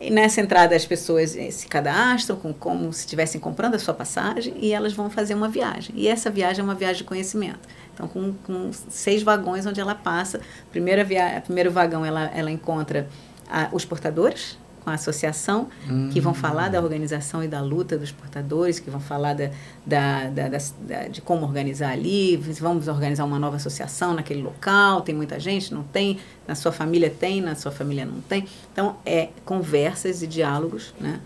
[0.00, 3.92] E nessa entrada as pessoas eh, se cadastram com, como se estivessem comprando a sua
[3.92, 5.94] passagem e elas vão fazer uma viagem.
[5.98, 7.68] E essa viagem é uma viagem de conhecimento.
[7.98, 10.40] Então, com, com seis vagões onde ela passa.
[10.70, 13.08] Primeira via, primeiro vagão ela, ela encontra
[13.50, 16.08] a, os portadores, com a associação, hum.
[16.12, 19.50] que vão falar da organização e da luta dos portadores, que vão falar da,
[19.84, 25.14] da, da, da, de como organizar ali, vamos organizar uma nova associação naquele local, tem
[25.14, 28.46] muita gente, não tem, na sua família tem, na sua família não tem.
[28.72, 31.20] Então, é conversas e diálogos, né?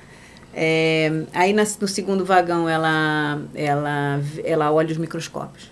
[0.54, 5.71] É, aí na, no segundo vagão ela, ela, ela olha os microscópios.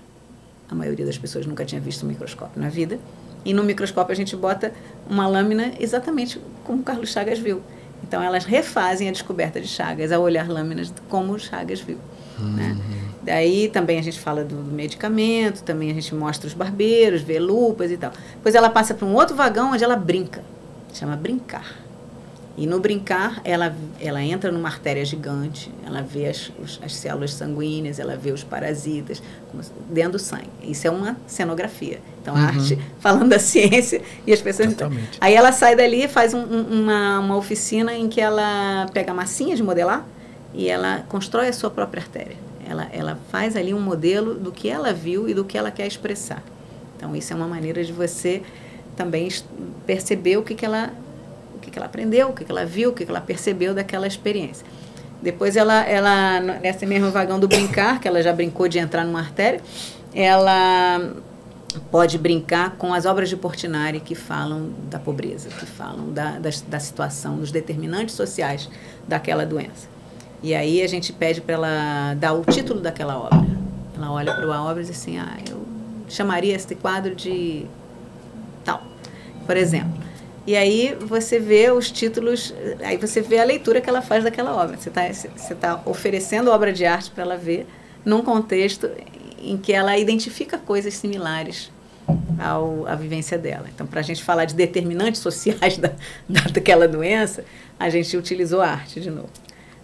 [0.71, 2.99] A maioria das pessoas nunca tinha visto um microscópio na vida.
[3.45, 4.73] E no microscópio a gente bota
[5.09, 7.61] uma lâmina exatamente como o Carlos Chagas viu.
[8.03, 11.99] Então elas refazem a descoberta de Chagas ao olhar lâminas como Chagas viu.
[12.39, 12.47] Né?
[12.47, 12.57] Uhum.
[12.57, 12.77] Né?
[13.23, 17.39] Daí também a gente fala do, do, medicamento, também a gente mostra os barbeiros, vê
[17.39, 18.13] lupas e tal.
[18.35, 20.43] Depois ela passa para um outro vagão onde ela brinca,
[20.95, 21.77] chama brincar.
[22.57, 27.33] E no brincar, ela, ela entra numa artéria gigante, ela vê as, os, as células
[27.33, 29.23] sanguíneas, ela vê os parasitas
[29.89, 30.51] dentro do sangue.
[30.63, 32.01] Isso é uma cenografia.
[32.21, 32.41] Então, uhum.
[32.41, 34.75] a arte falando da ciência e as pessoas.
[34.75, 35.17] Totalmente.
[35.21, 39.15] Aí ela sai dali e faz um, um, uma, uma oficina em que ela pega
[39.15, 40.05] massinhas de modelar
[40.53, 42.37] e ela constrói a sua própria artéria.
[42.69, 45.87] Ela, ela faz ali um modelo do que ela viu e do que ela quer
[45.87, 46.43] expressar.
[46.97, 48.43] Então, isso é uma maneira de você
[48.97, 49.29] também
[49.87, 50.93] perceber o que, que ela
[51.61, 54.07] que, que ela aprendeu, o que, que ela viu, o que, que ela percebeu daquela
[54.07, 54.67] experiência.
[55.23, 59.21] Depois ela, ela, nesse mesmo vagão do brincar, que ela já brincou de entrar numa
[59.21, 59.61] artéria,
[60.15, 61.13] ela
[61.91, 66.51] pode brincar com as obras de Portinari que falam da pobreza, que falam da, da,
[66.67, 68.69] da situação, dos determinantes sociais
[69.07, 69.89] daquela doença.
[70.43, 73.47] E aí a gente pede para ela dar o título daquela obra.
[73.95, 75.63] Ela olha para a obra e diz assim, ah, eu
[76.09, 77.67] chamaria este quadro de
[78.65, 78.83] tal,
[79.47, 79.93] por exemplo.
[80.51, 84.53] E aí você vê os títulos, aí você vê a leitura que ela faz daquela
[84.53, 84.77] obra.
[84.77, 87.69] Você está você tá oferecendo obra de arte para ela ver
[88.05, 88.91] num contexto
[89.41, 91.71] em que ela identifica coisas similares
[92.37, 93.67] ao, à vivência dela.
[93.73, 95.93] Então, para a gente falar de determinantes sociais da,
[96.29, 97.45] daquela doença,
[97.79, 99.31] a gente utilizou a arte de novo.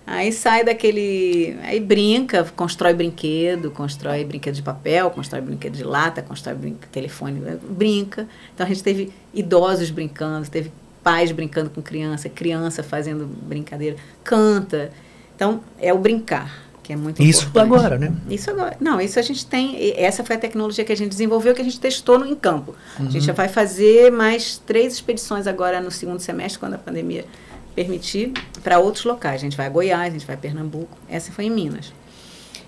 [0.07, 1.59] Aí sai daquele.
[1.65, 7.41] Aí brinca, constrói brinquedo, constrói brinquedo de papel, constrói brinquedo de lata, constrói brinquedo, telefone,
[7.69, 8.29] brinca.
[8.55, 10.71] Então a gente teve idosos brincando, teve
[11.03, 14.93] pais brincando com criança, criança fazendo brincadeira, canta.
[15.35, 17.67] Então é o brincar, que é muito isso importante.
[17.67, 18.13] Isso agora, né?
[18.31, 18.77] Isso agora.
[18.81, 19.93] Não, isso a gente tem.
[19.97, 22.77] Essa foi a tecnologia que a gente desenvolveu, que a gente testou no, em campo.
[22.97, 23.09] Uhum.
[23.09, 27.25] A gente já vai fazer mais três expedições agora no segundo semestre, quando a pandemia
[27.77, 28.33] permitir
[28.65, 29.37] para outros locais.
[29.37, 30.97] A gente vai a Goiás, a gente vai a Pernambuco.
[31.09, 31.93] Essa foi em Minas.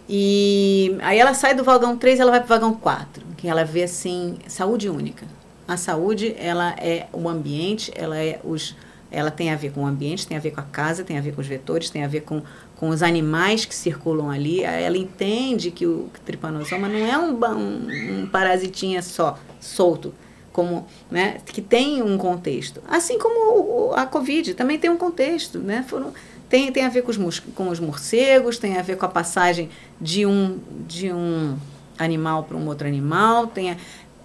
[0.07, 3.65] E aí ela sai do vagão 3 ela vai para o vagão 4, que ela
[3.65, 5.27] vê assim, saúde única.
[5.67, 8.77] A saúde, ela é o ambiente, ela é os
[9.11, 11.23] ela tem a ver com o ambiente, tem a ver com a casa, tem a
[11.23, 12.43] ver com os vetores, tem a ver com,
[12.77, 14.63] com os animais que circulam ali.
[14.63, 20.13] Ela entende que o tripanosoma não é um, um, um parasitinha só, solto
[20.59, 22.83] como, né, que tem um contexto.
[22.89, 25.85] Assim como a Covid também tem um contexto, né?
[25.87, 26.13] Foram,
[26.49, 29.71] tem, tem a ver com os, com os morcegos, tem a ver com a passagem
[30.01, 31.57] de um, de um
[31.97, 33.47] animal para um outro animal.
[33.47, 33.77] Tem a,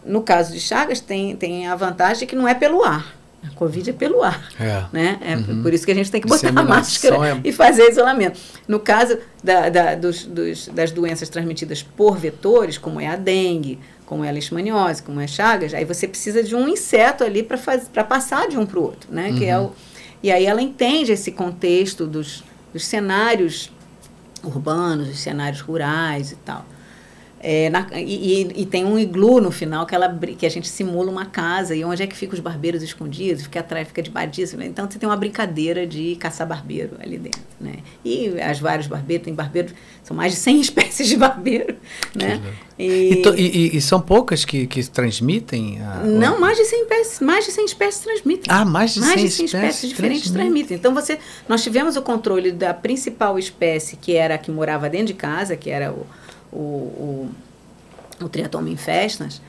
[0.04, 3.16] no caso de Chagas, tem, tem a vantagem que não é pelo ar.
[3.44, 4.50] A Covid é pelo ar.
[4.60, 4.86] É.
[4.92, 5.20] Né?
[5.22, 5.62] É uhum.
[5.62, 7.42] por isso que a gente tem que botar a máscara é...
[7.44, 8.40] e fazer isolamento.
[8.68, 13.78] No caso da, da, dos, dos, das doenças transmitidas por vetores, como é a dengue,
[14.06, 18.04] como é a leishmaniose, como é Chagas, aí você precisa de um inseto ali para
[18.04, 19.30] passar de um para o outro, né?
[19.30, 19.38] Uhum.
[19.38, 19.72] Que é o,
[20.22, 23.72] e aí ela entende esse contexto dos, dos cenários
[24.44, 26.66] urbanos, dos cenários rurais e tal.
[27.46, 30.08] É, na, e, e, tem um iglu no final que, ela,
[30.38, 33.60] que a gente simula uma casa e onde é que ficam os barbeiros escondidos, fica
[33.60, 37.42] atrás, fica debaixo Então você tem uma brincadeira de caçar barbeiro ali dentro.
[37.60, 37.80] Né?
[38.06, 41.76] E as vários barbeiros, tem barbeiros, são mais de 100 espécies de barbeiro.
[42.16, 42.42] Né?
[42.80, 45.82] E, e, e, são poucas que, que transmitem?
[45.82, 48.46] A, não, mais de 100 espécies, mais de 100 espécies transmitem.
[48.48, 50.78] Ah, mais de 100, mais de 100 espécies, espécies diferentes transmitem.
[50.78, 55.08] Então você, nós tivemos o controle da principal espécie que era a que morava dentro
[55.08, 56.08] de casa, que era o
[56.54, 57.30] o,
[58.20, 59.42] o, o triatoma em festas.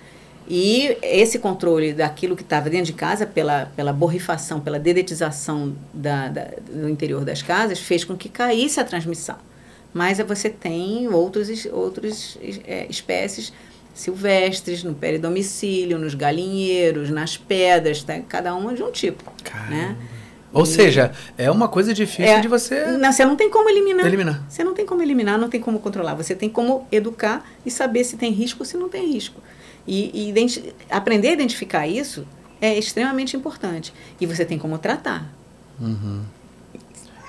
[0.47, 6.29] E esse controle daquilo que estava dentro de casa, pela, pela borrifação, pela dedetização da,
[6.29, 9.37] da, do interior das casas, fez com que caísse a transmissão.
[9.93, 12.37] Mas você tem outros, outros
[12.67, 13.53] é, espécies
[13.95, 18.19] silvestres no peridomicílio, nos galinheiros, nas pedras, tá?
[18.29, 19.25] cada uma de um tipo.
[19.25, 19.33] Né?
[19.45, 19.71] Caramba.
[19.71, 19.97] Né?
[20.55, 22.87] Ou seja, é uma coisa difícil é, de você.
[22.87, 24.07] Não, você não tem como eliminar.
[24.07, 24.45] Eliminar.
[24.49, 26.15] Você não tem como eliminar, não tem como controlar.
[26.15, 29.41] Você tem como educar e saber se tem risco ou se não tem risco.
[29.87, 32.25] E, e aprender a identificar isso
[32.61, 33.93] é extremamente importante.
[34.21, 35.29] E você tem como tratar.
[35.81, 36.23] Uhum.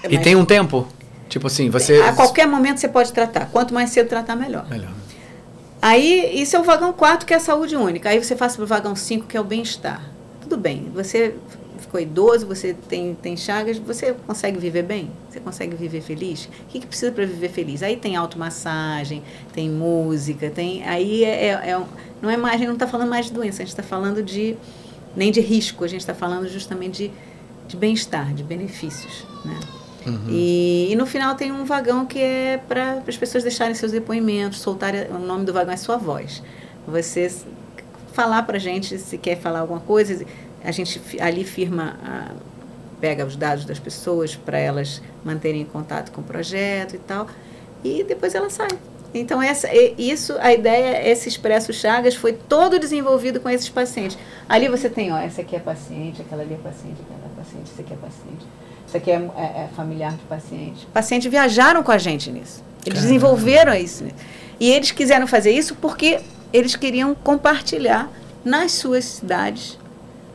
[0.03, 0.87] Mas, e tem um tempo?
[1.27, 1.99] Tipo assim, você.
[2.01, 3.47] A qualquer momento você pode tratar.
[3.47, 4.69] Quanto mais cedo tratar, melhor.
[4.69, 4.93] Melhor.
[5.81, 8.09] Aí, isso é o vagão 4, que é a saúde única.
[8.09, 10.01] Aí você passa para o vagão 5, que é o bem-estar.
[10.41, 11.35] Tudo bem, você
[11.95, 15.09] ficou idoso, você tem, tem chagas, você consegue viver bem?
[15.29, 16.45] Você consegue viver feliz?
[16.45, 17.81] O que, que precisa para viver feliz?
[17.81, 19.23] Aí tem automassagem,
[19.53, 20.83] tem música, tem.
[20.83, 21.83] Aí é, é, é
[22.21, 24.21] não é mais, a gente não está falando mais de doença, a gente está falando
[24.21, 24.55] de.
[25.15, 27.11] nem de risco, a gente está falando justamente de,
[27.67, 29.25] de bem-estar, de benefícios.
[29.43, 29.59] Né?
[30.05, 30.29] Uhum.
[30.29, 34.59] E, e, no final tem um vagão que é para as pessoas deixarem seus depoimentos,
[34.59, 35.07] soltarem.
[35.09, 36.43] O nome do vagão é sua voz.
[36.87, 37.31] Você
[38.13, 40.25] falar para a gente se quer falar alguma coisa
[40.65, 42.31] a gente ali firma, a,
[42.99, 47.27] pega os dados das pessoas para elas manterem contato com o projeto e tal,
[47.83, 48.69] e depois ela sai.
[49.13, 54.17] Então, essa, isso, a ideia, esse Expresso Chagas foi todo desenvolvido com esses pacientes.
[54.49, 57.71] Ali você tem, ó, essa aqui é paciente, aquela ali é paciente, aquela é paciente,
[57.71, 58.45] esse aqui é paciente,
[58.85, 60.85] isso aqui é, é, é familiar do paciente.
[60.87, 62.61] Pacientes viajaram com a gente nisso.
[62.85, 63.01] Eles Caramba.
[63.01, 64.05] desenvolveram isso.
[64.59, 66.19] E eles quiseram fazer isso porque
[66.51, 68.09] eles queriam compartilhar
[68.43, 69.77] nas suas cidades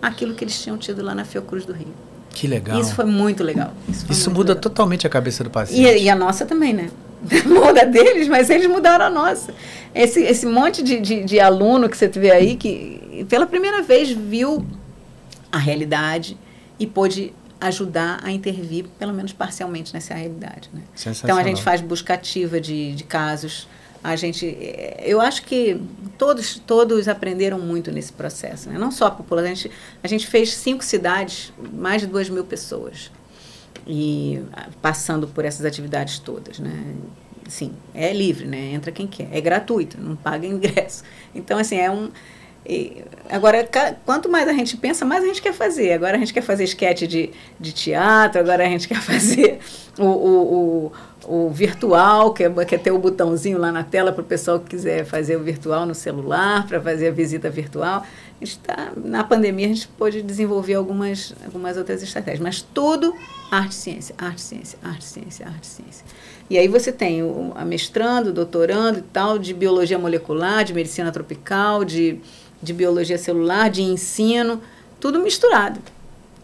[0.01, 1.95] aquilo que eles tinham tido lá na Fiocruz do Rio.
[2.31, 2.81] Que legal.
[2.81, 3.73] Isso foi muito legal.
[3.89, 4.63] Isso, isso muito muda legal.
[4.63, 5.99] totalmente a cabeça do paciente.
[5.99, 6.91] E, e, a nossa também, né?
[7.45, 9.53] Muda deles, mas eles mudaram a nossa.
[9.95, 14.11] Esse, esse monte de, de, de aluno que você vê aí, que pela primeira vez
[14.11, 14.65] viu
[15.51, 16.39] a realidade
[16.79, 20.71] e pôde ajudar a intervir, pelo menos parcialmente, nessa realidade.
[20.73, 20.83] Né?
[21.23, 23.69] Então a gente faz busca ativa de, de casos
[24.03, 24.57] a gente
[25.05, 25.81] eu acho que
[26.17, 28.79] todos todos aprenderam muito nesse processo né?
[28.79, 29.71] não só a população a gente,
[30.03, 33.11] a gente fez cinco cidades mais de duas mil pessoas
[33.87, 34.43] e
[34.81, 36.95] passando por essas atividades todas né
[37.49, 41.05] sim é livre né entra quem quer é gratuito não paga ingresso
[41.35, 42.11] então assim é um
[42.65, 43.69] e agora,
[44.05, 45.93] quanto mais a gente pensa, mais a gente quer fazer.
[45.93, 49.59] Agora a gente quer fazer esquete de, de teatro, agora a gente quer fazer
[49.99, 50.93] o, o, o
[51.27, 54.59] o virtual, que é, que é ter o botãozinho lá na tela para o pessoal
[54.59, 58.05] que quiser fazer o virtual no celular, para fazer a visita virtual.
[58.41, 63.15] A gente tá, na pandemia a gente pôde desenvolver algumas, algumas outras estratégias, mas tudo
[63.51, 66.07] arte ciência, arte ciência, arte ciência, arte ciência.
[66.49, 71.13] E aí você tem o a mestrando, doutorando e tal, de biologia molecular, de medicina
[71.13, 72.19] tropical, de,
[72.63, 74.61] de biologia celular, de ensino,
[74.99, 75.81] tudo misturado.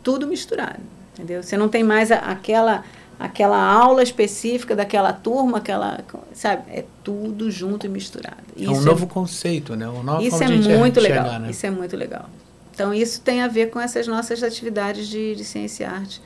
[0.03, 0.81] Tudo misturado.
[1.15, 1.43] Entendeu?
[1.43, 2.85] Você não tem mais a, aquela
[3.19, 6.01] aquela aula específica daquela turma, aquela,
[6.35, 8.37] sabe, é tudo junto e misturado.
[8.57, 9.89] Isso é um novo é, conceito, né?
[9.89, 11.25] Uma nova isso é muito legal.
[11.25, 11.51] Chegar, né?
[11.51, 12.29] Isso é muito legal.
[12.75, 16.23] Então isso tem a ver com essas nossas atividades de, de ciência e arte,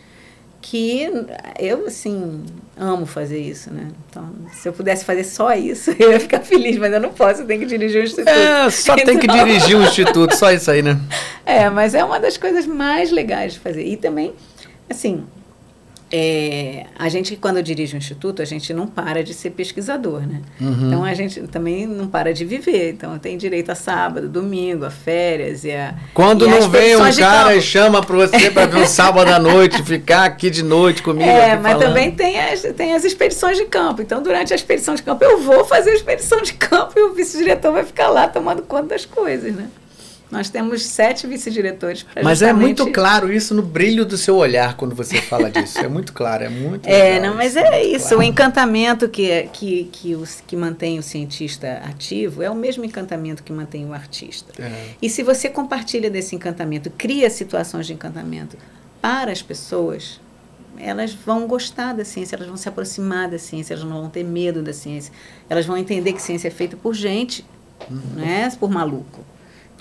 [0.61, 1.09] que
[1.59, 2.45] eu assim
[2.77, 3.89] amo fazer isso, né?
[4.09, 7.43] Então se eu pudesse fazer só isso eu ia ficar feliz, mas eu não posso,
[7.43, 8.29] eu tenho que dirigir o instituto.
[8.29, 9.05] É, só então...
[9.07, 11.01] tem que então dirigir o instituto, só isso aí, né?
[11.47, 14.35] É, mas é uma das coisas mais legais de fazer e também
[14.89, 15.25] assim
[16.13, 20.41] é, a gente, quando dirige o instituto, a gente não para de ser pesquisador, né?
[20.61, 20.89] Uhum.
[20.89, 22.91] Então, a gente também não para de viver.
[22.91, 25.95] Então, tem direito a sábado, domingo, a férias e a...
[26.13, 29.39] Quando e não vem um cara e chama para você para ver um sábado à
[29.39, 31.89] noite, ficar aqui de noite comigo É, mas falando.
[31.89, 34.03] também tem as, tem as expedições de campo.
[34.03, 37.15] Então, durante a expedição de campo, eu vou fazer a expedição de campo e o
[37.15, 39.69] vice-diretor vai ficar lá tomando conta das coisas, né?
[40.31, 42.07] Nós temos sete vice-diretores.
[42.23, 45.79] Mas é muito claro isso no brilho do seu olhar quando você fala disso.
[45.79, 48.09] É muito claro, é muito É, não, mas é isso.
[48.09, 48.21] Claro.
[48.21, 53.43] O encantamento que, que, que, os, que mantém o cientista ativo é o mesmo encantamento
[53.43, 54.53] que mantém o artista.
[54.63, 54.91] É.
[55.03, 58.57] E se você compartilha desse encantamento, cria situações de encantamento
[59.03, 60.21] para as pessoas,
[60.79, 64.25] elas vão gostar da ciência, elas vão se aproximar da ciência, elas não vão ter
[64.25, 65.13] medo da ciência,
[65.49, 67.45] elas vão entender que ciência é feita por gente,
[67.91, 68.01] uhum.
[68.17, 69.25] não é por maluco.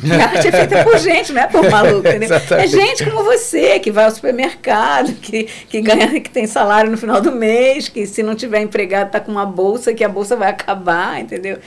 [0.04, 2.30] E a arte é feita por gente, não é por maluco, entendeu?
[2.36, 6.98] é gente como você, que vai ao supermercado, que, que ganha, que tem salário no
[6.98, 10.36] final do mês, que se não tiver empregado está com uma bolsa, que a bolsa
[10.36, 11.58] vai acabar, entendeu?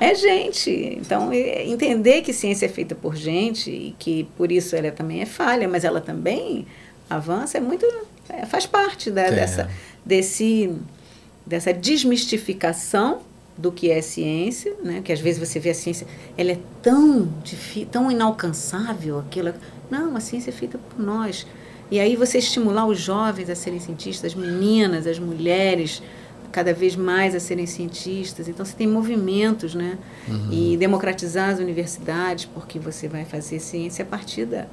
[0.00, 0.10] É.
[0.10, 0.98] é gente.
[1.00, 5.26] Então, entender que ciência é feita por gente e que por isso ela também é
[5.26, 6.66] falha, mas ela também
[7.08, 7.86] avança, é muito.
[8.28, 9.30] É, faz parte da, é.
[9.32, 9.70] dessa,
[10.04, 10.72] desse,
[11.44, 13.22] dessa desmistificação
[13.60, 15.02] do que é ciência, né?
[15.04, 16.06] Que às vezes você vê a ciência,
[16.36, 19.52] ela é tão difícil, tão inalcançável, aquilo.
[19.90, 21.46] Não, a ciência é feita por nós.
[21.90, 26.02] E aí você estimular os jovens a serem cientistas, as meninas, as mulheres,
[26.50, 28.48] cada vez mais a serem cientistas.
[28.48, 29.98] Então você tem movimentos, né?
[30.26, 30.48] Uhum.
[30.50, 34.66] E democratizar as universidades, porque você vai fazer ciência a partir da,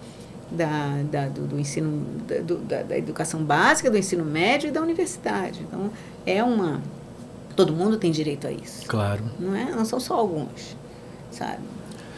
[0.49, 4.71] da, da do, do, ensino, da, do, da, da educação básica, do ensino médio e
[4.71, 5.61] da universidade.
[5.67, 5.91] Então
[6.25, 6.81] é uma
[7.57, 8.85] Todo mundo tem direito a isso.
[8.87, 9.23] Claro.
[9.37, 9.65] Não, é?
[9.71, 10.77] não são só alguns,
[11.31, 11.59] sabe?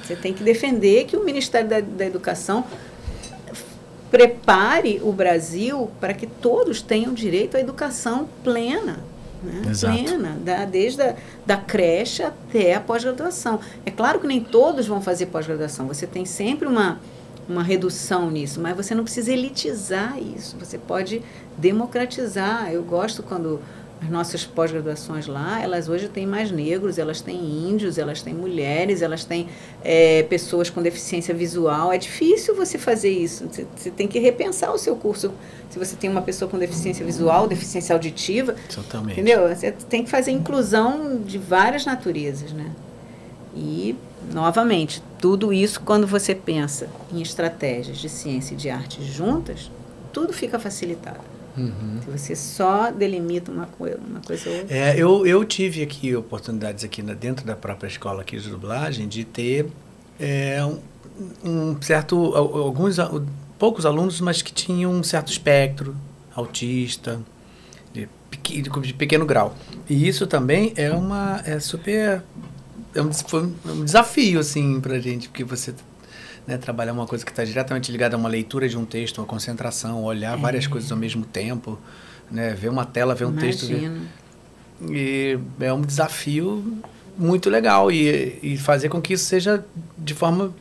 [0.03, 2.65] Você tem que defender que o Ministério da, da Educação
[4.11, 8.99] prepare o Brasil para que todos tenham direito à educação plena.
[9.41, 9.61] Né?
[9.79, 13.61] plena, da, desde a da creche até a pós-graduação.
[13.85, 16.99] É claro que nem todos vão fazer pós-graduação, você tem sempre uma,
[17.47, 21.21] uma redução nisso, mas você não precisa elitizar isso, você pode
[21.57, 22.69] democratizar.
[22.71, 23.61] Eu gosto quando
[24.01, 29.01] as nossas pós-graduações lá, elas hoje têm mais negros, elas têm índios, elas têm mulheres,
[29.01, 29.49] elas têm
[29.83, 31.91] é, pessoas com deficiência visual.
[31.91, 33.45] É difícil você fazer isso.
[33.47, 35.33] Você, você, tem que repensar o seu curso.
[35.69, 39.19] Se você tem uma pessoa com deficiência visual, deficiência auditiva, Totalmente.
[39.19, 39.49] entendeu?
[39.49, 42.71] Você tem que fazer inclusão de várias naturezas, né?
[43.53, 43.97] E
[44.31, 49.69] novamente, tudo isso quando você pensa em estratégias de ciência e de arte juntas,
[50.13, 51.38] tudo fica facilitado.
[51.59, 51.99] Uhum.
[52.03, 54.75] Se você só delimita uma, coisa, uma coisa ou outra.
[54.75, 59.07] É, eu, eu tive aqui oportunidades aqui na, dentro da própria escola aqui de dublagem
[59.07, 59.67] de ter
[60.19, 60.79] é, um,
[61.43, 62.97] um, certo alguns
[63.57, 65.95] poucos alunos, mas que tinham um certo espectro
[66.33, 67.19] autista
[67.93, 68.07] de,
[68.81, 69.55] de pequeno grau.
[69.89, 72.23] E isso também é uma é super
[72.95, 75.73] é um, foi um desafio assim para gente, porque você
[76.47, 79.27] né, trabalhar uma coisa que está diretamente ligada a uma leitura de um texto, uma
[79.27, 80.41] concentração, olhar é.
[80.41, 81.79] várias coisas ao mesmo tempo,
[82.31, 83.67] né, ver uma tela, ver um texto.
[83.67, 83.91] Ver...
[84.89, 86.81] E é um desafio
[87.17, 89.63] muito legal e, e fazer com que isso seja
[89.97, 90.53] de forma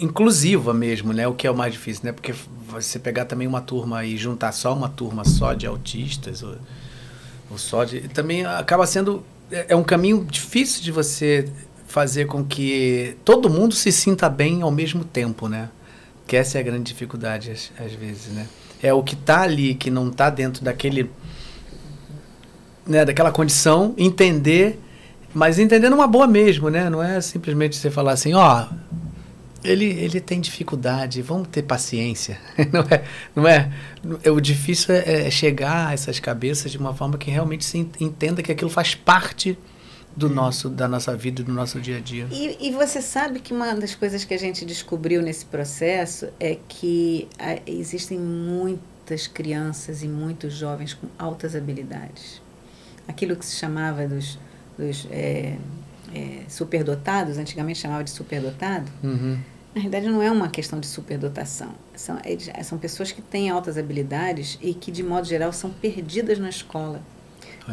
[0.00, 1.26] inclusiva mesmo, né?
[1.26, 2.12] O que é o mais difícil, né?
[2.12, 2.34] Porque
[2.68, 6.56] você pegar também uma turma e juntar só uma turma só de autistas ou,
[7.50, 11.48] ou só de também acaba sendo é, é um caminho difícil de você
[11.86, 15.70] fazer com que todo mundo se sinta bem ao mesmo tempo, né?
[16.26, 18.46] Que essa é a grande dificuldade às, às vezes, né?
[18.82, 21.10] É o que está ali, que não está dentro daquele,
[22.86, 24.78] né, daquela condição, entender,
[25.32, 26.90] mas entender numa boa mesmo, né?
[26.90, 28.74] Não é simplesmente você falar assim, ó, oh,
[29.64, 32.38] ele, ele tem dificuldade, vamos ter paciência.
[32.72, 33.04] não é,
[33.34, 33.70] não é,
[34.22, 37.78] é o difícil é, é chegar a essas cabeças de uma forma que realmente se
[37.78, 39.56] entenda que aquilo faz parte
[40.16, 42.26] do nosso, da nossa vida, do nosso dia a dia.
[42.32, 46.56] E, e, você sabe que uma das coisas que a gente descobriu nesse processo é
[46.68, 52.40] que a, existem muitas crianças e muitos jovens com altas habilidades.
[53.06, 54.38] Aquilo que se chamava dos,
[54.78, 55.58] dos é,
[56.14, 59.38] é, superdotados, antigamente chamava de superdotado, uhum.
[59.74, 61.74] na realidade não é uma questão de superdotação.
[61.94, 62.18] São,
[62.64, 67.02] são pessoas que têm altas habilidades e que, de modo geral, são perdidas na escola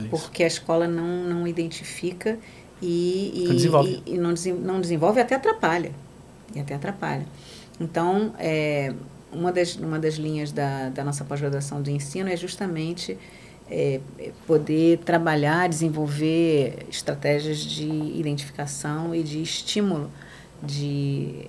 [0.10, 2.38] porque a escola não, não identifica
[2.82, 4.04] e, e, não desenvolve.
[4.06, 5.92] E, e não, não desenvolve até atrapalha.
[6.56, 7.26] E até atrapalha.
[7.80, 8.94] Então, é,
[9.32, 13.18] uma, das, uma das linhas da, da nossa pós-graduação de ensino é justamente
[13.70, 14.00] é,
[14.46, 20.12] poder trabalhar, desenvolver estratégias de identificação e de estímulo
[20.62, 21.46] de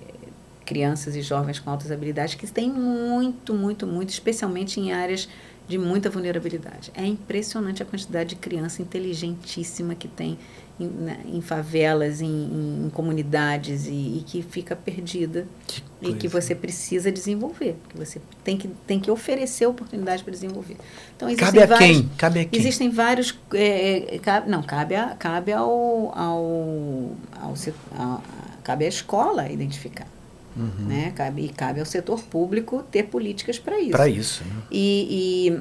[0.65, 5.29] crianças e jovens com altas habilidades que têm muito, muito, muito, especialmente em áreas
[5.67, 6.91] de muita vulnerabilidade.
[6.95, 10.37] É impressionante a quantidade de criança inteligentíssima que tem
[10.79, 16.13] em, né, em favelas, em, em, em comunidades e, e, que fica perdida que e
[16.13, 20.77] que você precisa desenvolver, que você tem que, tem que oferecer oportunidade para desenvolver.
[21.15, 22.09] Então, cabe a vários, quem?
[22.17, 22.59] Cabe a quem?
[22.59, 23.39] Existem vários...
[23.53, 27.11] É, é, cabe, não, cabe, a, cabe ao, ao,
[27.41, 27.55] ao,
[27.97, 28.23] ao
[28.63, 30.07] cabe à escola identificar.
[30.55, 30.87] Uhum.
[30.87, 31.11] Né?
[31.15, 33.91] Cabe, e cabe ao setor público ter políticas para isso.
[33.91, 34.43] Para isso.
[34.43, 34.61] Né?
[34.71, 35.51] E,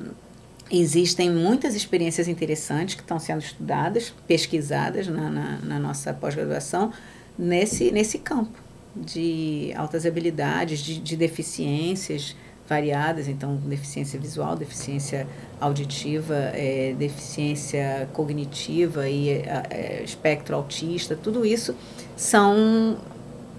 [0.70, 6.92] e, existem muitas experiências interessantes que estão sendo estudadas, pesquisadas na, na, na nossa pós-graduação
[7.38, 8.58] nesse, nesse campo
[8.96, 12.36] de altas habilidades, de, de deficiências
[12.68, 15.26] variadas, então deficiência visual, deficiência
[15.60, 21.74] auditiva, é, deficiência cognitiva e é, é espectro autista, tudo isso
[22.16, 22.96] são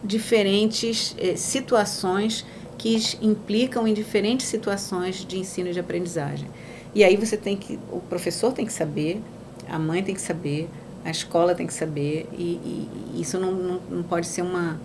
[0.03, 2.45] diferentes eh, situações
[2.77, 6.47] que implicam em diferentes situações de ensino e de aprendizagem.
[6.93, 9.21] E aí você tem que, o professor tem que saber,
[9.67, 10.69] a mãe tem que saber,
[11.03, 14.79] a escola tem que saber, e, e isso não, não, não pode ser uma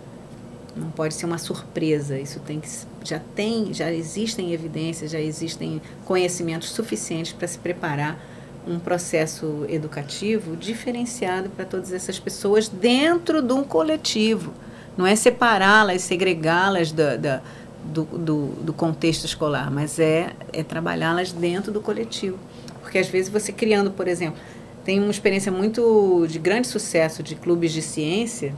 [0.77, 2.19] não pode ser uma surpresa.
[2.19, 2.69] Isso tem que
[3.05, 8.19] já tem, já existem evidências, já existem conhecimentos suficientes para se preparar
[8.66, 14.53] um processo educativo diferenciado para todas essas pessoas dentro de um coletivo.
[14.96, 17.40] Não é separá-las, segregá-las da, da,
[17.84, 22.38] do, do, do, contexto escolar, mas é, é trabalhá-las dentro do coletivo.
[22.80, 24.38] Porque às vezes você criando, por exemplo,
[24.84, 28.54] tem uma experiência muito de grande sucesso de clubes de ciência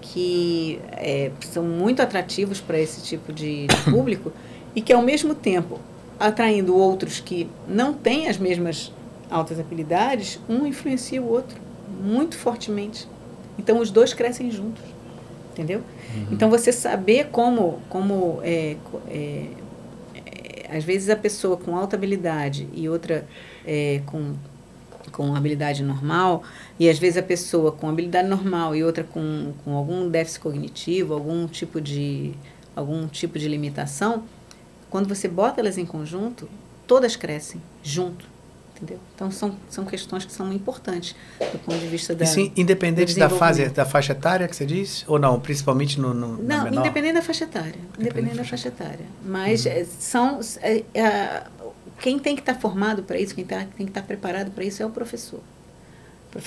[0.00, 4.32] que é, são muito atrativos para esse tipo de, de público
[4.74, 5.80] e que ao mesmo tempo
[6.18, 8.92] atraindo outros que não têm as mesmas
[9.30, 11.56] altas habilidades, um influencia o outro
[12.02, 13.08] muito fortemente.
[13.58, 14.82] Então os dois crescem juntos
[15.52, 15.80] entendeu?
[16.14, 16.26] Uhum.
[16.32, 18.76] Então você saber como, como é,
[19.08, 19.46] é,
[20.16, 23.26] é, às vezes a pessoa com alta habilidade e outra
[23.64, 24.34] é, com
[25.10, 26.42] com habilidade normal
[26.78, 31.12] e às vezes a pessoa com habilidade normal e outra com, com algum déficit cognitivo,
[31.12, 32.32] algum tipo de
[32.74, 34.22] algum tipo de limitação,
[34.88, 36.48] quando você bota elas em conjunto,
[36.86, 38.31] todas crescem junto
[38.82, 38.98] entendeu?
[39.14, 43.30] Então são, são questões que são importantes do ponto de vista da Sim, independente da
[43.30, 47.22] fase da faixa etária que você diz ou não, principalmente no, no não, independente da
[47.22, 49.86] faixa etária, independente da faixa etária, mas uhum.
[49.98, 51.42] são é, é,
[52.00, 54.50] quem tem que estar tá formado para isso, quem tá, tem que estar tá preparado
[54.50, 55.40] para isso é o professor.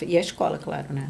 [0.06, 1.10] E a escola, claro, né?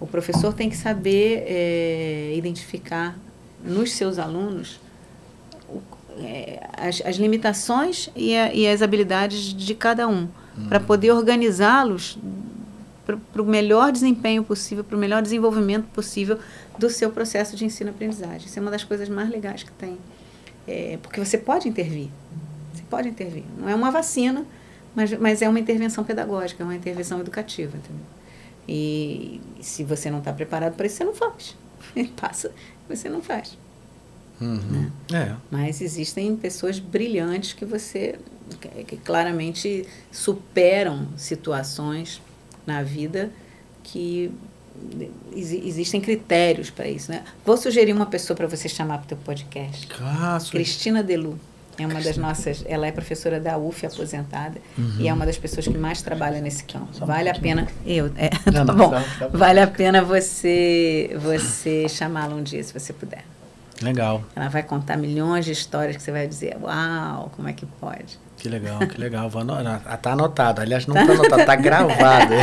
[0.00, 3.16] O professor tem que saber é, identificar
[3.64, 4.80] nos seus alunos
[6.76, 10.28] as, as, limitações e, a, e, as habilidades de cada um,
[10.68, 12.18] para poder organizá-los
[13.32, 16.38] para o melhor desempenho possível, para o melhor desenvolvimento possível
[16.76, 18.48] do seu processo de ensino-aprendizagem.
[18.48, 19.96] Isso é uma das coisas mais legais que tem.
[20.66, 22.08] É, porque você pode intervir.
[22.74, 23.44] Você pode intervir.
[23.56, 24.44] Não é uma vacina,
[24.94, 27.76] mas, mas é uma intervenção pedagógica, é uma intervenção educativa.
[27.76, 28.04] Entendeu?
[28.68, 31.56] E se você não está preparado para isso, você não faz.
[32.20, 32.50] Passa,
[32.88, 33.56] você não faz.
[34.40, 34.58] Uhum.
[34.58, 34.92] Né?
[35.12, 35.36] É.
[35.50, 38.18] Mas existem pessoas brilhantes que você
[38.86, 42.20] que, claramente superam situações
[42.66, 43.30] na vida
[43.82, 44.30] que
[45.34, 47.24] existem critérios para isso, né?
[47.44, 49.88] Vou sugerir uma pessoa para você chamar para o teu podcast.
[50.00, 51.38] Ah, Cristina Delu.
[51.78, 54.96] É uma das nossas, ela é professora da UF aposentada uhum.
[54.98, 56.88] e é uma das pessoas que mais trabalha nesse campo.
[57.04, 58.90] Vale a pena, eu, é, não, tá bom.
[58.90, 59.38] Tá, tá bom.
[59.38, 63.24] Vale a pena você você chamá-la um dia se você puder.
[63.82, 64.24] Legal.
[64.34, 68.18] Ela vai contar milhões de histórias que você vai dizer, uau, como é que pode?
[68.36, 69.30] Que legal, que legal.
[69.30, 69.82] Vou anotar.
[69.84, 70.60] Ah, tá anotado.
[70.60, 72.34] Aliás, não tá anotado, tá gravado.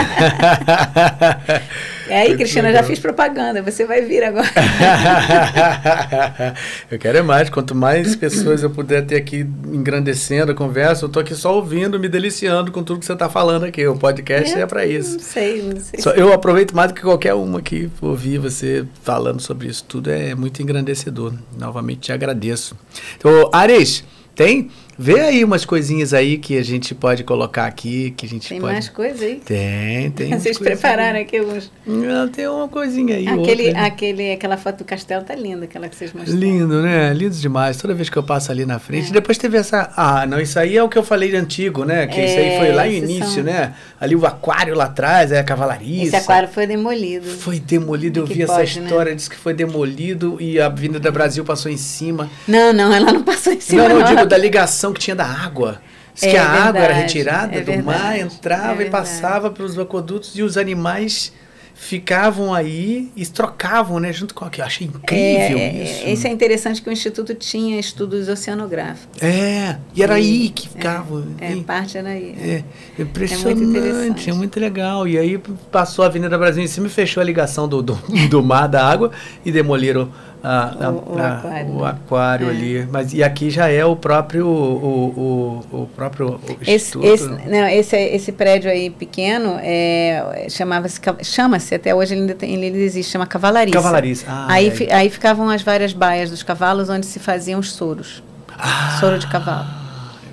[2.09, 3.61] É aí, Cristina, já fiz propaganda.
[3.61, 4.49] Você vai vir agora.
[6.91, 7.49] eu quero é mais.
[7.49, 11.97] Quanto mais pessoas eu puder ter aqui engrandecendo a conversa, eu tô aqui só ouvindo,
[11.99, 13.87] me deliciando com tudo que você tá falando aqui.
[13.87, 15.13] O podcast é, é para isso.
[15.13, 16.01] Não sei, não sei.
[16.01, 17.89] Só, eu aproveito mais do que qualquer uma aqui.
[18.01, 21.33] Ouvir você falando sobre isso tudo é muito engrandecedor.
[21.57, 22.75] Novamente te agradeço.
[23.17, 24.03] Então, Ares,
[24.35, 28.49] tem Vê aí umas coisinhas aí que a gente pode colocar aqui, que a gente
[28.49, 28.73] tem pode...
[28.73, 29.41] mais coisas aí?
[29.43, 30.31] Tem, tem.
[30.39, 31.71] Vocês prepararam aqui alguns...
[31.85, 33.27] Não, tem uma coisinha aí.
[33.27, 33.85] Aquele, outra.
[33.85, 36.39] aquele, aquela foto do castelo tá linda, aquela que vocês mostraram.
[36.39, 37.13] Lindo, né?
[37.13, 37.77] Lindo demais.
[37.77, 39.09] Toda vez que eu passo ali na frente.
[39.09, 39.13] É.
[39.13, 39.91] Depois teve essa...
[39.95, 42.07] Ah, não, isso aí é o que eu falei de antigo, né?
[42.07, 43.43] Que é, isso aí foi lá no início, são...
[43.43, 43.73] né?
[43.99, 46.07] Ali o aquário lá atrás, é a cavalariça.
[46.07, 47.27] Esse aquário foi demolido.
[47.27, 48.85] Foi demolido, eu vi pode, essa né?
[48.85, 49.15] história, né?
[49.15, 52.29] disse que foi demolido e a Avenida Brasil passou em cima.
[52.47, 53.83] Não, não, ela não passou em cima.
[53.83, 55.81] Não, não, não digo da ligação que tinha da água.
[56.13, 58.89] Diz é, que a verdade, água era retirada é do verdade, mar, entrava é e
[58.89, 61.31] passava pelos aquedutos e os animais
[61.75, 64.63] ficavam aí e trocavam, né, junto com aquilo.
[64.63, 66.07] Eu achei incrível é, isso.
[66.07, 69.21] Isso é interessante que o Instituto tinha estudos oceanográficos.
[69.21, 71.23] É, e era e, aí que ficava.
[71.39, 72.35] É, é parte era aí.
[72.39, 72.63] É,
[73.01, 75.07] impressionante, é muito, muito, legal.
[75.07, 75.37] E aí
[75.71, 77.95] passou a Avenida Brasil em cima e fechou a ligação do, do,
[78.29, 79.11] do mar, da água,
[79.43, 80.11] e demoliram
[80.43, 82.49] a, a, o, o, aquário, o aquário é.
[82.49, 82.87] ali.
[82.91, 86.37] Mas e aqui já é o próprio o, o, o próprio
[86.67, 92.35] esse, esse, não, esse, esse prédio aí pequeno é, chamava-se chama-se até hoje ele ainda,
[92.35, 93.77] tem, ele existe chama cavalariça.
[93.77, 94.25] Cavalariça.
[94.27, 94.93] Ah, aí, é.
[94.93, 98.21] aí ficavam as várias baias dos cavalos onde se faziam os soros.
[98.57, 99.65] Ah, soro de cavalo.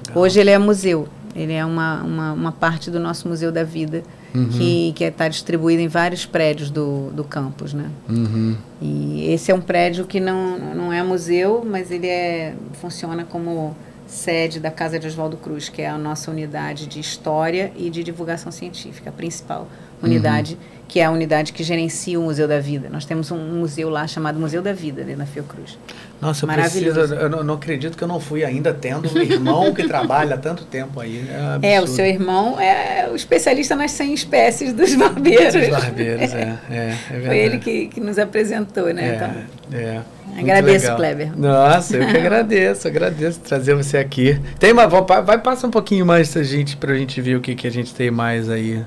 [0.09, 0.23] Legal.
[0.23, 1.09] Hoje ele é museu.
[1.37, 4.03] Ele é uma, uma, uma parte do nosso museu da vida
[4.35, 4.93] uhum.
[4.94, 7.90] que está distribuído em vários prédios do, do campus, né?
[8.09, 8.57] Uhum.
[8.81, 13.77] E esse é um prédio que não, não é museu, mas ele é, funciona como
[14.07, 18.02] sede da Casa de Oswaldo Cruz, que é a nossa unidade de história e de
[18.02, 19.69] divulgação científica, a principal
[20.02, 20.85] unidade, uhum.
[20.89, 22.89] que é a unidade que gerencia o Museu da Vida.
[22.90, 25.78] Nós temos um museu lá chamado Museu da Vida, ali na Fiocruz.
[26.20, 29.72] Nossa, eu preciso, eu não, não, acredito que eu não fui ainda tendo um irmão
[29.72, 31.24] que trabalha há tanto tempo aí.
[31.62, 35.55] É, é, o seu irmão é o especialista nas 100 espécies dos barbeiros.
[35.55, 37.27] Dos barbeiros, é, é, é verdade.
[37.27, 39.10] Foi ele que, que nos apresentou, né?
[39.10, 40.01] É, então, é.
[40.39, 40.97] Agradeço, legal.
[40.97, 41.39] Kleber.
[41.39, 44.39] Nossa, eu que agradeço, agradeço trazer você aqui.
[44.59, 47.66] Tem uma, vai passar um pouquinho mais a gente pra gente ver o que, que
[47.66, 48.85] a gente tem mais aí.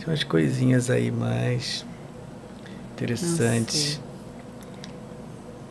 [0.00, 1.84] Tem umas coisinhas aí mais
[2.94, 4.00] interessantes.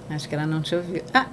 [0.10, 1.02] Acho que ela não te ouviu.
[1.14, 1.26] Ah,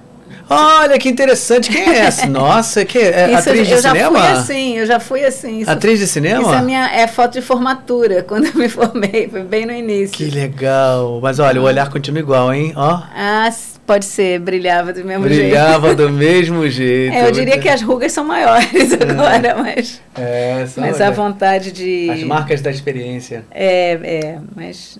[0.49, 2.25] Olha que interessante, quem é essa?
[2.27, 4.19] Nossa, que é Isso, atriz de eu cinema?
[4.19, 5.59] Eu já fui assim, eu já fui assim.
[5.59, 6.41] Isso, atriz de cinema?
[6.41, 10.17] Isso é minha é foto de formatura, quando eu me formei, foi bem no início.
[10.17, 11.19] Que legal.
[11.21, 12.73] Mas olha, o olhar continua igual, hein?
[12.75, 13.01] Ó.
[13.15, 13.49] Ah,
[13.87, 15.49] pode ser, brilhava do mesmo brilhava jeito.
[15.49, 17.15] Brilhava do mesmo jeito.
[17.15, 17.63] É, eu diria muito...
[17.63, 19.03] que as rugas são maiores é.
[19.09, 23.45] agora, mas é, são, mas a vontade de as marcas da experiência.
[23.49, 24.99] É, é, mas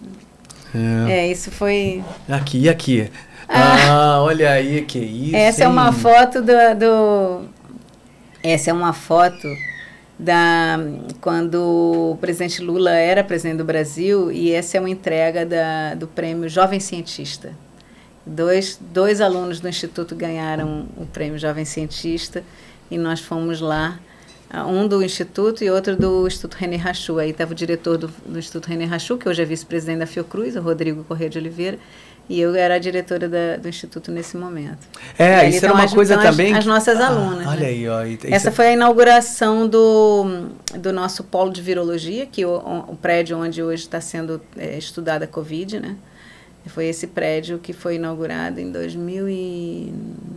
[1.07, 3.11] é, é isso foi aqui, aqui.
[3.49, 5.35] Ah, olha aí, que isso.
[5.35, 5.65] Essa hein?
[5.67, 7.45] é uma foto do, do.
[8.41, 9.47] Essa é uma foto
[10.17, 10.79] da
[11.21, 16.07] quando o presidente Lula era presidente do Brasil e essa é uma entrega da, do
[16.07, 17.51] prêmio Jovem Cientista.
[18.27, 22.43] Dois, dois alunos do Instituto ganharam o prêmio Jovem Cientista
[22.91, 23.99] e nós fomos lá,
[24.67, 27.19] um do Instituto e outro do Instituto René Rachu.
[27.19, 30.55] Aí estava o diretor do, do Instituto René Rachu, que hoje é vice-presidente da Fiocruz,
[30.55, 31.77] o Rodrigo Corrêa de Oliveira,
[32.29, 34.87] e eu era a diretora da, do Instituto nesse momento.
[35.17, 36.51] É, isso era uma coisa também.
[36.51, 37.47] As, as nossas ah, alunas.
[37.47, 37.67] Olha né?
[37.67, 37.99] aí, ó.
[38.23, 42.55] Essa foi a inauguração do, do nosso polo de virologia, que o,
[42.89, 45.95] o prédio onde hoje está sendo é, estudada a Covid, né?
[46.67, 50.27] Foi esse prédio que foi inaugurado em 2011.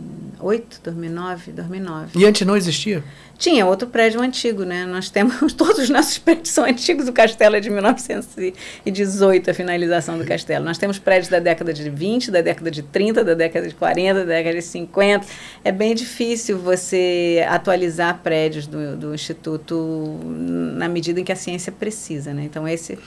[0.41, 2.19] 2008, 2009, 2009.
[2.19, 3.03] E antes não existia?
[3.37, 4.85] Tinha outro prédio antigo, né?
[4.85, 10.17] Nós temos, todos os nossos prédios são antigos, o castelo é de 1918, a finalização
[10.17, 10.65] do castelo.
[10.65, 14.19] Nós temos prédios da década de 20, da década de 30, da década de 40,
[14.19, 15.25] da década de 50.
[15.63, 21.71] É bem difícil você atualizar prédios do, do Instituto na medida em que a ciência
[21.71, 22.43] precisa, né?
[22.43, 22.97] Então, esse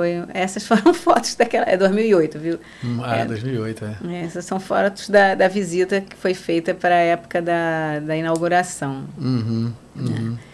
[0.00, 1.66] foi, essas foram fotos daquela.
[1.66, 2.58] É 2008, viu?
[2.82, 3.96] Hum, ah, é, 2008, é.
[4.08, 4.24] é.
[4.24, 9.04] Essas são fotos da, da visita que foi feita para a época da, da inauguração.
[9.18, 10.36] Uhum, uhum.
[10.36, 10.50] É.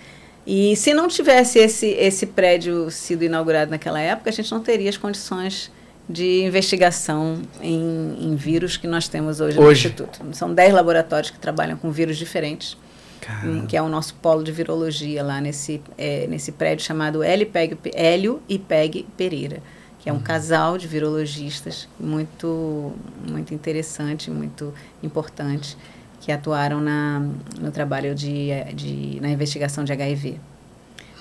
[0.47, 4.89] E se não tivesse esse, esse prédio sido inaugurado naquela época, a gente não teria
[4.89, 5.71] as condições
[6.09, 9.65] de investigação em, em vírus que nós temos hoje, hoje.
[9.67, 10.21] no Instituto.
[10.33, 12.77] São 10 laboratórios que trabalham com vírus diferentes.
[13.27, 13.67] Caramba.
[13.67, 17.77] que é o nosso polo de virologia lá nesse, é, nesse prédio chamado Hélio, Peg,
[17.93, 19.61] Hélio e Peg Pereira,
[19.99, 20.23] que é um uhum.
[20.23, 22.93] casal de virologistas muito,
[23.29, 24.73] muito interessante, muito
[25.03, 25.77] importante,
[26.21, 27.21] que atuaram na,
[27.61, 30.39] no trabalho de, de, na investigação de HIV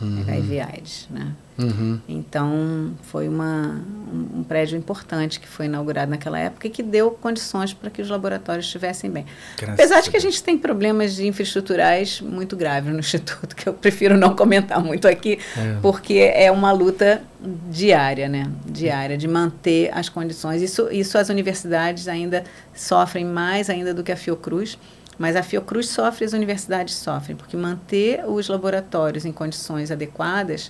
[0.02, 0.22] uhum.
[0.22, 1.34] HIV/AIDS, né?
[1.58, 2.00] Uhum.
[2.08, 7.12] Então foi uma, um, um, prédio importante que foi inaugurado naquela época e que deu
[7.12, 9.26] condições para que os laboratórios estivessem bem.
[9.58, 13.74] Graças Apesar de que a gente tem problemas infraestruturais muito graves no instituto, que eu
[13.74, 15.78] prefiro não comentar muito aqui, é.
[15.82, 17.22] porque é uma luta
[17.70, 18.52] diária, né?
[18.66, 20.62] Diária de manter as condições.
[20.62, 24.78] Isso, isso as universidades ainda sofrem mais ainda do que a Fiocruz
[25.18, 30.70] mas a Fiocruz sofre, as universidades sofrem, porque manter os laboratórios em condições adequadas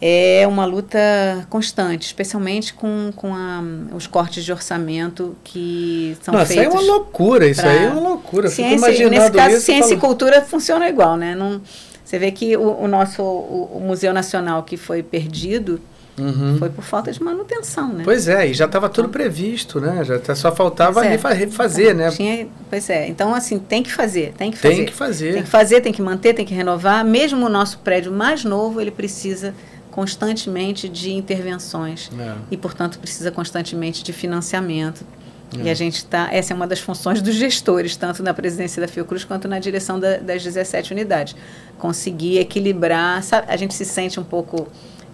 [0.00, 0.98] é uma luta
[1.50, 3.62] constante, especialmente com, com a,
[3.94, 6.50] os cortes de orçamento que são feitos.
[6.50, 8.48] Isso aí é uma loucura, isso aí é uma loucura.
[8.48, 11.34] Ciência, nesse caso, isso, ciência e cultura funciona igual, né?
[11.34, 11.60] Não,
[12.04, 15.80] você vê que o, o nosso o, o Museu Nacional que foi perdido,
[16.18, 16.56] Uhum.
[16.58, 18.02] Foi por falta de manutenção, né?
[18.04, 20.02] Pois é, e já estava tudo previsto, né?
[20.04, 22.10] Já tá, só faltava é, refazer, então, né?
[22.10, 24.74] Tinha, pois é, então assim, tem que fazer, tem que fazer.
[24.74, 25.32] Tem que fazer.
[25.34, 27.04] Tem que fazer, tem que manter, tem que renovar.
[27.04, 29.54] Mesmo o nosso prédio mais novo, ele precisa
[29.98, 32.36] constantemente de intervenções é.
[32.52, 35.04] e, portanto, precisa constantemente de financiamento.
[35.58, 35.64] É.
[35.64, 38.86] E a gente está, essa é uma das funções dos gestores, tanto na presidência da
[38.86, 41.34] Fiocruz quanto na direção da, das 17 unidades.
[41.78, 44.68] Conseguir equilibrar, sabe, a gente se sente um pouco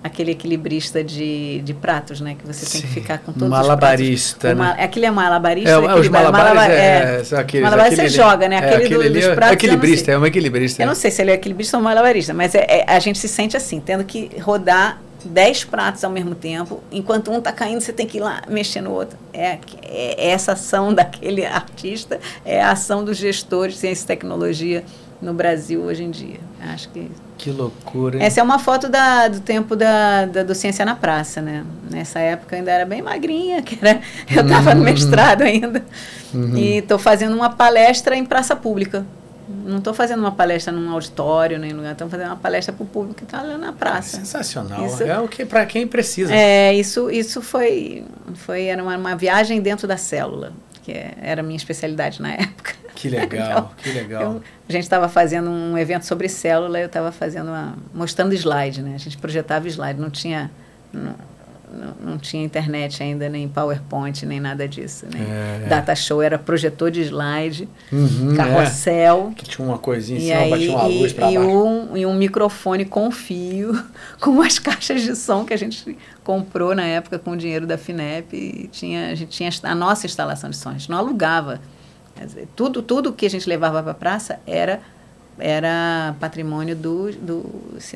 [0.05, 2.37] aquele equilibrista de, de pratos, né?
[2.39, 2.73] Que você Sim.
[2.73, 4.77] tem que ficar com todos malabarista, os pratos.
[4.77, 4.85] Né?
[4.85, 5.71] Aquele é malabarista?
[5.71, 8.59] É, os malabares, malabar, é, é, aqueles, malabares você joga, né?
[8.59, 9.51] Aquele, é, aquele do, dos é pratos.
[9.51, 10.83] É equilibrista, é um equilibrista.
[10.83, 13.29] Eu não sei se ele é equilibrista ou malabarista, mas é, é, a gente se
[13.29, 17.95] sente assim, tendo que rodar dez pratos ao mesmo tempo, enquanto um está caindo, você
[17.95, 19.19] tem que ir lá mexer no outro.
[19.33, 24.85] É, é, essa ação daquele artista, é a ação dos gestores de ciência e tecnologia
[25.21, 26.41] no Brasil hoje em dia.
[26.61, 28.19] Acho que que loucura.
[28.19, 28.25] Hein?
[28.25, 31.65] Essa é uma foto da, do tempo da, da, do Ciência na Praça, né?
[31.91, 34.01] Nessa época ainda era bem magrinha, que era,
[34.35, 34.77] eu estava uhum.
[34.77, 35.85] no mestrado ainda.
[36.33, 36.57] Uhum.
[36.57, 39.05] E estou fazendo uma palestra em praça pública.
[39.47, 42.87] Não estou fazendo uma palestra num auditório, nem lugar, estou fazendo uma palestra para o
[42.87, 44.17] público que está lá na praça.
[44.17, 44.87] Sensacional.
[44.87, 46.35] Isso, é o que para quem precisa.
[46.35, 48.05] É, isso, isso foi,
[48.35, 52.33] foi era uma, uma viagem dentro da célula, que é, era a minha especialidade na
[52.33, 52.84] época.
[53.05, 54.23] Que legal, então, que legal.
[54.23, 58.81] Eu, a gente estava fazendo um evento sobre célula, eu estava fazendo uma, mostrando slide,
[58.81, 58.95] né?
[58.95, 60.51] A gente projetava slide, não tinha
[60.91, 65.05] não, não, tinha internet ainda, nem PowerPoint, nem nada disso.
[65.13, 65.61] Né?
[65.65, 69.33] É, Data show era projetor de slide, uhum, carrossel.
[69.33, 69.35] É.
[69.35, 71.41] Que tinha uma coisinha em cima, batia uma luz para baixo.
[71.41, 73.85] Um, e um microfone com fio,
[74.19, 77.77] com umas caixas de som que a gente comprou na época com o dinheiro da
[77.77, 78.35] FINEP.
[78.35, 81.61] E tinha, a gente tinha a nossa instalação de som, a gente não alugava
[82.17, 84.81] Dizer, tudo, tudo que a gente levava para a praça era
[85.39, 87.43] era patrimônio do, do,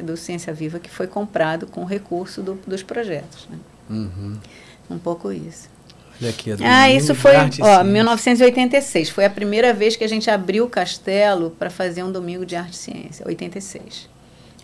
[0.03, 3.47] do Ciência Viva que foi comprado com recurso do, dos projetos.
[3.49, 3.59] Né?
[3.89, 4.37] Uhum.
[4.91, 5.69] Um pouco isso.
[6.21, 9.11] Olha aqui, ah, isso foi ó, 1986.
[9.11, 12.57] Foi a primeira vez que a gente abriu o castelo para fazer um domingo de
[12.57, 14.09] arte e ciência, 86.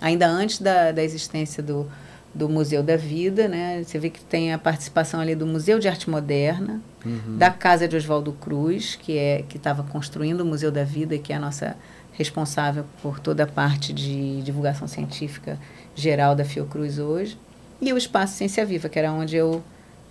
[0.01, 1.89] Ainda antes da, da existência do,
[2.35, 3.83] do Museu da Vida, né?
[3.85, 7.39] Você vê que tem a participação ali do Museu de Arte Moderna, uhum.
[7.39, 11.33] da Casa de Oswaldo Cruz, que é que estava construindo o Museu da Vida, que
[11.33, 11.77] é a nossa
[12.13, 15.59] responsável por toda a parte de divulgação científica
[15.95, 17.39] geral da Fiocruz hoje,
[17.81, 19.63] e o Espaço Ciência Viva, que era onde eu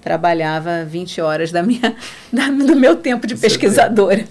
[0.02, 1.96] trabalhava 20 horas da minha,
[2.32, 4.26] da, do meu tempo de pesquisadora,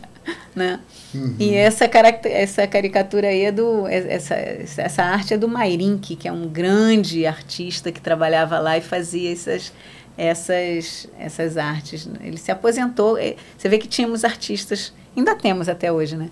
[0.54, 0.80] né?
[1.14, 1.36] Uhum.
[1.38, 1.84] E essa,
[2.24, 3.86] essa caricatura aí é do.
[3.86, 8.78] É, essa, essa arte é do Mairink, que é um grande artista que trabalhava lá
[8.78, 9.72] e fazia essas,
[10.16, 12.08] essas, essas artes.
[12.20, 13.18] Ele se aposentou.
[13.56, 16.30] Você vê que tínhamos artistas, ainda temos até hoje, né?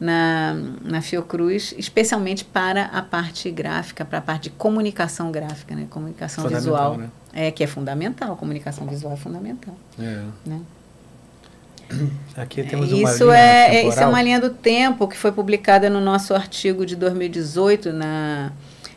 [0.00, 5.86] Na, na Fiocruz, especialmente para a parte gráfica, para a parte de comunicação gráfica, né?
[5.88, 6.96] Comunicação visual.
[6.98, 7.10] Né?
[7.32, 9.74] É, que é fundamental, comunicação visual é fundamental.
[9.98, 10.24] É.
[10.44, 10.60] Né?
[12.36, 13.88] Aqui temos uma isso linha é, temporal.
[13.90, 18.52] Isso é uma linha do tempo que foi publicada no nosso artigo de 2018 na,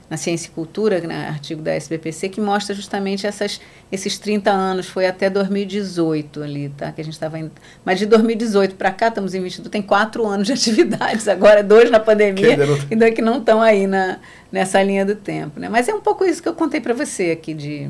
[0.09, 3.59] na Ciência e Cultura, né, artigo da SBPC, que mostra justamente essas,
[3.91, 6.91] esses 30 anos, foi até 2018 ali, tá?
[6.91, 7.51] Que a gente estava indo.
[7.84, 11.89] Mas de 2018 para cá, estamos em 22, tem quatro anos de atividades, agora dois
[11.91, 14.19] na pandemia, não- e dois que não estão aí na,
[14.51, 15.59] nessa linha do tempo.
[15.59, 15.67] Né?
[15.69, 17.89] Mas é um pouco isso que eu contei para você aqui de,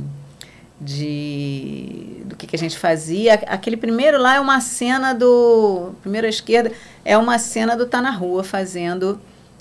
[0.79, 3.35] de do que, que a gente fazia.
[3.47, 5.91] Aquele primeiro lá é uma cena do.
[6.01, 6.71] Primeiro à esquerda
[7.03, 9.19] é uma cena do Tá na Rua fazendo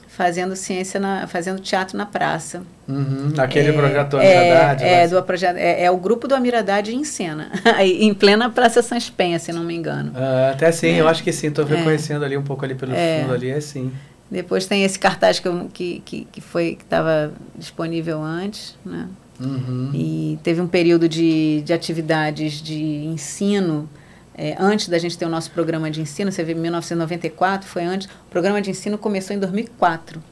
[0.09, 2.63] fazendo ciência na, fazendo teatro na praça.
[2.87, 4.85] Uhum, Aquele projeto é, Amiradade.
[4.85, 5.07] é, lá.
[5.09, 7.51] do projeto, é, é o grupo do Amiradade em cena,
[7.83, 10.13] em plena Praça Sans Penha, se não me engano.
[10.15, 11.01] Ah, até sim, É.
[11.01, 11.49] eu acho que sim.
[11.49, 11.69] Estou É.
[11.75, 13.23] reconhecendo ali um pouco ali pelo É.
[13.23, 13.91] fundo ali, é sim.
[14.31, 19.09] Depois tem esse cartaz que, eu, que, que, que foi que estava disponível antes, né?
[19.41, 19.91] Uhum.
[19.93, 23.89] E teve um período de, de atividades de ensino,
[24.37, 28.07] é, antes da gente ter o nosso programa de ensino, você vê, 1994 foi antes,
[28.09, 30.23] o programa de ensino começou em 2004,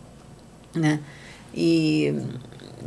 [0.75, 1.01] né?
[1.55, 2.15] E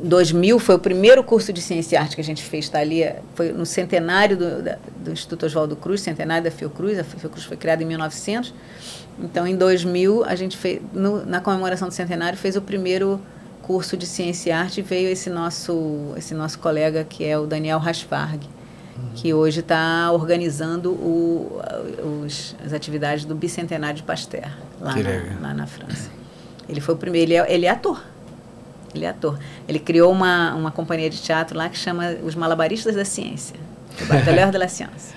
[0.03, 3.03] 2000 foi o primeiro curso de Ciência e Arte que a gente fez, tá ali,
[3.33, 7.55] foi no centenário do, da- do Instituto Oswaldo Cruz, centenário da Fiocruz, a Fiocruz foi
[7.57, 8.53] criada em 1900,
[9.19, 13.21] então em 2000 a gente fez, no- na comemoração do centenário, fez o primeiro
[13.65, 17.79] curso de Ciência e Arte veio esse nosso, esse nosso colega que é o Daniel
[17.79, 18.47] Rasfarg,
[19.15, 21.59] que hoje está organizando o,
[22.23, 26.11] os, as atividades do bicentenário de Pasteur, lá, na, lá na França.
[26.69, 28.03] Ele foi o primeiro, ele é, ele é ator.
[28.93, 29.39] Ele é ator.
[29.67, 33.55] Ele criou uma, uma companhia de teatro lá que chama Os Malabaristas da Ciência,
[33.99, 35.14] o de la Science.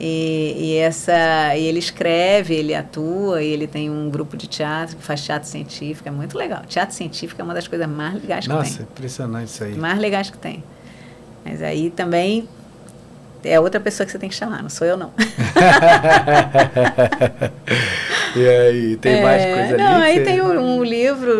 [0.00, 4.96] E, e essa, e ele escreve, ele atua, e ele tem um grupo de teatro
[4.96, 6.62] que faz teatro científico, é muito legal.
[6.66, 8.86] Teatro científico é uma das coisas mais legais que Nossa, tem.
[8.90, 9.74] impressionante isso aí.
[9.76, 10.64] Mais legais que tem.
[11.44, 12.48] Mas aí também
[13.44, 15.12] é outra pessoa que você tem que chamar, não sou eu não.
[18.36, 19.82] e aí, tem mais É, coisa ali?
[19.82, 21.30] Não, que aí tem um, um livro,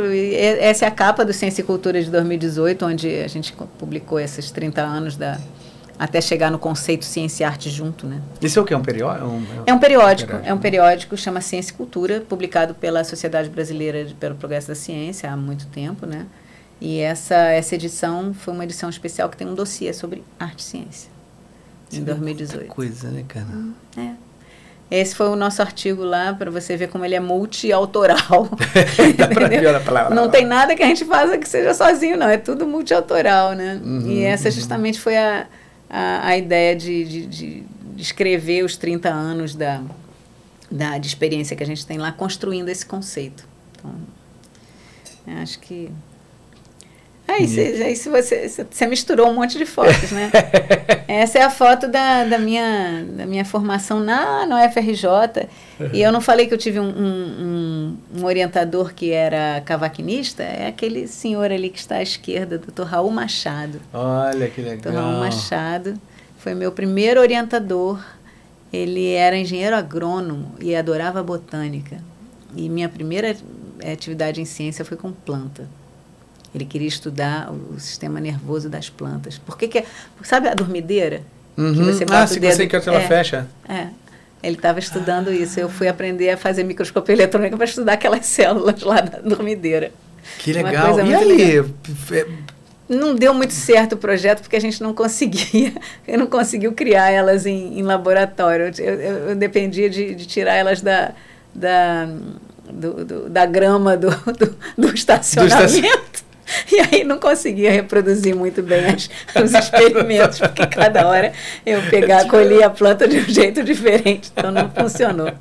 [0.60, 4.20] essa é a capa do Ciência e Cultura de 2018, onde a gente co- publicou
[4.20, 5.39] esses 30 anos da
[5.98, 8.20] até chegar no conceito ciência e arte junto, né?
[8.40, 8.74] Isso é o que?
[8.74, 9.26] É um periódico?
[9.66, 10.62] É um periódico, Periódico, é um né?
[10.62, 15.36] periódico chama Ciência e Cultura, publicado pela Sociedade Brasileira de- pelo Progresso da Ciência há
[15.36, 16.26] muito tempo, né?
[16.80, 20.62] E essa essa edição foi uma edição especial que tem um dossiê sobre arte e
[20.62, 21.10] ciência
[21.92, 22.58] em Você vê 2018.
[22.66, 23.46] Quanta coisa, né, cara?
[23.96, 24.10] É.
[24.90, 28.48] Esse foi o nosso artigo lá, para você ver como ele é multiautoral.
[29.16, 30.10] Dá pra ver, pra lá.
[30.10, 32.28] Não tem nada que a gente faça que seja sozinho, não.
[32.28, 33.80] É tudo multiautoral, né?
[33.82, 34.54] Uhum, e essa uhum.
[34.54, 35.46] justamente foi a,
[35.94, 37.64] a, a ideia de, de, de,
[37.96, 39.80] escrever os 30 anos da,
[40.68, 43.46] da, de experiência que a gente tem lá, construindo esse conceito.
[43.78, 43.94] Então,
[45.40, 45.88] acho que...
[47.26, 50.30] Aí, cê, aí se você, cê- você misturou um monte de fotos, né?
[51.09, 55.48] Essa é a foto da, da, minha, da minha formação na, no FRJ.
[55.92, 60.42] E eu não falei que eu tive um, um, um- orientador que era cavaquinista?
[60.42, 62.82] É aquele senhor ali que está à esquerda, Dr.
[62.82, 63.80] Raul Machado.
[63.92, 64.68] Olha que Dr.
[64.68, 64.92] legal.
[64.94, 65.94] Raul Machado
[66.38, 68.05] foi meu primeiro orientador.
[68.72, 71.96] Ele era engenheiro agrônomo e adorava botânica.
[72.56, 73.34] E minha primeira
[73.80, 75.66] eh, atividade em ciência foi com planta.
[76.55, 79.39] Ele queria estudar o, sistema nervoso das plantas.
[79.39, 79.85] Por que que é,
[80.22, 81.22] sabe a dormideira?
[81.56, 81.85] Uhum.
[81.85, 83.06] você ah, se você quer que ela é.
[83.09, 83.47] fecha.
[83.68, 83.89] É.
[84.43, 85.59] Ele estava estudando isso.
[85.59, 89.90] Eu fui aprender a fazer microscopia eletrônica para estudar aquelas células lá da dormideira.
[90.39, 90.98] Que legal.
[91.01, 91.64] E aí?
[92.06, 92.26] Fe-
[92.89, 95.72] Não deu muito certo o projeto porque a gente não conseguia,
[96.06, 98.70] eu não conseguiu criar elas em, em laboratório.
[98.78, 101.12] Eu, eu, eu dependia de, de tirar elas da,
[101.55, 102.06] da,
[102.70, 106.23] do, do- da grama do, do, do estacionamento.
[106.70, 109.10] E aí não conseguia reproduzir muito bem as,
[109.42, 111.32] os experimentos, porque cada hora
[111.64, 115.32] eu pegava, colhia a planta de um jeito diferente, então não funcionou.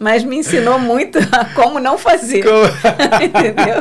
[0.00, 2.44] Mas me ensinou muito a como não fazer.
[3.20, 3.80] Entendeu?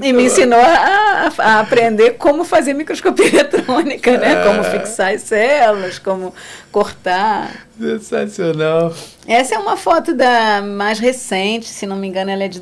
[0.00, 4.44] E me ensinou a, a aprender como fazer microscopia eletrônica, né?
[4.44, 6.32] Como fixar as células, como
[6.70, 7.66] cortar.
[7.76, 8.94] Sensacional.
[9.26, 12.60] Essa é uma foto da mais recente, se não me engano, ela é de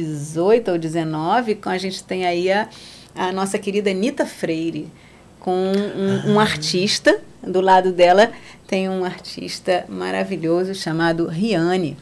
[0.00, 2.68] 2018 ou 19, com a gente tem aí a,
[3.14, 4.88] a nossa querida Anita Freire,
[5.38, 8.30] com um, um artista, do lado dela
[8.68, 11.96] tem um artista maravilhoso chamado Riane,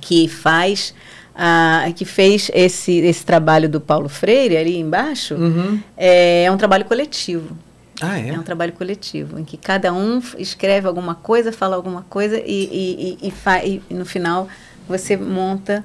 [0.00, 0.94] que faz
[1.34, 5.80] ah, que fez esse, esse trabalho do Paulo Freire ali embaixo, Uhum.
[5.96, 7.56] é, é um trabalho coletivo.
[8.00, 8.28] Ah, é?
[8.28, 13.18] É um trabalho coletivo, em que cada um escreve alguma coisa, fala alguma coisa e,
[13.22, 13.32] e, e,
[13.64, 14.48] e, e no final
[14.88, 15.84] você monta.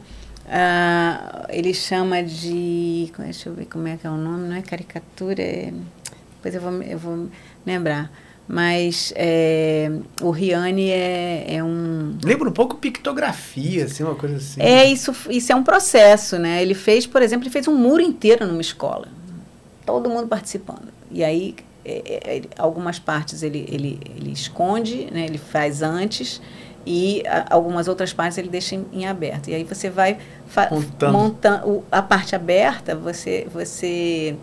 [0.53, 3.09] Ah, ele chama de.
[3.17, 5.71] Deixa eu ver como é que é o nome, não é caricatura, é,
[6.35, 7.29] depois eu vou, eu vou
[7.65, 8.11] lembrar.
[8.45, 9.89] Mas é,
[10.21, 12.17] o Riane é, é, um.
[12.21, 14.61] Lembra um pouco pictografia, assim, uma coisa assim.
[14.61, 16.61] É, isso, isso é um processo, né?
[16.61, 19.07] Ele fez, por exemplo, ele fez um muro inteiro numa escola.
[19.85, 20.89] Todo mundo participando.
[21.09, 21.55] E aí,
[21.85, 25.23] é, é, algumas partes ele, ele, ele esconde, né?
[25.23, 26.41] ele faz antes,
[26.85, 29.49] e a, algumas outras partes ele deixa em, em aberto.
[29.49, 30.17] E aí você vai
[30.69, 33.47] montando, montando a parte aberta, você.
[33.51, 34.35] você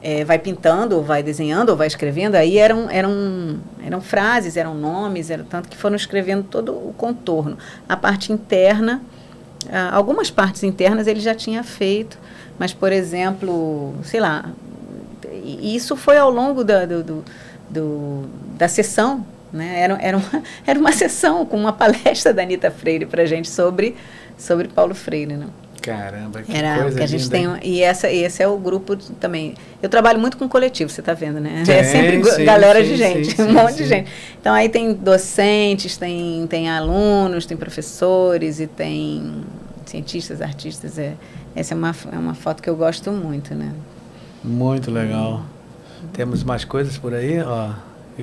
[0.00, 4.72] é, vai pintando, ou vai desenhando, ou vai escrevendo, aí eram, eram, eram frases, eram
[4.72, 7.58] nomes, era, tanto que foram escrevendo todo o contorno.
[7.88, 9.02] A parte interna,
[9.68, 12.16] ah, algumas partes internas ele já tinha feito,
[12.58, 14.44] mas, por exemplo, sei lá,
[15.62, 17.24] isso foi ao longo da, do, do,
[17.68, 18.24] do
[18.56, 19.80] da sessão, né?
[19.80, 23.96] Era, era, uma, era uma sessão com uma palestra da Anitta Freire para gente sobre,
[24.38, 25.46] sobre Paulo Freire, né?
[25.82, 28.58] Caramba, que Era, coisa que a gente linda, tem um- e essa esse é o
[28.58, 29.54] grupo também.
[29.82, 31.62] Eu trabalho muito com coletivo, você está vendo, né?
[31.68, 34.10] É sempre sim, galera sim, de gente, um monte de gente.
[34.40, 39.42] Então aí tem docentes, tem tem alunos, tem professores e tem
[39.86, 40.98] cientistas, artistas.
[40.98, 41.14] É,
[41.54, 43.72] essa é uma é uma foto que eu gosto muito, né?
[44.44, 45.42] Muito legal.
[46.12, 47.70] Temos mais coisas por aí, ó.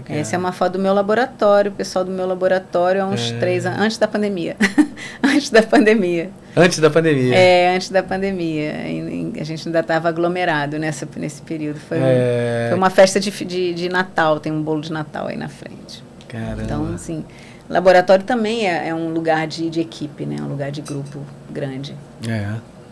[0.10, 3.38] Essa é uma foto do meu laboratório, o pessoal do meu laboratório há uns É.
[3.40, 4.56] três anos, antes da pandemia.
[5.24, 6.30] antes da pandemia.
[6.56, 7.36] Antes da pandemia.
[7.36, 8.72] É, antes da pandemia.
[8.88, 11.80] Em- em- A gente ainda estava aglomerado nessa, nesse período.
[11.80, 15.28] Foi, um- É, foi uma festa de, de, de Natal, tem um bolo de Natal
[15.28, 16.04] aí na frente.
[16.28, 16.62] Caramba.
[16.64, 17.24] Então, assim,
[17.70, 20.38] laboratório também é, é um lugar de, de equipe, né?
[20.42, 21.20] Um lugar de grupo
[21.50, 21.96] grande.
[22.28, 22.46] É,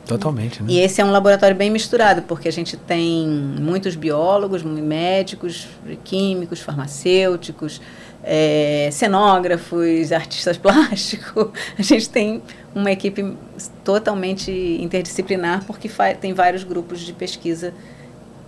[0.05, 0.67] totalmente, né?
[0.69, 5.67] E esse é um laboratório bem misturado, porque a gente tem muitos biólogos, médicos,
[6.03, 7.81] químicos, farmacêuticos,
[8.23, 11.49] eh, cenógrafos, artistas plásticos.
[11.77, 12.41] A gente tem
[12.73, 13.35] uma equipe
[13.83, 15.89] totalmente interdisciplinar, porque
[16.19, 17.73] tem vários grupos de pesquisa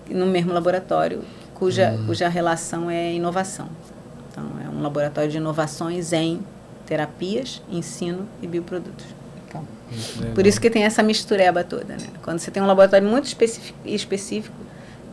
[0.10, 1.22] no mesmo laboratório,
[1.54, 3.68] cuja, cuja relação é inovação.
[4.32, 6.40] Então, é um laboratório de inovações em
[6.86, 9.06] terapias, ensino e bioprodutos.
[10.34, 12.08] Por isso que tem essa mistureba toda, né?
[12.24, 14.56] Quando você tem um laboratório muito específico, específico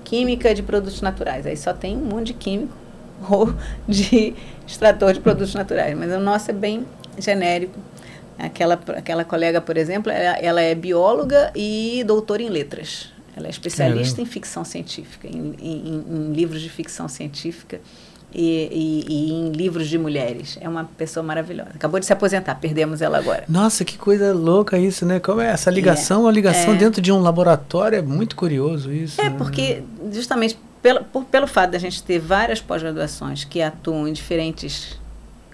[0.05, 2.74] química de produtos naturais, aí só tem um monte de químico
[3.31, 3.53] ou
[3.89, 4.35] de
[4.66, 6.86] extrator de produtos naturais, mas o nosso é bem
[7.19, 7.78] genérico.
[8.39, 13.11] Aquela, aquela colega, por exemplo, ela, ela é bióloga e doutora em letras.
[13.36, 14.28] Ela é especialista Caramba.
[14.28, 17.81] em ficção científica, em, em- em livros de ficção científica
[18.35, 20.59] e, e- e em livros de mulheres.
[20.61, 21.71] É uma pessoa maravilhosa.
[21.75, 23.45] Acabou de se aposentar, perdemos ela agora.
[23.49, 25.21] Nossa, que coisa louca isso, né?
[25.21, 26.77] Como é essa ligação, a ligação é.
[26.77, 29.21] dentro de um laboratório é muito curioso isso.
[29.21, 29.35] É, né?
[29.39, 34.99] porque justamente pelo, por- pelo fato da gente ter várias pós-graduações que atuam em diferentes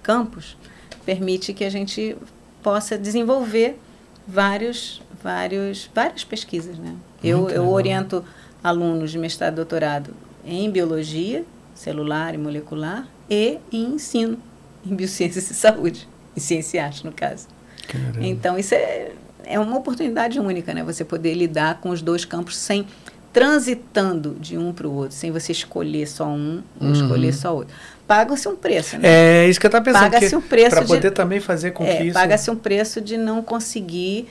[0.01, 0.57] campos,
[1.05, 2.15] permite que a gente
[2.63, 3.79] possa desenvolver
[4.27, 6.77] vários, vários, várias pesquisas.
[6.77, 6.95] Né?
[7.23, 7.73] Eu, Muito eu legal.
[7.73, 8.25] oriento
[8.63, 10.13] alunos de mestrado e doutorado
[10.45, 11.43] em biologia
[11.79, 14.37] celular e molecular e em ensino,
[14.85, 17.47] em biociências e saúde, em ciência e arte, no caso.
[17.87, 18.19] Caramba.
[18.21, 19.11] Então, isso é,
[19.45, 20.83] é uma oportunidade única, né?
[20.83, 22.85] Você poder lidar com os dois campos sem
[23.31, 26.91] transitando de um para o outro, sem você escolher só um ou Uhum.
[26.93, 27.73] escolher só outro.
[28.07, 29.07] Paga-se um preço, né?
[29.43, 30.01] É isso que eu estava pensando.
[30.11, 32.13] Paga-se um preço Para de- poder também fazer com É, que isso...
[32.13, 34.27] paga-se um preço de não conseguir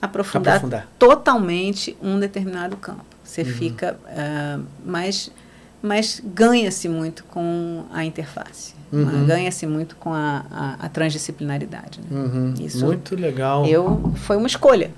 [0.00, 0.88] aprofundar, Aprofundar.
[0.98, 3.04] totalmente um determinado campo.
[3.24, 3.48] Você Uhum.
[3.48, 5.30] fica, ah, mas,
[5.86, 9.26] mas ganha-se muito com a interface, Uhum.
[9.26, 12.00] ganha-se muito com a, a, a transdisciplinaridade.
[12.00, 12.06] né?
[12.18, 13.66] Uhum, Isso- Muito legal.
[13.66, 14.90] Eu foi uma escolha,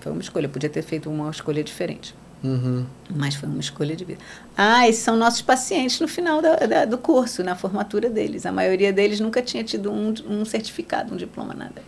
[0.00, 0.46] foi uma escolha.
[0.46, 2.84] Eu podia ter feito uma escolha diferente, Uhum.
[3.14, 4.18] mas foi uma escolha de vida.
[4.56, 8.44] Ah, esses são nossos pacientes no final da, da- do curso, na formatura deles.
[8.46, 11.82] A maioria deles nunca tinha tido um, um certificado, um diploma, nada.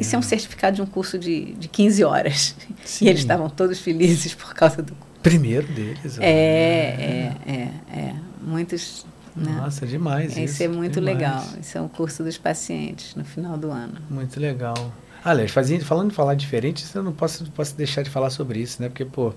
[0.00, 2.56] Isso é um certificado de um curso de, de 15 horas.
[2.84, 3.04] Sim.
[3.04, 5.09] E eles estavam todos felizes por causa do curso.
[5.22, 6.18] Primeiro deles.
[6.18, 8.14] É, é, é, é.
[8.42, 9.04] Muitos.
[9.36, 9.52] Né?
[9.52, 10.40] Nossa, demais isso.
[10.40, 11.16] Isso é muito demais.
[11.16, 11.44] legal.
[11.60, 13.94] Isso é um curso dos pacientes no final do ano.
[14.08, 14.92] Muito legal.
[15.24, 18.80] Aliás, fazia, falando em falar diferente, eu não posso, posso deixar de falar sobre isso,
[18.80, 18.88] né?
[18.88, 19.34] Porque, pô,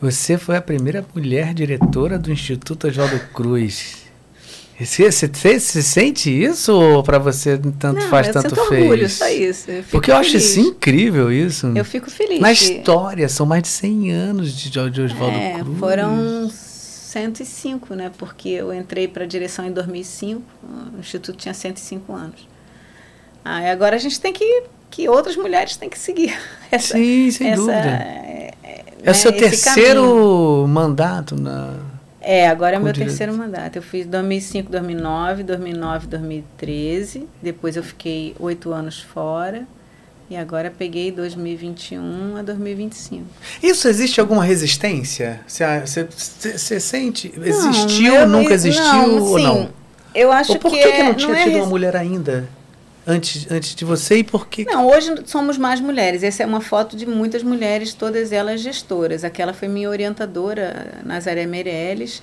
[0.00, 4.01] você foi a primeira mulher diretora do Instituto Oswaldo Cruz.
[4.84, 8.82] Você, você, sente isso ou pra você tanto Não, faz, eu tanto fez?
[8.82, 9.70] orgulho, só isso.
[9.70, 10.44] Eu Porque eu acho feliz.
[10.56, 11.66] isso incrível, isso.
[11.74, 12.40] Eu fico feliz.
[12.40, 15.78] Na história, são mais de 100 anos de, de Oswaldo É, Cruz.
[15.78, 18.10] foram 105, né?
[18.16, 20.42] Porque eu entrei para a direção em 2005,
[20.96, 22.48] o Instituto tinha 105 anos.
[23.44, 26.34] Ah, agora a gente tem que que outras mulheres têm que seguir
[26.70, 27.78] essa Sim, sem essa, dúvida.
[27.80, 30.68] É, É né, o seu terceiro caminho.
[30.68, 31.76] mandato na.
[32.24, 33.08] É, agora é meu diretor.
[33.10, 33.76] terceiro mandato.
[33.76, 37.26] Eu fiz 2005, 2009, 2009, 2013.
[37.42, 39.66] Depois eu fiquei oito anos fora.
[40.30, 43.24] E agora peguei 2021 a 2025.
[43.62, 45.40] Isso existe alguma resistência?
[45.46, 47.32] Você, sente?
[47.36, 49.68] Existiu, eu- nunca existiu não, ou assim, não?
[50.14, 52.48] Eu acho por que, que, que é- não tinha é tido res- uma mulher ainda
[53.06, 54.64] antes, antes de você e por que?
[54.64, 56.22] Não, hoje somos mais mulheres.
[56.22, 59.24] Essa é uma foto de muitas mulheres, todas elas gestoras.
[59.24, 62.22] Aquela foi minha orientadora, Nazaré Meirelles,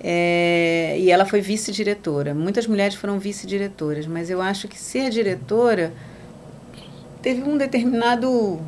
[0.00, 2.34] é, e ela foi vice-diretora.
[2.34, 5.92] Muitas mulheres foram vice-diretoras, mas eu acho que ser diretora
[7.22, 8.60] teve um determinado.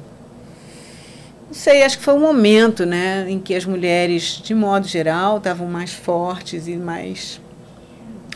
[1.46, 5.38] Não sei, acho que foi um momento né, em que as mulheres, de modo geral,
[5.38, 7.40] estavam mais fortes e mais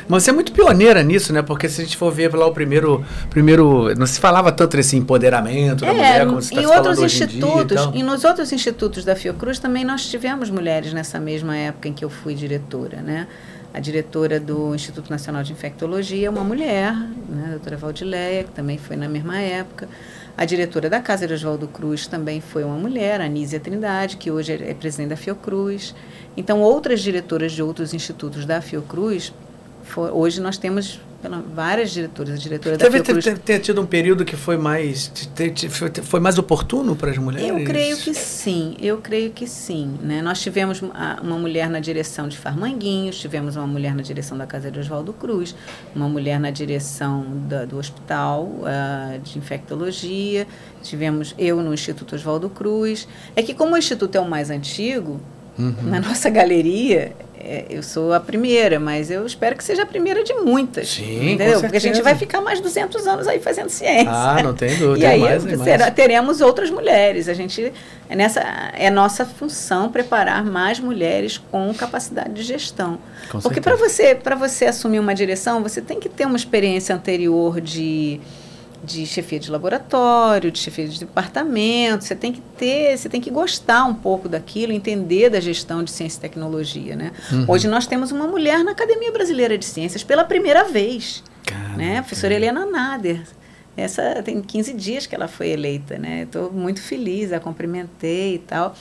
[0.09, 1.43] Mas você é muito pioneira nisso, né?
[1.43, 4.97] Porque se a gente for ver lá o primeiro, primeiro não se falava tanto desse
[4.97, 7.39] empoderamento da mulher como se está É, em se falando outros hoje em dia e
[7.39, 7.95] institutos, tal.
[7.95, 12.05] e nos outros institutos da Fiocruz também nós tivemos mulheres nessa mesma época em que
[12.05, 13.27] eu fui diretora, né?
[13.75, 18.51] A diretora do Instituto Nacional de Infectologia é uma mulher, né, a doutora Valdileia, que
[18.51, 19.89] também foi na mesma época.
[20.37, 24.31] A diretora da Casa de Oswaldo Cruz também foi uma mulher, a Anísia Trindade, que
[24.31, 25.95] hoje é presidente da Fiocruz.
[26.37, 29.33] Então, outras diretoras de outros institutos da Fiocruz,
[30.01, 31.01] hoje nós temos
[31.55, 32.35] várias diretoras.
[32.35, 35.13] A diretora da Deve ter, Fiocruz ter- ter tido um período que foi mais
[36.03, 37.49] foi, mais oportuno para as mulheres?
[37.49, 39.97] Eu creio que sim, eu creio que sim.
[40.03, 40.21] Né?
[40.21, 44.69] Nós tivemos uma mulher na direção de Farmanguinhos, tivemos uma mulher na direção da Casa
[44.69, 45.55] de Oswaldo Cruz,
[45.95, 50.45] uma mulher na direção da- do hospital ah, de infectologia,
[50.83, 53.07] tivemos eu no Instituto Oswaldo Cruz.
[53.37, 55.21] É que como o Instituto é o mais antigo,
[55.59, 55.75] Uhum.
[55.83, 57.13] na nossa galeria,
[57.45, 60.89] é, eu sou a primeira, mas eu espero que seja a primeira de muitas.
[60.89, 61.61] Sim, com entendeu?
[61.61, 64.11] Porque a gente vai ficar mais 200 anos aí fazendo ciência.
[64.13, 65.05] Ah, não tem dúvida.
[65.05, 67.29] E aí mais, será- teremos outras mulheres.
[67.29, 67.73] A gente
[68.09, 68.41] é nessa
[68.75, 72.99] é nossa função preparar mais mulheres com capacidade de gestão.
[73.31, 76.95] Com Porque para você para você assumir uma direção, você tem que ter uma experiência
[76.95, 78.21] anterior de
[78.85, 83.31] de chefia de laboratório, de chefia de departamento, você tem que ter, você tem que
[83.31, 87.13] gostar um pouco daquilo, entender da gestão de ciência e tecnologia, né?
[87.31, 87.45] Uhum.
[87.49, 91.77] Hoje nós temos uma mulher na Academia Brasileira de Ciências pela primeira vez Caramba.
[91.77, 91.99] né?
[91.99, 93.23] A professora Helena Nader.
[93.77, 96.23] Essa tem 15 dias que ela foi eleita, né?
[96.25, 98.75] Estou muito feliz, a cumprimentei e tal.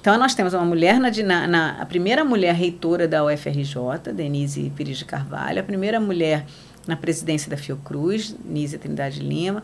[0.00, 4.72] Então nós temos uma mulher na, na, na- a primeira mulher reitora da UFRJ, Denise
[4.74, 6.44] Pires de Carvalho, a primeira mulher
[6.86, 9.62] na presidência da Fiocruz, Nízia Trindade Lima,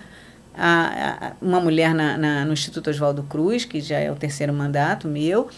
[0.54, 4.52] a- a- uma mulher na, na- no Instituto Oswaldo Cruz, que já é o terceiro
[4.52, 5.48] mandato meu.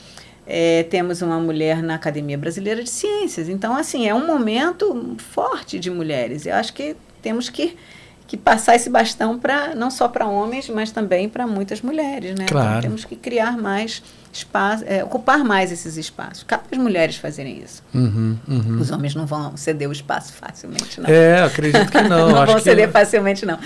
[0.47, 3.49] É, temos uma mulher na Academia Brasileira de Ciências.
[3.49, 6.45] Então, assim, é um momento forte de mulheres.
[6.45, 7.77] Eu acho que temos que,
[8.27, 12.45] que passar esse bastão para não só para homens, mas também para muitas mulheres, né?
[12.47, 12.69] Claro.
[12.71, 14.03] Então, temos que criar mais
[14.39, 16.43] espaço, é, ocupar mais esses espaços.
[16.43, 17.83] Cabe às mulheres fazerem isso.
[17.95, 18.81] Uhum, uhum.
[18.81, 21.09] Os homens não vão ceder o espaço facilmente, não.
[21.09, 22.29] É, acredito que não.
[22.31, 23.59] não vão que ceder facilmente, não.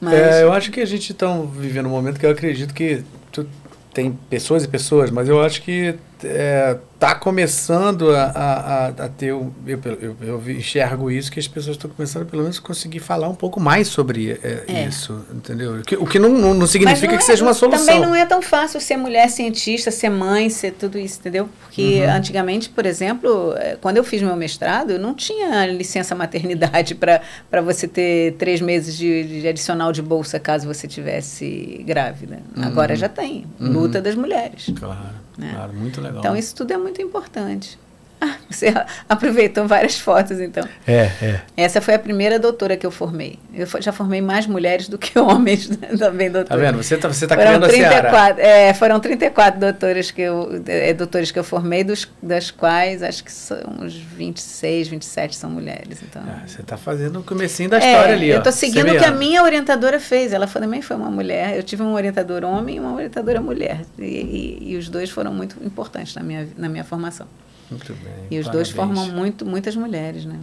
[0.00, 1.26] Mas, É, eu acho que a gente está
[1.56, 3.46] vivendo um momento que eu acredito que tu,
[3.92, 9.32] tem pessoas e pessoas, mas eu acho que está começando a, a, a, ter.
[9.32, 13.00] um- Eu, eu, eu enxergo isso, que as pessoas estão começando, pelo menos, a conseguir
[13.00, 14.84] falar um pouco mais sobre é, É.
[14.86, 15.76] isso, entendeu?
[15.76, 17.86] O que, o que não, não, não significa não que é- seja uma solução.
[17.86, 21.48] Também não é tão fácil ser mulher cientista, ser mãe, ser tudo isso, entendeu?
[21.62, 22.10] Porque Uhum.
[22.12, 27.60] antigamente, por exemplo, eh, quando eu fiz meu mestrado, eu não tinha licença maternidade para
[27.62, 32.40] você ter três meses de, de adicional de bolsa caso você tivesse grávida.
[32.56, 33.46] Agora já tem.
[33.58, 33.72] Uhum.
[33.72, 34.70] Luta das mulheres.
[34.78, 34.98] Claro,
[35.40, 35.52] né?
[35.54, 36.20] claro, muito legal.
[36.20, 37.78] Então isso tudo é muito importante.
[38.50, 38.72] Você
[39.08, 40.66] aproveitou várias fotos, então.
[40.86, 41.40] É, é.
[41.56, 43.38] Essa foi a primeira doutora que eu formei.
[43.54, 46.60] Eu já formei mais mulheres do que homens né, também, doutora.
[46.60, 46.82] Tá vendo?
[46.82, 47.90] Você está você tá Foram criando a Seara.
[48.10, 53.02] 34, é, foram 34 doutoras que eu, é, doutores que eu formei, dos, das quais
[53.02, 56.02] acho que são uns 26, 27 são mulheres.
[56.02, 58.34] Então, Ah, você está fazendo o comecinho da É, história ali, ó.
[58.34, 60.32] Eu estou seguindo o que a minha orientadora fez.
[60.32, 61.56] Ela foi- também foi uma mulher.
[61.56, 63.80] Eu tive um orientador homem e uma orientadora mulher.
[63.98, 67.26] E, e- e os dois foram muito importantes na minha, na minha formação.
[67.70, 68.26] Muito bem.
[68.30, 68.98] E os dois parabéns.
[68.98, 70.38] formam muito, muitas mulheres, né?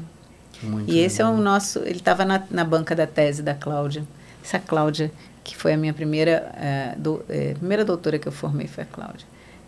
[0.64, 1.80] Muito E esse é o nosso.
[1.80, 4.04] Ele estava na, na banca da tese da Cláudia.
[4.44, 5.12] Essa Cláudia,
[5.44, 8.88] que foi a minha primeira, eh, do, eh, primeira doutora que eu formei, foi a
[8.88, 9.26] Cláudia.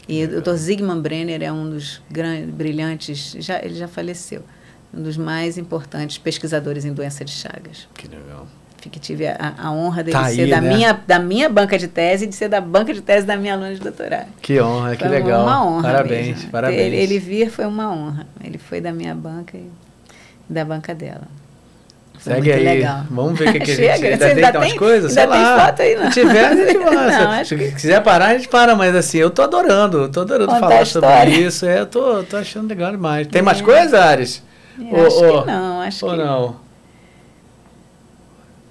[0.08, 0.54] E o Dr.
[0.54, 4.42] Zygmunt Brenner é um dos grandes, brilhantes, já, ele já faleceu,
[4.92, 7.88] um dos mais importantes pesquisadores em doença de Chagas.
[7.94, 8.48] Que legal.
[8.88, 10.74] Que tive a, a honra dele Tá ser aí, da, né?
[10.76, 13.54] minha, da minha banca de tese e de ser da banca de tese da minha
[13.54, 14.28] aluna de doutorado.
[14.42, 15.44] Que honra, que Foi legal.
[15.44, 16.50] uma honra Parabéns, mesmo.
[16.52, 16.80] parabéns.
[16.82, 18.28] Ele, ele vir foi uma honra.
[18.44, 19.68] Ele foi da minha banca e
[20.48, 21.24] da banca dela.
[22.18, 22.78] Foi Segue muito aí.
[22.78, 23.04] legal.
[23.10, 25.34] Vamos ver o que, que a gente Chega, ainda você tem, ainda tem- coisas, ainda
[25.34, 25.66] sei tem lá.
[25.66, 26.12] foto aí, não?
[26.12, 29.30] Se tiver, a gente Não, Se que- quiser parar, a gente para, mas assim, eu
[29.30, 31.66] tô adorando, tô adorando Contar falar sobre isso.
[31.66, 33.28] É, eu tô, tô achando legal demais.
[33.28, 33.42] Tem É.
[33.42, 34.44] mais coisa, Ares?
[34.78, 36.69] Eu Ou- acho ou- que não, acho Ou que não?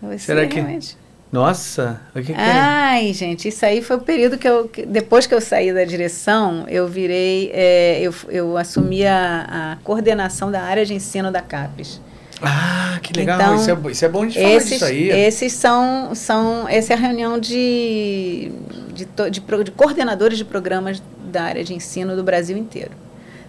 [0.02, 0.96] Você Será que- realmente-
[1.30, 2.36] Nossa, o que, que é?
[2.38, 4.66] Ai, gente, isso aí foi o período que eu.
[4.68, 7.50] que- depois que eu saí da direção, eu virei.
[7.52, 12.00] é, eu, eu assumi a, a coordenação da área de ensino da CAPES.
[12.40, 13.38] Ah, que legal.
[13.40, 15.10] Então, isso, é, isso é bom de falar esses, disso aí.
[15.10, 16.66] Esses são, são.
[16.68, 18.50] Essa é a reunião de,
[18.94, 22.92] de, de, de coordenadores de programas da área de ensino do Brasil inteiro.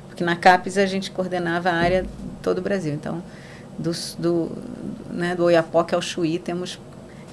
[0.07, 2.05] Porque na CAPES a gente coordenava a área
[2.41, 2.91] todo o Brasil.
[2.93, 3.23] Então,
[3.77, 4.51] do, do,
[5.11, 6.79] né, do Oiapoque ao Chuí, temos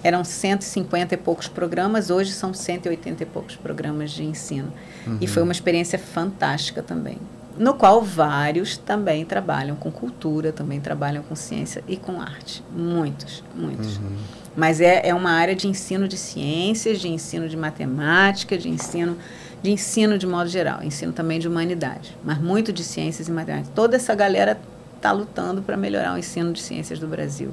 [0.03, 4.73] eram 150 e poucos programas, hoje são 180 e poucos programas de ensino.
[5.05, 5.19] Uhum.
[5.21, 7.19] E foi uma experiência fantástica também
[7.59, 12.63] no qual vários também trabalham com cultura, também trabalham com ciência e com arte.
[12.75, 13.97] Muitos, muitos.
[13.97, 14.17] Uhum.
[14.55, 19.17] Mas é, é uma área de ensino de ciências, de ensino de matemática, de ensino
[19.63, 23.73] de ensino de modo geral, ensino também de humanidade, mas muito de ciências e matemática.
[23.75, 24.61] Toda essa galera
[24.97, 27.53] está lutando para melhorar o ensino de ciências do Brasil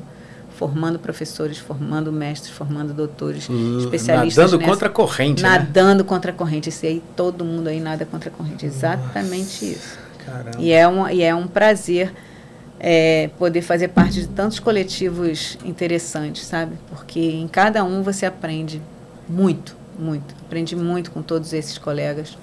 [0.53, 4.38] formando professores, formando mestres, formando doutores, uh, especialistas.
[4.38, 5.44] Nadando nessa, contra a corrente.
[5.44, 5.49] Né?
[5.49, 6.07] Nadando né?
[6.07, 6.70] contra a corrente.
[6.70, 8.65] Isso aí, todo mundo aí nada contra a corrente.
[8.65, 9.99] Exatamente Nossa, isso.
[10.26, 10.57] Caramba.
[10.60, 12.14] E é um, e é um prazer
[12.80, 16.78] é, poder fazer parte de tantos coletivos interessantes, sabe?
[16.90, 18.82] Porque em cada um você aprende
[19.28, 20.36] muito, muito.
[20.45, 22.38] Aprendi muito com todos esses colegas.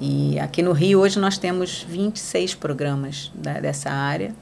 [0.00, 4.34] E aqui no Rio, hoje, nós temos 26 programas da, dessa área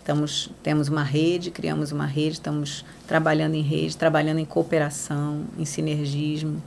[0.00, 5.64] Estamos, temos uma rede, criamos uma rede, estamos trabalhando em rede, trabalhando em cooperação, em
[5.64, 6.60] sinergismo.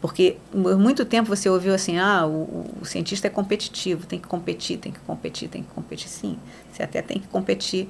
[0.00, 4.28] Porque por muito tempo você ouviu assim, ah, o, o, cientista é competitivo, tem que
[4.28, 6.08] competir, tem que competir, tem que competir.
[6.08, 6.38] Sim,
[6.72, 7.88] você até tem que competir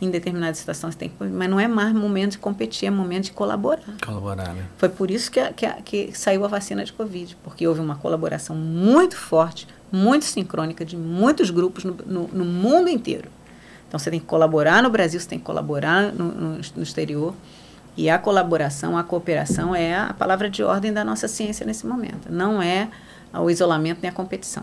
[0.00, 3.24] em determinada situação, você tem que, mas não é mais momento de competir, é momento
[3.24, 3.96] de colaborar.
[4.04, 4.64] Colaborar, né?
[4.76, 8.54] Foi por isso que, que, que saiu a vacina de Covid, porque houve uma colaboração
[8.54, 13.28] muito forte, muito sincrônica de muitos grupos no, no, no mundo inteiro.
[13.88, 17.34] Então você tem que colaborar no Brasil, você tem que colaborar no, no, no exterior.
[17.96, 22.30] E a colaboração, a cooperação é a palavra de ordem da nossa ciência nesse momento.
[22.30, 22.88] Não é
[23.32, 24.62] o isolamento nem a competição.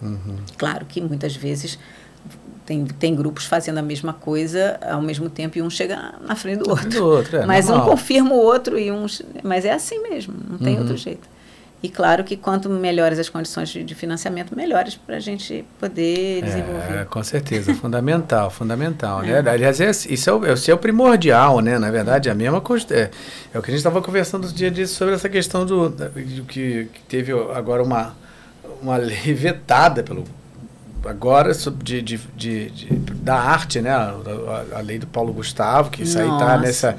[0.00, 0.36] Uhum.
[0.56, 1.78] Claro que muitas vezes
[2.68, 6.58] tem, tem grupos fazendo a mesma coisa ao mesmo tempo e um chega na frente
[6.58, 6.90] do outro.
[6.90, 7.86] Do outro é, mas normal.
[7.86, 9.06] um confirma o outro e um.
[9.42, 10.80] Mas é assim mesmo, não tem uhum.
[10.80, 11.26] outro jeito.
[11.82, 16.42] E claro que quanto melhores as condições de, de financiamento, melhores para a gente poder
[16.42, 17.00] desenvolver.
[17.00, 19.22] É, com certeza, fundamental, fundamental.
[19.22, 19.28] Né?
[19.38, 19.42] É.
[19.42, 19.50] Né?
[19.50, 21.78] Aliás, é, isso, é o, é o primordial, né?
[21.78, 22.86] Na verdade, a mesma coisa.
[22.90, 23.10] É,
[23.54, 26.44] é o que a gente estava conversando no dia disso sobre essa questão do, do
[26.44, 28.14] que, que teve agora uma,
[28.82, 30.24] uma lei vetada pelo
[31.04, 33.90] agora de, de, de, de, da arte, né?
[33.90, 34.14] A,
[34.74, 36.30] a, a, lei do Paulo Gustavo, que isso Nossa.
[36.30, 36.98] aí está nessa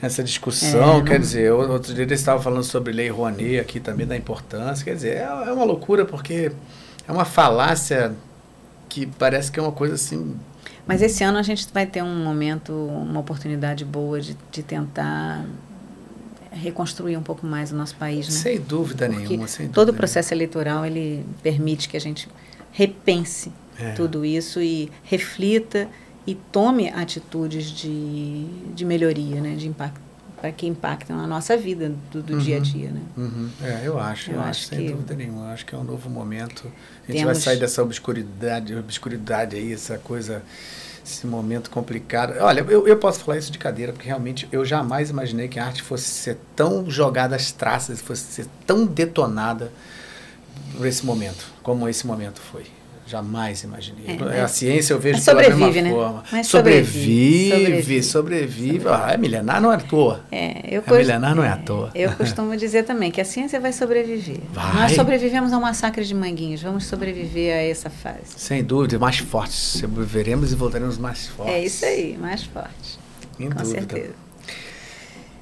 [0.00, 0.98] essa discussão.
[0.98, 4.84] É, quer dizer, outro dia eles estavam falando sobre Lei Rouanet aqui também, da importância.
[4.84, 6.52] Quer dizer, é, é uma loucura porque
[7.06, 8.14] é uma falácia
[8.88, 10.36] que parece que é uma coisa assim.
[10.86, 15.44] Mas esse ano a gente vai ter um momento, uma oportunidade boa de, de tentar
[16.50, 18.34] reconstruir um pouco mais o nosso país, né?
[18.34, 22.28] Sem dúvida Porque nenhuma, sem dúvida Todo o processo eleitoral ele permite que a gente
[22.72, 23.92] repense é.
[23.92, 25.88] tudo isso e reflita
[26.26, 30.08] e tome atitudes de, de melhoria, né, de impacto
[30.40, 33.00] para que impactam na nossa vida do, do uhum, dia a dia, né?
[33.16, 33.50] Uhum.
[33.60, 35.46] É, eu acho, eu, eu acho, acho sem dúvida nenhuma.
[35.46, 36.70] Eu acho que é um novo momento.
[37.08, 40.42] A gente vai sair dessa obscuridade, obscuridade aí, essa coisa,
[41.04, 42.34] esse momento complicado.
[42.40, 45.66] Olha, eu, eu posso falar isso de cadeira, porque realmente eu jamais imaginei que a
[45.66, 49.72] arte fosse ser tão jogada às traças, fosse ser tão detonada
[50.78, 52.62] por esse momento, como esse momento foi.
[53.04, 54.18] Jamais imaginei.
[54.32, 55.90] É, a ciência eu vejo pela mesma né?
[55.90, 56.22] forma.
[56.30, 58.02] Mas sobrevive, sobrevive.
[58.02, 58.02] sobrevive.
[58.02, 58.88] sobrevive.
[58.88, 60.20] Ah, é milenar não é à toa.
[60.30, 61.90] É, eu é milenar não é à toa.
[61.94, 64.40] Eu costumo dizer também que a ciência vai sobreviver.
[64.52, 64.74] Vai.
[64.74, 68.34] Nós sobrevivemos ao massacre de Manguinhos, vamos sobreviver a essa fase.
[68.36, 69.80] Sem dúvida, mais fortes.
[69.80, 71.54] Sobreviveremos e voltaremos mais fortes.
[71.54, 72.98] É isso aí, mais fortes.
[73.36, 73.64] Com dúvida.
[73.64, 74.27] certeza.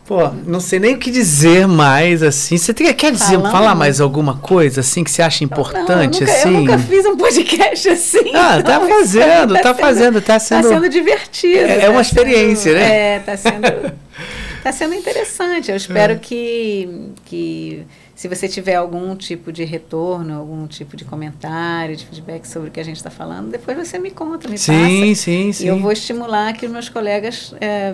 [0.07, 2.57] Pô, não sei nem o que dizer mais, assim.
[2.57, 6.01] Você tem, quer dizer, Falando falar mais alguma coisa, assim, que você acha importante, não,
[6.01, 6.55] eu nunca, assim?
[6.55, 8.33] Eu nunca fiz um podcast assim.
[8.33, 10.63] Ah, tá fazendo, tá, tá sendo, fazendo, tá sendo...
[10.63, 11.59] Tá sendo divertido.
[11.59, 13.15] É, é uma tá experiência, sendo, né?
[13.17, 13.93] É, tá sendo...
[14.63, 15.73] tá sendo interessante.
[15.73, 16.19] Eu espero é.
[16.19, 17.85] que, que
[18.15, 22.71] se você tiver algum tipo de retorno, algum tipo de comentário, de feedback sobre o
[22.71, 24.87] que a gente está falando, depois você me conta, me sim, passa.
[24.89, 25.65] Sim, sim, sim.
[25.65, 27.53] E eu vou estimular que os meus colegas...
[27.61, 27.93] É,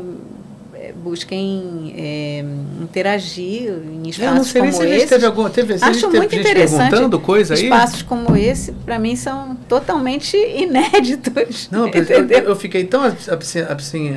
[1.02, 2.44] busquem é,
[2.80, 6.90] interagir em espaços como se teve algum, teve, Acho teve muito interessante.
[6.90, 7.64] perguntando coisa aí.
[7.64, 11.68] Espaços como esse, para mim, são totalmente inéditos.
[11.70, 13.60] Não, eu, eu, fiquei tão assim,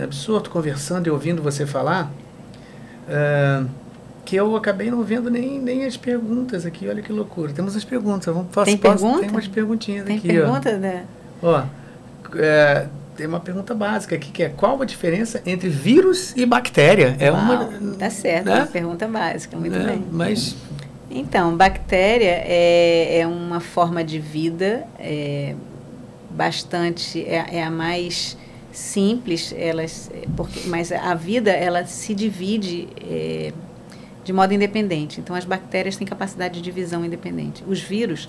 [0.02, 2.12] absurdo conversando e ouvindo você falar
[3.08, 3.70] uh,
[4.24, 6.88] que eu acabei não vendo nem, nem as perguntas aqui.
[6.88, 7.54] Olha que loucura.
[7.54, 8.34] Temos as perguntas.
[8.34, 9.20] Vamos, posso, tem posso, pergunta?
[9.22, 10.28] Tem umas perguntinhas tem aqui.
[10.28, 11.06] Tem pergunta, né?
[11.42, 11.64] Ó,
[12.38, 17.16] é, tem uma pergunta básica aqui, que é qual a diferença entre vírus e bactéria?
[17.20, 17.96] É Uau, uma.
[17.96, 18.56] Tá certo, né?
[18.56, 20.06] uma pergunta básica, muito é, bem.
[20.12, 20.56] Mas.
[21.10, 25.56] Então, bactéria é, é uma forma de vida é,
[26.30, 27.24] bastante.
[27.26, 28.38] É, é, a mais
[28.72, 33.54] simples, elas, porque, mas a vida ela se divide é,
[34.26, 35.22] de modo independente.
[35.22, 37.64] Então as bactérias têm capacidade de divisão independente.
[37.66, 38.28] Os vírus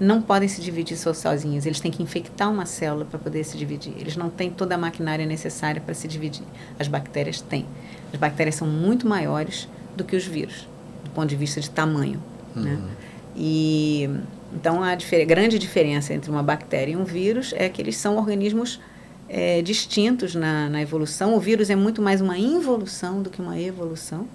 [0.00, 3.94] não podem se dividir sozinhos, eles têm que infectar uma célula para poder se dividir.
[3.98, 6.44] Eles não têm toda a maquinária necessária para se dividir.
[6.78, 7.66] As bactérias têm.
[8.12, 10.68] As bactérias são muito maiores do que os vírus,
[11.04, 12.22] do ponto de vista de tamanho.
[12.54, 12.72] Né?
[12.72, 12.76] Uhum.
[12.76, 12.90] Né?
[13.36, 14.10] E
[14.54, 18.16] então a difer grande diferença entre uma bactéria e um vírus é que eles são
[18.16, 18.80] organismos
[19.28, 21.34] é, distintos na, na evolução.
[21.34, 24.26] O vírus é muito mais uma involução do que uma evolução.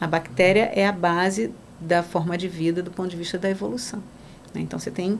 [0.00, 4.02] A bactéria é a base da forma de vida do ponto de vista da evolução.
[4.54, 4.60] Né?
[4.62, 5.18] Então você tem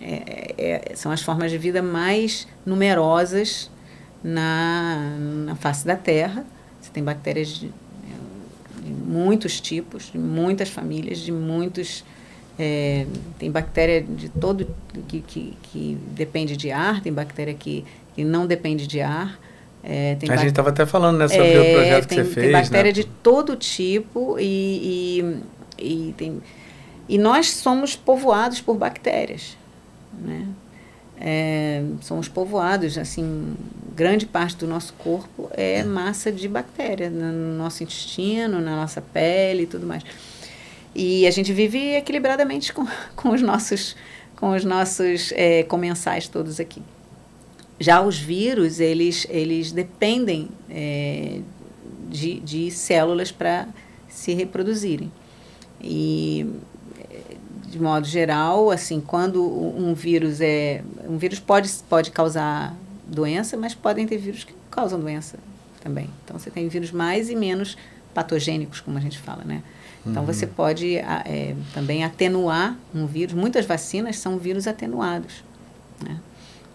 [0.00, 3.70] é, é, são as formas de vida mais numerosas
[4.22, 6.44] na, na face da Terra.
[6.80, 7.68] Você tem bactérias de,
[8.82, 12.04] de muitos tipos, de muitas famílias, de muitos
[12.58, 13.06] é,
[13.38, 14.68] tem bactéria de todo
[15.08, 17.84] que, que, que, depende de ar, tem bactéria que,
[18.14, 19.38] que não depende de ar.
[19.82, 22.46] É, a gente estava até falando né, sobre é, o projeto tem, que você fez.
[22.46, 22.92] Tem bactéria né?
[22.92, 25.20] de todo tipo e,
[25.78, 26.40] e, e, tem,
[27.08, 29.56] e nós somos povoados por bactérias.
[30.12, 30.46] Né?
[31.20, 33.54] É, somos povoados, assim,
[33.94, 39.62] grande parte do nosso corpo é massa de bactéria, no nosso intestino, na nossa pele
[39.62, 40.02] e tudo mais.
[40.94, 43.96] E a gente vive equilibradamente com, com os nossos,
[44.36, 46.82] com os nossos é, comensais todos aqui.
[47.78, 51.40] Já os vírus, eles, eles dependem é,
[52.08, 53.68] de, de células para
[54.08, 55.10] se reproduzirem.
[55.80, 56.46] E,
[57.74, 60.80] de modo geral, assim, quando um vírus é...
[61.08, 62.72] Um vírus pode, pode causar
[63.04, 65.40] doença, mas podem ter vírus que causam doença
[65.82, 66.08] também.
[66.24, 67.76] Então, você tem vírus mais e menos
[68.14, 69.60] patogênicos, como a gente fala, né?
[70.06, 70.32] Então, uhum.
[70.32, 73.34] você pode é, também atenuar um vírus.
[73.34, 75.42] Muitas vacinas são vírus atenuados.
[76.00, 76.20] Né?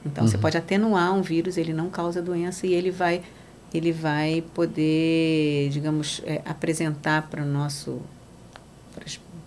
[0.05, 0.29] Então, uhum.
[0.29, 3.21] você pode atenuar um vírus, ele não causa doença e ele vai,
[3.73, 8.01] ele vai poder, digamos, é, apresentar para o nosso,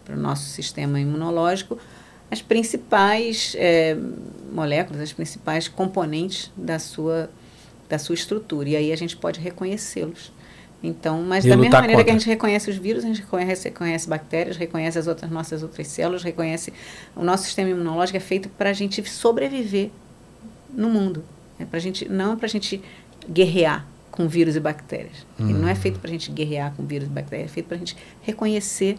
[0.04, 1.78] para o nosso sistema imunológico
[2.32, 3.94] as principais é,
[4.50, 7.28] moléculas, as principais componentes da sua,
[7.90, 8.70] da sua estrutura.
[8.70, 10.32] E aí a gente pode reconhecê-los.
[10.82, 12.04] Então, mas e da mesma maneira contra.
[12.04, 15.62] que a gente reconhece os vírus, a gente reconhece, reconhece bactérias, reconhece as outras nossas
[15.62, 16.72] outras células, reconhece
[17.14, 19.90] o nosso sistema imunológico é feito para a gente sobreviver
[20.72, 21.22] no mundo,
[21.60, 22.82] é para gente não para a gente
[23.28, 25.26] guerrear com vírus e bactérias.
[25.38, 25.50] Hum.
[25.50, 27.76] Ele não é feito para a gente guerrear com vírus e bactérias, é feito para
[27.76, 28.98] a gente reconhecer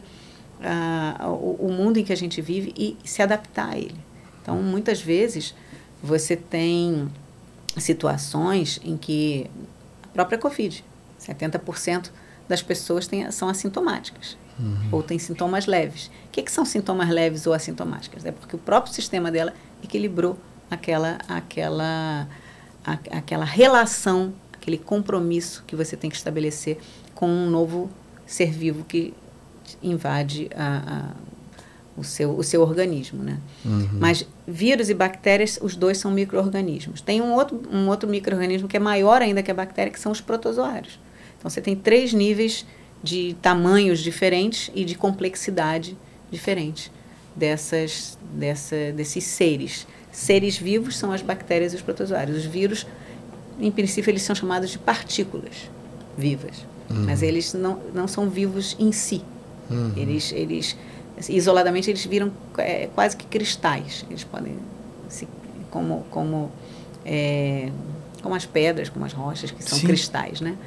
[0.63, 3.99] uh, o, o mundo em que a gente vive e se adaptar a ele.
[4.41, 5.53] Então, muitas vezes
[6.01, 7.09] você tem
[7.77, 9.49] situações em que
[10.03, 10.83] a própria Covid
[11.19, 12.11] 70%
[12.47, 14.89] das pessoas têm, são assintomáticas uhum.
[14.91, 16.07] ou têm sintomas leves.
[16.27, 18.25] O que, que são sintomas leves ou assintomáticas?
[18.25, 19.53] É porque o próprio sistema dela
[19.83, 20.37] equilibrou
[20.69, 22.27] aquela, aquela,
[22.85, 26.77] a, aquela relação, aquele compromisso que você tem que estabelecer
[27.15, 27.89] com um novo
[28.25, 29.13] ser vivo que
[29.81, 31.33] invade a, a
[31.95, 33.37] o seu, o seu organismo, né?
[33.63, 33.87] Uhum.
[33.93, 37.01] Mas vírus e bactérias, os dois são micro-organismos.
[37.01, 40.11] Tem um outro, um outro micro-organismo que é maior ainda que a bactéria, que são
[40.11, 40.99] os protozoários.
[41.37, 42.65] Então você tem três níveis
[43.03, 45.97] de tamanhos diferentes e de complexidade
[46.31, 46.91] diferente
[47.35, 49.85] dessas, dessa, desses seres.
[50.11, 52.37] Seres vivos são as bactérias e os protozoários.
[52.37, 52.87] Os vírus,
[53.59, 55.69] em princípio, eles são chamados de partículas
[56.17, 57.05] vivas, uhum.
[57.05, 59.21] mas eles não, não são vivos em si.
[59.69, 59.93] Uhum.
[59.95, 60.77] Eles, eles
[61.29, 64.05] isoladamente eles viram é, quase que cristais.
[64.09, 64.57] Eles podem
[65.07, 65.27] se,
[65.69, 66.51] como como
[67.05, 67.71] é,
[68.21, 69.87] como as pedras, como as rochas que são Sim.
[69.87, 70.57] cristais, né?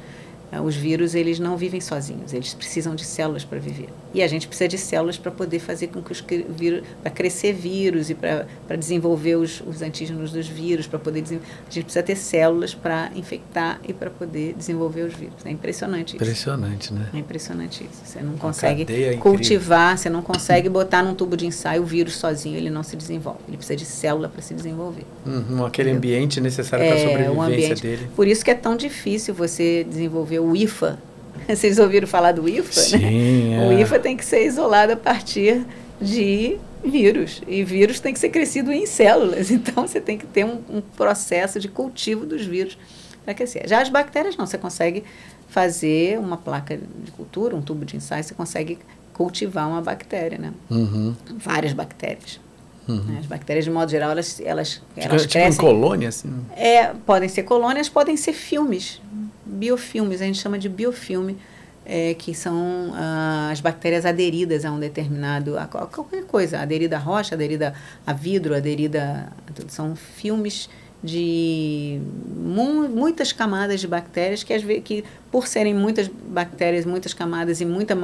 [0.63, 3.89] Os vírus eles não vivem sozinhos, eles precisam de células para viver.
[4.13, 7.53] E a gente precisa de células para poder fazer com que os vírus, para crescer
[7.53, 12.15] vírus e para desenvolver os, os antígenos dos vírus, para poder a gente precisa ter
[12.15, 15.35] células para infectar e para poder desenvolver os vírus.
[15.45, 16.23] É impressionante isso.
[16.23, 17.09] Impressionante, né?
[17.13, 18.01] É impressionante isso.
[18.05, 18.85] Você não consegue
[19.17, 22.95] cultivar, você não consegue botar num tubo de ensaio o vírus sozinho, ele não se
[22.95, 23.39] desenvolve.
[23.47, 25.03] Ele precisa de célula para se desenvolver.
[25.25, 25.97] Uhum, aquele entendeu?
[25.97, 28.09] ambiente necessário é, para a sobrevivência ambiente, dele.
[28.15, 30.99] Por isso que é tão difícil você desenvolver o IFA.
[31.47, 32.71] Vocês ouviram falar do IFA?
[32.71, 33.65] Sim, né?
[33.65, 33.67] É.
[33.67, 35.65] O IFA tem que ser isolado a partir
[36.01, 37.41] de vírus.
[37.47, 39.51] E vírus tem que ser crescido em células.
[39.57, 42.77] Então, você tem que ter um, um processo de cultivo dos vírus
[43.23, 43.67] para crescer.
[43.67, 44.45] Já as bactérias não.
[44.45, 45.03] Você consegue
[45.49, 48.77] fazer uma placa de cultura, um tubo de ensaio, você consegue
[49.13, 50.53] cultivar uma bactéria, né?
[50.69, 51.15] Uhum.
[51.37, 52.39] Várias bactérias.
[52.87, 53.17] Uhum.
[53.19, 55.51] As bactérias, de modo geral, elas, elas, elas tipo, crescem.
[55.51, 56.33] Tipo em colônia, assim?
[56.55, 59.01] É, podem ser colônias, podem ser filmes
[59.47, 61.37] biofilmes, a gente chama de biofilme,
[61.85, 66.99] é, que são ah, as bactérias aderidas a um determinado, a, qualquer coisa, aderida a
[66.99, 67.73] rocha, aderida
[68.05, 69.31] a vidro, aderida,
[69.69, 70.69] são filmes
[71.03, 72.01] de
[72.35, 77.61] mu muitas camadas de bactérias que, às vezes, que por serem muitas bactérias, muitas camadas
[77.61, 77.95] e muita,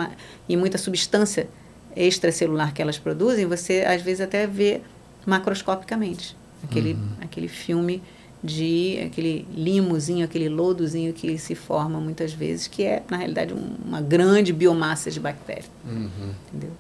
[0.48, 1.48] e muita substância
[1.96, 4.82] extracelular que elas produzem, você às vezes até vê
[5.26, 7.10] macroscopicamente aquele, uhum.
[7.22, 8.02] aquele filme
[8.44, 13.76] de aquele limozinho, aquele lodozinho que se forma muitas vezes, que é, na realidade, um,
[13.86, 15.64] uma grande biomassa de bactéria.
[15.86, 16.10] Uhum.
[16.50, 16.72] Entendeu?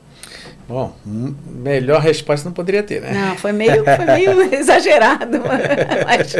[0.68, 3.14] Bom, melhor resposta não poderia ter, né?
[3.14, 5.40] Não, foi meio, foi meio exagerado.
[6.06, 6.35] Mas,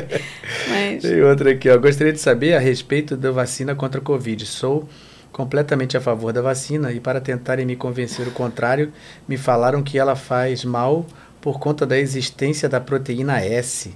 [0.70, 1.02] mas...
[1.02, 1.78] Tem outra aqui, ó.
[1.78, 4.46] Gostaria de saber a respeito da vacina contra a Covid.
[4.46, 4.88] Sou
[5.32, 8.94] completamente a favor da vacina e para tentarem me convencer o contrário,
[9.28, 11.06] me falaram que ela faz mal
[11.42, 13.94] por conta da existência da proteína S.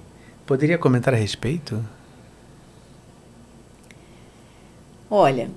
[0.48, 1.84] Poderia comentar a respeito?
[5.10, 5.50] Olha,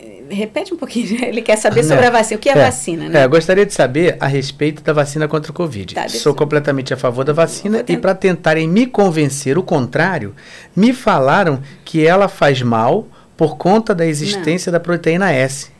[0.00, 1.14] eh, repete um pouquinho.
[1.24, 2.36] Ele quer saber sobre a vacina.
[2.36, 3.08] O que é, é vacina?
[3.08, 3.22] Né?
[3.22, 5.94] É, gostaria de saber a respeito da vacina contra o Covid.
[5.94, 10.34] Tá, Sou completamente a favor da vacina e para tentarem me convencer o contrário,
[10.74, 13.06] me falaram que ela faz mal
[13.36, 14.78] por conta da existência Não.
[14.80, 15.70] da proteína S.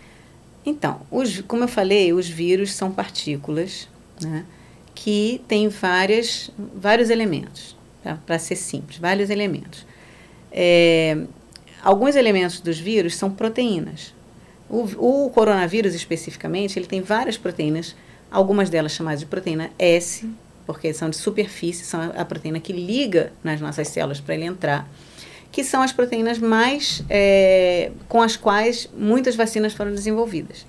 [0.64, 3.88] Então, os, como eu falei, os vírus são partículas
[4.22, 4.44] né,
[4.94, 8.18] que têm várias, vários elementos tá?
[8.26, 9.86] para ser simples, vários elementos.
[10.52, 11.16] É,
[11.82, 14.14] alguns elementos dos vírus são proteínas.
[14.68, 17.96] O, o, coronavírus, especificamente, ele tem várias proteínas,
[18.30, 20.28] algumas delas chamadas de proteína S,
[20.64, 24.88] porque são de superfície, são a, proteína que liga nas nossas células para ele entrar,
[25.50, 30.60] que são as proteínas mais é, com as quais muitas vacinas foram desenvolvidas.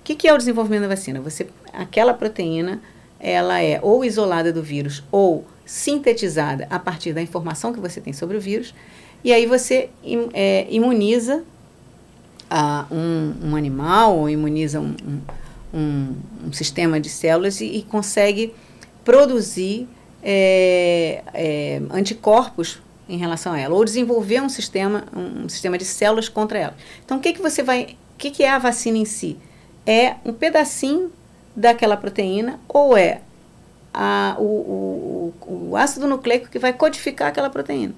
[0.00, 1.20] O que, que é o desenvolvimento da vacina?
[1.20, 2.82] Você, aquela proteína,
[3.18, 8.12] ela é ou isolada do vírus ou sintetizada a partir da informação que você tem
[8.12, 8.74] sobre o vírus,
[9.22, 9.88] e aí você
[10.34, 11.44] é, imuniza
[12.50, 14.96] uh, um, um, animal ou imuniza um,
[15.72, 18.52] um, um, sistema de células e, e consegue
[19.04, 19.86] produzir
[20.24, 26.28] é, é, anticorpos em relação a ela, ou desenvolver um sistema, um, sistema de células
[26.28, 26.76] contra ela.
[27.04, 27.96] Então, o que, que você vai.
[28.14, 29.36] O que, que é a vacina em si?
[29.86, 31.12] É um pedacinho
[31.54, 33.20] daquela proteína ou é
[33.92, 37.94] a, o, o, o, ácido nucleico que vai codificar aquela proteína.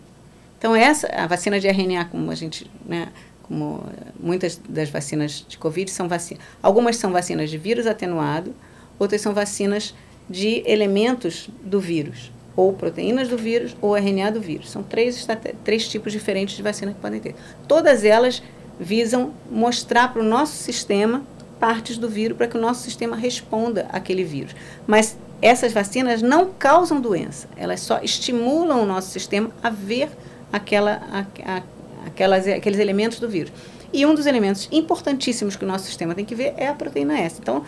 [0.58, 3.08] Então, essa, a vacina de RNA, como a gente, né,
[3.42, 3.84] como
[4.18, 6.42] muitas das vacinas de Covid são vacinas.
[6.62, 8.54] Algumas são vacinas de vírus atenuado,
[8.98, 9.94] outras são vacinas
[10.30, 14.70] de elementos do vírus, ou proteínas do vírus, ou RNA do vírus.
[14.70, 15.26] São três,
[15.64, 17.34] três tipos diferentes de vacina que podem ter.
[17.66, 18.42] Todas elas
[18.78, 21.24] visam mostrar para o nosso sistema
[21.60, 24.54] partes do vírus para que o nosso sistema responda àquele vírus.
[24.86, 30.08] Mas essas vacinas não causam doença, elas só estimulam o nosso sistema a ver
[30.52, 31.62] aquela, a, a,
[32.06, 33.52] aquelas, aqueles elementos do vírus.
[33.92, 37.18] E um dos elementos importantíssimos que o nosso sistema tem que ver é a proteína
[37.18, 37.40] S.
[37.40, 37.64] Então,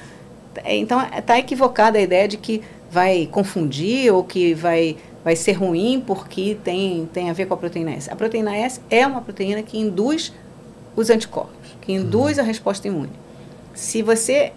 [0.62, 5.52] é, então está equivocada a ideia de que vai confundir ou que vai, vai ser
[5.52, 8.09] ruim porque tem, tem a ver com a proteína S.
[8.09, 10.32] A proteína S é uma proteína que induz
[10.94, 13.10] os anticorpos, que induz a resposta imune.
[13.74, 14.52] Se você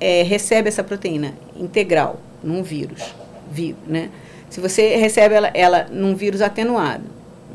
[0.00, 3.14] é, recebe essa proteína integral num vírus
[3.50, 4.10] vivo, né?
[4.48, 7.04] Se você recebe ela, ela num vírus atenuado,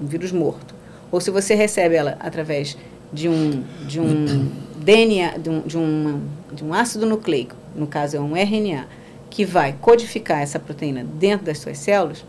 [0.02, 0.76] um vírus morto,
[1.12, 2.78] ou se você recebe ela através
[3.12, 6.22] de um, de um DNA, de um, de, um,
[6.52, 8.88] de um ácido nucleico, no caso é um RNA,
[9.30, 12.26] que vai codificar essa proteína dentro das suas células,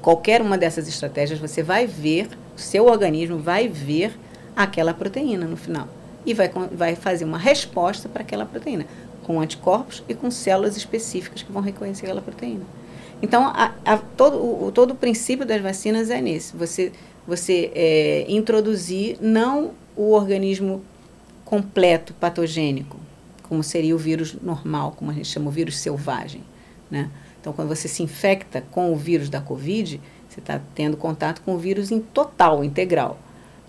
[0.00, 4.16] qualquer uma dessas estratégias você vai ver, o seu organismo vai ver
[4.54, 5.88] aquela proteína no final
[6.24, 8.86] e vai, vai fazer uma resposta para aquela proteína
[9.32, 12.64] com anticorpos e com células específicas que vão reconhecer aquela proteína.
[13.22, 16.54] Então, a, a, todo, o, todo o princípio das vacinas é nesse.
[16.54, 16.92] Você,
[17.26, 20.82] você é, introduzir não o organismo
[21.46, 22.98] completo patogênico,
[23.44, 26.42] como seria o vírus normal, como a gente chama o vírus selvagem.
[26.90, 27.08] Né?
[27.40, 29.98] Então, quando você se infecta com o vírus da Covid,
[30.28, 33.18] você está tendo contato com o vírus em total, integral.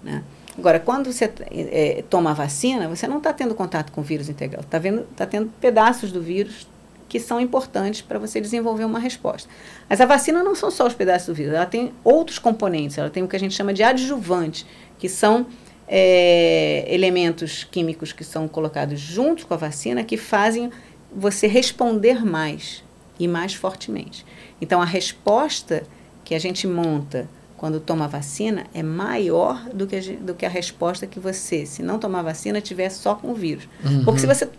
[0.03, 0.23] Né?
[0.57, 4.29] Agora, quando você é, toma a vacina, você não está tendo contato com o vírus
[4.29, 4.79] integral, está
[5.15, 6.67] tá tendo pedaços do vírus
[7.09, 9.49] que são importantes para você desenvolver uma resposta.
[9.89, 13.09] Mas a vacina não são só os pedaços do vírus, ela tem outros componentes, ela
[13.09, 14.65] tem o que a gente chama de adjuvante,
[14.97, 15.45] que são
[15.87, 20.71] é, elementos químicos que são colocados junto com a vacina que fazem
[21.15, 22.83] você responder mais
[23.19, 24.25] e mais fortemente.
[24.59, 25.83] Então, a resposta
[26.23, 27.29] que a gente monta
[27.63, 31.81] quando toma vacina é maior do que, a, do que a resposta que você, se
[31.81, 33.69] não tomar vacina, tiver só com o vírus.
[33.85, 34.03] Uhum.
[34.03, 34.49] Porque se você,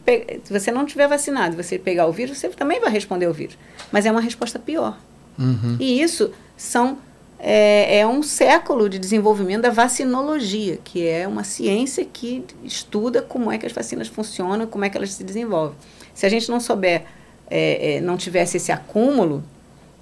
[0.42, 3.58] se você não tiver vacinado você pegar o vírus, você também vai responder ao vírus.
[3.92, 4.98] Mas é uma resposta pior.
[5.38, 5.76] Uhum.
[5.78, 6.96] E isso são
[7.38, 13.52] é, é, um século de desenvolvimento da vacinologia, que é uma ciência que estuda como
[13.52, 15.76] é que as vacinas funcionam, como é que elas se desenvolvem.
[16.14, 17.04] Se a gente não souber,
[17.50, 19.44] é, é, não tivesse esse acúmulo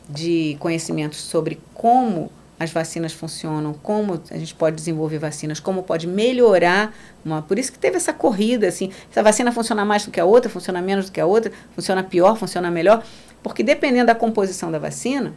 [0.08, 6.06] de conhecimentos sobre como as vacinas funcionam, como a gente pode desenvolver vacinas, como pode
[6.06, 6.94] melhorar.
[7.24, 10.20] Uma, por isso que teve essa corrida, assim, se a vacina funciona mais do que
[10.20, 13.02] a outra, funciona menos do que a outra, funciona pior, funciona melhor,
[13.42, 15.32] porque dependendo da composição da vacina,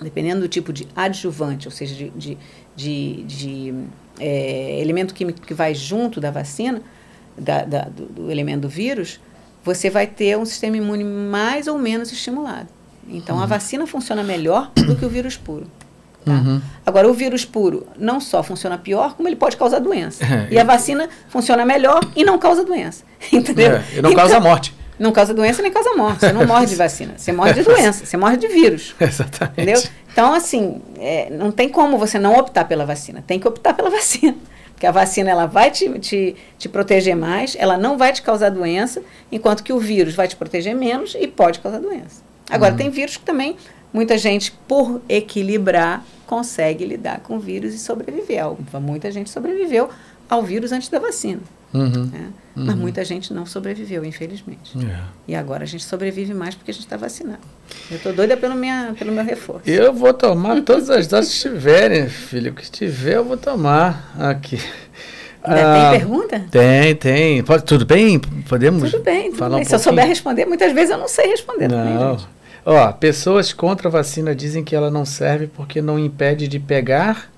[0.00, 2.38] dependendo do tipo de adjuvante, ou seja, de, de,
[2.74, 3.74] de, de
[4.18, 6.82] é, elemento químico que vai junto da vacina,
[7.36, 9.20] da, da, do, do elemento do vírus,
[9.64, 12.68] você vai ter um sistema imune mais ou menos estimulado.
[13.08, 13.42] Então, uhum.
[13.42, 15.66] a vacina funciona melhor do que o vírus puro.
[16.24, 16.32] Tá?
[16.32, 16.60] Uhum.
[16.84, 20.24] Agora, o vírus puro não só funciona pior, como ele pode causar doença.
[20.28, 23.02] É, e a vacina funciona melhor e não causa doença.
[23.32, 23.76] Entendeu?
[23.76, 24.74] É, e não então, causa morte.
[24.98, 26.20] Não causa doença nem causa morte.
[26.20, 27.14] Você não morre de vacina.
[27.16, 28.04] Você morre de doença.
[28.04, 28.94] Você morre de vírus.
[29.00, 29.60] Exatamente.
[29.60, 29.82] Entendeu?
[30.12, 33.22] Então, assim, é, não tem como você não optar pela vacina.
[33.26, 34.36] Tem que optar pela vacina.
[34.78, 38.48] Porque a vacina ela vai te, te, te proteger mais, ela não vai te causar
[38.48, 42.22] doença, enquanto que o vírus vai te proteger menos e pode causar doença.
[42.48, 42.78] Agora, uhum.
[42.78, 43.56] tem vírus que também
[43.92, 48.44] muita gente, por equilibrar, consegue lidar com o vírus e sobreviver.
[48.80, 49.88] Muita gente sobreviveu
[50.28, 51.40] ao vírus antes da vacina.
[51.72, 52.06] Uhum.
[52.06, 52.30] Né?
[52.56, 52.64] Uhum.
[52.64, 54.72] Mas muita gente não sobreviveu, infelizmente.
[54.78, 55.00] É.
[55.28, 57.40] E agora a gente sobrevive mais porque a gente está vacinado.
[57.90, 59.68] Eu estou doida pelo, minha, pelo meu reforço.
[59.68, 62.52] Eu vou tomar todas as doses que tiverem, filho.
[62.52, 64.58] O que tiver, eu vou tomar aqui.
[65.42, 66.44] Ah, tem pergunta?
[66.50, 67.42] Tem, tem.
[67.44, 68.18] Pode, tudo bem?
[68.18, 69.64] Podemos tudo bem, tudo falar bem.
[69.64, 71.68] Um Se eu souber responder, muitas vezes eu não sei responder.
[71.68, 72.16] Não.
[72.16, 72.26] Também,
[72.70, 77.32] Ó, pessoas contra a vacina dizem que ela não serve porque não impede de pegar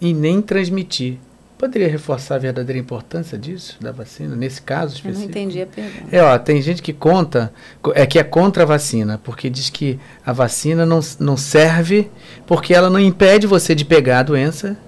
[0.00, 1.18] e nem transmitir.
[1.58, 5.18] Poderia reforçar a verdadeira importância disso, da vacina, nesse caso específico?
[5.18, 6.16] Eu não entendi a pergunta.
[6.16, 7.52] É, ó, tem gente que conta,
[7.94, 12.10] é que é contra a vacina, porque diz que a vacina não, não serve
[12.46, 14.78] porque ela não impede você de pegar a doença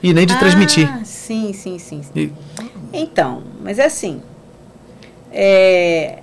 [0.00, 0.88] e nem de ah, transmitir.
[1.04, 2.04] Sim, sim, sim.
[2.04, 2.10] sim.
[2.14, 2.32] E...
[2.92, 4.22] Então, mas é assim,
[5.32, 6.20] é,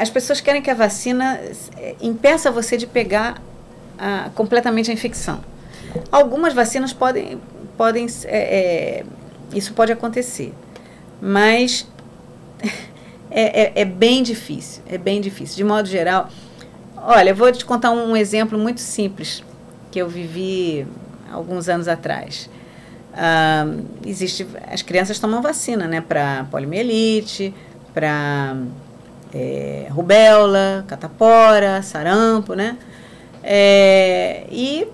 [0.00, 1.40] as pessoas querem que a vacina
[1.76, 3.42] é, impeça você de pegar
[4.34, 5.44] completamente a infecção.
[6.10, 7.38] Algumas vacinas podem
[7.80, 8.06] podem.
[8.24, 9.04] É, é,
[9.54, 10.52] isso pode acontecer.
[11.18, 11.86] Mas
[13.30, 14.82] é, é, é, bem difícil.
[14.86, 15.56] É bem difícil.
[15.56, 16.28] De modo geral.
[16.94, 19.42] Olha, eu vou te contar um, exemplo muito simples
[19.90, 20.86] que eu vivi
[21.32, 22.50] alguns anos atrás.
[24.04, 27.54] Existe, as crianças tomam vacina, né, para poliomielite,
[27.94, 28.54] para
[29.32, 32.76] é, rubéola, catapora, sarampo, né?
[33.42, 34.86] É, e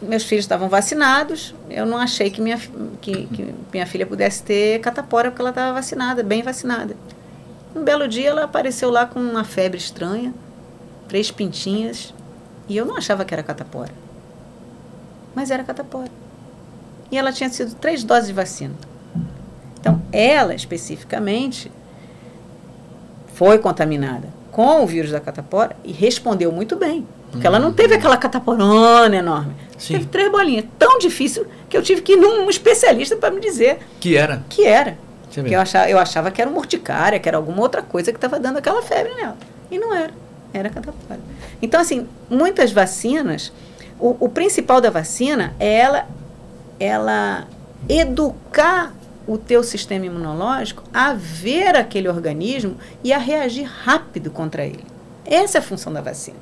[0.00, 2.58] meus filhos estavam vacinados, eu não achei que minha,
[3.00, 6.96] que, que minha filha pudesse ter catapora porque ela estava vacinada, bem vacinada.
[7.74, 10.34] Um belo dia ela apareceu lá com uma febre estranha,
[11.08, 12.12] três pintinhas,
[12.68, 13.92] e eu não achava que era catapora.
[15.34, 16.10] Mas era catapora.
[17.10, 18.74] E ela tinha sido três doses de vacina.
[19.80, 21.70] Então, ela especificamente
[23.34, 27.06] foi contaminada com o vírus da catapora e respondeu muito bem.
[27.30, 29.54] Porque ela não teve aquela cataporona enorme.
[29.78, 29.94] Sim.
[29.94, 30.66] Teve três bolinhas.
[30.78, 33.78] Tão difícil que eu tive que ir num especialista para me dizer.
[33.98, 34.44] Que era?
[34.50, 34.98] Que era.
[35.30, 38.18] Que eu achava, eu achava que era uma urticária, que era alguma outra coisa que
[38.18, 39.36] estava dando aquela febre nela.
[39.70, 40.12] E não era.
[40.52, 41.20] Era catapora.
[41.62, 43.50] Então, assim, muitas vacinas,
[43.98, 46.06] o, o principal da vacina é ela,
[46.78, 47.46] ela
[47.88, 48.92] educar
[49.26, 54.84] o teu sistema imunológico a ver aquele organismo e a reagir rápido contra ele.
[55.24, 56.38] Essa é a função da vacina.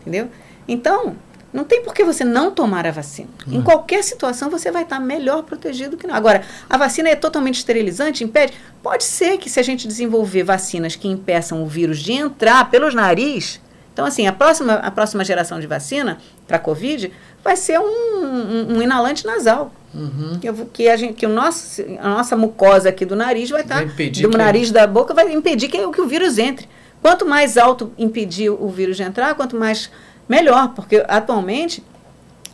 [0.00, 0.28] Entendeu?
[0.66, 1.16] Então,
[1.52, 3.28] não tem por que você não tomar a vacina.
[3.46, 3.54] Uhum.
[3.54, 6.14] Em qualquer situação você vai estar melhor protegido que não.
[6.14, 8.22] Agora, a vacina é totalmente esterilizante?
[8.22, 8.52] Impede?
[8.82, 12.94] Pode ser que se a gente desenvolver vacinas que impeçam o vírus de entrar pelos
[12.94, 13.60] nariz.
[13.92, 17.10] Então, assim, a próxima, a próxima geração de vacina para a Covid
[17.42, 19.72] vai ser um, um, um inalante nasal.
[19.94, 20.38] Uhum.
[20.38, 23.84] Que, que, a gente, que o nosso, a nossa mucosa aqui do nariz vai estar.
[23.84, 26.68] do nariz da boca vai impedir que, que o vírus entre.
[27.00, 29.90] Quanto mais alto impedir o vírus de entrar, quanto mais
[30.28, 31.82] melhor, porque atualmente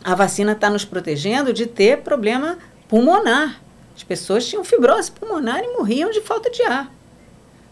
[0.03, 2.57] a vacina está nos protegendo de ter problema
[2.87, 3.59] pulmonar.
[3.95, 6.91] As pessoas tinham fibrose pulmonar e morriam de falta de ar.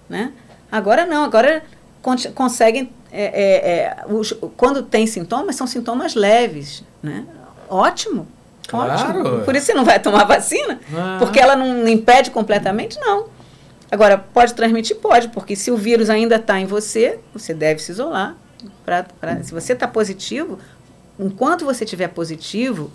[0.10, 0.34] Né?
[0.72, 1.64] Agora não, agora
[2.34, 2.92] conseguem.
[3.12, 6.84] É, é, é, os, quando tem sintomas, são sintomas leves.
[7.02, 7.26] Né?
[7.70, 8.28] Ótimo.
[8.68, 9.20] Claro.
[9.20, 9.40] Ótimo.
[9.42, 10.80] Por isso você não vai tomar vacina?
[10.96, 11.18] Ah.
[11.20, 13.00] Porque ela não impede completamente?
[13.00, 13.28] Não.
[13.92, 14.96] Agora, pode transmitir?
[14.98, 18.36] Pode, porque se o vírus ainda está em você, você deve se isolar.
[18.84, 20.58] Pra, pra, se você está positivo,
[21.20, 22.92] enquanto você estiver positivo,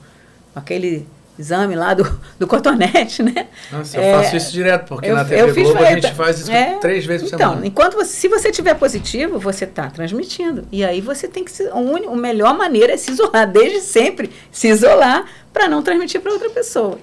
[0.55, 1.06] aquele
[1.39, 3.49] exame lá do, do cotonete, né?
[3.70, 6.41] Nossa, eu é, faço isso direto, porque eu, na TV fiz, Globo a gente faz
[6.41, 7.67] isso é, três vezes por então, semana.
[7.67, 10.67] Enquanto você, se você estiver positivo, você está transmitindo.
[10.73, 11.68] E aí você tem que se.
[11.68, 16.33] A, a melhor maneira é se isolar, desde sempre, se isolar para não transmitir para
[16.33, 16.99] outra pessoa.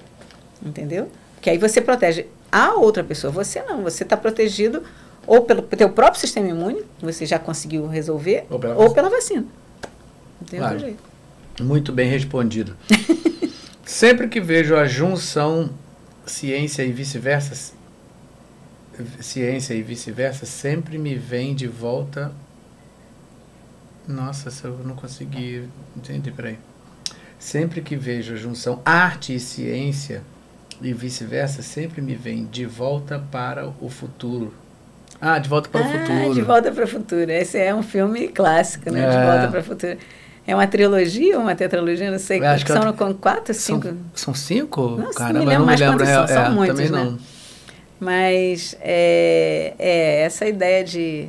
[0.64, 1.08] Entendeu?
[1.40, 3.32] Que aí você protege a outra pessoa.
[3.32, 4.82] Você não, você está protegido
[5.26, 9.44] ou pelo teu próprio sistema imune, você já conseguiu resolver, ou pela, ou pela vacina.
[10.40, 11.02] Não tem outro jeito.
[11.60, 12.76] Muito bem respondido.
[13.86, 15.70] Sempre que vejo a junção
[16.26, 17.72] ciência e vice-versa,
[19.20, 22.32] ciência e vice-versa, sempre me vem de volta.
[24.08, 26.58] Nossa, se eu não consegui entender, peraí.
[27.38, 30.24] Sempre que vejo a junção arte e ciência
[30.82, 34.52] e vice-versa, sempre me vem de volta para o futuro.
[35.20, 36.34] Ah, De Volta para ah, o Futuro.
[36.34, 37.30] De Volta para o Futuro.
[37.30, 39.04] Esse é um filme clássico, né?
[39.04, 39.10] É.
[39.10, 39.98] De Volta para o Futuro.
[40.46, 42.10] É uma trilogia ou uma tetralogia?
[42.10, 42.44] Não sei.
[42.44, 43.88] Acho que são que quatro, cinco?
[43.88, 44.90] São, são cinco?
[44.90, 46.06] Não, Caramba, não me lembro mais me lembro.
[46.06, 47.04] São, são é, muitos, também né?
[47.10, 47.18] não.
[47.98, 51.28] Mas é, é, essa ideia de,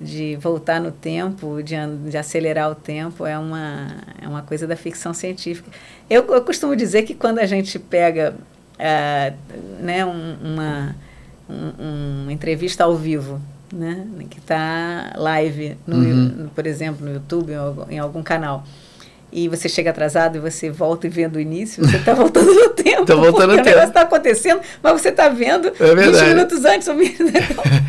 [0.00, 1.74] de voltar no tempo, de,
[2.08, 5.70] de acelerar o tempo, é uma, é uma coisa da ficção científica.
[6.08, 8.34] Eu, eu costumo dizer que quando a gente pega
[8.78, 10.94] uh, né, um, uma
[11.48, 13.40] um, uma entrevista ao vivo,
[13.76, 14.06] né?
[14.28, 16.48] que está live, no, uhum.
[16.54, 18.64] por exemplo, no YouTube ou em algum canal.
[19.32, 22.70] E você chega atrasado e você volta e vê do início, você está voltando no
[22.70, 23.02] tempo.
[23.02, 23.68] Está voltando no tempo.
[23.68, 26.88] O negócio está acontecendo, mas você está vendo é 20 minutos antes.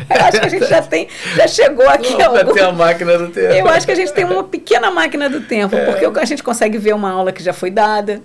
[0.08, 2.16] Então, eu acho que a gente já tem, já chegou aqui.
[2.16, 2.54] Não, algum...
[2.54, 3.52] tem a máquina do tempo.
[3.52, 5.84] Eu acho que a gente tem uma pequena máquina do tempo, é.
[5.84, 8.22] porque a gente consegue ver uma aula que já foi dada.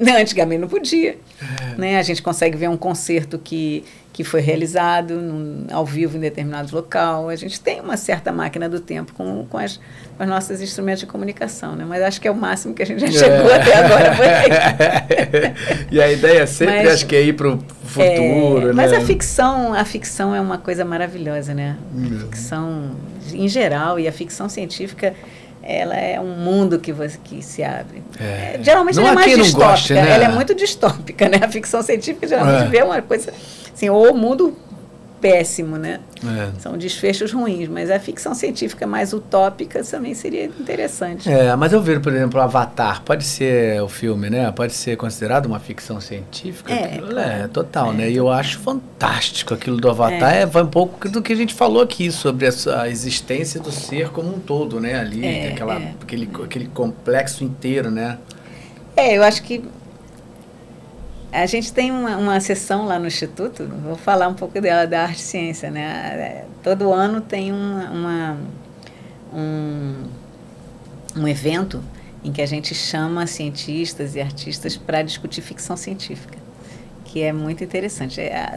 [0.00, 1.18] Antigamente não podia.
[1.40, 1.76] É.
[1.76, 1.98] Né?
[1.98, 3.84] A gente consegue ver um concerto que
[4.14, 7.28] que foi realizado num, ao vivo em determinado local.
[7.28, 9.80] A gente tem uma certa máquina do tempo com, com, as,
[10.16, 11.84] com os nossos instrumentos de comunicação, né?
[11.84, 13.56] mas acho que é o máximo que a gente já chegou é.
[13.56, 14.14] até agora.
[15.90, 18.60] e a ideia sempre mas, acho que é ir para o futuro.
[18.60, 18.72] É, né?
[18.72, 21.76] Mas a ficção, a ficção é uma coisa maravilhosa, né?
[21.92, 22.92] A ficção
[23.32, 25.12] em geral e a ficção científica
[25.66, 28.02] ela é um mundo que, você, que se abre.
[28.20, 28.58] É.
[28.62, 30.10] Geralmente não ela é mais distópica, goste, né?
[30.10, 31.40] ela é muito distópica, né?
[31.42, 32.68] A ficção científica geralmente é.
[32.68, 33.32] vê uma coisa
[33.72, 34.56] assim, ou mundo
[35.24, 36.00] péssimo, né?
[36.22, 36.60] É.
[36.60, 41.30] São desfechos ruins, mas a ficção científica mais utópica também seria interessante.
[41.30, 44.52] É, mas eu vejo, por exemplo, Avatar, pode ser o filme, né?
[44.52, 46.74] Pode ser considerado uma ficção científica?
[46.74, 48.10] É, é total, é, né?
[48.10, 50.42] E eu acho fantástico aquilo do Avatar, é.
[50.42, 54.10] é, vai um pouco do que a gente falou aqui sobre a, existência do ser
[54.10, 55.00] como um todo, né?
[55.00, 55.94] Ali, é, aquela, é.
[56.02, 58.18] Aquele, aquele complexo inteiro, né?
[58.94, 59.64] É, eu acho que
[61.34, 65.02] a gente tem uma, uma sessão lá no Instituto, vou falar um pouco dela, da
[65.02, 65.68] arte e ciência.
[65.68, 66.44] Né?
[66.62, 68.38] Todo ano tem uma, uma
[69.32, 69.94] um,
[71.16, 71.82] um evento
[72.22, 76.38] em que a gente chama cientistas e artistas para discutir ficção científica,
[77.04, 78.20] que é muito interessante.
[78.20, 78.54] É,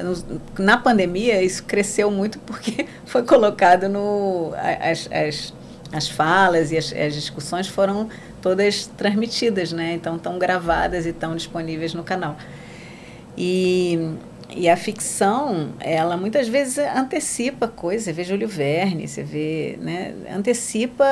[0.60, 4.54] na pandemia, isso cresceu muito porque foi colocado no.
[4.56, 5.54] As, as,
[5.92, 8.08] as falas e as, as discussões foram
[8.40, 9.94] todas transmitidas, né?
[9.94, 12.38] Então estão gravadas e estão disponíveis no canal.
[13.38, 14.16] E,
[14.50, 18.06] e a ficção, ela muitas vezes antecipa coisas.
[18.06, 21.06] Você vê Júlio Verne, você vê, né, antecipa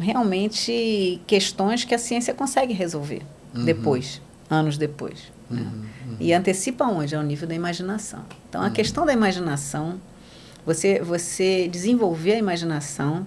[0.00, 3.22] realmente questões que a ciência consegue resolver
[3.54, 3.64] uhum.
[3.64, 5.32] depois, anos depois.
[5.48, 5.62] Né?
[5.62, 6.16] Uhum, uhum.
[6.20, 7.16] E antecipa onde?
[7.16, 8.24] Ao nível da imaginação.
[8.48, 8.72] Então, a uhum.
[8.72, 9.98] questão da imaginação,
[10.66, 13.26] você, você desenvolver a imaginação,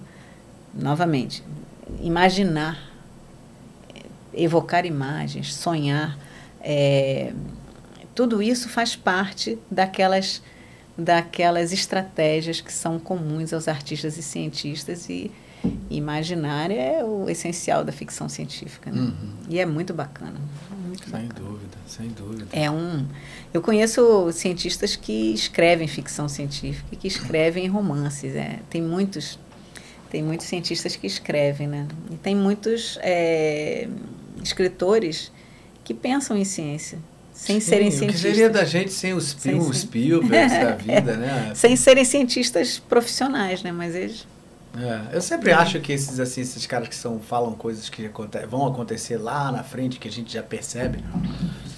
[0.72, 1.42] novamente,
[2.00, 2.78] imaginar,
[4.32, 6.16] evocar imagens, sonhar,
[6.60, 7.32] é,
[8.14, 10.40] tudo isso faz parte daquelas,
[10.96, 15.30] daquelas estratégias que são comuns aos artistas e cientistas e
[15.90, 18.90] imaginar é o essencial da ficção científica.
[18.90, 19.00] Né?
[19.00, 19.32] Uhum.
[19.48, 20.40] E é muito bacana.
[20.86, 21.34] Muito sem bacana.
[21.34, 22.46] dúvida, sem dúvida.
[22.52, 23.06] É um,
[23.52, 28.34] eu conheço cientistas que escrevem ficção científica e que escrevem romances.
[28.34, 29.38] É, tem muitos
[30.10, 31.88] tem muitos cientistas que escrevem, né?
[32.08, 33.88] E tem muitos é,
[34.40, 35.32] escritores
[35.82, 37.00] que pensam em ciência
[37.34, 38.20] sem sim, serem cientistas.
[38.20, 41.52] O que seria da gente sem os, sem, os Spielberg da vida, né?
[41.54, 43.72] Sem serem cientistas profissionais, né?
[43.72, 44.26] Mas eles...
[44.76, 45.54] É, eu sempre é.
[45.54, 48.10] acho que esses, assim, esses caras que são, falam coisas que
[48.48, 50.98] vão acontecer lá na frente, que a gente já percebe,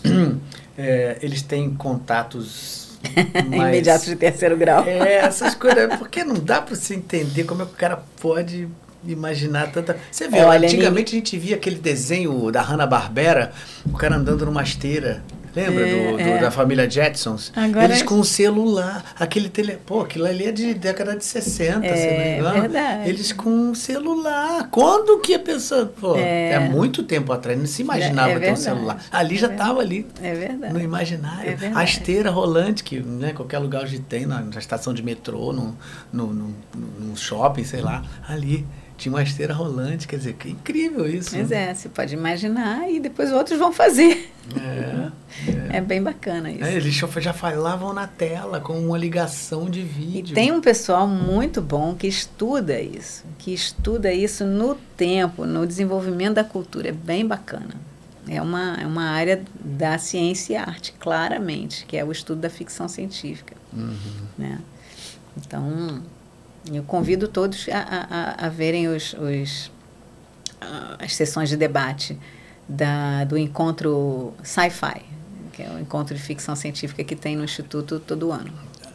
[0.76, 2.98] é, eles têm contatos
[3.48, 3.68] mais...
[3.68, 4.84] imediatos de terceiro grau.
[4.84, 8.68] É, essas coisas, porque não dá para você entender como é que o cara pode
[9.06, 9.96] imaginar tanta.
[10.10, 13.52] Você vê, Olha, antigamente a gente via aquele desenho da Hanna-Barbera,
[13.84, 15.22] o cara andando numa esteira.
[15.56, 16.38] Lembra é, do, do é.
[16.38, 17.50] da família Jetsons?
[17.56, 19.78] Agora Eles com um celular, aquele tele...
[19.86, 22.60] Pô, aquilo ali é de década de 60, é, se não me engano.
[22.60, 23.08] Verdade.
[23.08, 24.68] Eles com um celular.
[24.70, 25.86] Quando que a pessoa.
[25.86, 29.02] Pô, é, é muito tempo atrás, não se imaginava é ter um celular.
[29.10, 30.06] Ali já estava ali.
[30.22, 30.74] É verdade.
[30.74, 31.50] No imaginário.
[31.50, 35.54] É a esteira rolante, que né, qualquer lugar hoje tem, na, na estação de metrô,
[35.54, 35.74] no,
[36.12, 36.54] no, no,
[37.00, 41.30] no shopping, sei lá, ali tinha uma esteira rolante, quer dizer, que incrível isso.
[41.32, 41.70] Pois né?
[41.70, 44.32] é, você pode imaginar e depois outros vão fazer.
[44.56, 45.10] É.
[45.72, 45.76] É.
[45.78, 46.64] é bem bacana isso.
[46.64, 50.32] É, eles já falavam na tela com uma ligação de vídeo.
[50.32, 55.66] E tem um pessoal muito bom que estuda isso, que estuda isso no tempo, no
[55.66, 56.88] desenvolvimento da cultura.
[56.88, 57.74] É bem bacana.
[58.28, 62.50] É uma, é uma área da ciência e arte, claramente, que é o estudo da
[62.50, 63.54] ficção científica.
[63.72, 63.94] Uhum.
[64.36, 64.58] Né?
[65.36, 66.02] Então,
[66.72, 69.70] eu convido todos a, a, a verem os, os,
[70.98, 72.18] as sessões de debate
[72.68, 75.02] da, do encontro Sci-Fi,
[75.52, 78.52] que é o encontro de ficção científica que tem no Instituto todo ano.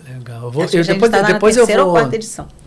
[0.07, 0.43] Legal.
[0.43, 2.09] Eu vou, eu, depois tá depois eu vou.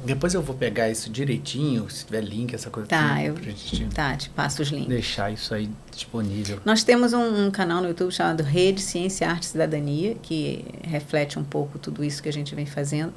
[0.05, 2.89] Depois eu vou pegar isso direitinho, se tiver link, essa coisa.
[2.89, 4.89] Tá, eu, gente, tá, te passo os links.
[4.89, 6.61] Deixar isso aí disponível.
[6.65, 11.39] Nós temos um, um, canal no YouTube chamado Rede Ciência, Arte e Cidadania, que reflete
[11.39, 13.13] um pouco tudo isso que a gente vem fazendo.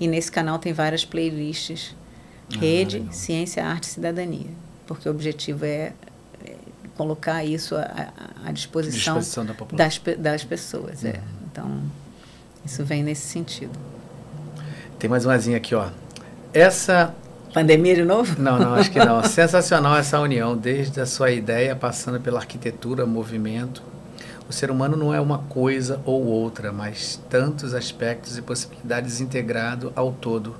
[0.00, 1.94] E nesse canal tem várias playlists.
[2.54, 4.50] Ah, Rede Ciência, Arte e Cidadania.
[4.86, 5.92] Porque o objetivo é
[6.96, 8.12] colocar isso à,
[8.44, 11.04] à disposição, disposição da das, das pessoas.
[11.04, 11.08] É.
[11.08, 11.14] Uhum.
[11.14, 11.20] É.
[11.50, 11.82] Então,
[12.64, 13.72] isso vem nesse sentido.
[14.98, 15.88] Tem mais umazinha aqui, ó.
[16.52, 17.14] Essa.
[17.52, 18.40] Pandemia de novo?
[18.40, 19.22] Não, não, acho que não.
[19.28, 23.82] Sensacional essa união, desde a sua ideia, passando pela arquitetura, movimento.
[24.52, 29.90] O ser humano não é uma coisa ou outra, mas tantos aspectos e possibilidades integrado
[29.96, 30.54] ao todo.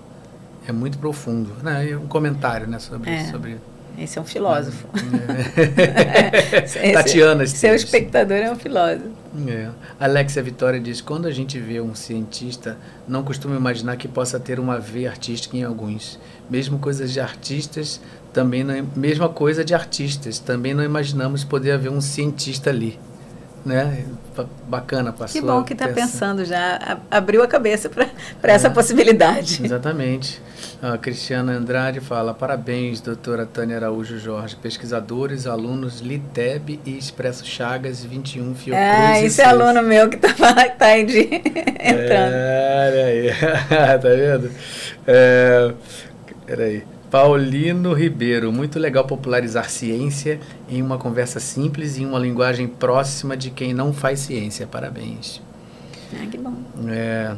[0.66, 1.50] É muito profundo.
[1.62, 1.94] Né?
[1.94, 3.24] Um comentário né, sobre, é.
[3.30, 3.58] sobre
[3.98, 4.88] esse é um filósofo.
[6.54, 6.92] É.
[6.94, 9.10] Tatiana Seu espectador é um filósofo.
[9.46, 9.68] É.
[10.00, 14.58] Alexia Vitória diz: quando a gente vê um cientista, não costuma imaginar que possa ter
[14.58, 16.18] uma veia artística em alguns.
[16.48, 18.00] Mesmo coisas de artistas,
[18.32, 22.98] também não, mesma coisa de artistas, também não imaginamos poder haver um cientista ali.
[23.64, 24.04] Né?
[24.66, 25.40] Bacana, passou.
[25.40, 28.54] Que bom que está pensando já, abriu a cabeça para é.
[28.54, 29.64] essa possibilidade.
[29.64, 30.40] Exatamente.
[30.82, 38.04] A Cristiana Andrade fala: parabéns, doutora Tânia Araújo Jorge, pesquisadores, alunos Liteb e Expresso Chagas
[38.04, 38.88] 21 Fiocruz.
[38.88, 41.20] Ah, esse é aluno meu que está tá aí de...
[41.20, 42.34] entrando.
[42.34, 43.30] É, aí,
[44.00, 44.50] tá vendo?
[45.06, 45.72] É,
[46.46, 46.91] peraí.
[47.12, 53.36] Paulino Ribeiro, muito legal popularizar ciência em uma conversa simples e em uma linguagem próxima
[53.36, 54.66] de quem não faz ciência.
[54.66, 55.42] Parabéns.
[56.14, 56.54] Ah, que bom.
[56.88, 57.36] É,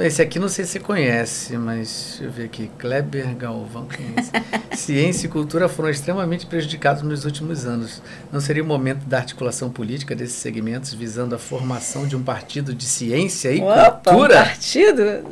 [0.00, 2.70] esse aqui não sei se você conhece, mas deixa eu ver aqui.
[2.78, 4.30] Kleber Galvão conhece.
[4.76, 8.02] Ciência e cultura foram extremamente prejudicados nos últimos anos.
[8.30, 12.74] Não seria o momento da articulação política desses segmentos visando a formação de um partido
[12.74, 14.40] de ciência e Opa, cultura?
[14.40, 15.24] Um partido?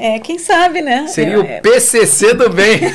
[0.00, 1.06] É, quem sabe, né?
[1.08, 1.60] Seria o é.
[1.60, 2.80] PCC do bem.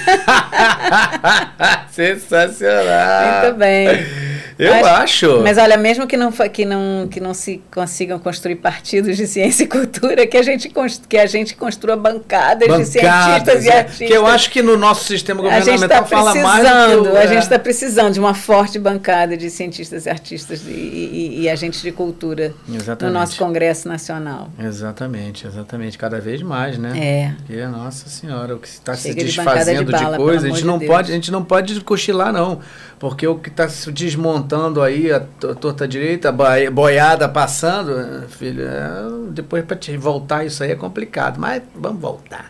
[1.92, 3.44] Sensacional.
[3.44, 4.35] Muito bem.
[4.58, 5.42] Eu mas, acho.
[5.42, 9.64] Mas olha, mesmo que não, que, não, que não se consigam construir partidos de ciência
[9.64, 10.72] e cultura, que a gente,
[11.10, 14.08] que a gente construa bancadas, bancadas de cientistas é, e artistas.
[14.08, 16.64] Que eu acho que no nosso sistema governamental tá fala mais.
[16.96, 21.42] Do A gente está precisando de uma forte bancada de cientistas e artistas e, e,
[21.42, 23.14] e agentes de cultura exatamente.
[23.14, 24.50] no nosso Congresso Nacional.
[24.58, 25.98] Exatamente, exatamente.
[25.98, 26.94] Cada vez mais, né?
[26.98, 27.34] É.
[27.38, 30.80] Porque, nossa senhora, o que está se desfazendo de, bala, de coisa, a gente, não
[30.80, 32.62] pode, a gente não pode cochilar, não.
[33.06, 39.30] Porque o que está se desmontando aí, a torta direita, a boiada passando, filho, é,
[39.30, 41.40] depois para te voltar isso aí é complicado.
[41.40, 42.50] Mas vamos voltar.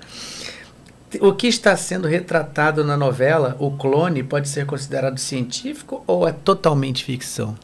[1.19, 6.32] O que está sendo retratado na novela, o clone, pode ser considerado científico ou é
[6.32, 7.58] totalmente ficção?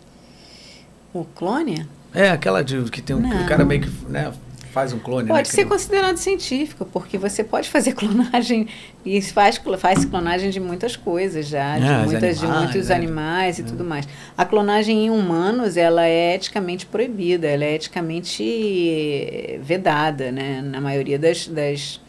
[1.13, 1.87] O clone?
[2.13, 4.33] É, aquela de, que tem um, um cara meio que né,
[4.71, 5.27] faz um clone.
[5.27, 8.67] Pode né, ser considerado científico, porque você pode fazer clonagem
[9.05, 12.95] e faz, faz clonagem de muitas coisas já, de, ah, muitas, animais, de muitos é.
[12.95, 13.65] animais e é.
[13.65, 14.07] tudo mais.
[14.37, 20.61] A clonagem em humanos, ela é eticamente proibida, ela é eticamente vedada, né?
[20.61, 22.01] Na maioria das, das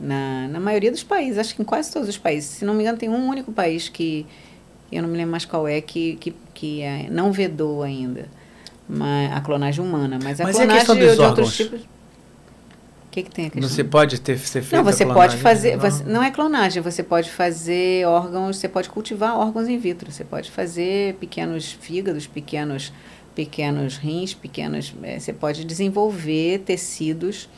[0.00, 2.50] na, na maioria dos países, acho que em quase todos os países.
[2.50, 4.26] Se não me engano, tem um único país que,
[4.90, 8.26] eu não me lembro mais qual é, que, que, que é, não vedou ainda
[9.34, 10.18] a clonagem humana.
[10.22, 11.97] Mas a mas clonagem de outros tipos
[13.10, 13.68] que, que tem a questão?
[13.68, 15.76] Você pode ter ser feito Não, você pode fazer.
[15.76, 15.80] Não?
[15.80, 20.10] Você, não é clonagem, você pode fazer órgãos, você pode cultivar órgãos in vitro.
[20.10, 22.92] Você pode fazer pequenos fígados, pequenos,
[23.34, 24.94] pequenos rins, pequenos.
[25.02, 27.48] É, você pode desenvolver tecidos.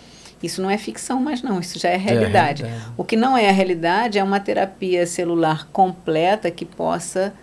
[0.42, 2.64] Isso não é ficção, mas não, isso já é realidade.
[2.64, 7.34] É, o que não é a realidade é uma terapia celular completa que possa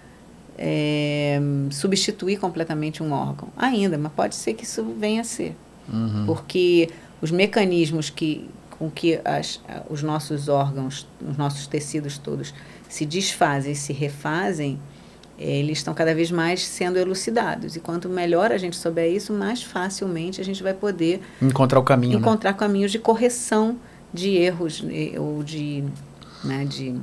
[0.58, 3.50] é, substituir completamente um órgão.
[3.56, 5.56] Ainda, mas pode ser que isso venha a ser.
[5.88, 6.26] Uhum.
[6.26, 6.90] Porque
[7.22, 12.54] os mecanismos que, com que as, os nossos órgãos, os nossos tecidos todos
[12.88, 14.80] se desfazem e se refazem,
[15.38, 17.76] eles estão cada vez mais sendo elucidados.
[17.76, 21.84] E quanto melhor a gente souber isso, mais facilmente a gente vai poder encontrar o
[21.84, 22.20] caminho, né?
[22.20, 22.58] encontrar né?
[22.58, 23.78] caminhos de correção
[24.14, 24.84] de erros
[25.20, 25.84] ou de,
[26.44, 26.96] né, de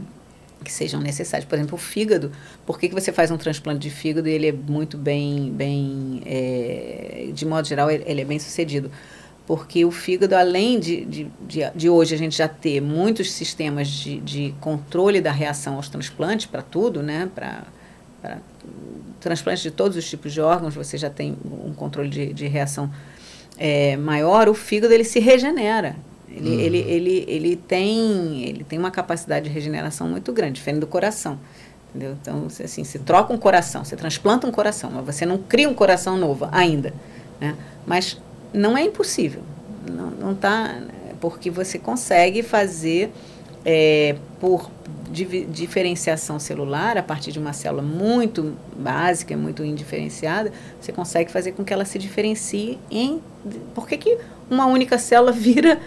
[0.65, 1.47] que sejam necessários.
[1.47, 2.33] Por exemplo, o fígado.
[2.67, 6.23] Por que, que você faz um transplante de fígado e ele é muito bem, bem
[6.25, 8.91] é, de modo geral, ele é bem sucedido?
[9.47, 13.89] Porque o fígado, além de, de, de, de hoje a gente já ter muitos sistemas
[13.89, 17.29] de, de controle da reação aos transplantes para tudo, né?
[17.35, 17.65] Para
[19.21, 22.91] transplantes de todos os tipos de órgãos, você já tem um controle de, de reação
[23.59, 25.97] é, maior, o fígado ele se regenera.
[26.29, 26.61] Ele, uhum.
[26.61, 31.39] ele, ele, ele, tem, ele tem uma capacidade de regeneração muito grande, diferente do coração.
[31.91, 32.17] Entendeu?
[32.21, 35.75] Então, assim, você troca um coração, você transplanta um coração, mas você não cria um
[35.75, 36.93] coração novo ainda.
[37.41, 37.55] Né?
[37.87, 38.21] Mas
[38.55, 39.43] não é impossível.
[39.91, 40.79] Não, não tá,
[41.21, 43.13] porque você consegue fazer
[43.65, 44.71] é, por
[45.11, 51.65] diferenciação celular, a partir de uma célula muito básica, muito indiferenciada, você consegue fazer com
[51.65, 53.21] que ela se diferencie em.
[53.75, 54.19] Por que, que
[54.51, 55.79] uma única célula vira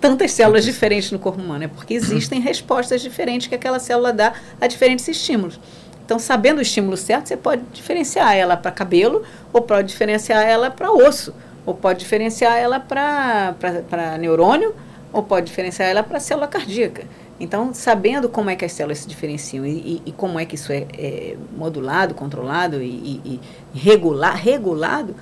[0.00, 1.64] tantas células diferentes no corpo humano?
[1.64, 5.58] É porque existem respostas diferentes que aquela célula dá a diferentes estímulos.
[6.04, 9.22] Então, sabendo o estímulo certo, você pode diferenciar ela para cabelo,
[9.52, 11.32] ou pode diferenciar ela para osso,
[11.64, 14.74] ou pode diferenciar ela para neurônio,
[15.12, 17.04] ou pode diferenciar ela para célula cardíaca.
[17.40, 20.56] Então, sabendo como é que as células se diferenciam e, e, e como é que
[20.56, 23.40] isso é, é modulado, controlado e, e,
[23.74, 25.14] regular, regulado,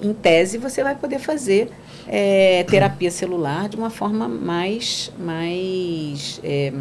[0.00, 1.70] em tese você vai poder fazer
[2.06, 6.72] é, terapia celular de uma forma mais, mais, é,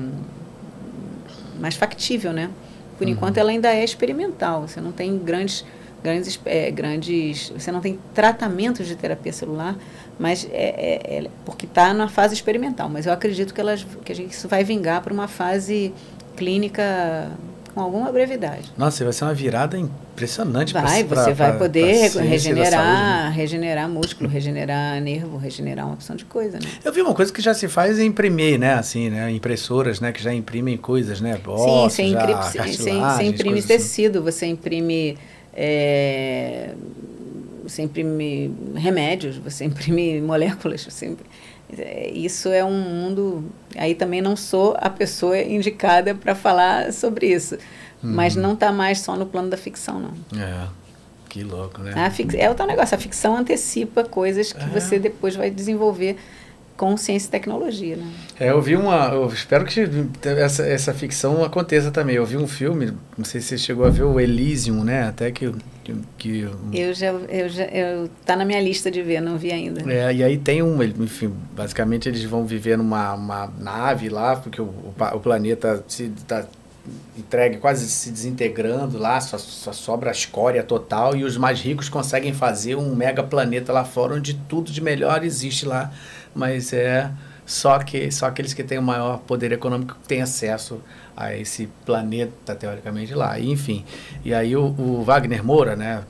[1.60, 2.50] mais factível, né?
[2.98, 3.14] Por uhum.
[3.14, 5.66] enquanto ela ainda é experimental, você não tem grandes,
[6.04, 9.76] grandes, é, grandes, você não tem tratamentos de terapia celular,
[10.20, 12.90] mas é, é, é porque está na fase experimental.
[12.90, 15.94] Mas eu acredito que, elas, que isso vai vingar para uma fase
[16.36, 17.32] clínica
[17.74, 18.72] com alguma brevidade.
[18.78, 20.74] Nossa, vai ser uma virada impressionante.
[20.74, 23.34] Vai, pra, você pra, vai poder regenerar, né?
[23.36, 26.68] regenerar músculo, regenerar nervo, regenerar uma opção de coisa, né?
[26.84, 28.76] Eu vi uma coisa que já se faz em imprimir, né?
[28.76, 29.32] Assim, né?
[29.32, 30.12] Impressoras, né?
[30.12, 31.40] Que já imprimem coisas, né?
[31.48, 34.26] Ossos, Sim, você, imprime, você, você imprime tecido, assim.
[34.26, 35.18] você imprime...
[35.54, 36.74] É,
[37.64, 41.16] você imprime remédios, você imprime moléculas, você
[41.78, 43.46] é, isso é um mundo.
[43.76, 47.56] Aí também não sou a pessoa indicada para falar sobre isso.
[48.04, 48.14] Uhum.
[48.14, 50.42] Mas não está mais só no plano da ficção, não.
[50.42, 50.68] É.
[51.30, 51.94] Que louco, né?
[51.96, 52.38] A fic...
[52.38, 52.94] É o tal negócio.
[52.96, 54.68] A ficção antecipa coisas que é.
[54.68, 56.18] você depois vai desenvolver
[56.76, 58.12] com ciência e tecnologia, né?
[58.40, 59.82] É, eu vi uma, eu espero que
[60.24, 62.16] essa, essa ficção aconteça também.
[62.16, 65.08] Eu vi um filme, não sei se você chegou a ver o Elysium, né?
[65.08, 65.54] Até que
[66.18, 69.82] que, eu já eu já eu tá na minha lista de ver, não vi ainda.
[69.92, 74.62] É, e aí tem um, enfim, basicamente eles vão viver numa uma nave lá, porque
[74.62, 74.66] o,
[75.14, 76.46] o, planeta se tá
[77.18, 81.90] entregue quase se desintegrando lá, só, só sobra a escória total e os mais ricos
[81.90, 85.92] conseguem fazer um mega planeta lá fora onde tudo de melhor existe lá
[86.36, 87.12] mas é
[87.46, 90.82] só que só aqueles que têm o maior poder econômico têm acesso
[91.16, 93.38] a esse planeta teoricamente lá.
[93.38, 93.86] E, enfim.
[94.24, 96.04] E aí o, o, Wagner Moura né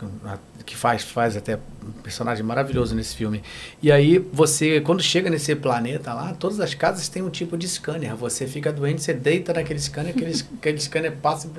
[0.66, 3.44] que faz faz até um personagem maravilhoso nesse filme.
[3.82, 7.68] E aí você quando chega nesse planeta lá todas as casas têm um tipo de
[7.68, 8.16] scanner.
[8.16, 11.50] Você fica doente você deita naquele scanner aquele, aquele scanner passa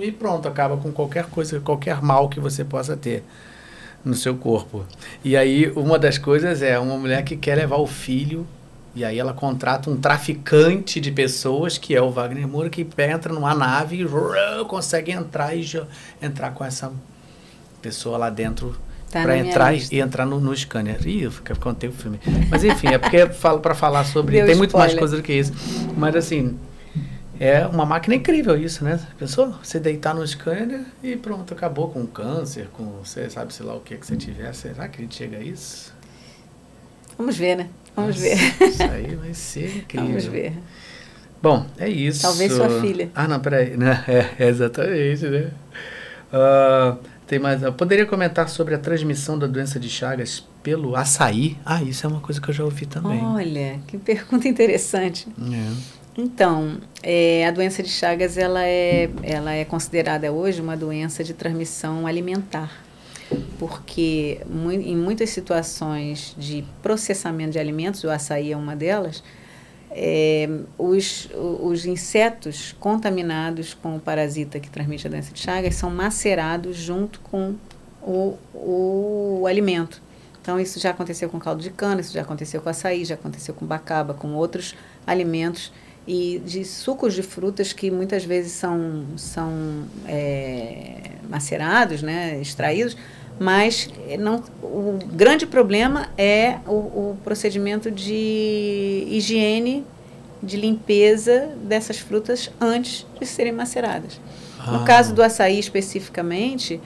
[0.00, 3.22] e pronto acaba com qualquer coisa qualquer mal que você possa ter
[4.04, 4.84] no seu corpo.
[5.24, 8.46] E aí, uma das coisas é uma mulher que quer levar o filho,
[8.94, 13.32] e aí ela contrata um traficante de pessoas, que é o Wagner Moura, que entra
[13.32, 15.86] numa nave e consegue entrar e já,
[16.20, 16.92] entrar com essa
[17.80, 18.76] pessoa lá dentro
[19.10, 21.06] tá para entrar e, e entrar no, no scanner.
[21.06, 22.20] Ih, eu contei o filme.
[22.50, 24.36] Mas enfim, é porque falo para falar sobre.
[24.36, 24.58] Deu tem spoiler.
[24.58, 25.52] muito mais coisa do que isso.
[25.96, 26.58] Mas assim,
[27.44, 29.00] é uma máquina incrível isso, né?
[29.18, 29.52] Pensou?
[29.60, 33.80] Você deitar no scanner e pronto, acabou com câncer, com você sabe, sei lá o
[33.80, 34.54] que que você tiver.
[34.54, 35.92] Será que a gente chega a isso?
[37.18, 37.68] Vamos ver, né?
[37.96, 38.68] Vamos Nossa, ver.
[38.68, 40.06] Isso aí vai ser incrível.
[40.06, 40.52] Vamos ver.
[41.42, 42.22] Bom, é isso.
[42.22, 43.10] Talvez sua filha.
[43.12, 43.76] Ah, não, peraí.
[43.76, 44.04] Né?
[44.06, 45.50] É, é exatamente, né?
[46.32, 46.96] Uh,
[47.26, 47.60] tem mais.
[47.60, 51.58] Eu poderia comentar sobre a transmissão da doença de Chagas pelo açaí?
[51.66, 53.20] Ah, isso é uma coisa que eu já ouvi também.
[53.20, 55.26] Olha, que pergunta interessante.
[55.52, 56.01] É.
[56.16, 61.32] Então, é, a doença de Chagas ela é, ela é considerada hoje uma doença de
[61.32, 62.70] transmissão alimentar,
[63.58, 69.24] porque mu em muitas situações de processamento de alimentos, o açaí é uma delas,
[69.90, 75.90] é, os, os insetos contaminados com o parasita que transmite a doença de Chagas são
[75.90, 77.54] macerados junto com
[78.02, 80.02] o, o alimento.
[80.42, 83.54] Então, isso já aconteceu com caldo de cana, isso já aconteceu com açaí, já aconteceu
[83.54, 84.74] com bacaba, com outros
[85.06, 85.72] alimentos
[86.06, 92.96] e de sucos de frutas que muitas vezes são, são é, macerados, né, extraídos,
[93.38, 99.84] mas não, o grande problema é o, o procedimento de higiene
[100.42, 104.20] de limpeza dessas frutas antes de serem maceradas.
[104.58, 104.72] Ah.
[104.72, 106.80] No caso do açaí especificamente,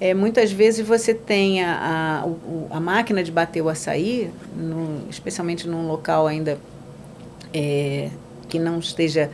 [0.00, 2.24] é, muitas vezes você tem a,
[2.70, 6.58] a, a máquina de bater o açaí, no- especialmente num local ainda
[7.54, 8.08] é,
[8.52, 9.30] que não esteja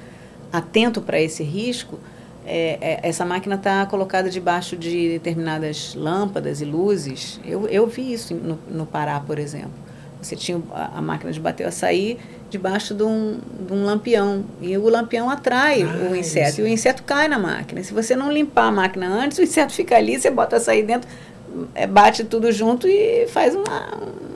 [0.52, 1.98] atento para esse risco,
[2.46, 7.40] é, é, essa máquina está colocada debaixo de determinadas lâmpadas e luzes.
[7.44, 9.72] Eu, eu vi isso no, no Pará, por exemplo.
[10.22, 12.16] Você tinha a, a máquina de bater açaí
[12.48, 14.44] debaixo de um, de um lampião.
[14.62, 16.48] E o lampião atrai Ah, o inseto.
[16.50, 16.60] isso.
[16.60, 17.82] E o inseto cai na máquina.
[17.82, 21.08] Se você não limpar a máquina antes, o inseto fica ali, você bota açaí dentro,
[21.88, 23.88] bate tudo junto e faz uma,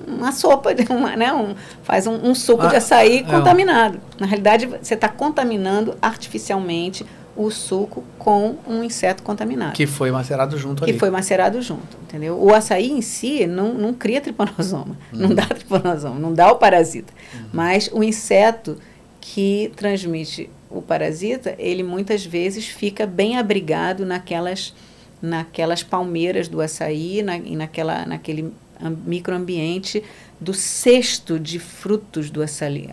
[0.07, 1.33] uma sopa, de uma, né?
[1.33, 3.23] um, faz um, um suco de Ah, açaí é.
[3.23, 4.01] contaminado.
[4.19, 9.73] Na realidade, você está contaminando artificialmente o suco com um inseto contaminado.
[9.73, 10.99] Que foi macerado junto que ali.
[10.99, 12.39] foi macerado junto, entendeu?
[12.39, 17.13] O açaí em si não, não cria tripanosoma, não dá tripanosoma, não dá o parasita.
[17.53, 18.77] Mas o inseto
[19.19, 24.75] que transmite o parasita, ele muitas vezes fica bem abrigado naquelas,
[25.23, 30.03] naquelas palmeiras do açaí, na, e naquela, naquele am- microambiente
[30.41, 32.91] do cesto de frutos do açaí.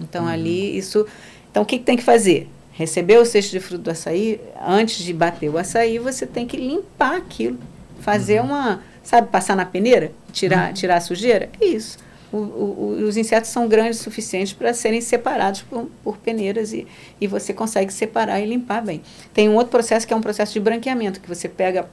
[0.00, 1.06] Então, ali, isso...
[1.50, 2.48] Então, o que, que tem que fazer?
[2.72, 6.56] Receber o cesto de fruto do açaí, antes de bater o açaí, você tem que
[6.56, 7.58] limpar aquilo.
[8.00, 8.82] Fazer uma...
[9.02, 10.12] Sabe, passar na peneira?
[10.32, 11.48] Tirar, tirar a sujeira?
[11.60, 11.98] É isso.
[12.32, 16.86] O- o- os insetos são grandes o suficiente para serem separados por, por peneiras e,
[17.20, 19.02] e você consegue separar e limpar bem.
[19.34, 21.88] Tem um outro processo que é um processo de branqueamento, que você pega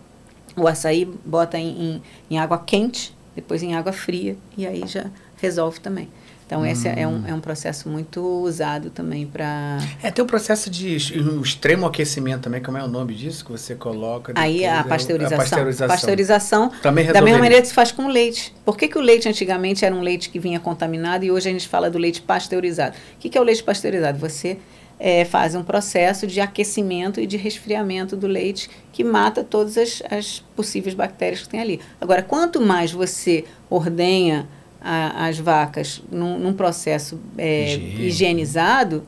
[0.55, 2.01] o açaí, bota em, em,
[2.31, 5.05] em água quente, depois em água fria, e aí já
[5.41, 6.07] resolve também.
[6.47, 9.77] Então, esse é, um, é um processo muito usado também para.
[10.01, 13.51] É, tem um processo de um extremo aquecimento também, como é o nome disso que
[13.51, 14.31] você coloca?
[14.33, 15.35] Aí a É o- pasteurização.
[15.35, 15.87] A pasteurização.
[15.89, 18.55] Pasteurização, Também da mesma maneira que se faz com o leite.
[18.63, 21.51] Por que, que o leite antigamente era um leite que vinha contaminado e hoje a
[21.51, 22.95] gente fala do leite pasteurizado?
[22.95, 24.17] O que, que é o leite pasteurizado?
[24.17, 24.57] Você
[25.01, 30.01] eh, faz um processo de aquecimento e de resfriamento do leite que mata todas as,
[30.09, 31.81] as possíveis bactérias que tem ali.
[31.99, 34.47] Agora, quanto mais você ordenha
[34.87, 38.05] a- as vacas num, num processo Higiene.
[38.07, 39.05] higienizado,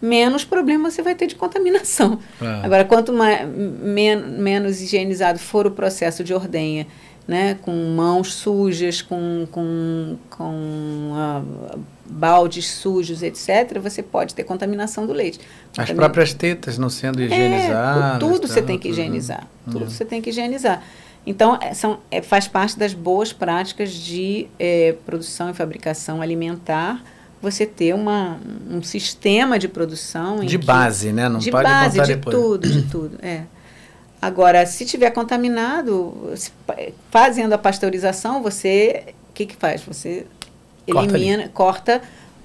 [0.00, 2.18] menos problema você vai ter de contaminação.
[2.40, 2.60] Ah.
[2.64, 6.86] Agora, quanto mais, men, menos higienizado for o processo de ordenha,
[7.26, 11.42] né, com mãos sujas, com, com, com ah,
[12.04, 15.38] baldes sujos, etc., você pode ter contaminação do leite.
[15.70, 18.16] As Também- próprias tetas não sendo higienizadas.
[18.16, 18.66] é, tudo você tá?
[18.66, 19.46] tem que higienizar.
[19.70, 20.82] Tudo você tem que higienizar.
[21.24, 27.02] Então, é, são, é, faz parte das boas práticas de é, produção e fabricação alimentar
[27.40, 28.38] você ter uma,
[28.70, 31.28] um sistema de produção De que- base, né?
[31.28, 32.36] Não de pode base, de depois.
[32.36, 33.42] tudo, de tudo, é.
[34.20, 36.52] Agora, se tiver contaminado, se
[37.10, 39.82] fazendo a pasteurização, você, o que que faz?
[39.82, 40.26] Você
[40.90, 42.02] Corta elimina, corta,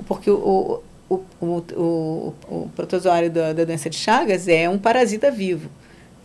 [0.07, 4.77] porque o, o, o, o, o, o protozoário da, da doença de Chagas é um
[4.79, 5.69] parasita vivo.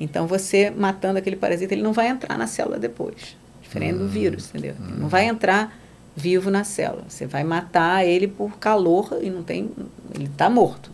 [0.02, 3.36] Então, você matando aquele parasita, ele não vai entrar na célula depois.
[3.62, 4.74] Diferente Hum, do vírus, entendeu?
[4.88, 5.76] Ele não vai entrar
[6.16, 7.04] vivo na célula.
[7.08, 9.70] Você vai matar ele por calor e não tem...
[10.14, 10.90] Ele está morto.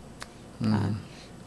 [0.61, 0.89] tá?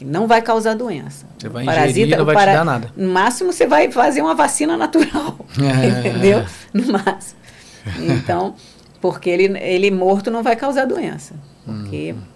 [0.01, 1.25] Ele não vai causar doença.
[1.39, 2.91] Você vai ingerir e não vai te dar nada.
[2.95, 5.37] No máximo, você vai fazer uma vacina natural.
[5.59, 5.87] É.
[6.09, 6.43] entendeu?
[6.73, 7.39] No máximo.
[7.99, 8.55] Então,
[9.01, 11.33] porque ele, ele morto não vai causar doença.
[11.65, 12.32] Porque Uhum.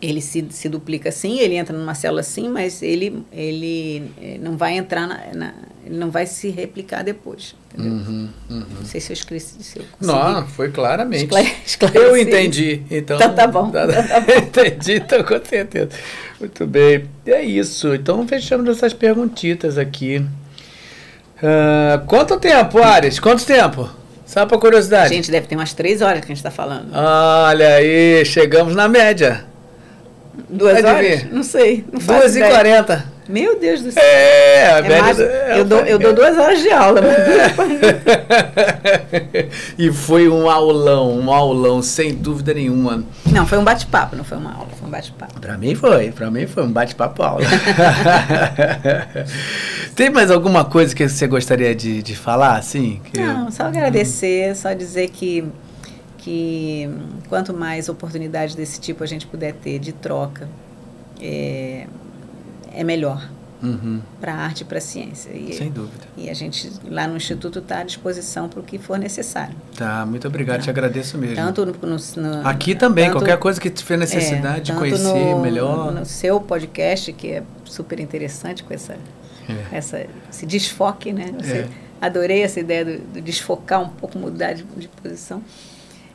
[0.00, 4.56] Ele se, se duplica sim, ele entra numa célula sim, mas ele, ele eh, não
[4.56, 5.54] vai entrar na, na-
[5.86, 7.54] ele não vai se replicar depois.
[7.76, 8.64] Uhum, uhum.
[8.78, 9.54] Não sei se eu escreci.
[9.62, 11.24] Se eu Não, foi claramente.
[11.66, 12.82] esclare- Eu entendi.
[12.90, 14.32] Então, Então tá bom, então tá bom.
[14.38, 15.90] entendi, então com certeza.
[16.38, 17.04] Muito bem.
[17.26, 17.94] É isso.
[17.94, 20.24] Então fechamos essas perguntitas aqui.
[21.42, 23.18] Ah, quanto tempo, Ares?
[23.18, 23.88] Quanto tempo?
[24.26, 25.12] Só para curiosidade.
[25.14, 26.90] Gente, deve ter umas três horas que a gente está falando.
[26.94, 29.44] Olha aí, chegamos na média.
[30.48, 31.32] Duas pode horas?
[31.32, 31.84] Não sei.
[31.92, 32.40] Não 2 e.
[32.40, 34.02] 40 Meu Deus do céu.
[34.02, 35.02] É, a É média.
[35.02, 37.00] mais- é, eu, dou, eu dou duas horas de aula.
[37.00, 38.00] duas e quarenta.
[39.92, 43.04] foi um aulão, um aulão, sem dúvida nenhuma.
[43.26, 45.40] Não, foi um bate-papo, não foi uma aula, foi um bate-papo.
[45.40, 47.44] Pra mim foi, pra mim foi um bate-papo aula.
[49.94, 53.00] Tem mais alguma coisa que você gostaria de, de falar, assim?
[53.12, 55.44] Que- Não, só agradecer, só dizer que,
[56.20, 56.88] que
[57.28, 60.48] quanto mais oportunidades desse tipo a gente puder ter de troca,
[61.20, 61.86] é,
[62.72, 63.28] é melhor
[63.62, 65.30] Uhum, para a arte e para a ciência.
[65.36, 66.06] E, sem dúvida.
[66.16, 69.54] e a gente lá no Instituto está à disposição para o que for necessário.
[69.76, 71.36] Tá, muito obrigado, te agradeço mesmo.
[71.36, 75.40] Tanto no, no- Aqui também, tanto- qualquer coisa que tiver necessidade é, de conhecer no-
[75.42, 75.92] melhor.
[75.92, 78.94] No seu podcast, que é super interessante com essa,
[79.46, 79.76] É.
[79.76, 81.30] essa, esse desfoque, né?
[81.38, 81.68] Você- É.
[82.00, 85.42] Adorei essa ideia do, do desfocar um pouco, mudar de, de posição.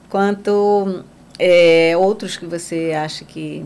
[0.10, 1.04] Quanto
[1.40, 3.66] é, outros que você acha que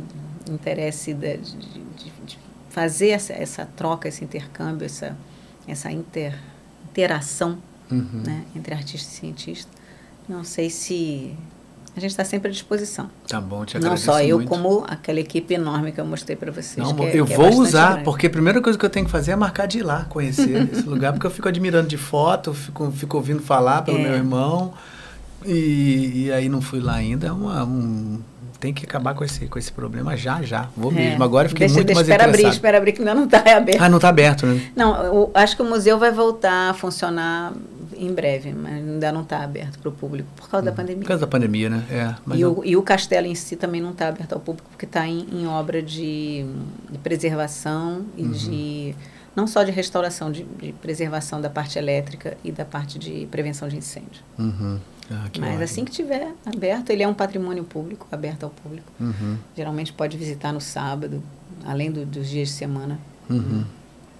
[0.49, 5.15] interesse de, de, de fazer essa, essa, troca, esse intercâmbio, essa,
[5.67, 6.37] essa inter,
[6.89, 7.57] interação
[7.91, 8.23] uhum.
[8.25, 9.71] né, entre artista e cientista.
[10.27, 11.35] Não sei se
[11.95, 13.09] a gente está sempre à disposição.
[13.27, 14.47] Tá bom, te agradeço Não só eu, muito.
[14.47, 16.77] como aquela equipe enorme que eu mostrei para vocês.
[16.77, 18.03] Não, é, eu é vou usar, grande.
[18.05, 20.69] porque a primeira coisa que eu tenho que fazer é marcar de ir lá, conhecer
[20.71, 24.03] esse lugar, porque eu fico admirando de foto, fico, fico ouvindo falar pelo é.
[24.03, 24.73] meu irmão,
[25.45, 27.27] e, e, aí não fui lá ainda.
[27.27, 28.19] É uma, um,
[28.59, 30.69] tem que acabar com esse, com esse problema já, já.
[30.75, 30.95] Vou é.
[30.95, 31.23] mesmo.
[31.23, 32.45] Agora fiquei deixa, muito deixa, mais espera interessado.
[32.45, 33.81] abrir, espera abrir, que ainda não está aberto.
[33.81, 34.71] Ah, não está aberto, né?
[34.75, 37.53] Não, eu acho que o museu vai voltar a funcionar
[37.99, 40.77] em breve, mas ainda não está aberto para o público por causa da uhum.
[40.77, 41.01] pandemia.
[41.01, 41.85] Por causa da pandemia, né?
[41.89, 44.85] É, e, o, e o castelo em si também não está aberto ao público porque
[44.85, 46.45] está em, em, obra de,
[46.89, 48.31] de preservação e uhum.
[48.31, 48.95] de
[49.35, 53.67] não só de restauração, de, de, preservação da parte elétrica e da parte de prevenção
[53.67, 54.23] de incêndio.
[54.37, 54.79] Uhum.
[55.11, 55.63] Ah, Mas ótimo.
[55.63, 58.91] assim que tiver aberto, ele é um patrimônio público, aberto ao público.
[58.99, 59.37] Uhum.
[59.55, 61.23] Geralmente pode visitar no sábado,
[61.65, 62.99] além do, dos dias de semana.
[63.29, 63.65] Uhum.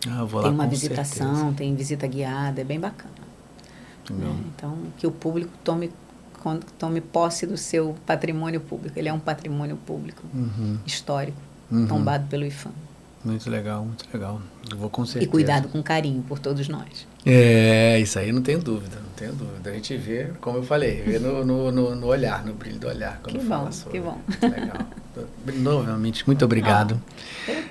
[0.08, 1.56] Ah, tem uma visitação, certeza.
[1.58, 3.20] tem visita guiada, é bem bacana.
[4.10, 4.36] Né?
[4.56, 5.92] Então, que o público tome,
[6.78, 8.98] tome posse do seu patrimônio público.
[8.98, 10.80] Ele é um patrimônio público uhum.
[10.86, 11.38] histórico,
[11.72, 11.88] uhum.
[11.88, 12.72] tombado pelo IFAM.
[13.24, 14.42] Muito legal, muito legal.
[14.72, 15.26] Eu vou com certeza.
[15.26, 17.06] E cuidado com carinho por todos nós.
[17.26, 19.70] É, isso aí não tenho dúvida, não tenho dúvida.
[19.70, 22.88] A gente vê, como eu falei, vê no, no, no, no olhar, no brilho do
[22.88, 23.20] olhar.
[23.22, 23.92] Quando que bom, sobre.
[23.92, 24.18] que bom.
[24.42, 24.88] Legal.
[25.60, 27.02] Novamente, muito obrigado.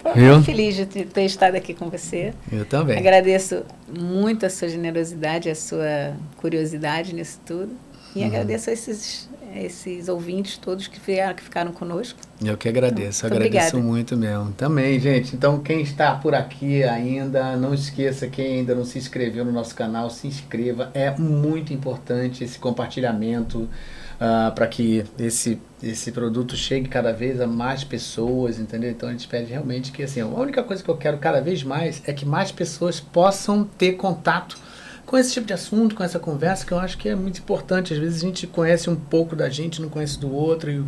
[0.04, 2.34] Ah, eu estou feliz de ter estado aqui com você.
[2.52, 2.98] Eu também.
[2.98, 7.70] Agradeço muito a sua generosidade, a sua curiosidade nisso tudo.
[8.14, 8.26] E uhum.
[8.26, 12.18] agradeço a esses esses ouvintes todos que ficaram, que ficaram conosco.
[12.44, 13.92] Eu que agradeço, então, agradeço obrigada.
[13.92, 14.52] muito mesmo.
[14.52, 15.34] Também, gente.
[15.34, 19.74] Então, quem está por aqui ainda, não esqueça, quem ainda não se inscreveu no nosso
[19.74, 20.90] canal, se inscreva.
[20.94, 27.46] É muito importante esse compartilhamento uh, para que esse, esse produto chegue cada vez a
[27.46, 28.90] mais pessoas, entendeu?
[28.90, 31.64] Então, a gente pede realmente que, assim, a única coisa que eu quero cada vez
[31.64, 34.56] mais é que mais pessoas possam ter contato
[35.04, 37.94] com esse tipo de assunto, com essa conversa, que eu acho que é muito importante.
[37.94, 40.84] Às vezes a gente conhece um pouco da gente, não conhece do outro, e,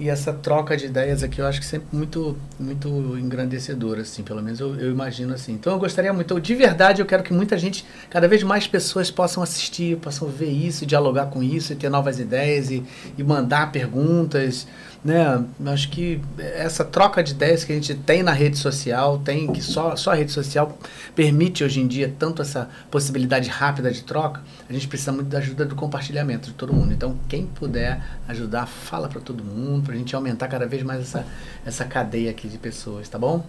[0.00, 2.88] e essa troca de ideias aqui eu acho que sempre muito, muito
[3.18, 5.52] engrandecedora, assim, pelo menos eu, eu imagino assim.
[5.52, 8.66] Então eu gostaria muito, eu, de verdade, eu quero que muita gente, cada vez mais
[8.66, 12.82] pessoas possam assistir, possam ver isso, dialogar com isso, ter novas ideias e,
[13.18, 14.66] e mandar perguntas
[15.04, 15.42] né?
[15.66, 19.62] Acho que essa troca de ideias que a gente tem na rede social, tem que
[19.62, 20.78] só, só a rede social
[21.14, 25.38] permite hoje em dia tanto essa possibilidade rápida de troca, a gente precisa muito da
[25.38, 26.92] ajuda do compartilhamento de todo mundo.
[26.92, 31.00] Então, quem puder ajudar, fala para todo mundo, para a gente aumentar cada vez mais
[31.00, 31.26] essa,
[31.64, 33.44] essa cadeia aqui de pessoas, tá bom?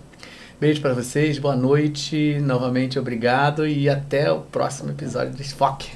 [0.59, 5.89] Beijo para vocês, boa noite, novamente obrigado e até o próximo episódio do Esfoque.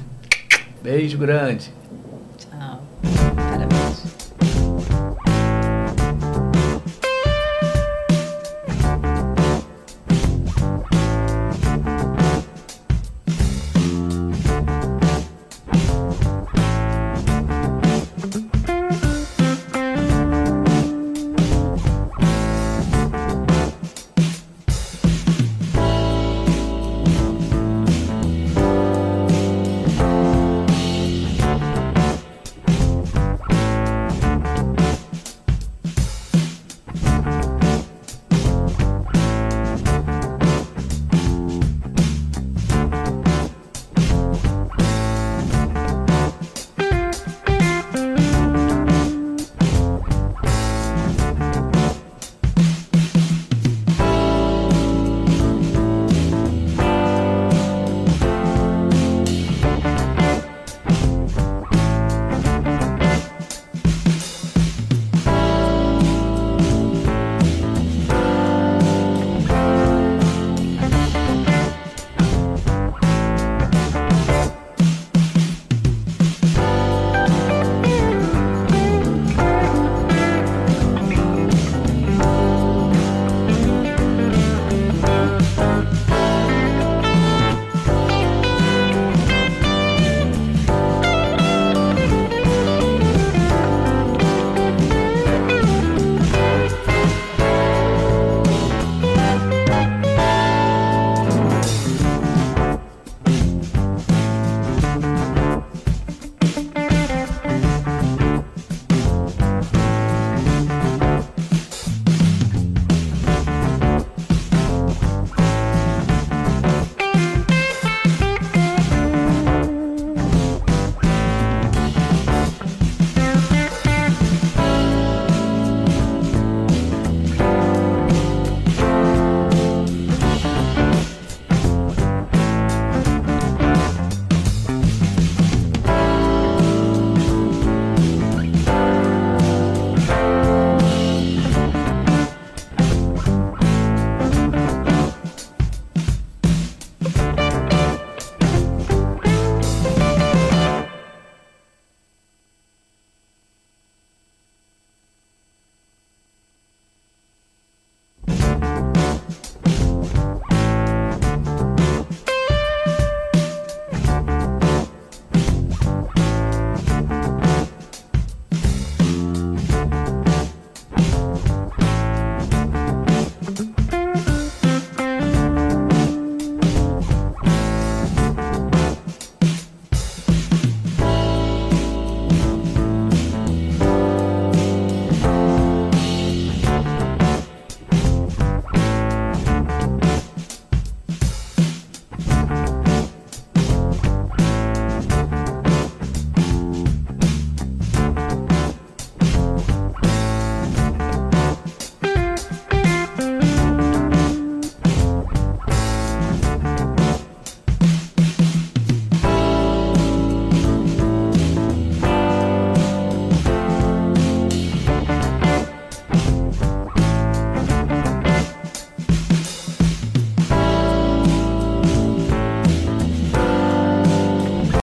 [0.81, 1.71] Beijo grande.